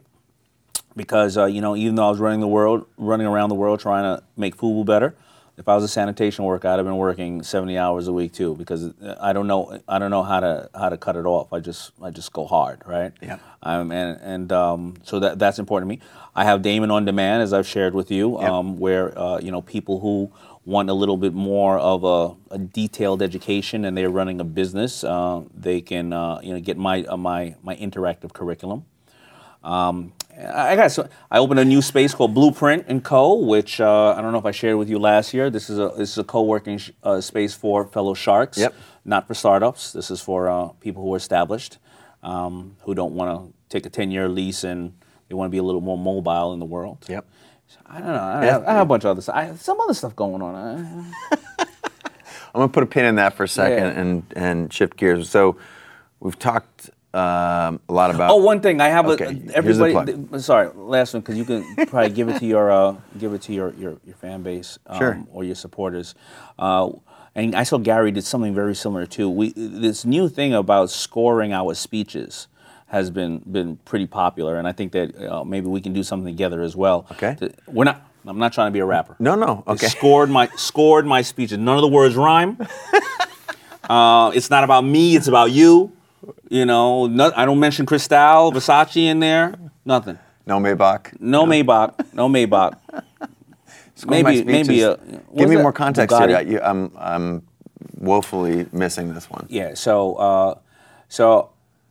because 0.95 1.37
uh, 1.37 1.45
you 1.45 1.61
know 1.61 1.75
even 1.75 1.95
though 1.95 2.07
I 2.07 2.09
was 2.09 2.19
running 2.19 2.41
the 2.41 2.47
world, 2.47 2.85
running 2.97 3.27
around 3.27 3.49
the 3.49 3.55
world 3.55 3.79
trying 3.79 4.03
to 4.03 4.23
make 4.35 4.57
FUBU 4.57 4.85
better, 4.85 5.15
if 5.59 5.67
I 5.67 5.75
was 5.75 5.83
a 5.83 5.89
sanitation 5.89 6.45
worker, 6.45 6.69
I'd 6.69 6.77
have 6.77 6.85
been 6.85 6.95
working 6.95 7.43
70 7.43 7.77
hours 7.77 8.07
a 8.07 8.13
week 8.13 8.31
too 8.31 8.55
because 8.55 8.85
uh, 8.85 9.15
I 9.19 9.33
don't 9.33 9.45
know 9.45 9.77
I 9.89 9.99
don't 9.99 10.09
know 10.09 10.23
how 10.23 10.39
to 10.39 10.69
how 10.73 10.87
to 10.87 10.97
cut 10.97 11.17
it 11.17 11.25
off. 11.25 11.51
I 11.51 11.59
just 11.59 11.91
I 12.01 12.11
just 12.11 12.31
go 12.31 12.45
hard, 12.45 12.81
right? 12.85 13.11
Yeah. 13.21 13.39
Um, 13.61 13.91
and 13.91 14.19
and 14.21 14.51
um, 14.53 14.93
so 15.03 15.19
that 15.19 15.37
that's 15.37 15.59
important 15.59 15.91
to 15.91 15.97
me. 15.97 16.01
I 16.33 16.45
have 16.45 16.61
Daymond 16.61 16.93
on 16.93 17.03
Demand, 17.03 17.43
as 17.43 17.51
I've 17.51 17.67
shared 17.67 17.93
with 17.93 18.09
you, 18.09 18.39
Yep. 18.39 18.49
um, 18.49 18.79
where 18.79 19.17
uh, 19.19 19.39
you 19.39 19.51
know 19.51 19.61
people 19.61 19.99
who 19.99 20.31
want 20.63 20.89
a 20.89 20.93
little 20.93 21.17
bit 21.17 21.33
more 21.33 21.77
of 21.77 22.05
a, 22.05 22.35
a 22.55 22.57
detailed 22.57 23.21
education 23.21 23.83
and 23.83 23.97
they're 23.97 24.09
running 24.09 24.39
a 24.39 24.43
business, 24.45 25.03
uh, 25.03 25.41
they 25.53 25.81
can 25.81 26.13
uh, 26.13 26.39
you 26.41 26.53
know 26.53 26.61
get 26.61 26.77
my 26.77 27.03
uh, 27.03 27.17
my 27.17 27.55
my 27.63 27.75
interactive 27.75 28.31
curriculum. 28.31 28.85
Um, 29.61 30.13
I 30.41 30.75
got 30.75 30.91
so 30.91 31.07
I 31.29 31.39
opened 31.39 31.59
a 31.59 31.65
new 31.65 31.81
space 31.81 32.13
called 32.13 32.33
Blueprint 32.33 32.85
and 32.87 33.03
Co, 33.03 33.33
which 33.33 33.81
uh, 33.81 34.15
I 34.17 34.21
don't 34.21 34.31
know 34.31 34.37
if 34.39 34.45
I 34.45 34.51
shared 34.51 34.77
with 34.77 34.89
you 34.89 34.97
last 34.99 35.33
year. 35.33 35.49
This 35.49 35.69
is 35.69 35.79
a 35.79 35.91
this 35.97 36.11
is 36.11 36.17
a 36.17 36.23
co-working 36.23 36.77
sh- 36.77 36.91
uh, 37.03 37.19
space 37.21 37.53
for 37.53 37.85
fellow 37.85 38.13
sharks. 38.13 38.57
Yep. 38.57 38.73
Not 39.03 39.27
for 39.27 39.33
startups. 39.33 39.91
This 39.91 40.09
is 40.11 40.21
for 40.21 40.49
uh, 40.49 40.67
people 40.79 41.03
who 41.03 41.13
are 41.13 41.17
established, 41.17 41.77
um, 42.23 42.75
who 42.83 42.95
don't 42.95 43.13
want 43.15 43.29
to 43.51 43.53
take 43.69 43.85
a 43.85 43.89
ten-year 43.89 44.29
lease 44.29 44.63
and 44.63 44.93
they 45.27 45.35
want 45.35 45.47
to 45.47 45.51
be 45.51 45.57
a 45.57 45.63
little 45.63 45.81
more 45.81 45.97
mobile 45.97 46.53
in 46.53 46.59
the 46.59 46.65
world. 46.65 47.05
Yep. 47.09 47.25
I 47.85 47.97
don't 47.99 48.07
know. 48.07 48.23
I 48.23 48.45
have, 48.45 48.63
I 48.65 48.71
have 48.73 48.81
a 48.81 48.85
bunch 48.85 49.03
of 49.03 49.11
other 49.11 49.21
stuff. 49.21 49.35
I 49.35 49.43
have 49.43 49.61
some 49.61 49.79
other 49.81 49.93
stuff 49.93 50.15
going 50.15 50.41
on. 50.41 51.13
I'm 51.61 52.61
gonna 52.61 52.69
put 52.69 52.83
a 52.83 52.87
pin 52.87 53.05
in 53.05 53.15
that 53.15 53.35
for 53.35 53.43
a 53.43 53.47
second 53.47 53.77
Yeah. 53.93 53.99
and 54.01 54.23
and 54.35 54.73
shift 54.73 54.97
gears. 54.97 55.29
So 55.29 55.57
we've 56.19 56.37
talked 56.39 56.89
um, 57.13 57.79
a 57.89 57.93
lot 57.93 58.13
about. 58.13 58.31
Oh, 58.31 58.37
one 58.37 58.61
thing 58.61 58.79
I 58.81 58.89
have 58.89 59.07
Okay, 59.07 59.25
a 59.49 59.55
everybody. 59.55 60.13
th- 60.13 60.41
sorry, 60.41 60.69
last 60.75 61.13
one 61.13 61.21
because 61.21 61.37
you 61.37 61.45
can 61.45 61.63
probably 61.87 62.11
give 62.11 62.29
it 62.29 62.39
to 62.39 62.45
your 62.45 62.71
uh, 62.71 62.95
give 63.17 63.33
it 63.33 63.41
to 63.43 63.53
your 63.53 63.73
your, 63.73 63.97
your 64.05 64.15
fan 64.15 64.43
base 64.43 64.77
um, 64.87 64.97
Sure. 64.99 65.23
or 65.31 65.43
your 65.43 65.55
supporters. 65.55 66.13
Uh, 66.59 66.89
and 67.35 67.55
I 67.55 67.63
saw 67.63 67.77
Gary 67.77 68.11
did 68.11 68.23
something 68.25 68.53
very 68.53 68.75
similar 68.75 69.05
too. 69.05 69.29
We 69.29 69.53
this 69.55 70.05
new 70.05 70.29
thing 70.29 70.53
about 70.53 70.89
scoring 70.91 71.51
our 71.53 71.73
speeches 71.73 72.47
has 72.87 73.09
been 73.09 73.39
been 73.39 73.77
pretty 73.85 74.07
popular, 74.07 74.57
and 74.57 74.67
I 74.67 74.71
think 74.71 74.91
that 74.91 75.15
uh, 75.19 75.43
maybe 75.43 75.67
we 75.67 75.81
can 75.81 75.93
do 75.93 76.03
something 76.03 76.31
together 76.33 76.61
as 76.61 76.75
well. 76.75 77.07
Okay. 77.13 77.35
To- 77.39 77.51
we're 77.67 77.85
not. 77.85 78.05
I'm 78.27 78.37
not 78.37 78.51
trying 78.53 78.67
to 78.67 78.71
be 78.73 78.79
a 78.79 78.85
rapper. 78.85 79.15
No, 79.17 79.33
no. 79.35 79.63
They 79.65 79.73
Okay. 79.73 79.87
Scored 79.87 80.29
my 80.29 80.47
scored 80.57 81.05
my 81.07 81.21
speeches. 81.23 81.57
None 81.57 81.75
of 81.77 81.81
the 81.81 81.87
words 81.87 82.15
rhyme. 82.15 82.57
uh, 83.89 84.31
it's 84.35 84.49
not 84.49 84.63
about 84.63 84.83
me. 84.83 85.15
It's 85.15 85.27
about 85.27 85.51
you. 85.51 85.91
You 86.49 86.65
know, 86.65 87.05
no, 87.07 87.31
I 87.35 87.45
don't 87.45 87.59
mention 87.59 87.85
Cristal, 87.85 88.51
Versace 88.51 88.97
in 88.97 89.19
there. 89.19 89.53
Nothing. 89.85 90.17
No 90.47 90.59
Maybach. 90.59 91.15
No 91.19 91.45
Maybach. 91.45 91.93
No 92.13 92.27
Maybach. 92.27 92.75
Maybe 94.07 94.43
maybe 94.45 94.81
a. 94.83 94.95
Give 95.35 95.49
me 95.49 95.57
that? 95.57 95.61
more 95.61 95.73
context 95.73 96.15
Bugatti? 96.15 96.27
here. 96.29 96.37
I- 96.37 96.41
you- 96.41 96.61
I'm 96.61 96.91
I'm 96.97 97.43
woefully 97.97 98.65
missing 98.71 99.13
this 99.13 99.29
one. 99.29 99.45
Yeah. 99.49 99.73
So, 99.73 100.15
uh, 100.15 100.55
so 101.09 101.49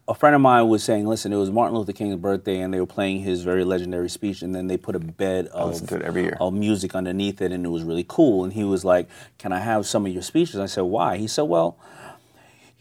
a 0.09 0.15
friend 0.15 0.35
of 0.35 0.41
mine 0.41 0.67
was 0.69 0.83
saying, 0.83 1.07
listen, 1.07 1.35
it 1.35 1.37
was 1.37 1.51
Martin 1.51 1.77
Luther 1.77 1.93
King's 1.93 2.17
birthday, 2.17 2.61
and 2.61 2.73
they 2.73 2.81
were 2.81 2.87
playing 2.87 3.21
his 3.21 3.43
very 3.43 3.63
legendary 3.63 4.09
speech, 4.09 4.41
and 4.41 4.55
then 4.55 4.69
they 4.69 4.79
put 4.79 4.97
a 4.97 4.99
bed 4.99 5.49
of, 5.49 5.87
to 5.87 5.97
it 5.97 6.03
every 6.03 6.23
year. 6.23 6.39
of 6.41 6.55
music 6.55 6.95
underneath 6.95 7.43
it, 7.43 7.53
and 7.53 7.67
it 7.67 7.69
was 7.69 7.83
really 7.83 8.07
cool. 8.09 8.43
And 8.43 8.55
he 8.55 8.65
was 8.65 8.87
like, 8.87 9.07
"Can 9.37 9.53
I 9.53 9.59
have 9.59 9.85
some 9.87 10.07
of 10.07 10.13
your 10.13 10.23
speeches?" 10.23 10.57
I 10.59 10.65
said, 10.67 10.83
"Why?" 10.85 11.19
He 11.19 11.29
said, 11.29 11.43
"Well." 11.43 11.77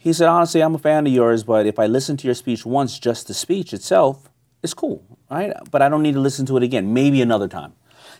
He 0.00 0.12
said, 0.12 0.28
honestly, 0.28 0.62
I'm 0.62 0.76
a 0.76 0.78
fan 0.78 1.06
of 1.06 1.12
yours, 1.12 1.42
but 1.42 1.66
if 1.66 1.78
I 1.78 1.86
listen 1.86 2.16
to 2.18 2.28
your 2.28 2.34
speech 2.34 2.64
once, 2.64 3.00
just 3.00 3.26
the 3.26 3.34
speech 3.34 3.72
itself, 3.72 4.30
it's 4.62 4.72
cool, 4.72 5.04
right? 5.28 5.52
But 5.72 5.82
I 5.82 5.88
don't 5.88 6.02
need 6.02 6.14
to 6.14 6.20
listen 6.20 6.46
to 6.46 6.56
it 6.56 6.62
again, 6.62 6.94
maybe 6.94 7.20
another 7.20 7.48
time. 7.48 7.72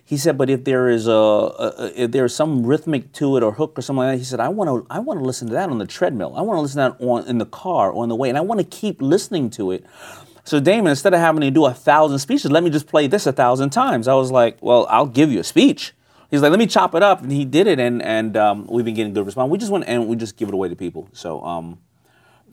He 0.04 0.16
said, 0.16 0.36
but 0.36 0.50
if 0.50 0.64
there 0.64 0.88
is 0.88 1.06
a, 1.06 1.12
a 1.12 1.92
if 1.94 2.10
there's 2.10 2.34
some 2.34 2.66
rhythmic 2.66 3.12
to 3.12 3.36
it 3.36 3.42
or 3.42 3.52
hook 3.52 3.78
or 3.78 3.82
something 3.82 3.98
like 3.98 4.14
that, 4.14 4.18
he 4.18 4.24
said, 4.24 4.40
I 4.40 4.48
want 4.48 4.68
to 4.68 4.86
I 4.90 4.98
want 4.98 5.20
to 5.20 5.24
listen 5.24 5.48
to 5.48 5.54
that 5.54 5.68
on 5.70 5.78
the 5.78 5.86
treadmill. 5.86 6.34
I 6.34 6.40
want 6.40 6.56
to 6.56 6.62
listen 6.62 6.82
to 6.82 6.96
that 6.98 7.04
on 7.04 7.28
in 7.28 7.38
the 7.38 7.46
car 7.46 7.92
on 7.92 8.08
the 8.08 8.16
way, 8.16 8.28
and 8.28 8.38
I 8.38 8.40
want 8.40 8.58
to 8.58 8.66
keep 8.66 9.00
listening 9.00 9.50
to 9.50 9.70
it. 9.70 9.84
So 10.44 10.60
Daymond, 10.60 10.88
instead 10.88 11.12
of 11.12 11.20
having 11.20 11.42
to 11.42 11.50
do 11.50 11.66
a 11.66 11.74
thousand 11.74 12.18
speeches, 12.20 12.50
let 12.50 12.62
me 12.64 12.70
just 12.70 12.86
play 12.86 13.06
this 13.06 13.26
a 13.26 13.32
thousand 13.32 13.68
times. 13.70 14.08
I 14.08 14.14
was 14.14 14.30
like, 14.30 14.56
well, 14.62 14.86
I'll 14.88 15.06
give 15.06 15.30
you 15.30 15.40
a 15.40 15.44
speech. 15.44 15.92
He's 16.30 16.42
like, 16.42 16.50
let 16.50 16.58
me 16.58 16.66
chop 16.66 16.94
it 16.94 17.02
up, 17.02 17.22
and 17.22 17.32
he 17.32 17.44
did 17.44 17.66
it, 17.66 17.78
and 17.80 18.02
and 18.02 18.36
um, 18.36 18.66
we've 18.66 18.84
been 18.84 18.94
getting 18.94 19.14
good 19.14 19.24
response. 19.24 19.50
We 19.50 19.58
just 19.58 19.72
went 19.72 19.84
and 19.86 20.08
we 20.08 20.16
just 20.16 20.36
give 20.36 20.48
it 20.48 20.54
away 20.54 20.68
to 20.68 20.76
people. 20.76 21.08
So 21.12 21.42
um, 21.42 21.78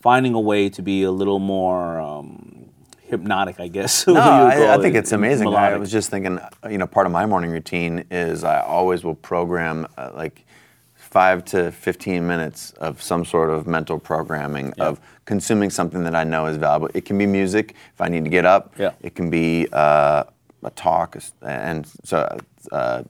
finding 0.02 0.34
a 0.34 0.40
way 0.40 0.70
to 0.70 0.82
be 0.82 1.04
a 1.04 1.12
little 1.12 1.40
more 1.40 2.00
um, 2.00 2.70
hypnotic, 3.08 3.60
I 3.60 3.68
guess. 3.68 4.08
No, 4.08 4.14
what 4.14 4.54
you 4.54 4.60
would 4.60 4.70
I, 4.70 4.76
I 4.76 4.82
think 4.82 4.96
it, 4.96 5.00
it's 5.00 5.12
amazing. 5.12 5.48
I 5.54 5.76
was 5.78 5.92
just 5.92 6.10
thinking, 6.10 6.40
you 6.70 6.78
know, 6.78 6.88
part 6.88 7.06
of 7.06 7.12
my 7.12 7.26
morning 7.26 7.52
routine 7.52 8.06
is 8.12 8.44
I 8.44 8.62
always 8.62 9.04
will 9.04 9.16
program 9.16 9.88
uh, 9.98 10.12
like 10.14 10.46
five 10.94 11.46
to 11.46 11.72
15 11.72 12.28
minutes 12.28 12.72
of 12.74 13.02
some 13.02 13.24
sort 13.26 13.50
of 13.50 13.68
mental 13.68 13.98
programming 13.98 14.74
of 14.80 15.00
consuming 15.26 15.70
something 15.70 16.04
that 16.04 16.14
I 16.14 16.24
know 16.24 16.46
is 16.46 16.58
valuable. 16.58 16.90
It 16.94 17.06
can 17.06 17.18
be 17.18 17.26
music 17.26 17.76
if 17.94 18.02
I 18.02 18.10
need 18.10 18.26
to 18.26 18.30
get 18.30 18.46
up. 18.46 18.76
Yeah. 18.78 18.92
It 19.02 19.16
can 19.16 19.30
be 19.30 19.68
uh, 19.72 20.26
a 20.64 20.70
talk, 20.72 21.18
and 21.42 21.88
so 22.04 22.38
uh, 22.72 23.04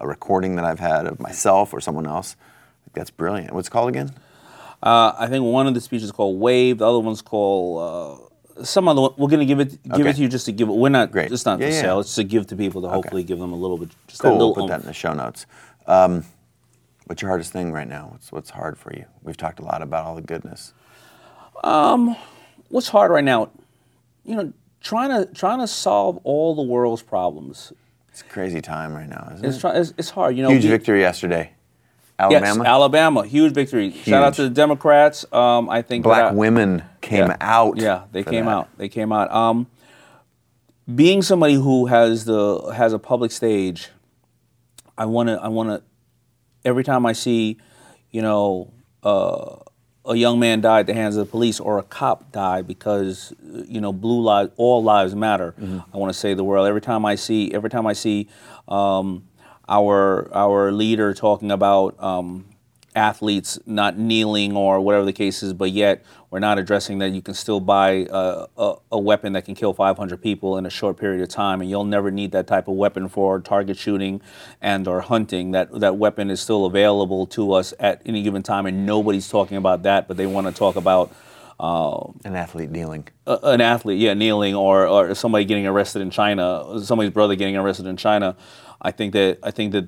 a 0.00 0.06
recording 0.06 0.56
that 0.56 0.64
I've 0.64 0.80
had 0.80 1.06
of 1.06 1.20
myself 1.20 1.72
or 1.72 1.80
someone 1.80 2.06
else. 2.06 2.36
That's 2.94 3.10
brilliant. 3.10 3.52
What's 3.54 3.68
it 3.68 3.70
called 3.70 3.88
again? 3.90 4.10
Uh, 4.82 5.12
I 5.18 5.26
think 5.28 5.44
one 5.44 5.66
of 5.66 5.74
the 5.74 5.80
speeches 5.80 6.04
is 6.06 6.12
called 6.12 6.40
Wave. 6.40 6.78
The 6.78 6.88
other 6.88 6.98
one's 7.00 7.22
called 7.22 8.30
uh, 8.58 8.64
some 8.64 8.88
other 8.88 9.02
one. 9.02 9.12
We're 9.18 9.28
gonna 9.28 9.44
give 9.44 9.60
it 9.60 9.82
give 9.84 10.00
Okay. 10.00 10.10
it 10.10 10.16
to 10.16 10.22
you 10.22 10.28
just 10.28 10.46
to 10.46 10.52
give 10.52 10.68
it. 10.68 10.72
We're 10.72 10.88
not. 10.88 11.12
Great. 11.12 11.30
It's 11.30 11.44
not 11.44 11.60
Yeah, 11.60 11.66
for 11.68 11.72
yeah. 11.74 11.80
sale. 11.80 12.00
It's 12.00 12.14
to 12.14 12.24
give 12.24 12.46
to 12.48 12.56
people 12.56 12.80
to 12.82 12.88
hopefully 12.88 13.22
give 13.22 13.38
them 13.38 13.52
a 13.52 13.56
little 13.56 13.76
bit. 13.78 13.90
Just 14.08 14.22
Cool. 14.22 14.36
We'll 14.38 14.54
put 14.54 14.68
that 14.68 14.80
in 14.80 14.86
the 14.86 14.92
show 14.94 15.12
notes. 15.12 15.44
Um, 15.86 16.24
what's 17.06 17.20
your 17.22 17.28
hardest 17.30 17.52
thing 17.52 17.72
right 17.72 17.88
now? 17.88 18.08
What's 18.12 18.32
what's 18.32 18.50
hard 18.50 18.78
for 18.78 18.92
you? 18.94 19.04
We've 19.22 19.36
talked 19.36 19.60
a 19.60 19.64
lot 19.64 19.82
about 19.82 20.06
all 20.06 20.14
the 20.14 20.22
goodness. 20.22 20.72
Um, 21.62 22.16
What's 22.70 22.88
hard 22.88 23.10
right 23.10 23.24
now? 23.24 23.50
You 24.24 24.36
know, 24.36 24.52
trying 24.80 25.10
to 25.10 25.32
trying 25.34 25.58
to 25.58 25.66
solve 25.66 26.18
all 26.24 26.54
the 26.54 26.62
world's 26.62 27.02
problems. 27.02 27.72
It's 28.20 28.32
crazy 28.32 28.60
time 28.60 28.92
right 28.94 29.08
now, 29.08 29.30
isn't 29.34 29.46
It's 29.46 29.56
it? 29.56 29.60
try, 29.60 29.72
it's, 29.78 29.94
it's 29.96 30.10
hard. 30.10 30.36
You 30.36 30.42
know, 30.42 30.50
Huge 30.50 30.64
we- 30.64 30.70
victory 30.70 31.00
yesterday. 31.00 31.52
Alabama. 32.18 32.46
Yes, 32.62 32.66
Alabama. 32.66 33.26
Huge 33.26 33.54
victory. 33.54 33.92
Shout 33.92 34.22
out 34.22 34.34
to 34.34 34.42
the 34.42 34.50
Democrats. 34.50 35.24
Um, 35.32 35.70
I 35.70 35.80
think 35.80 36.04
Black 36.04 36.24
I- 36.24 36.34
women 36.34 36.82
came 37.00 37.28
yeah. 37.28 37.36
out. 37.40 37.78
Yeah, 37.78 38.02
they 38.12 38.22
came 38.22 38.44
that. 38.44 38.50
out. 38.50 38.68
They 38.76 38.90
came 38.90 39.10
out. 39.10 39.32
Um, 39.32 39.66
being 40.94 41.22
somebody 41.22 41.54
who 41.54 41.86
has 41.86 42.26
the 42.26 42.72
has 42.76 42.92
a 42.92 42.98
public 42.98 43.32
stage, 43.32 43.88
I 44.98 45.06
want 45.06 45.30
to. 45.30 45.40
I 45.40 45.48
want 45.48 45.70
to. 45.70 45.82
Every 46.62 46.84
time 46.84 47.06
I 47.06 47.14
see, 47.14 47.56
you 48.10 48.20
know, 48.20 48.70
uh, 49.02 49.56
a 50.04 50.14
young 50.14 50.40
man 50.40 50.60
died 50.60 50.80
at 50.80 50.86
the 50.86 50.94
hands 50.94 51.16
of 51.16 51.26
the 51.26 51.30
police 51.30 51.60
or 51.60 51.78
a 51.78 51.82
cop 51.82 52.32
died 52.32 52.66
because 52.66 53.34
you 53.66 53.80
know 53.80 53.92
blue 53.92 54.20
lives, 54.20 54.50
all 54.56 54.82
lives 54.82 55.14
matter. 55.14 55.54
Mm-hmm. 55.60 55.78
I 55.92 55.96
want 55.96 56.12
to 56.12 56.18
say 56.18 56.34
the 56.34 56.44
world. 56.44 56.66
Every 56.66 56.80
time 56.80 57.04
I 57.04 57.14
see, 57.14 57.52
every 57.52 57.70
time 57.70 57.86
I 57.86 57.92
see 57.92 58.28
um, 58.68 59.28
our 59.68 60.30
our 60.34 60.72
leader 60.72 61.14
talking 61.14 61.50
about. 61.50 62.00
Um, 62.02 62.46
athletes 62.94 63.58
not 63.66 63.98
kneeling 63.98 64.56
or 64.56 64.80
whatever 64.80 65.04
the 65.04 65.12
case 65.12 65.42
is, 65.42 65.52
but 65.52 65.70
yet 65.70 66.04
we're 66.30 66.38
not 66.40 66.58
addressing 66.58 66.98
that 66.98 67.10
you 67.12 67.22
can 67.22 67.34
still 67.34 67.60
buy 67.60 68.06
a, 68.10 68.46
a, 68.56 68.74
a 68.92 68.98
weapon 68.98 69.32
that 69.34 69.44
can 69.44 69.54
kill 69.54 69.72
500 69.72 70.20
people 70.22 70.56
in 70.58 70.66
a 70.66 70.70
short 70.70 70.96
period 70.96 71.22
of 71.22 71.28
time, 71.28 71.60
and 71.60 71.70
you'll 71.70 71.84
never 71.84 72.10
need 72.10 72.32
that 72.32 72.46
type 72.46 72.68
of 72.68 72.74
weapon 72.74 73.08
for 73.08 73.40
target 73.40 73.76
shooting 73.78 74.20
and 74.60 74.86
or 74.88 75.00
hunting. 75.02 75.52
That 75.52 75.80
that 75.80 75.96
weapon 75.96 76.30
is 76.30 76.40
still 76.40 76.64
available 76.66 77.26
to 77.28 77.52
us 77.52 77.74
at 77.80 78.02
any 78.06 78.22
given 78.22 78.42
time, 78.42 78.66
and 78.66 78.86
nobody's 78.86 79.28
talking 79.28 79.56
about 79.56 79.82
that, 79.84 80.08
but 80.08 80.16
they 80.16 80.26
want 80.26 80.46
to 80.46 80.52
talk 80.52 80.76
about. 80.76 81.12
Uh, 81.58 82.12
An 82.24 82.36
athlete 82.36 82.70
kneeling. 82.70 83.06
an 83.26 83.60
athlete, 83.60 83.98
yeah, 84.00 84.14
kneeling, 84.14 84.54
or, 84.54 84.86
or 84.88 85.14
somebody 85.14 85.44
getting 85.44 85.66
arrested 85.66 86.00
in 86.00 86.10
China, 86.10 86.80
somebody's 86.82 87.12
brother 87.12 87.34
getting 87.34 87.54
arrested 87.54 87.84
in 87.86 87.98
China. 87.98 88.34
I 88.80 88.90
think 88.92 89.12
that 89.12 89.38
I 89.42 89.50
think 89.50 89.72
that 89.72 89.86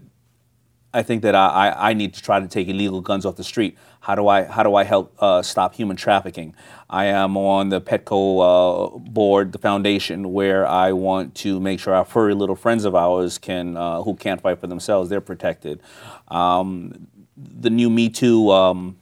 I 0.95 1.03
think 1.03 1.22
that 1.22 1.34
I, 1.34 1.74
I, 1.76 1.95
need 1.95 2.12
to 2.14 2.22
try 2.22 2.38
to 2.38 2.47
take 2.47 2.68
illegal 2.68 3.01
guns 3.01 3.24
off 3.24 3.36
the 3.36 3.45
street. 3.45 3.78
How 4.01 4.14
do 4.14 4.28
I 4.28 4.45
how 4.45 4.62
do 4.62 4.74
I 4.74 4.84
help 4.84 5.14
uh, 5.20 5.40
stop 5.40 5.74
human 5.74 5.97
trafficking? 5.97 6.55
I 6.90 7.07
am 7.07 7.36
on 7.36 7.70
the 7.70 7.80
Petco 7.80 8.97
uh, 8.97 8.99
board, 8.99 9.53
the 9.53 9.59
foundation, 9.59 10.32
where 10.32 10.66
I 10.66 10.93
want 10.93 11.34
to 11.36 11.61
make 11.61 11.80
sure 11.80 11.95
our 11.95 12.05
furry 12.05 12.34
little 12.34 12.57
friends 12.57 12.84
of 12.84 12.95
ours 12.95 13.38
can 13.38 13.76
uh, 13.76 14.03
who 14.03 14.14
can't 14.16 14.40
fight 14.40 14.61
for 14.61 14.66
themselves, 14.66 15.09
they're 15.09 15.22
protected. 15.22 15.80
Um, 16.28 17.07
the 17.36 17.70
new 17.70 17.88
Me 17.88 18.09
Too. 18.09 18.51
Um, 18.51 18.97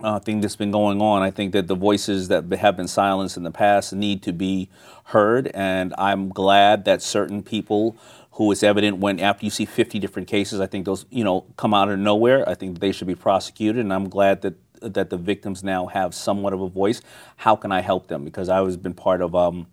uh, 0.00 0.18
thing 0.20 0.40
that's 0.40 0.54
been 0.56 0.70
going 0.70 1.02
on. 1.02 1.22
I 1.22 1.30
think 1.32 1.52
that 1.52 1.66
the 1.66 1.74
voices 1.74 2.28
that 2.28 2.44
have 2.52 2.76
been 2.76 2.86
silenced 2.88 3.36
in 3.36 3.42
the 3.42 3.50
past 3.50 3.92
need 3.92 4.22
to 4.22 4.32
be 4.32 4.68
heard, 5.06 5.48
and 5.54 5.94
I'm 5.98 6.28
glad 6.28 6.84
that 6.84 7.02
certain 7.02 7.42
people 7.42 7.96
who 8.38 8.52
it's 8.52 8.62
evident 8.62 8.98
when 8.98 9.20
after 9.20 9.44
you 9.44 9.50
see 9.50 9.66
50 9.66 9.98
different 9.98 10.28
cases, 10.28 10.60
I 10.60 10.66
think 10.66 10.86
those 10.86 11.06
you 11.10 11.24
know 11.24 11.42
come 11.56 11.74
out 11.74 11.90
of 11.90 11.98
nowhere. 11.98 12.48
I 12.48 12.54
think 12.54 12.78
they 12.78 12.92
should 12.92 13.08
be 13.08 13.16
prosecuted, 13.16 13.80
and 13.84 13.92
I'm 13.92 14.08
glad 14.08 14.42
that 14.42 14.54
that 14.80 15.10
the 15.10 15.18
victims 15.18 15.64
now 15.64 15.86
have 15.86 16.14
somewhat 16.14 16.52
of 16.52 16.60
a 16.60 16.68
voice. 16.68 17.02
How 17.36 17.56
can 17.56 17.72
I 17.72 17.80
help 17.80 18.06
them? 18.06 18.24
Because 18.24 18.48
I 18.48 18.60
was 18.60 18.76
been 18.76 18.94
part 18.94 19.22
of 19.22 19.34
um, 19.34 19.66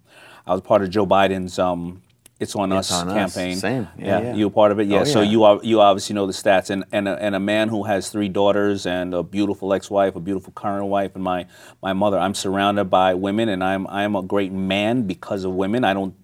I 0.48 0.52
was 0.54 0.62
part 0.62 0.82
of 0.82 0.90
Joe 0.90 1.06
Biden's 1.06 1.60
um, 1.60 2.02
"It's 2.40 2.56
on 2.56 2.72
Us" 2.72 2.92
on 2.92 3.10
Us. 3.10 3.36
campaign. 3.36 3.58
Same. 3.58 3.88
Yeah, 4.00 4.20
yeah. 4.20 4.34
you 4.34 4.48
were 4.48 4.54
part 4.54 4.72
of 4.72 4.80
it. 4.80 4.88
Yeah, 4.88 5.02
Oh, 5.02 5.04
so 5.06 5.22
you 5.22 5.44
are 5.44 5.60
you 5.62 5.80
obviously 5.80 6.16
know 6.16 6.26
the 6.26 6.34
stats, 6.34 6.72
and 6.72 6.86
and 6.92 7.08
a, 7.08 7.22
and 7.22 7.36
a 7.36 7.40
man 7.40 7.70
who 7.70 7.84
has 7.84 8.10
three 8.10 8.30
daughters 8.30 8.88
and 8.88 9.14
a 9.14 9.22
beautiful 9.22 9.74
ex-wife, 9.74 10.16
a 10.16 10.20
beautiful 10.20 10.54
current 10.54 10.88
wife, 10.88 11.14
and 11.14 11.24
my 11.24 11.46
my 11.84 11.94
mother. 11.94 12.18
I'm 12.18 12.34
surrounded 12.34 12.86
by 12.86 13.14
women, 13.14 13.48
and 13.48 13.64
I'm 13.64 13.86
I'm 13.88 14.16
a 14.16 14.24
great 14.24 14.52
man 14.52 15.04
because 15.04 15.44
of 15.46 15.54
women. 15.54 15.84
I 15.84 15.94
don't, 15.94 16.16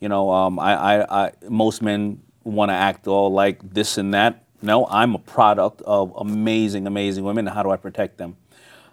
you 0.00 0.08
know, 0.08 0.30
um, 0.30 0.58
I, 0.58 0.74
I, 0.74 1.26
I 1.26 1.32
most 1.48 1.82
men 1.82 2.22
want 2.42 2.70
to 2.70 2.74
act 2.74 3.06
all 3.06 3.30
like 3.32 3.74
this 3.74 3.98
and 3.98 4.14
that. 4.14 4.44
No, 4.62 4.86
I'm 4.86 5.14
a 5.14 5.18
product 5.18 5.82
of 5.82 6.12
amazing, 6.16 6.86
amazing 6.86 7.24
women. 7.24 7.46
How 7.46 7.62
do 7.62 7.70
I 7.70 7.76
protect 7.76 8.18
them? 8.18 8.36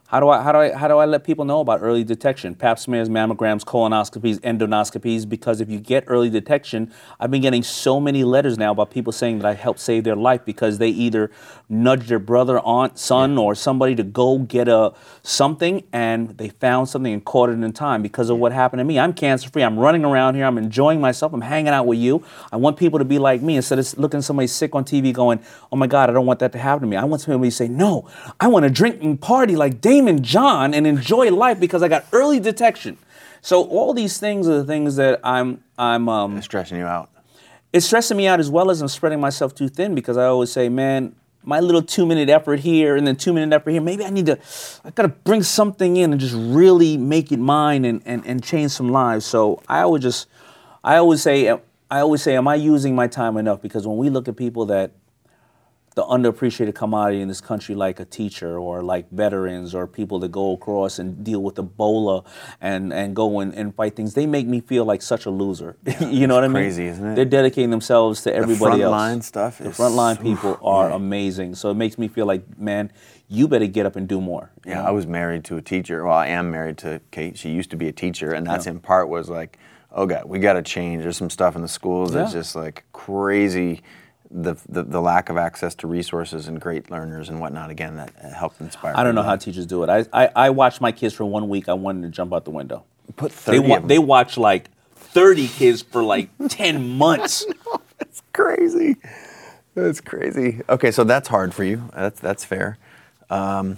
How 0.07 0.21
do 0.21 0.29
I 0.29 0.41
how 0.41 0.53
do 0.53 0.59
I 0.59 0.71
how 0.71 0.87
do 0.87 0.99
I 0.99 1.05
let 1.05 1.25
people 1.25 1.43
know 1.43 1.59
about 1.59 1.81
early 1.81 2.05
detection? 2.05 2.55
Pap 2.55 2.79
smears, 2.79 3.09
mammograms, 3.09 3.65
colonoscopies, 3.65 4.39
endonoscopies. 4.39 5.27
Because 5.27 5.59
if 5.59 5.69
you 5.69 5.81
get 5.81 6.05
early 6.07 6.29
detection, 6.29 6.93
I've 7.19 7.29
been 7.29 7.41
getting 7.41 7.61
so 7.61 7.99
many 7.99 8.23
letters 8.23 8.57
now 8.57 8.71
about 8.71 8.89
people 8.89 9.11
saying 9.11 9.39
that 9.39 9.45
I 9.45 9.53
helped 9.53 9.81
save 9.81 10.05
their 10.05 10.15
life 10.15 10.45
because 10.45 10.77
they 10.77 10.87
either 10.87 11.29
nudged 11.67 12.07
their 12.07 12.19
brother, 12.19 12.59
aunt, 12.59 12.97
son, 12.97 13.37
or 13.37 13.53
somebody 13.53 13.95
to 13.95 14.03
go 14.03 14.39
get 14.39 14.69
a 14.69 14.93
something, 15.23 15.83
and 15.91 16.37
they 16.37 16.47
found 16.47 16.87
something 16.87 17.11
and 17.11 17.25
caught 17.25 17.49
it 17.49 17.61
in 17.61 17.73
time 17.73 18.01
because 18.01 18.29
of 18.29 18.37
what 18.37 18.53
happened 18.53 18.79
to 18.79 18.85
me. 18.85 18.97
I'm 18.97 19.11
cancer 19.11 19.49
free. 19.49 19.63
I'm 19.63 19.77
running 19.77 20.05
around 20.05 20.35
here. 20.35 20.45
I'm 20.45 20.57
enjoying 20.57 21.01
myself. 21.01 21.33
I'm 21.33 21.41
hanging 21.41 21.73
out 21.73 21.85
with 21.85 21.99
you. 21.99 22.23
I 22.49 22.55
want 22.55 22.77
people 22.77 22.97
to 22.99 23.05
be 23.05 23.19
like 23.19 23.41
me 23.41 23.57
instead 23.57 23.77
of 23.77 23.97
looking 23.97 24.19
at 24.19 24.23
somebody 24.23 24.47
sick 24.47 24.73
on 24.73 24.85
TV 24.85 25.11
going, 25.11 25.41
"Oh 25.69 25.75
my 25.75 25.87
God, 25.87 26.09
I 26.09 26.13
don't 26.13 26.25
want 26.25 26.39
that 26.39 26.53
to 26.53 26.59
happen 26.59 26.83
to 26.83 26.87
me." 26.87 26.95
I 26.95 27.03
want 27.03 27.21
somebody 27.21 27.49
to 27.49 27.55
say, 27.55 27.67
"No, 27.67 28.07
I 28.39 28.47
want 28.47 28.63
to 28.63 28.69
drink 28.69 29.03
and 29.03 29.19
party 29.19 29.57
like 29.57 29.81
Daymond 30.01 30.21
John 30.21 30.73
and 30.73 30.85
enjoy 30.87 31.31
life 31.31 31.59
because 31.59 31.83
I 31.83 31.87
got 31.87 32.05
early 32.11 32.39
detection." 32.39 32.97
So 33.41 33.63
all 33.63 33.93
these 33.93 34.17
things 34.19 34.47
are 34.47 34.57
the 34.57 34.65
things 34.65 34.95
that 34.97 35.19
I'm 35.23 35.63
I'm 35.77 36.09
um, 36.09 36.37
It's 36.37 36.45
stressing 36.45 36.77
you 36.77 36.85
out. 36.85 37.09
it's 37.73 37.85
stressing 37.85 38.17
me 38.17 38.27
out 38.27 38.39
as 38.39 38.49
well 38.49 38.69
as 38.71 38.81
I'm 38.81 38.87
spreading 38.87 39.19
myself 39.19 39.53
too 39.55 39.69
thin 39.69 39.95
because 39.95 40.17
I 40.17 40.25
always 40.25 40.51
say, 40.51 40.69
man, 40.69 41.15
my 41.43 41.59
little 41.59 41.81
two 41.81 42.05
minute 42.05 42.29
effort 42.29 42.59
here 42.59 42.95
and 42.95 43.05
then 43.07 43.15
two 43.15 43.33
minute 43.33 43.53
effort 43.55 43.71
here, 43.71 43.81
maybe 43.81 44.03
I 44.03 44.09
need 44.09 44.25
to, 44.25 44.37
I 44.83 44.89
gotta 44.89 45.09
bring 45.09 45.43
something 45.43 45.95
in 45.97 46.11
and 46.11 46.19
just 46.19 46.35
really 46.35 46.97
make 46.97 47.31
it 47.31 47.37
mine 47.39 47.85
and, 47.85 48.01
and, 48.05 48.25
and 48.25 48.43
change 48.43 48.71
some 48.71 48.89
lives. 48.89 49.25
So 49.25 49.61
I 49.67 49.81
always 49.81 50.03
just, 50.03 50.27
I 50.83 50.97
always 50.97 51.21
say, 51.21 51.49
I 51.49 51.99
always 51.99 52.21
say, 52.21 52.35
am 52.35 52.47
I 52.47 52.55
using 52.55 52.95
my 52.95 53.07
time 53.07 53.37
enough? 53.37 53.61
Because 53.61 53.87
when 53.87 53.97
we 53.97 54.09
look 54.09 54.27
at 54.27 54.35
people 54.35 54.65
that, 54.65 54.91
the 55.97 56.03
underappreciated 56.03 56.75
commodity 56.75 57.21
in 57.21 57.27
this 57.27 57.41
country, 57.41 57.73
like 57.73 57.99
a 57.99 58.05
teacher 58.05 58.59
or 58.59 58.83
like 58.83 59.09
veterans 59.09 59.73
or 59.73 59.87
people 59.87 60.19
that 60.19 60.31
go 60.31 60.53
across 60.53 60.99
and 60.99 61.23
deal 61.23 61.41
with 61.41 61.55
Ebola 61.55 62.23
and, 62.61 62.93
and 62.93 63.15
go 63.15 63.39
and, 63.39 63.51
and 63.55 63.73
fight 63.73 63.95
things, 63.95 64.13
they 64.13 64.27
make 64.27 64.45
me 64.45 64.61
feel 64.61 64.85
like 64.85 65.01
such 65.01 65.25
a 65.25 65.31
loser. 65.31 65.75
you 65.99 66.27
know 66.27 66.35
what 66.35 66.43
I 66.43 66.49
mean? 66.49 66.53
crazy, 66.53 66.85
isn't 66.85 67.03
it? 67.03 67.15
They're 67.15 67.25
dedicating 67.25 67.71
themselves 67.71 68.21
to 68.21 68.33
everybody 68.33 68.83
else. 68.83 68.93
frontline 68.93 69.23
stuff 69.23 69.59
is 69.59 69.75
The 69.75 69.83
frontline 69.83 70.21
people 70.21 70.59
are 70.61 70.89
yeah. 70.89 70.95
amazing. 70.95 71.55
So 71.55 71.71
it 71.71 71.73
makes 71.73 71.97
me 71.97 72.07
feel 72.07 72.27
like, 72.27 72.59
man, 72.59 72.91
you 73.27 73.47
better 73.47 73.65
get 73.65 73.87
up 73.87 73.95
and 73.95 74.07
do 74.07 74.21
more. 74.21 74.51
Yeah, 74.67 74.75
know? 74.75 74.81
I 74.83 74.91
was 74.91 75.07
married 75.07 75.45
to 75.45 75.57
a 75.57 75.63
teacher. 75.63 76.05
Well, 76.05 76.13
I 76.13 76.27
am 76.27 76.51
married 76.51 76.77
to 76.79 77.01
Kate. 77.09 77.39
She 77.39 77.49
used 77.49 77.71
to 77.71 77.75
be 77.75 77.87
a 77.87 77.91
teacher, 77.91 78.33
and 78.33 78.45
that's 78.45 78.67
in 78.67 78.79
part 78.81 79.09
was 79.09 79.31
like, 79.31 79.57
oh 79.91 80.05
god, 80.05 80.25
we 80.25 80.37
got 80.37 80.53
to 80.53 80.61
change. 80.61 81.01
There's 81.01 81.17
some 81.17 81.31
stuff 81.31 81.55
in 81.55 81.63
the 81.63 81.67
schools 81.67 82.13
that's 82.13 82.33
just 82.33 82.55
like 82.55 82.83
crazy. 82.93 83.81
The, 84.29 84.55
the 84.67 84.83
the 84.83 85.01
lack 85.01 85.29
of 85.29 85.37
access 85.37 85.73
to 85.75 85.87
resources 85.87 86.47
and 86.49 86.59
great 86.59 86.91
learners 86.91 87.29
and 87.29 87.39
whatnot. 87.39 87.69
Again, 87.69 87.95
that 87.95 88.11
uh, 88.21 88.29
helped 88.29 88.59
inspire. 88.59 88.93
I 88.95 89.03
don't 89.03 89.15
know 89.15 89.23
how 89.23 89.37
teachers 89.37 89.65
do 89.65 89.83
it. 89.83 89.89
I, 89.89 90.05
I, 90.11 90.29
I 90.35 90.49
watched 90.49 90.81
my 90.81 90.91
kids 90.91 91.13
for 91.13 91.23
one 91.25 91.47
week. 91.47 91.69
I 91.69 91.73
wanted 91.73 92.01
to 92.03 92.09
jump 92.09 92.33
out 92.33 92.43
the 92.43 92.51
window. 92.51 92.83
put 93.15 93.31
They, 93.31 93.57
thirty. 93.57 93.59
wa- 93.69 93.79
they 93.79 93.99
watch 93.99 94.37
like 94.37 94.69
30 94.95 95.47
kids 95.47 95.81
for 95.81 96.03
like 96.03 96.29
10 96.49 96.97
months. 96.97 97.45
That's 97.99 98.21
crazy. 98.33 98.97
That's 99.75 100.01
crazy. 100.01 100.61
Okay, 100.67 100.91
so 100.91 101.03
that's 101.05 101.29
hard 101.29 101.53
for 101.53 101.63
you. 101.63 101.89
That's 101.95 102.19
that's 102.19 102.43
fair. 102.43 102.77
Um, 103.29 103.77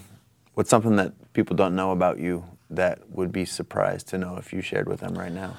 what's 0.55 0.69
something 0.71 0.95
that 0.95 1.13
people 1.33 1.55
don't 1.55 1.75
know 1.75 1.91
about 1.91 2.17
you 2.19 2.43
that 2.71 3.07
would 3.11 3.31
be 3.31 3.45
surprised 3.45 4.07
to 4.09 4.17
know 4.17 4.37
if 4.37 4.51
you 4.51 4.61
shared 4.61 4.87
with 4.89 5.01
them 5.01 5.13
right 5.13 5.31
now? 5.31 5.57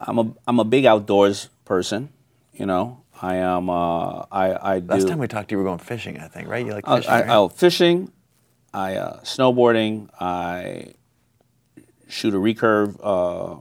I'm 0.00 0.18
a 0.18 0.32
I'm 0.46 0.60
a 0.60 0.64
big 0.64 0.84
outdoors 0.86 1.48
person. 1.64 2.10
You 2.58 2.66
know, 2.66 3.04
I 3.22 3.36
am. 3.36 3.70
Uh, 3.70 4.24
I 4.32 4.74
I 4.74 4.80
do. 4.80 4.88
Last 4.88 5.08
time 5.08 5.18
we 5.18 5.28
talked, 5.28 5.52
you 5.52 5.58
were 5.58 5.64
going 5.64 5.78
fishing. 5.78 6.18
I 6.18 6.26
think, 6.26 6.48
right? 6.48 6.66
You 6.66 6.72
like 6.72 6.86
fishing, 6.86 7.10
I, 7.10 7.20
right? 7.20 7.30
oh, 7.30 7.48
fishing. 7.48 8.12
I 8.74 8.96
uh, 8.96 9.20
snowboarding. 9.20 10.10
I 10.20 10.94
shoot 12.08 12.34
a 12.34 12.38
recurve 12.38 12.98
uh, 13.02 13.56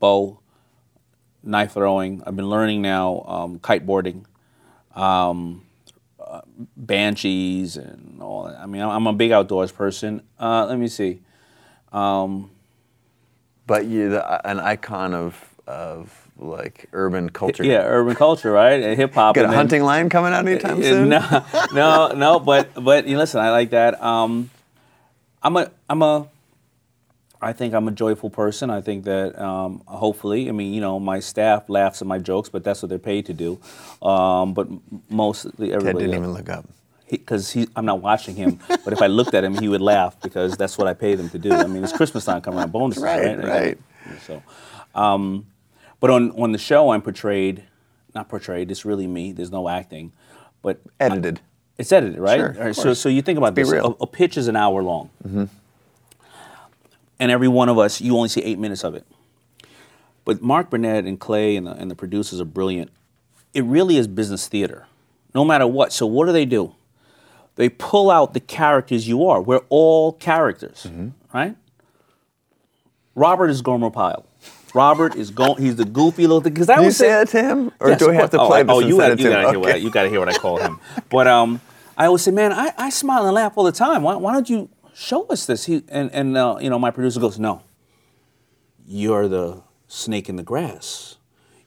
bow. 0.00 0.40
Knife 1.44 1.74
throwing. 1.74 2.22
I've 2.26 2.34
been 2.36 2.50
learning 2.50 2.82
now 2.82 3.24
um, 3.28 3.58
kiteboarding, 3.60 4.24
um, 4.96 5.64
uh, 6.18 6.40
banshees, 6.76 7.76
and 7.76 8.20
all. 8.20 8.44
That. 8.44 8.58
I 8.58 8.66
mean, 8.66 8.82
I'm 8.82 9.06
a 9.06 9.12
big 9.12 9.30
outdoors 9.30 9.70
person. 9.70 10.22
Uh, 10.40 10.66
let 10.66 10.78
me 10.78 10.88
see. 10.88 11.20
But 13.66 13.86
you, 13.86 14.10
the, 14.10 14.48
an 14.50 14.58
icon 14.60 15.14
of 15.14 15.54
of 15.68 16.23
like 16.38 16.88
urban 16.92 17.30
culture. 17.30 17.64
Yeah, 17.64 17.82
urban 17.84 18.14
culture, 18.16 18.50
right? 18.52 18.96
Hip 18.96 19.14
hop. 19.14 19.34
Got 19.34 19.46
a 19.46 19.56
hunting 19.56 19.82
line 19.82 20.08
coming 20.08 20.32
out 20.32 20.46
anytime 20.46 20.78
Uh, 20.80 20.82
soon? 20.82 21.08
No, 21.08 21.44
no, 21.72 22.08
no. 22.08 22.40
But 22.40 22.74
but 22.82 23.06
you 23.06 23.16
listen, 23.18 23.40
I 23.40 23.50
like 23.50 23.70
that. 23.70 24.02
Um, 24.02 24.50
I'm 25.42 25.56
a 25.56 25.70
I'm 25.88 26.02
a. 26.02 26.28
I 27.42 27.52
think 27.52 27.74
I'm 27.74 27.86
a 27.88 27.90
joyful 27.92 28.30
person. 28.30 28.70
I 28.70 28.80
think 28.80 29.04
that 29.04 29.38
um, 29.38 29.82
hopefully, 29.86 30.48
I 30.48 30.52
mean, 30.52 30.72
you 30.72 30.80
know, 30.80 30.98
my 30.98 31.20
staff 31.20 31.68
laughs 31.68 32.00
at 32.00 32.08
my 32.08 32.18
jokes, 32.18 32.48
but 32.48 32.64
that's 32.64 32.80
what 32.82 32.88
they're 32.88 32.98
paid 32.98 33.26
to 33.26 33.34
do. 33.34 33.60
Um, 34.00 34.54
but 34.54 34.66
mostly 35.10 35.68
Ted 35.68 35.76
everybody. 35.76 36.06
didn't 36.06 36.20
even 36.20 36.32
look 36.32 36.48
up. 36.48 36.64
because 37.10 37.50
he, 37.52 37.68
I'm 37.76 37.84
not 37.84 38.00
watching 38.00 38.34
him. 38.34 38.60
but 38.82 38.94
if 38.94 39.02
I 39.02 39.08
looked 39.08 39.34
at 39.34 39.44
him, 39.44 39.58
he 39.58 39.68
would 39.68 39.82
laugh 39.82 40.18
because 40.22 40.56
that's 40.56 40.78
what 40.78 40.86
I 40.86 40.94
pay 40.94 41.16
them 41.16 41.28
to 41.30 41.38
do. 41.38 41.52
I 41.52 41.66
mean, 41.66 41.84
it's 41.84 41.92
Christmas 41.92 42.24
time 42.24 42.40
coming 42.40 42.60
around, 42.60 42.72
bonuses, 42.72 43.02
Right, 43.02 43.36
right? 43.36 43.44
right. 43.46 43.78
So, 44.22 44.42
um, 44.94 45.44
but 46.00 46.10
on 46.10 46.30
on 46.32 46.52
the 46.52 46.58
show, 46.58 46.90
I'm 46.90 47.02
portrayed, 47.02 47.64
not 48.14 48.28
portrayed. 48.28 48.70
It's 48.70 48.84
really 48.84 49.06
me. 49.06 49.32
There's 49.32 49.50
no 49.52 49.68
acting, 49.68 50.12
but 50.62 50.80
Edited. 51.00 51.40
it's 51.78 51.92
edited, 51.92 52.18
right? 52.18 52.38
Sure, 52.38 52.52
right, 52.58 52.74
so 52.76 52.94
so 52.94 53.08
you 53.08 53.22
think 53.22 53.38
about 53.38 53.54
be 53.54 53.62
this. 53.62 53.70
real. 53.72 53.92
Mm-hmm. 53.92 54.02
A, 54.02 54.04
a 54.04 54.06
pitch 54.06 54.36
is 54.36 54.48
an 54.48 54.56
hour 54.56 54.82
long, 54.82 55.10
and 57.18 57.30
every 57.30 57.48
one 57.48 57.68
of 57.68 57.78
us, 57.78 58.00
you 58.00 58.16
only 58.16 58.28
see 58.28 58.42
eight 58.42 58.58
minutes 58.58 58.84
of 58.84 58.94
it. 58.94 59.06
But 60.24 60.40
Mark 60.42 60.70
Burnett 60.70 61.04
and 61.04 61.20
Clay 61.20 61.54
and 61.56 61.66
the, 61.66 61.72
and 61.72 61.90
the 61.90 61.94
producers 61.94 62.40
are 62.40 62.44
brilliant. 62.46 62.90
It 63.52 63.62
really 63.64 63.96
is 63.98 64.06
business 64.08 64.48
theater, 64.48 64.86
no 65.34 65.44
matter 65.44 65.66
what. 65.66 65.92
So 65.92 66.06
what 66.06 66.26
do 66.26 66.32
they 66.32 66.46
do? 66.46 66.74
They 67.56 67.68
pull 67.68 68.10
out 68.10 68.34
the 68.34 68.40
characters 68.40 69.06
you 69.06 69.26
are. 69.28 69.40
We're 69.40 69.60
all 69.68 70.12
characters, 70.12 70.84
Mm-hmm. 70.88 71.08
right? 71.32 71.56
Robert 73.14 73.48
is 73.48 73.62
Gomer 73.62 73.90
Pyle. 73.90 74.26
Robert 74.74 75.14
is 75.14 75.30
going. 75.30 75.62
He's 75.62 75.76
the 75.76 75.84
goofy 75.84 76.22
little 76.22 76.40
thing. 76.40 76.52
Because 76.52 76.68
I 76.68 76.78
you 76.78 76.86
would 76.86 76.94
say 76.94 77.08
that 77.08 77.28
to 77.28 77.42
him, 77.42 77.72
or 77.80 77.90
Yes, 77.90 78.00
do 78.00 78.10
I 78.10 78.14
have 78.14 78.30
to 78.30 78.38
play 78.38 78.62
oh, 78.62 78.66
oh, 78.68 78.78
you 78.80 78.96
gotta, 78.96 79.16
you 79.16 79.28
gotta 79.28 79.50
hear 79.50 79.60
what 79.60 79.72
I, 79.72 79.76
you 79.76 79.90
gotta 79.90 80.08
hear 80.08 80.18
what 80.18 80.28
I 80.28 80.36
call 80.36 80.58
him. 80.58 80.80
But 81.08 81.28
um, 81.28 81.60
I 81.96 82.06
always 82.06 82.22
say, 82.22 82.32
man, 82.32 82.52
I, 82.52 82.72
I 82.76 82.90
smile 82.90 83.24
and 83.24 83.34
laugh 83.34 83.52
all 83.56 83.64
the 83.64 83.72
time. 83.72 84.02
Why, 84.02 84.16
why 84.16 84.32
don't 84.32 84.50
you 84.50 84.68
show 84.94 85.26
us 85.26 85.46
this? 85.46 85.66
He 85.66 85.84
and 85.88 86.10
and 86.12 86.36
uh, 86.36 86.58
you 86.60 86.68
know, 86.68 86.78
my 86.78 86.90
producer 86.90 87.20
goes, 87.20 87.38
no. 87.38 87.62
You're 88.86 89.28
the 89.28 89.62
snake 89.86 90.28
in 90.28 90.36
the 90.36 90.42
grass. 90.42 91.16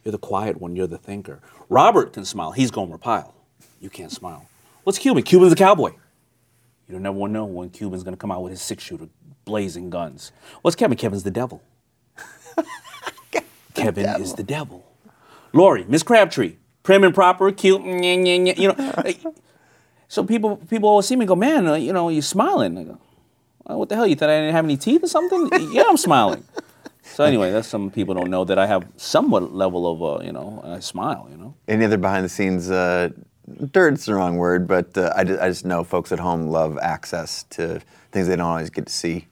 You're 0.03 0.11
the 0.11 0.19
quiet 0.19 0.61
one. 0.61 0.75
You're 0.75 0.87
the 0.87 0.97
thinker. 0.97 1.41
Robert 1.69 2.13
can 2.13 2.25
smile. 2.25 2.51
He's 2.51 2.71
Gomer 2.71 2.97
Pyle. 2.97 3.33
You 3.79 3.89
can't 3.89 4.11
smile. 4.11 4.47
What's 4.83 4.99
Cuban? 4.99 5.23
Cuban's 5.23 5.53
a 5.53 5.55
cowboy. 5.55 5.91
You 6.87 6.93
don't 6.93 7.03
never 7.03 7.27
know 7.27 7.45
when 7.45 7.69
Cuban's 7.69 8.03
gonna 8.03 8.17
come 8.17 8.31
out 8.31 8.43
with 8.43 8.51
his 8.51 8.61
six 8.61 8.83
shooter, 8.83 9.07
blazing 9.45 9.89
guns. 9.89 10.31
What's 10.61 10.75
Kevin? 10.75 10.97
Kevin's 10.97 11.23
the 11.23 11.31
devil. 11.31 11.61
Kevin 13.77 14.21
is 14.21 14.33
the 14.33 14.43
devil. 14.43 14.83
Lori, 15.53 15.85
Miss 15.87 16.03
Crabtree, 16.03 16.55
prim 16.83 17.03
and 17.03 17.13
proper, 17.13 17.51
cute, 17.51 17.81
you 17.83 18.67
know. 18.67 19.03
so 20.07 20.23
people 20.23 20.57
people 20.57 20.89
always 20.89 21.05
see 21.05 21.15
me 21.15 21.21
and 21.21 21.27
go, 21.27 21.35
man, 21.35 21.67
uh, 21.67 21.75
you 21.75 21.93
know, 21.93 22.09
you're 22.09 22.21
smiling. 22.21 22.77
I 22.77 22.83
go, 22.83 22.97
"Well, 23.65 23.79
what 23.79 23.89
the 23.89 23.95
hell? 23.95 24.07
You 24.07 24.15
thought 24.15 24.29
I 24.29 24.39
didn't 24.39 24.53
have 24.53 24.65
any 24.65 24.77
teeth 24.77 25.03
or 25.03 25.07
something? 25.07 25.49
yeah, 25.71 25.83
I'm 25.87 25.97
smiling. 25.97 26.43
So 27.03 27.23
anyway, 27.31 27.51
that's 27.51 27.67
some 27.67 27.89
people 27.91 28.13
don't 28.13 28.29
know 28.29 28.43
that 28.45 28.59
I 28.59 28.67
have 28.67 28.85
somewhat 28.97 29.53
level 29.53 29.87
of, 29.91 30.21
uh, 30.21 30.25
you 30.25 30.31
know, 30.31 30.61
I 30.63 30.79
smile, 30.79 31.27
you 31.31 31.37
know. 31.37 31.55
Any 31.67 31.85
other 31.85 31.97
behind 31.97 32.25
the 32.25 32.29
scenes? 32.29 32.69
Uh, 32.69 33.09
dirt's 33.71 34.05
the 34.05 34.13
wrong 34.13 34.37
word, 34.37 34.67
but 34.67 34.97
uh, 34.97 35.13
I, 35.15 35.23
just, 35.23 35.41
I 35.41 35.47
just 35.49 35.65
know 35.65 35.83
folks 35.83 36.11
at 36.11 36.19
home 36.19 36.47
love 36.47 36.77
access 36.81 37.43
to 37.51 37.81
things 38.11 38.27
they 38.27 38.35
don't 38.35 38.45
always 38.45 38.69
get 38.69 38.87
to 38.87 38.93
see. 38.93 39.27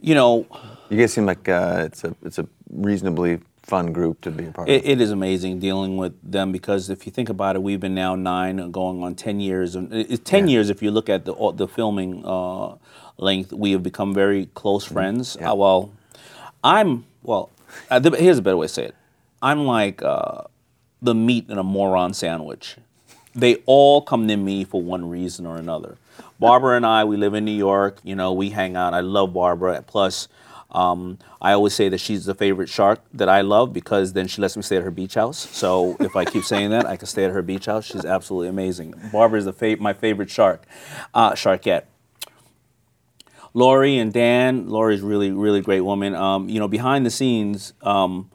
You 0.00 0.14
know, 0.16 0.46
You 0.90 0.98
guys 0.98 1.12
seem 1.12 1.26
like 1.26 1.48
uh, 1.48 1.84
it's 1.86 2.02
a 2.02 2.14
it's 2.24 2.38
a 2.38 2.46
reasonably 2.72 3.40
fun 3.62 3.92
group 3.92 4.20
to 4.22 4.30
be 4.30 4.46
a 4.46 4.50
part 4.50 4.68
It, 4.68 4.82
of. 4.84 4.90
it 4.90 5.00
is 5.00 5.10
amazing 5.12 5.60
dealing 5.60 5.96
with 5.96 6.14
them 6.28 6.50
because 6.52 6.90
if 6.90 7.06
you 7.06 7.12
think 7.12 7.28
about 7.28 7.54
it, 7.56 7.62
we've 7.62 7.78
been 7.80 7.94
now 7.94 8.14
nine, 8.16 8.70
going 8.72 9.02
on 9.02 9.14
ten 9.14 9.40
years. 9.40 9.74
And 9.76 9.92
It's 9.92 10.22
ten 10.24 10.48
Yeah. 10.48 10.54
years 10.54 10.70
if 10.70 10.82
you 10.82 10.90
look 10.90 11.08
at 11.08 11.24
the 11.24 11.34
the 11.54 11.68
filming 11.68 12.22
uh, 12.24 12.74
length. 13.18 13.52
We 13.52 13.72
have 13.72 13.82
become 13.82 14.12
very 14.14 14.46
close 14.54 14.84
friends. 14.84 15.34
Mm-hmm. 15.34 15.42
Yeah. 15.42 15.52
Uh, 15.52 15.54
well, 15.54 15.90
I'm 16.64 17.04
well. 17.22 17.50
Uh, 17.90 17.98
the, 17.98 18.10
here's 18.16 18.38
a 18.38 18.42
better 18.42 18.56
way 18.56 18.66
to 18.66 18.72
say 18.72 18.84
it. 18.86 18.94
I'm 19.40 19.64
like 19.64 20.02
uh, 20.02 20.42
the 21.00 21.14
meat 21.14 21.48
in 21.48 21.58
a 21.58 21.62
moron 21.62 22.14
sandwich. 22.14 22.76
They 23.34 23.56
all 23.66 24.02
come 24.02 24.28
to 24.28 24.36
me 24.36 24.64
for 24.64 24.82
one 24.82 25.08
reason 25.08 25.46
or 25.46 25.56
another. 25.56 25.96
Barbara 26.38 26.76
and 26.76 26.84
I, 26.84 27.04
we 27.04 27.16
live 27.16 27.32
in 27.34 27.44
New 27.44 27.56
York. 27.56 27.98
You 28.04 28.14
know, 28.14 28.32
we 28.32 28.50
hang 28.50 28.76
out. 28.76 28.92
I 28.92 29.00
love 29.00 29.32
Barbara. 29.32 29.82
Plus, 29.86 30.28
um, 30.72 31.18
I 31.40 31.52
always 31.52 31.74
say 31.74 31.88
that 31.90 31.98
she's 31.98 32.24
the 32.24 32.34
favorite 32.34 32.68
shark 32.68 33.00
that 33.12 33.28
I 33.28 33.42
love 33.42 33.72
because 33.72 34.14
then 34.14 34.26
she 34.26 34.40
lets 34.40 34.56
me 34.56 34.62
stay 34.62 34.78
at 34.78 34.82
her 34.82 34.90
beach 34.90 35.14
house. 35.14 35.48
So 35.50 35.96
if 36.00 36.16
I 36.16 36.24
keep 36.24 36.44
saying 36.44 36.70
that, 36.70 36.86
I 36.86 36.96
can 36.96 37.06
stay 37.06 37.24
at 37.24 37.30
her 37.30 37.42
beach 37.42 37.66
house. 37.66 37.84
She's 37.84 38.04
absolutely 38.04 38.48
amazing. 38.48 38.94
Barbara 39.12 39.38
is 39.38 39.44
the 39.44 39.52
fav- 39.52 39.80
my 39.80 39.92
favorite 39.92 40.30
shark, 40.30 40.64
uh, 41.14 41.32
sharkette. 41.32 41.84
Lori 43.54 43.98
and 43.98 44.12
Dan. 44.14 44.68
Lori's 44.68 45.02
really, 45.02 45.30
really 45.30 45.60
great 45.60 45.82
woman. 45.82 46.14
Um, 46.14 46.48
you 46.48 46.58
know, 46.58 46.68
behind 46.68 47.04
the 47.04 47.10
scenes, 47.10 47.74
um, 47.82 48.30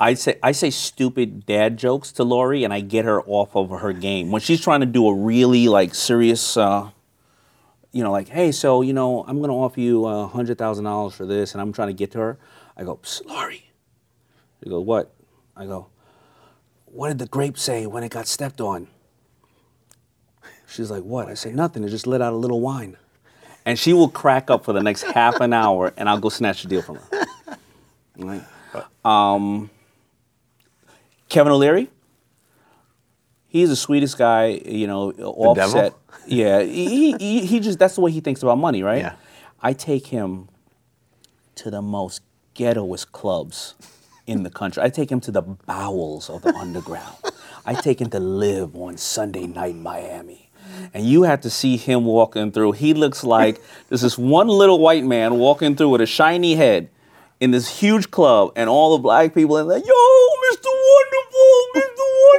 I 0.00 0.14
say 0.14 0.36
I 0.42 0.50
say 0.52 0.70
stupid 0.70 1.46
dad 1.46 1.76
jokes 1.76 2.12
to 2.12 2.24
Lori, 2.24 2.64
and 2.64 2.72
I 2.72 2.80
get 2.80 3.04
her 3.04 3.22
off 3.22 3.54
of 3.56 3.70
her 3.70 3.92
game 3.92 4.30
when 4.32 4.40
she's 4.40 4.60
trying 4.60 4.80
to 4.80 4.86
do 4.86 5.06
a 5.08 5.14
really 5.14 5.68
like 5.68 5.94
serious. 5.94 6.56
Uh, 6.56 6.90
you 7.92 8.02
know, 8.02 8.12
like, 8.12 8.28
hey, 8.28 8.52
so 8.52 8.82
you 8.82 8.92
know, 8.92 9.24
I'm 9.26 9.40
gonna 9.40 9.56
offer 9.56 9.80
you 9.80 10.06
a 10.06 10.26
hundred 10.26 10.58
thousand 10.58 10.84
dollars 10.84 11.14
for 11.14 11.26
this, 11.26 11.52
and 11.52 11.60
I'm 11.60 11.72
trying 11.72 11.88
to 11.88 11.94
get 11.94 12.10
to 12.12 12.18
her. 12.18 12.38
I 12.76 12.84
go, 12.84 12.96
"Psst, 12.96 13.24
Lori. 13.26 13.68
She 14.62 14.70
goes, 14.70 14.84
what? 14.84 15.14
I 15.56 15.66
go, 15.66 15.88
what 16.86 17.08
did 17.08 17.18
the 17.18 17.26
grape 17.26 17.58
say 17.58 17.86
when 17.86 18.02
it 18.02 18.10
got 18.10 18.26
stepped 18.26 18.60
on? 18.60 18.88
She's 20.66 20.90
like, 20.90 21.02
what? 21.02 21.28
I 21.28 21.34
say, 21.34 21.52
nothing. 21.52 21.82
It 21.84 21.88
just 21.88 22.06
let 22.06 22.20
out 22.20 22.32
a 22.32 22.36
little 22.36 22.60
wine. 22.60 22.96
And 23.64 23.78
she 23.78 23.92
will 23.92 24.08
crack 24.08 24.50
up 24.50 24.64
for 24.64 24.72
the 24.72 24.82
next 24.82 25.02
half 25.14 25.40
an 25.40 25.52
hour, 25.52 25.92
and 25.96 26.08
I'll 26.08 26.20
go 26.20 26.28
snatch 26.28 26.62
the 26.62 26.68
deal 26.68 26.82
from 26.82 26.96
her. 26.96 27.08
Right? 28.20 28.42
Um, 29.04 29.70
Kevin 31.28 31.52
O'Leary, 31.52 31.88
he's 33.48 33.68
the 33.70 33.76
sweetest 33.76 34.16
guy, 34.18 34.60
you 34.64 34.86
know, 34.86 35.10
offset. 35.12 35.74
devil? 35.74 35.98
Yeah, 36.26 36.60
he, 36.60 37.12
he, 37.18 37.46
he 37.46 37.58
just, 37.58 37.78
that's 37.78 37.94
the 37.94 38.02
way 38.02 38.10
he 38.10 38.20
thinks 38.20 38.42
about 38.42 38.58
money, 38.58 38.82
right? 38.82 38.98
Yeah. 38.98 39.14
I 39.62 39.72
take 39.72 40.08
him 40.08 40.48
to 41.54 41.70
the 41.70 41.80
most 41.80 42.20
ghettoest 42.54 43.12
clubs 43.12 43.74
in 44.26 44.42
the 44.42 44.50
country. 44.50 44.82
I 44.82 44.90
take 44.90 45.10
him 45.10 45.20
to 45.20 45.30
the 45.30 45.40
bowels 45.40 46.28
of 46.28 46.42
the 46.42 46.54
underground. 46.54 47.16
I 47.64 47.72
take 47.74 48.00
him 48.00 48.10
to 48.10 48.20
LIV 48.20 48.76
on 48.76 48.98
Sunday 48.98 49.46
night 49.46 49.70
in 49.70 49.82
Miami. 49.82 50.50
And 50.92 51.06
you 51.06 51.22
have 51.22 51.40
to 51.42 51.50
see 51.50 51.78
him 51.78 52.04
walking 52.04 52.52
through. 52.52 52.72
He 52.72 52.92
looks 52.92 53.24
like 53.24 53.60
there's 53.88 54.02
this 54.02 54.18
one 54.18 54.48
little 54.48 54.78
white 54.78 55.04
man 55.04 55.38
walking 55.38 55.76
through 55.76 55.88
with 55.88 56.02
a 56.02 56.06
shiny 56.06 56.56
head 56.56 56.90
in 57.40 57.52
this 57.52 57.80
huge 57.80 58.10
club, 58.10 58.52
and 58.56 58.68
all 58.68 58.96
the 58.96 59.02
black 59.02 59.32
people 59.32 59.56
are 59.58 59.62
like, 59.62 59.86
"Yo, 59.86 59.92
Mr. 59.92 60.66
Wonderful, 60.66 61.37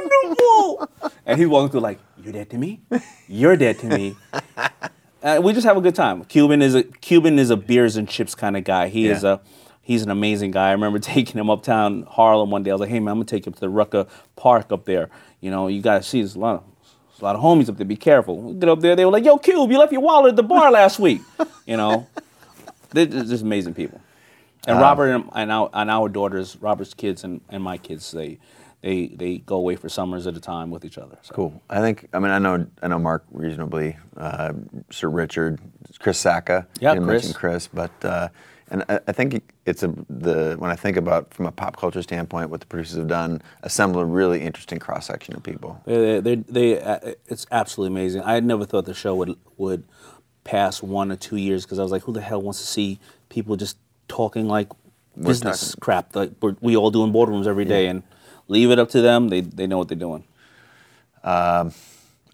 Mr. 0.00 0.28
Wonderful," 0.28 1.12
and 1.26 1.38
he's 1.38 1.48
walking 1.48 1.70
through 1.70 1.80
like, 1.80 1.98
"You're 2.22 2.32
dead 2.32 2.50
to 2.50 2.58
me. 2.58 2.80
You're 3.28 3.56
dead 3.56 3.78
to 3.80 3.86
me." 3.86 4.16
uh, 5.22 5.40
we 5.42 5.52
just 5.52 5.66
have 5.66 5.76
a 5.76 5.80
good 5.80 5.94
time. 5.94 6.24
Cuban 6.24 6.62
is 6.62 6.74
a 6.74 6.84
Cuban 6.84 7.38
is 7.38 7.50
a 7.50 7.56
beers 7.56 7.96
and 7.96 8.08
chips 8.08 8.34
kind 8.34 8.56
of 8.56 8.64
guy. 8.64 8.88
He 8.88 9.06
is 9.06 9.24
a 9.24 9.40
he's 9.82 10.02
an 10.02 10.10
amazing 10.10 10.50
guy. 10.52 10.68
I 10.68 10.72
remember 10.72 10.98
taking 11.14 11.38
him 11.38 11.50
uptown 11.50 12.04
Harlem 12.08 12.50
one 12.50 12.62
day. 12.62 12.70
I 12.70 12.74
was 12.74 12.80
like, 12.80 12.90
"Hey 12.90 13.00
man, 13.00 13.12
I'm 13.12 13.16
gonna 13.16 13.26
take 13.26 13.46
you 13.46 13.52
to 13.52 13.60
the 13.60 13.68
Rucker 13.68 14.06
Park 14.36 14.72
up 14.72 14.84
there. 14.84 15.10
You 15.40 15.50
know, 15.50 15.68
you 15.68 15.82
gotta 15.82 16.02
see 16.02 16.20
there's 16.20 16.36
a 16.36 16.40
lot 16.40 16.56
of 16.56 16.64
a 17.20 17.24
lot 17.24 17.36
of 17.36 17.42
homies 17.42 17.68
up 17.68 17.76
there. 17.76 17.86
Be 17.86 17.96
careful." 17.96 18.36
We 18.40 18.54
get 18.54 18.68
up 18.68 18.80
there, 18.80 18.96
they 18.96 19.04
were 19.04 19.12
like, 19.12 19.24
"Yo, 19.24 19.38
Cube, 19.38 19.70
you 19.70 19.78
left 19.78 19.92
your 19.92 20.02
wallet 20.02 20.30
at 20.30 20.36
the 20.36 20.42
bar 20.42 20.70
last 20.70 20.98
week." 20.98 21.20
You 21.66 21.76
know, 21.76 22.06
they're 22.90 23.06
just 23.06 23.42
amazing 23.42 23.74
people. 23.74 24.00
And 24.66 24.78
Robert 24.78 25.08
and, 25.08 25.24
and, 25.34 25.50
our, 25.50 25.70
and 25.72 25.90
our 25.90 26.08
daughters, 26.08 26.56
Robert's 26.60 26.92
kids 26.92 27.24
and, 27.24 27.40
and 27.48 27.62
my 27.62 27.78
kids, 27.78 28.10
they 28.10 28.38
they 28.82 29.08
they 29.08 29.38
go 29.38 29.56
away 29.56 29.76
for 29.76 29.88
summers 29.88 30.26
at 30.26 30.36
a 30.36 30.40
time 30.40 30.70
with 30.70 30.84
each 30.84 30.98
other. 30.98 31.18
So. 31.22 31.34
Cool. 31.34 31.62
I 31.68 31.80
think. 31.80 32.08
I 32.12 32.18
mean, 32.18 32.30
I 32.30 32.38
know. 32.38 32.66
I 32.82 32.88
know 32.88 32.98
Mark 32.98 33.24
reasonably. 33.30 33.96
Uh, 34.16 34.52
Sir 34.90 35.08
Richard, 35.08 35.60
Chris 35.98 36.22
Sacca. 36.22 36.66
Yeah, 36.80 36.96
Chris. 36.96 37.32
Chris, 37.32 37.68
but 37.68 37.92
uh, 38.04 38.28
and 38.70 38.84
I, 38.88 39.00
I 39.08 39.12
think 39.12 39.42
it's 39.66 39.82
a 39.82 39.88
the 40.08 40.56
when 40.58 40.70
I 40.70 40.76
think 40.76 40.96
about 40.96 41.34
from 41.34 41.46
a 41.46 41.52
pop 41.52 41.76
culture 41.76 42.02
standpoint, 42.02 42.50
what 42.50 42.60
the 42.60 42.66
producers 42.66 42.96
have 42.96 43.08
done, 43.08 43.42
assemble 43.62 44.00
a 44.00 44.04
really 44.04 44.40
interesting 44.40 44.78
cross 44.78 45.06
section 45.06 45.34
of 45.34 45.42
people. 45.42 45.80
They, 45.84 46.20
they, 46.20 46.34
they, 46.36 46.80
uh, 46.80 47.14
it's 47.26 47.46
absolutely 47.50 47.94
amazing. 47.94 48.22
I 48.22 48.34
had 48.34 48.44
never 48.44 48.64
thought 48.64 48.86
the 48.86 48.94
show 48.94 49.14
would 49.16 49.36
would 49.58 49.84
pass 50.44 50.82
one 50.82 51.12
or 51.12 51.16
two 51.16 51.36
years 51.36 51.64
because 51.64 51.78
I 51.78 51.82
was 51.82 51.92
like, 51.92 52.02
who 52.02 52.12
the 52.12 52.20
hell 52.20 52.40
wants 52.40 52.60
to 52.60 52.66
see 52.66 52.98
people 53.28 53.56
just 53.56 53.76
talking 54.08 54.48
like 54.48 54.68
business 55.20 55.70
talking- 55.72 55.80
crap 55.80 56.16
like 56.16 56.30
we 56.60 56.76
all 56.76 56.90
do 56.90 57.04
in 57.04 57.12
boardrooms 57.12 57.46
every 57.46 57.64
day 57.64 57.86
and 57.86 58.02
leave 58.50 58.70
it 58.70 58.78
up 58.78 58.90
to 58.90 59.00
them. 59.00 59.28
They, 59.28 59.40
they 59.40 59.66
know 59.66 59.78
what 59.78 59.88
they're 59.88 59.96
doing. 59.96 60.24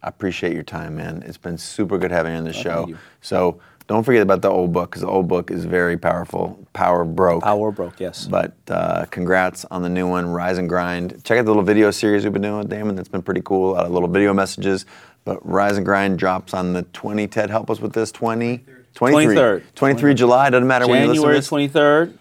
I 0.02 0.08
appreciate 0.08 0.52
your 0.54 0.62
time, 0.62 0.96
man. 0.96 1.22
It's 1.26 1.36
been 1.36 1.58
super 1.58 1.98
good 1.98 2.10
having 2.10 2.32
you 2.32 2.38
on 2.38 2.44
the 2.44 2.52
show. 2.52 2.86
you. 2.88 2.98
So 3.20 3.60
don't 3.86 4.02
forget 4.02 4.22
about 4.22 4.42
the 4.42 4.48
old 4.48 4.72
book 4.72 4.90
because 4.90 5.02
the 5.02 5.08
old 5.08 5.28
book 5.28 5.50
is 5.50 5.64
very 5.64 5.96
powerful. 5.96 6.58
Power 6.72 7.04
broke. 7.04 7.42
Power 7.42 7.70
broke, 7.70 8.00
yes. 8.00 8.26
But 8.26 8.54
uh, 8.68 9.04
congrats 9.10 9.64
on 9.66 9.82
the 9.82 9.88
new 9.88 10.08
one, 10.08 10.26
Rise 10.28 10.58
and 10.58 10.68
Grind. 10.68 11.22
Check 11.24 11.38
out 11.38 11.44
the 11.44 11.50
little 11.50 11.62
video 11.62 11.90
series 11.90 12.24
we've 12.24 12.32
been 12.32 12.42
doing 12.42 12.58
with 12.58 12.70
Daymond. 12.70 12.96
That's 12.96 13.08
been 13.08 13.22
pretty 13.22 13.42
cool. 13.44 13.72
A 13.72 13.74
lot 13.74 13.86
of 13.86 13.92
little 13.92 14.08
video 14.08 14.32
messages. 14.32 14.86
But 15.24 15.44
Rise 15.46 15.76
and 15.76 15.84
Grind 15.84 16.18
drops 16.18 16.54
on 16.54 16.72
the 16.72 16.82
20. 16.82 17.26
Ted, 17.26 17.50
help 17.50 17.70
us 17.70 17.80
with 17.80 17.92
this. 17.92 18.12
20? 18.12 18.64
23. 18.94 19.34
23rd. 19.34 19.62
23 19.74 20.14
July. 20.14 20.50
Doesn't 20.50 20.66
matter 20.66 20.86
when 20.86 21.02
you 21.02 21.22
listen 21.22 21.58
to 21.58 21.68
January 21.68 22.08
23rd. 22.08 22.18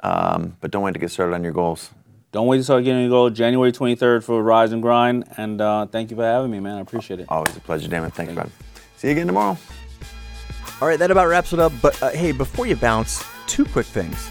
Um, 0.00 0.56
but 0.60 0.70
don't 0.70 0.82
wait 0.82 0.92
to 0.92 0.98
get 0.98 1.10
started 1.10 1.34
on 1.34 1.42
your 1.42 1.52
goals. 1.52 1.90
Don't 2.30 2.46
wait 2.46 2.58
to 2.58 2.64
start 2.64 2.84
getting 2.84 3.00
your 3.02 3.10
goal. 3.10 3.30
January 3.30 3.72
23rd 3.72 4.22
for 4.22 4.42
Rise 4.42 4.72
and 4.72 4.82
Grind. 4.82 5.24
And 5.38 5.60
uh, 5.60 5.86
thank 5.86 6.10
you 6.10 6.16
for 6.16 6.24
having 6.24 6.50
me, 6.50 6.60
man. 6.60 6.76
I 6.76 6.80
appreciate 6.80 7.20
it. 7.20 7.26
Always 7.28 7.56
a 7.56 7.60
pleasure, 7.60 7.88
Daymond. 7.88 8.12
Thanks, 8.12 8.34
bud. 8.34 8.50
See 8.96 9.08
you 9.08 9.12
again 9.12 9.26
tomorrow. 9.26 9.56
All 10.80 10.88
right, 10.88 10.98
that 10.98 11.10
about 11.10 11.28
wraps 11.28 11.52
it 11.52 11.58
up. 11.58 11.72
But 11.80 12.00
uh, 12.02 12.10
hey, 12.10 12.32
before 12.32 12.66
you 12.66 12.76
bounce, 12.76 13.24
two 13.46 13.64
quick 13.64 13.86
things. 13.86 14.30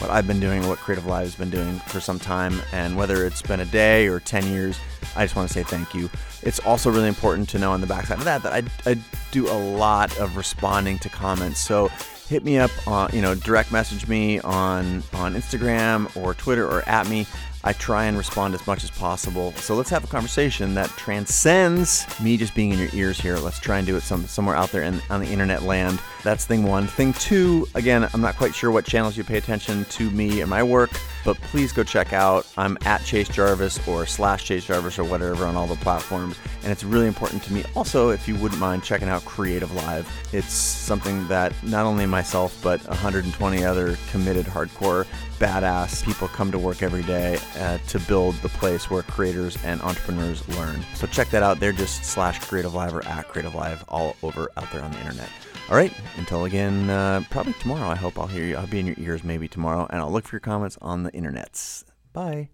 what 0.00 0.10
I've 0.10 0.26
been 0.26 0.40
doing, 0.40 0.66
what 0.66 0.78
CreativeLive 0.78 1.20
has 1.22 1.34
been 1.34 1.50
doing 1.50 1.78
for 1.80 2.00
some 2.00 2.18
time, 2.18 2.60
and 2.72 2.96
whether 2.96 3.26
it's 3.26 3.42
been 3.42 3.60
a 3.60 3.66
day 3.66 4.06
or 4.08 4.20
10 4.20 4.46
years, 4.46 4.78
I 5.14 5.24
just 5.24 5.36
want 5.36 5.48
to 5.48 5.52
say 5.52 5.62
thank 5.62 5.94
you. 5.94 6.08
It's 6.42 6.58
also 6.60 6.90
really 6.90 7.08
important 7.08 7.48
to 7.50 7.58
know 7.58 7.72
on 7.72 7.80
the 7.80 7.86
backside 7.86 8.18
of 8.18 8.24
that 8.24 8.42
that 8.42 8.52
I, 8.52 8.90
I 8.90 8.96
do 9.30 9.48
a 9.48 9.52
lot 9.52 10.16
of 10.18 10.36
responding 10.36 10.98
to 11.00 11.08
comments. 11.08 11.60
So 11.60 11.88
hit 12.28 12.44
me 12.44 12.58
up 12.58 12.70
on, 12.86 13.10
you 13.12 13.20
know, 13.20 13.34
direct 13.34 13.72
message 13.72 14.06
me 14.08 14.38
on 14.40 15.02
on 15.12 15.34
Instagram 15.34 16.16
or 16.16 16.32
Twitter 16.32 16.66
or 16.66 16.88
at 16.88 17.08
me. 17.08 17.26
I 17.62 17.74
try 17.74 18.04
and 18.04 18.16
respond 18.16 18.54
as 18.54 18.66
much 18.66 18.84
as 18.84 18.90
possible. 18.90 19.52
So 19.52 19.74
let's 19.74 19.90
have 19.90 20.02
a 20.02 20.06
conversation 20.06 20.72
that 20.74 20.88
transcends 20.90 22.06
me 22.20 22.38
just 22.38 22.54
being 22.54 22.70
in 22.70 22.78
your 22.78 22.88
ears 22.94 23.20
here. 23.20 23.36
Let's 23.36 23.58
try 23.58 23.76
and 23.76 23.86
do 23.86 23.96
it 23.96 24.02
some, 24.02 24.26
somewhere 24.26 24.56
out 24.56 24.70
there 24.70 24.82
in, 24.82 25.02
on 25.10 25.20
the 25.20 25.26
internet 25.26 25.62
land. 25.62 26.00
That's 26.22 26.44
thing 26.44 26.64
one. 26.64 26.86
Thing 26.86 27.14
two, 27.14 27.66
again, 27.74 28.08
I'm 28.12 28.20
not 28.20 28.36
quite 28.36 28.54
sure 28.54 28.70
what 28.70 28.84
channels 28.84 29.16
you 29.16 29.24
pay 29.24 29.38
attention 29.38 29.86
to 29.86 30.10
me 30.10 30.42
and 30.42 30.50
my 30.50 30.62
work, 30.62 30.90
but 31.24 31.40
please 31.40 31.72
go 31.72 31.82
check 31.82 32.12
out. 32.12 32.46
I'm 32.58 32.76
at 32.84 33.02
Chase 33.04 33.28
Jarvis 33.28 33.86
or 33.88 34.04
slash 34.04 34.44
Chase 34.44 34.66
Jarvis 34.66 34.98
or 34.98 35.04
whatever 35.04 35.46
on 35.46 35.56
all 35.56 35.66
the 35.66 35.76
platforms. 35.76 36.38
And 36.62 36.70
it's 36.70 36.84
really 36.84 37.06
important 37.06 37.42
to 37.44 37.52
me 37.52 37.64
also 37.74 38.10
if 38.10 38.28
you 38.28 38.34
wouldn't 38.36 38.60
mind 38.60 38.82
checking 38.82 39.08
out 39.08 39.22
CreativeLive. 39.22 40.04
It's 40.34 40.52
something 40.52 41.26
that 41.28 41.54
not 41.62 41.86
only 41.86 42.04
myself, 42.04 42.58
but 42.62 42.86
120 42.86 43.64
other 43.64 43.96
committed 44.10 44.44
hardcore 44.44 45.06
badass 45.38 46.04
people 46.04 46.28
come 46.28 46.52
to 46.52 46.58
work 46.58 46.82
every 46.82 47.02
day 47.02 47.38
uh, 47.58 47.78
to 47.88 47.98
build 48.00 48.34
the 48.36 48.48
place 48.50 48.90
where 48.90 49.02
creators 49.02 49.56
and 49.64 49.80
entrepreneurs 49.80 50.46
learn. 50.50 50.84
So 50.94 51.06
check 51.06 51.30
that 51.30 51.42
out. 51.42 51.60
They're 51.60 51.72
just 51.72 52.04
slash 52.04 52.38
CreativeLive 52.40 52.92
or 52.92 53.04
at 53.06 53.26
CreativeLive 53.28 53.84
all 53.88 54.16
over 54.22 54.50
out 54.58 54.70
there 54.70 54.82
on 54.82 54.92
the 54.92 54.98
internet. 54.98 55.30
All 55.70 55.76
right, 55.76 55.92
until 56.16 56.46
again, 56.46 56.90
uh, 56.90 57.22
probably 57.30 57.52
tomorrow. 57.54 57.88
I 57.88 57.94
hope 57.94 58.18
I'll 58.18 58.26
hear 58.26 58.44
you. 58.44 58.56
I'll 58.56 58.66
be 58.66 58.80
in 58.80 58.86
your 58.86 58.96
ears 58.98 59.22
maybe 59.22 59.46
tomorrow, 59.46 59.86
and 59.88 60.00
I'll 60.00 60.10
look 60.10 60.26
for 60.26 60.34
your 60.34 60.40
comments 60.40 60.76
on 60.82 61.04
the 61.04 61.12
internets. 61.12 61.84
Bye. 62.12 62.48